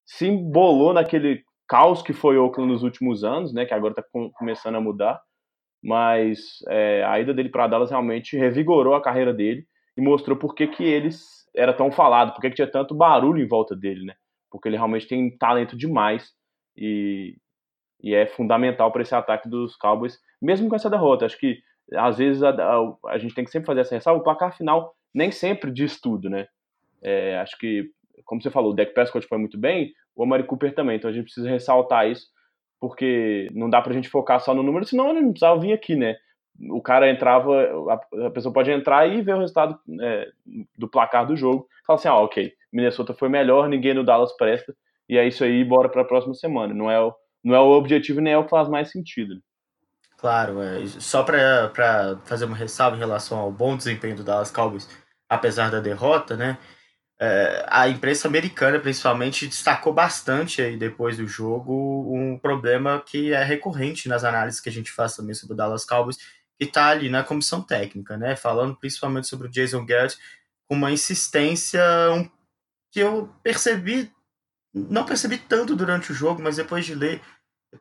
se 0.05 0.27
embolou 0.27 0.93
naquele 0.93 1.43
caos 1.67 2.01
que 2.01 2.13
foi 2.13 2.37
Oakland 2.37 2.71
nos 2.71 2.83
últimos 2.83 3.23
anos, 3.23 3.53
né, 3.53 3.65
que 3.65 3.73
agora 3.73 3.93
está 3.97 4.03
começando 4.33 4.75
a 4.75 4.81
mudar, 4.81 5.21
mas 5.81 6.59
é, 6.67 7.03
a 7.03 7.19
ida 7.19 7.33
dele 7.33 7.49
para 7.49 7.67
Dallas 7.67 7.89
realmente 7.89 8.37
revigorou 8.37 8.93
a 8.93 9.01
carreira 9.01 9.33
dele 9.33 9.65
e 9.97 10.01
mostrou 10.01 10.37
por 10.37 10.53
que, 10.53 10.67
que 10.67 10.83
ele 10.83 11.09
era 11.55 11.73
tão 11.73 11.91
falado, 11.91 12.33
por 12.33 12.41
que, 12.41 12.49
que 12.49 12.55
tinha 12.55 12.69
tanto 12.69 12.93
barulho 12.93 13.41
em 13.41 13.47
volta 13.47 13.75
dele, 13.75 14.05
né? 14.05 14.15
Porque 14.49 14.67
ele 14.67 14.77
realmente 14.77 15.07
tem 15.07 15.35
talento 15.37 15.77
demais 15.77 16.31
e, 16.75 17.37
e 18.01 18.13
é 18.13 18.25
fundamental 18.27 18.91
para 18.91 19.01
esse 19.01 19.15
ataque 19.15 19.49
dos 19.49 19.75
Cowboys, 19.75 20.19
mesmo 20.41 20.69
com 20.69 20.75
essa 20.75 20.89
derrota. 20.89 21.25
Acho 21.25 21.37
que 21.37 21.59
às 21.93 22.17
vezes 22.17 22.43
a, 22.43 22.49
a, 22.49 22.95
a 23.07 23.17
gente 23.17 23.33
tem 23.33 23.43
que 23.43 23.51
sempre 23.51 23.67
fazer 23.67 23.81
essa 23.81 23.95
ressalva. 23.95 24.19
O 24.19 24.23
placar 24.23 24.55
final 24.55 24.93
nem 25.13 25.31
sempre 25.31 25.71
diz 25.71 25.99
tudo, 25.99 26.29
né? 26.29 26.47
É, 27.01 27.37
acho 27.39 27.57
que 27.57 27.89
como 28.25 28.41
você 28.41 28.49
falou, 28.49 28.71
o 28.71 28.75
Dak 28.75 28.93
Prescott 28.93 29.27
foi 29.27 29.37
muito 29.37 29.57
bem, 29.57 29.93
o 30.15 30.23
Amari 30.23 30.43
Cooper 30.43 30.73
também. 30.73 30.97
Então 30.97 31.09
a 31.09 31.13
gente 31.13 31.25
precisa 31.25 31.49
ressaltar 31.49 32.09
isso, 32.09 32.27
porque 32.79 33.49
não 33.53 33.69
dá 33.69 33.81
pra 33.81 33.93
gente 33.93 34.09
focar 34.09 34.39
só 34.39 34.53
no 34.53 34.63
número, 34.63 34.85
senão 34.85 35.09
ele 35.09 35.21
não 35.21 35.31
precisava 35.31 35.59
vir 35.59 35.73
aqui, 35.73 35.95
né? 35.95 36.17
o 36.69 36.81
cara 36.81 37.09
entrava, 37.09 37.51
a, 38.25 38.29
pessoa 38.29 38.53
pode 38.53 38.71
entrar 38.71 39.07
e 39.07 39.21
ver 39.21 39.35
o 39.35 39.39
resultado 39.39 39.79
é, 40.01 40.29
do 40.77 40.87
placar 40.87 41.25
do 41.25 41.35
jogo. 41.35 41.67
Fala 41.85 41.97
assim, 41.97 42.07
ah, 42.07 42.15
ok, 42.15 42.53
Minnesota 42.71 43.13
foi 43.13 43.29
melhor, 43.29 43.67
ninguém 43.67 43.93
no 43.93 44.03
Dallas 44.03 44.35
presta, 44.35 44.75
e 45.07 45.17
é 45.17 45.27
isso 45.27 45.43
aí, 45.43 45.63
bora 45.63 45.89
para 45.89 46.01
a 46.01 46.05
próxima 46.05 46.33
semana. 46.33 46.73
Não 46.73 46.89
é, 46.89 46.99
o, 46.99 47.13
não 47.43 47.55
é 47.55 47.59
o 47.59 47.71
objetivo 47.71 48.21
nem 48.21 48.33
é 48.33 48.37
o 48.37 48.43
que 48.43 48.49
faz 48.49 48.67
mais 48.67 48.91
sentido. 48.91 49.41
Claro, 50.17 50.61
é, 50.61 50.85
só 50.85 51.23
para 51.23 52.17
fazer 52.25 52.45
uma 52.45 52.55
ressalva 52.55 52.95
em 52.95 52.99
relação 52.99 53.39
ao 53.39 53.51
bom 53.51 53.75
desempenho 53.75 54.15
do 54.15 54.23
Dallas 54.23 54.51
Cowboys, 54.51 54.87
apesar 55.27 55.71
da 55.71 55.79
derrota, 55.79 56.37
né? 56.37 56.57
É, 57.23 57.63
a 57.69 57.87
imprensa 57.87 58.27
americana, 58.27 58.79
principalmente, 58.79 59.45
destacou 59.45 59.93
bastante 59.93 60.59
aí 60.59 60.75
depois 60.75 61.17
do 61.17 61.27
jogo 61.27 62.11
um 62.11 62.35
problema 62.35 62.99
que 62.99 63.31
é 63.31 63.43
recorrente 63.43 64.09
nas 64.09 64.23
análises 64.23 64.59
que 64.59 64.69
a 64.69 64.71
gente 64.71 64.91
faz 64.91 65.15
também 65.15 65.35
sobre 65.35 65.53
o 65.53 65.55
Dallas 65.55 65.85
Cowboys, 65.85 66.17
que 66.57 66.65
está 66.65 66.87
ali 66.87 67.09
na 67.09 67.23
comissão 67.23 67.61
técnica, 67.61 68.17
né? 68.17 68.35
Falando 68.35 68.75
principalmente 68.75 69.27
sobre 69.27 69.47
o 69.47 69.51
Jason 69.51 69.85
Garrett, 69.85 70.17
uma 70.67 70.91
insistência 70.91 71.79
que 72.91 72.99
eu 72.99 73.31
percebi, 73.43 74.11
não 74.73 75.05
percebi 75.05 75.37
tanto 75.37 75.75
durante 75.75 76.11
o 76.11 76.15
jogo, 76.15 76.41
mas 76.41 76.55
depois 76.55 76.87
de 76.87 76.95
ler, 76.95 77.21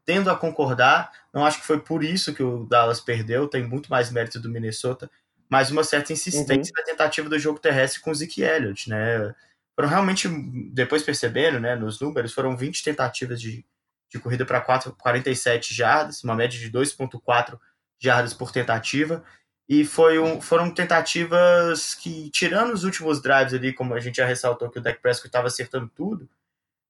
tendo 0.05 0.31
a 0.31 0.37
concordar. 0.37 1.11
Não 1.33 1.47
acho 1.47 1.61
que 1.61 1.67
foi 1.67 1.81
por 1.81 2.05
isso 2.05 2.35
que 2.35 2.43
o 2.43 2.67
Dallas 2.67 3.01
perdeu, 3.01 3.49
tem 3.49 3.67
muito 3.67 3.91
mais 3.91 4.11
mérito 4.11 4.39
do 4.39 4.51
Minnesota 4.51 5.11
mas 5.51 5.71
uma 5.71 5.83
certa 5.83 6.13
insistência 6.13 6.73
uhum. 6.73 6.79
na 6.79 6.85
tentativa 6.85 7.29
do 7.29 7.39
jogo 7.39 7.59
terrestre 7.59 8.01
com 8.01 8.13
o 8.13 8.15
Zeke 8.15 8.43
Elliott, 8.43 8.89
né? 8.89 9.35
Foram 9.75 9.89
realmente, 9.89 10.29
depois 10.73 11.03
percebendo, 11.03 11.59
né, 11.59 11.75
nos 11.75 12.01
números, 12.01 12.33
foram 12.33 12.57
20 12.57 12.85
tentativas 12.85 13.41
de, 13.41 13.65
de 14.09 14.19
corrida 14.21 14.45
para 14.45 14.61
47 14.61 15.75
jardas, 15.75 16.23
uma 16.23 16.37
média 16.37 16.59
de 16.59 16.71
2,4 16.71 17.59
jardas 17.99 18.33
por 18.33 18.53
tentativa, 18.53 19.25
e 19.69 19.85
foi 19.85 20.19
um, 20.19 20.41
foram 20.41 20.71
tentativas 20.71 21.95
que, 21.95 22.31
tirando 22.31 22.73
os 22.73 22.85
últimos 22.85 23.23
drives 23.23 23.55
ali, 23.55 23.73
como 23.73 23.95
a 23.95 24.01
gente 24.01 24.17
já 24.17 24.27
ressaltou 24.27 24.71
que 24.71 24.79
o 24.79 24.83
Dak 24.83 25.01
Prescott 25.01 25.29
estava 25.29 25.47
acertando 25.47 25.89
tudo, 25.95 26.29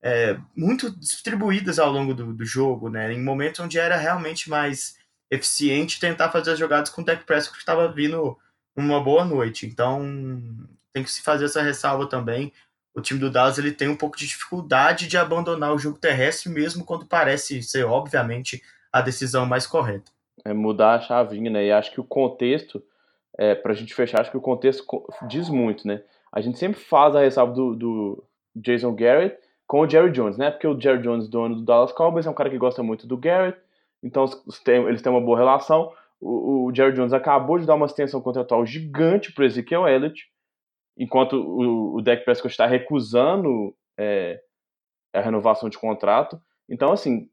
é, 0.02 0.38
muito 0.56 0.90
distribuídas 0.98 1.78
ao 1.78 1.90
longo 1.92 2.14
do, 2.14 2.32
do 2.32 2.44
jogo, 2.44 2.88
né? 2.88 3.12
Em 3.12 3.22
momentos 3.22 3.60
onde 3.60 3.78
era 3.78 3.96
realmente 3.96 4.48
mais 4.48 4.98
eficiente 5.30 6.00
tentar 6.00 6.30
fazer 6.30 6.52
as 6.52 6.58
jogadas 6.58 6.90
com 6.90 7.02
o 7.02 7.04
Dak 7.04 7.24
Prescott 7.24 7.52
que 7.56 7.62
estava 7.62 7.86
vindo 7.92 8.36
uma 8.76 9.00
boa 9.00 9.24
noite. 9.24 9.66
Então, 9.66 10.02
tem 10.92 11.02
que 11.02 11.10
se 11.10 11.22
fazer 11.22 11.46
essa 11.46 11.62
ressalva 11.62 12.08
também. 12.08 12.52
O 12.94 13.00
time 13.00 13.20
do 13.20 13.30
Dallas 13.30 13.58
ele 13.58 13.72
tem 13.72 13.88
um 13.88 13.96
pouco 13.96 14.16
de 14.16 14.26
dificuldade 14.26 15.06
de 15.06 15.16
abandonar 15.16 15.72
o 15.72 15.78
jogo 15.78 15.98
terrestre, 15.98 16.50
mesmo 16.50 16.84
quando 16.84 17.06
parece 17.06 17.62
ser, 17.62 17.84
obviamente, 17.84 18.62
a 18.92 19.00
decisão 19.00 19.46
mais 19.46 19.66
correta. 19.66 20.10
É 20.44 20.52
mudar 20.52 20.94
a 20.94 21.00
chavinha, 21.00 21.50
né? 21.50 21.66
E 21.66 21.72
acho 21.72 21.92
que 21.92 22.00
o 22.00 22.04
contexto, 22.04 22.82
é, 23.38 23.54
para 23.54 23.72
a 23.72 23.74
gente 23.74 23.94
fechar, 23.94 24.20
acho 24.20 24.30
que 24.30 24.36
o 24.36 24.40
contexto 24.40 24.84
diz 25.28 25.48
muito, 25.48 25.86
né? 25.86 26.02
A 26.32 26.40
gente 26.40 26.58
sempre 26.58 26.80
faz 26.80 27.14
a 27.14 27.20
ressalva 27.20 27.52
do, 27.52 27.74
do 27.74 28.24
Jason 28.56 28.94
Garrett 28.94 29.36
com 29.66 29.80
o 29.80 29.88
Jerry 29.88 30.10
Jones, 30.10 30.36
né? 30.36 30.50
Porque 30.50 30.66
o 30.66 30.78
Jerry 30.80 31.02
Jones, 31.02 31.28
dono 31.28 31.56
do 31.56 31.62
Dallas 31.62 31.92
Cowboys, 31.92 32.26
é 32.26 32.30
um 32.30 32.34
cara 32.34 32.50
que 32.50 32.58
gosta 32.58 32.82
muito 32.82 33.06
do 33.06 33.16
Garrett, 33.16 33.58
então 34.02 34.24
eles 34.88 35.02
têm 35.02 35.12
uma 35.12 35.20
boa 35.20 35.38
relação 35.38 35.92
o, 36.20 36.68
o 36.68 36.74
Jerry 36.74 36.94
Jones 36.94 37.12
acabou 37.12 37.58
de 37.58 37.66
dar 37.66 37.74
uma 37.74 37.86
extensão 37.86 38.20
contratual 38.20 38.64
gigante 38.66 39.32
para 39.32 39.42
o 39.42 39.46
Ezekiel 39.46 39.88
Elliott, 39.88 40.26
enquanto 40.96 41.34
o, 41.34 41.96
o 41.96 42.02
Dak 42.02 42.24
Prescott 42.24 42.52
está 42.52 42.66
recusando 42.66 43.74
é, 43.98 44.40
a 45.14 45.20
renovação 45.20 45.68
de 45.68 45.78
contrato. 45.78 46.40
Então, 46.68 46.92
assim, 46.92 47.28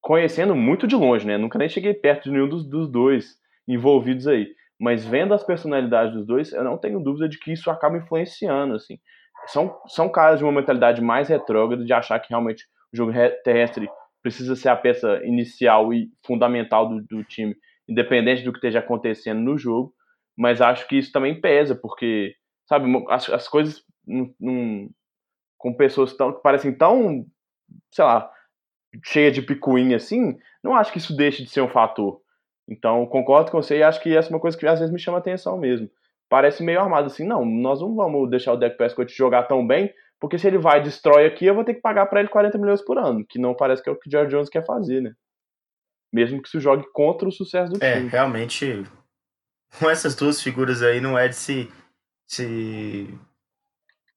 conhecendo 0.00 0.54
muito 0.54 0.86
de 0.86 0.96
longe, 0.96 1.26
né? 1.26 1.38
Nunca 1.38 1.58
nem 1.58 1.68
cheguei 1.68 1.94
perto 1.94 2.24
de 2.24 2.32
nenhum 2.32 2.48
dos, 2.48 2.68
dos 2.68 2.90
dois 2.90 3.36
envolvidos 3.66 4.26
aí. 4.26 4.48
Mas 4.78 5.04
vendo 5.04 5.34
as 5.34 5.44
personalidades 5.44 6.14
dos 6.14 6.26
dois, 6.26 6.52
eu 6.52 6.62
não 6.64 6.78
tenho 6.78 7.00
dúvida 7.00 7.28
de 7.28 7.38
que 7.38 7.52
isso 7.52 7.70
acaba 7.70 7.96
influenciando, 7.96 8.74
assim. 8.74 8.98
São, 9.46 9.76
são 9.86 10.08
caras 10.08 10.38
de 10.38 10.44
uma 10.44 10.52
mentalidade 10.52 11.00
mais 11.00 11.28
retrógrada, 11.28 11.84
de 11.84 11.92
achar 11.92 12.18
que 12.20 12.28
realmente 12.28 12.64
o 12.92 12.96
jogo 12.96 13.12
terrestre 13.44 13.88
precisa 14.22 14.56
ser 14.56 14.68
a 14.68 14.76
peça 14.76 15.20
inicial 15.24 15.92
e 15.92 16.10
fundamental 16.24 16.88
do, 16.88 17.02
do 17.02 17.24
time 17.24 17.56
independente 17.88 18.42
do 18.42 18.52
que 18.52 18.58
esteja 18.58 18.80
acontecendo 18.80 19.40
no 19.40 19.56
jogo, 19.56 19.94
mas 20.36 20.60
acho 20.60 20.86
que 20.86 20.96
isso 20.96 21.10
também 21.10 21.40
pesa, 21.40 21.74
porque, 21.74 22.34
sabe, 22.68 22.86
as, 23.08 23.28
as 23.30 23.48
coisas 23.48 23.82
num, 24.06 24.34
num, 24.38 24.90
com 25.56 25.74
pessoas 25.74 26.16
tão, 26.16 26.32
que 26.32 26.42
parecem 26.42 26.72
tão, 26.72 27.26
sei 27.90 28.04
lá, 28.04 28.30
cheia 29.04 29.30
de 29.30 29.42
picuinha 29.42 29.96
assim, 29.96 30.38
não 30.62 30.76
acho 30.76 30.92
que 30.92 30.98
isso 30.98 31.16
deixe 31.16 31.42
de 31.42 31.50
ser 31.50 31.60
um 31.60 31.68
fator. 31.68 32.20
Então, 32.68 33.06
concordo 33.06 33.50
com 33.50 33.60
você 33.60 33.78
e 33.78 33.82
acho 33.82 34.00
que 34.02 34.14
essa 34.14 34.28
é 34.28 34.34
uma 34.34 34.40
coisa 34.40 34.56
que 34.56 34.66
às 34.66 34.78
vezes 34.78 34.92
me 34.92 35.00
chama 35.00 35.18
atenção 35.18 35.58
mesmo. 35.58 35.88
Parece 36.28 36.62
meio 36.62 36.80
armado 36.80 37.06
assim, 37.06 37.24
não, 37.26 37.44
nós 37.44 37.80
não 37.80 37.94
vamos 37.94 38.28
deixar 38.28 38.52
o 38.52 38.56
Dak 38.56 38.76
Prescott 38.76 39.12
jogar 39.14 39.44
tão 39.44 39.66
bem, 39.66 39.92
porque 40.20 40.38
se 40.38 40.46
ele 40.46 40.58
vai 40.58 40.80
e 40.80 40.82
destrói 40.82 41.26
aqui, 41.26 41.46
eu 41.46 41.54
vou 41.54 41.64
ter 41.64 41.74
que 41.74 41.80
pagar 41.80 42.06
para 42.06 42.20
ele 42.20 42.28
40 42.28 42.58
milhões 42.58 42.82
por 42.82 42.98
ano, 42.98 43.24
que 43.26 43.38
não 43.38 43.54
parece 43.54 43.82
que 43.82 43.88
é 43.88 43.92
o 43.92 43.96
que 43.96 44.08
o 44.08 44.10
George 44.10 44.30
Jones 44.30 44.50
quer 44.50 44.64
fazer, 44.64 45.00
né? 45.00 45.12
Mesmo 46.12 46.42
que 46.42 46.48
se 46.48 46.60
jogue 46.60 46.84
contra 46.92 47.28
o 47.28 47.32
sucesso 47.32 47.72
do 47.72 47.84
é, 47.84 47.94
time. 47.94 48.06
É, 48.06 48.10
realmente, 48.10 48.84
com 49.78 49.88
essas 49.90 50.14
duas 50.14 50.40
figuras 50.42 50.82
aí, 50.82 51.00
não 51.00 51.18
é 51.18 51.28
de 51.28 51.36
se, 51.36 51.70
se 52.26 53.18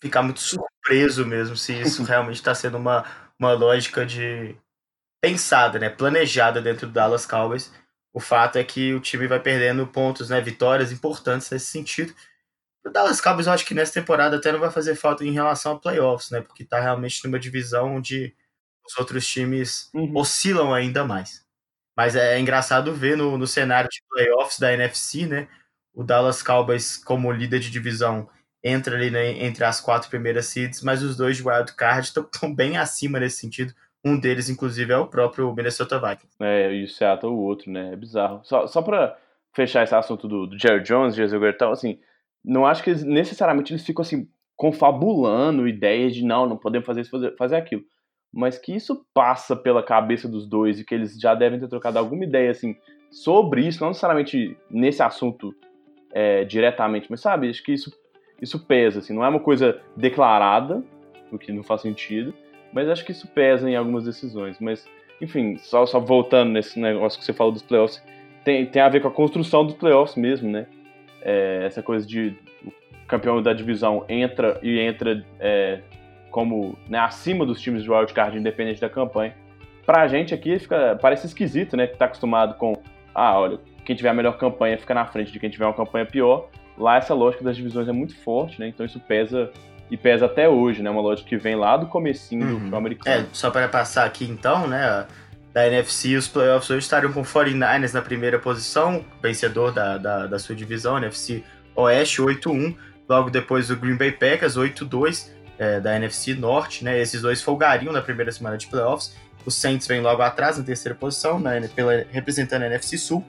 ficar 0.01 0.23
muito 0.23 0.39
surpreso 0.39 1.25
mesmo 1.25 1.55
se 1.55 1.79
isso 1.79 2.03
realmente 2.03 2.37
está 2.37 2.55
sendo 2.55 2.77
uma, 2.77 3.05
uma 3.37 3.53
lógica 3.53 4.05
de 4.05 4.55
pensada, 5.21 5.77
né, 5.77 5.89
planejada 5.89 6.61
dentro 6.61 6.87
do 6.87 6.93
Dallas 6.93 7.25
Cowboys. 7.25 7.71
O 8.13 8.19
fato 8.19 8.57
é 8.57 8.63
que 8.63 8.93
o 8.93 8.99
time 8.99 9.27
vai 9.27 9.39
perdendo 9.39 9.87
pontos, 9.87 10.29
né, 10.29 10.41
vitórias 10.41 10.91
importantes 10.91 11.49
nesse 11.49 11.67
sentido. 11.67 12.13
O 12.83 12.89
Dallas 12.89 13.21
Cowboys 13.21 13.45
eu 13.45 13.53
acho 13.53 13.65
que 13.65 13.75
nessa 13.75 13.93
temporada 13.93 14.37
até 14.37 14.51
não 14.51 14.59
vai 14.59 14.71
fazer 14.71 14.95
falta 14.95 15.23
em 15.23 15.31
relação 15.31 15.73
a 15.73 15.79
playoffs, 15.79 16.31
né, 16.31 16.41
porque 16.41 16.63
está 16.63 16.79
realmente 16.79 17.23
numa 17.23 17.39
divisão 17.39 17.95
onde 17.95 18.35
os 18.85 18.97
outros 18.97 19.27
times 19.27 19.89
uhum. 19.93 20.17
oscilam 20.17 20.73
ainda 20.73 21.05
mais. 21.05 21.45
Mas 21.95 22.15
é 22.15 22.39
engraçado 22.39 22.93
ver 22.93 23.17
no, 23.17 23.37
no 23.37 23.47
cenário 23.47 23.89
de 23.89 24.01
playoffs 24.09 24.59
da 24.59 24.73
NFC, 24.73 25.25
né? 25.25 25.47
O 25.93 26.03
Dallas 26.03 26.41
Cowboys, 26.41 26.97
como 26.97 27.31
líder 27.31 27.59
de 27.59 27.69
divisão, 27.69 28.29
entra 28.63 28.95
ali 28.95 29.09
né, 29.09 29.43
entre 29.43 29.63
as 29.63 29.81
quatro 29.81 30.09
primeiras 30.09 30.45
seeds, 30.45 30.81
mas 30.81 31.03
os 31.03 31.17
dois 31.17 31.37
de 31.37 31.47
wild 31.47 31.73
card 31.75 32.07
estão 32.07 32.53
bem 32.53 32.77
acima 32.77 33.19
nesse 33.19 33.37
sentido. 33.37 33.73
Um 34.03 34.19
deles, 34.19 34.49
inclusive, 34.49 34.93
é 34.93 34.97
o 34.97 35.07
próprio 35.07 35.53
Minnesota 35.53 35.99
Vikings. 35.99 36.35
É, 36.39 36.73
e 36.73 36.83
o 36.85 36.87
Seattle 36.87 37.33
o 37.33 37.39
outro, 37.39 37.69
né? 37.69 37.93
É 37.93 37.95
bizarro. 37.95 38.41
Só, 38.43 38.65
só 38.67 38.81
para 38.81 39.17
fechar 39.53 39.83
esse 39.83 39.93
assunto 39.93 40.27
do, 40.27 40.47
do 40.47 40.57
Jerry 40.57 40.81
Jones, 40.81 41.13
Jesus 41.13 41.39
Gertão, 41.41 41.71
assim, 41.71 41.99
não 42.43 42.65
acho 42.65 42.83
que 42.83 42.89
eles, 42.89 43.03
necessariamente 43.03 43.73
eles 43.73 43.85
ficam 43.85 44.01
assim 44.01 44.27
confabulando 44.55 45.67
ideias 45.67 46.13
de 46.13 46.23
não, 46.23 46.47
não 46.47 46.57
podemos 46.57 46.85
fazer 46.85 47.01
isso, 47.01 47.09
fazer, 47.09 47.35
fazer 47.35 47.55
aquilo 47.55 47.83
mas 48.33 48.57
que 48.57 48.73
isso 48.73 49.05
passa 49.13 49.55
pela 49.55 49.83
cabeça 49.83 50.27
dos 50.27 50.47
dois 50.47 50.79
e 50.79 50.85
que 50.85 50.95
eles 50.95 51.19
já 51.19 51.35
devem 51.35 51.59
ter 51.59 51.67
trocado 51.67 51.99
alguma 51.99 52.23
ideia 52.23 52.51
assim 52.51 52.75
sobre 53.09 53.67
isso, 53.67 53.81
não 53.81 53.89
necessariamente 53.89 54.57
nesse 54.69 55.03
assunto 55.03 55.53
é, 56.13 56.45
diretamente, 56.45 57.07
mas 57.09 57.19
sabe, 57.19 57.49
acho 57.49 57.63
que 57.63 57.73
isso, 57.73 57.91
isso 58.41 58.65
pesa, 58.65 58.99
assim, 58.99 59.13
não 59.13 59.25
é 59.25 59.29
uma 59.29 59.39
coisa 59.39 59.81
declarada, 59.97 60.83
o 61.31 61.37
que 61.37 61.51
não 61.51 61.63
faz 61.63 61.81
sentido, 61.81 62.33
mas 62.73 62.87
acho 62.87 63.05
que 63.05 63.11
isso 63.11 63.27
pesa 63.27 63.69
em 63.69 63.75
algumas 63.75 64.05
decisões. 64.05 64.57
Mas, 64.59 64.87
enfim, 65.21 65.57
só, 65.57 65.85
só 65.85 65.99
voltando 65.99 66.51
nesse 66.51 66.79
negócio 66.79 67.19
que 67.19 67.25
você 67.25 67.33
falou 67.33 67.51
dos 67.51 67.61
playoffs, 67.61 68.01
tem, 68.43 68.65
tem 68.65 68.81
a 68.81 68.89
ver 68.89 69.01
com 69.01 69.07
a 69.07 69.11
construção 69.11 69.65
dos 69.65 69.75
playoffs 69.75 70.15
mesmo, 70.15 70.49
né? 70.49 70.67
É, 71.21 71.63
essa 71.65 71.83
coisa 71.83 72.05
de 72.05 72.35
o 72.65 72.71
campeão 73.07 73.41
da 73.41 73.53
divisão 73.53 74.03
entra 74.09 74.59
e 74.63 74.79
entra 74.79 75.23
é, 75.39 75.81
como 76.31 76.77
né, 76.87 76.97
acima 76.97 77.45
dos 77.45 77.61
times 77.61 77.83
de 77.83 77.91
wildcard 77.91 78.37
independente 78.37 78.81
da 78.81 78.89
campanha. 78.89 79.35
Pra 79.85 80.07
gente 80.07 80.33
aqui 80.33 80.57
fica, 80.57 80.97
parece 81.01 81.27
esquisito, 81.27 81.75
né? 81.75 81.85
Que 81.85 81.97
tá 81.97 82.05
acostumado 82.05 82.55
com, 82.55 82.73
ah, 83.13 83.37
olha, 83.37 83.59
quem 83.85 83.95
tiver 83.95 84.09
a 84.09 84.13
melhor 84.13 84.37
campanha 84.37 84.77
fica 84.77 84.93
na 84.93 85.05
frente 85.05 85.31
de 85.31 85.39
quem 85.39 85.49
tiver 85.49 85.65
uma 85.65 85.73
campanha 85.73 86.05
pior. 86.05 86.49
Lá 86.77 86.97
essa 86.97 87.13
lógica 87.13 87.43
das 87.43 87.55
divisões 87.55 87.87
é 87.87 87.91
muito 87.91 88.15
forte, 88.15 88.59
né? 88.59 88.67
Então 88.67 88.85
isso 88.85 88.99
pesa 88.99 89.51
e 89.89 89.97
pesa 89.97 90.25
até 90.25 90.47
hoje, 90.47 90.81
né? 90.81 90.89
Uma 90.89 91.01
lógica 91.01 91.27
que 91.27 91.37
vem 91.37 91.55
lá 91.55 91.75
do 91.75 91.87
comecinho 91.87 92.45
uhum. 92.45 92.69
do 92.69 92.75
americano. 92.75 93.23
É, 93.23 93.27
só 93.33 93.51
para 93.51 93.67
passar 93.67 94.05
aqui 94.05 94.23
então, 94.23 94.67
né? 94.67 95.05
Da 95.53 95.67
NFC, 95.67 96.15
os 96.15 96.29
playoffs 96.29 96.69
hoje 96.69 96.79
estariam 96.79 97.11
com 97.11 97.23
49ers 97.23 97.93
na 97.93 98.01
primeira 98.01 98.39
posição, 98.39 99.03
vencedor 99.21 99.73
da, 99.73 99.97
da, 99.97 100.27
da 100.27 100.39
sua 100.39 100.55
divisão, 100.55 100.97
NFC 100.97 101.43
Oeste 101.75 102.21
8-1. 102.21 102.73
Logo 103.09 103.29
depois 103.29 103.69
o 103.69 103.75
Green 103.75 103.97
Bay 103.97 104.13
Packers 104.13 104.55
8-2 104.55 105.40
é, 105.61 105.79
da 105.79 105.95
NFC 105.95 106.33
Norte, 106.33 106.83
né? 106.83 106.99
Esses 106.99 107.21
dois 107.21 107.39
folgariam 107.39 107.93
na 107.93 108.01
primeira 108.01 108.31
semana 108.31 108.57
de 108.57 108.65
playoffs. 108.65 109.15
Os 109.45 109.53
Saints 109.53 109.85
vêm 109.85 110.01
logo 110.01 110.19
atrás, 110.23 110.57
na 110.57 110.63
terceira 110.63 110.97
posição, 110.97 111.39
né, 111.39 111.69
pela, 111.75 112.03
representando 112.09 112.63
a 112.63 112.65
NFC 112.65 112.97
Sul. 112.97 113.23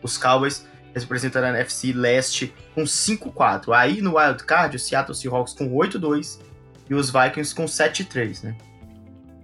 Os 0.00 0.16
Cowboys 0.16 0.64
representando 0.94 1.44
a 1.44 1.48
NFC 1.48 1.92
Leste 1.92 2.54
com 2.76 2.84
5-4. 2.84 3.72
Aí 3.74 4.00
no 4.00 4.18
Wild 4.18 4.44
Card, 4.44 4.76
o 4.76 4.78
Seattle 4.78 5.16
Seahawks 5.16 5.52
com 5.52 5.68
8-2 5.74 6.40
e 6.88 6.94
os 6.94 7.10
Vikings 7.10 7.52
com 7.52 7.64
7-3, 7.64 8.44
né? 8.44 8.56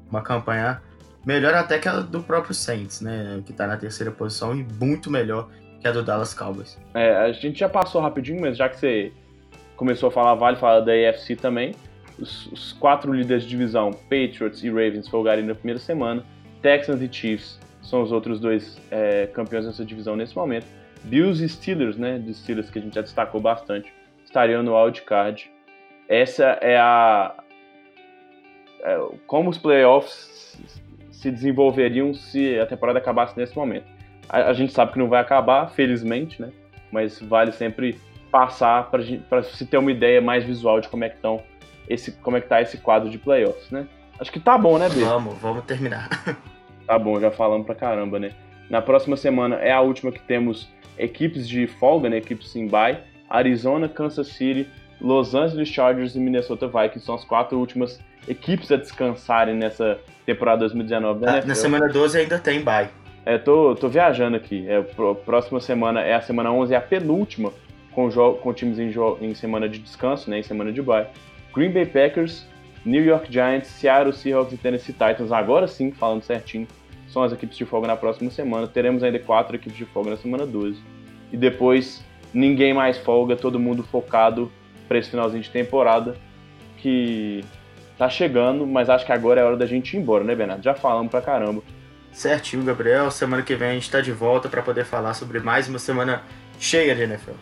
Uma 0.08 0.22
campanha 0.22 0.80
melhor 1.26 1.52
até 1.54 1.80
que 1.80 1.88
a 1.88 1.98
do 1.98 2.22
próprio 2.22 2.54
Saints, 2.54 3.00
né? 3.00 3.42
Que 3.44 3.52
tá 3.52 3.66
na 3.66 3.76
terceira 3.76 4.12
posição 4.12 4.56
e 4.56 4.62
muito 4.62 5.10
melhor 5.10 5.48
que 5.80 5.88
a 5.88 5.90
do 5.90 6.04
Dallas 6.04 6.32
Cowboys. 6.32 6.78
É, 6.94 7.16
a 7.16 7.32
gente 7.32 7.58
já 7.58 7.68
passou 7.68 8.00
rapidinho, 8.00 8.40
mas 8.40 8.56
já 8.56 8.68
que 8.68 8.76
você 8.76 9.12
começou 9.76 10.10
a 10.10 10.12
falar, 10.12 10.34
vale 10.36 10.56
falar 10.56 10.80
da 10.80 10.92
AFC 10.92 11.34
também. 11.34 11.74
Os, 12.18 12.46
os 12.46 12.72
quatro 12.72 13.12
líderes 13.12 13.44
de 13.44 13.48
divisão, 13.50 13.92
Patriots 13.92 14.62
e 14.64 14.68
Ravens, 14.68 15.08
folgarem 15.08 15.44
na 15.44 15.54
primeira 15.54 15.78
semana. 15.78 16.24
Texans 16.60 17.00
e 17.00 17.08
Chiefs 17.12 17.60
são 17.82 18.02
os 18.02 18.12
outros 18.12 18.40
dois 18.40 18.78
é, 18.90 19.26
campeões 19.28 19.64
dessa 19.66 19.84
divisão 19.84 20.16
nesse 20.16 20.36
momento. 20.36 20.66
Bills 21.04 21.42
e 21.44 21.48
Steelers, 21.48 21.96
né, 21.96 22.18
de 22.18 22.34
Steelers 22.34 22.70
que 22.70 22.78
a 22.78 22.82
gente 22.82 22.94
já 22.94 23.02
destacou 23.02 23.40
bastante, 23.40 23.92
estariam 24.24 24.62
no 24.62 24.76
wildcard. 24.76 25.50
Essa 26.08 26.58
é 26.60 26.76
a... 26.76 27.34
É, 28.80 28.98
como 29.26 29.50
os 29.50 29.58
playoffs 29.58 30.58
se 31.10 31.30
desenvolveriam 31.30 32.14
se 32.14 32.58
a 32.58 32.66
temporada 32.66 32.98
acabasse 32.98 33.36
nesse 33.36 33.56
momento. 33.56 33.86
A, 34.28 34.48
a 34.48 34.52
gente 34.52 34.72
sabe 34.72 34.92
que 34.92 34.98
não 34.98 35.08
vai 35.08 35.20
acabar, 35.20 35.68
felizmente, 35.70 36.40
né, 36.42 36.50
mas 36.92 37.20
vale 37.20 37.52
sempre 37.52 37.98
passar 38.30 38.90
para 38.90 39.42
se 39.42 39.66
ter 39.66 39.78
uma 39.78 39.90
ideia 39.90 40.20
mais 40.20 40.44
visual 40.44 40.80
de 40.80 40.88
como 40.88 41.04
é 41.04 41.08
que 41.08 41.16
estão 41.16 41.42
esse 41.88 42.12
como 42.12 42.36
é 42.36 42.40
que 42.40 42.48
tá 42.48 42.60
esse 42.60 42.78
quadro 42.78 43.10
de 43.10 43.18
playoffs, 43.18 43.70
né? 43.70 43.86
Acho 44.18 44.32
que 44.32 44.40
tá 44.40 44.58
bom, 44.58 44.78
né, 44.78 44.88
Bê? 44.88 45.04
Vamos, 45.04 45.38
vamos 45.38 45.64
terminar. 45.64 46.08
Tá 46.88 46.98
bom, 46.98 47.20
já 47.20 47.30
falamos 47.30 47.66
pra 47.66 47.74
caramba, 47.74 48.18
né? 48.18 48.30
Na 48.70 48.80
próxima 48.80 49.14
semana 49.14 49.56
é 49.56 49.70
a 49.70 49.82
última 49.82 50.10
que 50.10 50.20
temos 50.20 50.72
equipes 50.96 51.46
de 51.46 51.66
folga, 51.66 52.08
né? 52.08 52.16
Equipes 52.16 52.56
em 52.56 52.66
bye. 52.66 52.96
Arizona, 53.28 53.90
Kansas 53.90 54.28
City, 54.28 54.66
Los 54.98 55.34
Angeles 55.34 55.68
Chargers 55.68 56.14
e 56.14 56.18
Minnesota 56.18 56.66
Vikings 56.66 57.04
são 57.04 57.14
as 57.14 57.24
quatro 57.24 57.58
últimas 57.58 58.00
equipes 58.26 58.72
a 58.72 58.76
descansarem 58.76 59.54
nessa 59.54 59.98
temporada 60.24 60.60
2019 60.60 61.20
da 61.20 61.38
ah, 61.38 61.44
Na 61.44 61.54
semana 61.54 61.88
12 61.88 62.18
ainda 62.18 62.38
tem 62.38 62.62
bye. 62.62 62.88
É, 63.24 63.36
tô, 63.36 63.74
tô 63.74 63.88
viajando 63.88 64.36
aqui. 64.36 64.66
É, 64.66 64.80
próxima 65.26 65.60
semana 65.60 66.00
é 66.00 66.14
a 66.14 66.20
semana 66.22 66.50
11, 66.50 66.72
é 66.72 66.76
a 66.76 66.80
penúltima 66.80 67.52
com, 67.92 68.08
com 68.10 68.52
times 68.54 68.78
em, 68.78 68.90
em 69.20 69.34
semana 69.34 69.68
de 69.68 69.78
descanso, 69.78 70.30
né? 70.30 70.38
Em 70.38 70.42
semana 70.42 70.72
de 70.72 70.80
bye. 70.80 71.06
Green 71.58 71.72
Bay 71.72 71.86
Packers, 71.86 72.46
New 72.84 73.04
York 73.04 73.32
Giants, 73.32 73.66
Seattle 73.66 74.12
Seahawks 74.12 74.52
e 74.52 74.56
Tennessee 74.56 74.92
Titans, 74.92 75.32
agora 75.32 75.66
sim, 75.66 75.90
falando 75.90 76.22
certinho, 76.22 76.68
são 77.08 77.24
as 77.24 77.32
equipes 77.32 77.56
de 77.56 77.64
folga 77.64 77.88
na 77.88 77.96
próxima 77.96 78.30
semana. 78.30 78.68
Teremos 78.68 79.02
ainda 79.02 79.18
quatro 79.18 79.56
equipes 79.56 79.76
de 79.76 79.84
folga 79.84 80.10
na 80.10 80.16
semana 80.16 80.46
12. 80.46 80.80
E 81.32 81.36
depois, 81.36 82.04
ninguém 82.32 82.72
mais 82.72 82.96
folga, 82.98 83.34
todo 83.34 83.58
mundo 83.58 83.82
focado 83.82 84.52
para 84.86 84.98
esse 84.98 85.10
finalzinho 85.10 85.42
de 85.42 85.50
temporada, 85.50 86.16
que 86.76 87.44
tá 87.98 88.08
chegando, 88.08 88.64
mas 88.64 88.88
acho 88.88 89.04
que 89.04 89.12
agora 89.12 89.40
é 89.40 89.44
hora 89.44 89.56
da 89.56 89.66
gente 89.66 89.96
ir 89.96 90.00
embora, 90.00 90.22
né, 90.22 90.36
Bernardo? 90.36 90.62
Já 90.62 90.74
falamos 90.74 91.10
pra 91.10 91.20
caramba. 91.20 91.60
Certinho, 92.12 92.62
Gabriel. 92.62 93.10
Semana 93.10 93.42
que 93.42 93.56
vem 93.56 93.70
a 93.70 93.74
gente 93.74 93.90
tá 93.90 94.00
de 94.00 94.12
volta 94.12 94.48
para 94.48 94.62
poder 94.62 94.84
falar 94.84 95.12
sobre 95.12 95.40
mais 95.40 95.68
uma 95.68 95.80
semana 95.80 96.22
cheia 96.60 96.94
de 96.94 97.02
NFL. 97.02 97.32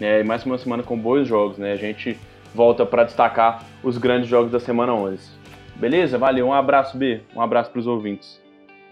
É, 0.00 0.20
e 0.20 0.24
mais 0.24 0.46
uma 0.46 0.56
semana 0.56 0.84
com 0.84 0.96
bons 0.96 1.26
jogos, 1.26 1.58
né? 1.58 1.72
A 1.72 1.76
gente 1.76 2.16
volta 2.54 2.86
para 2.86 3.04
destacar 3.04 3.64
os 3.82 3.98
grandes 3.98 4.28
jogos 4.28 4.52
da 4.52 4.60
semana 4.60 4.94
11. 4.94 5.28
Beleza? 5.76 6.16
Valeu, 6.16 6.46
um 6.46 6.52
abraço, 6.52 6.96
B. 6.96 7.22
Um 7.34 7.40
abraço 7.40 7.70
para 7.70 7.80
os 7.80 7.86
ouvintes. 7.86 8.40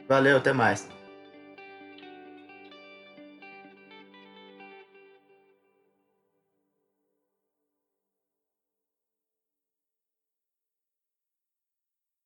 Valeu, 0.08 0.36
até 0.36 0.52
mais. 0.52 0.90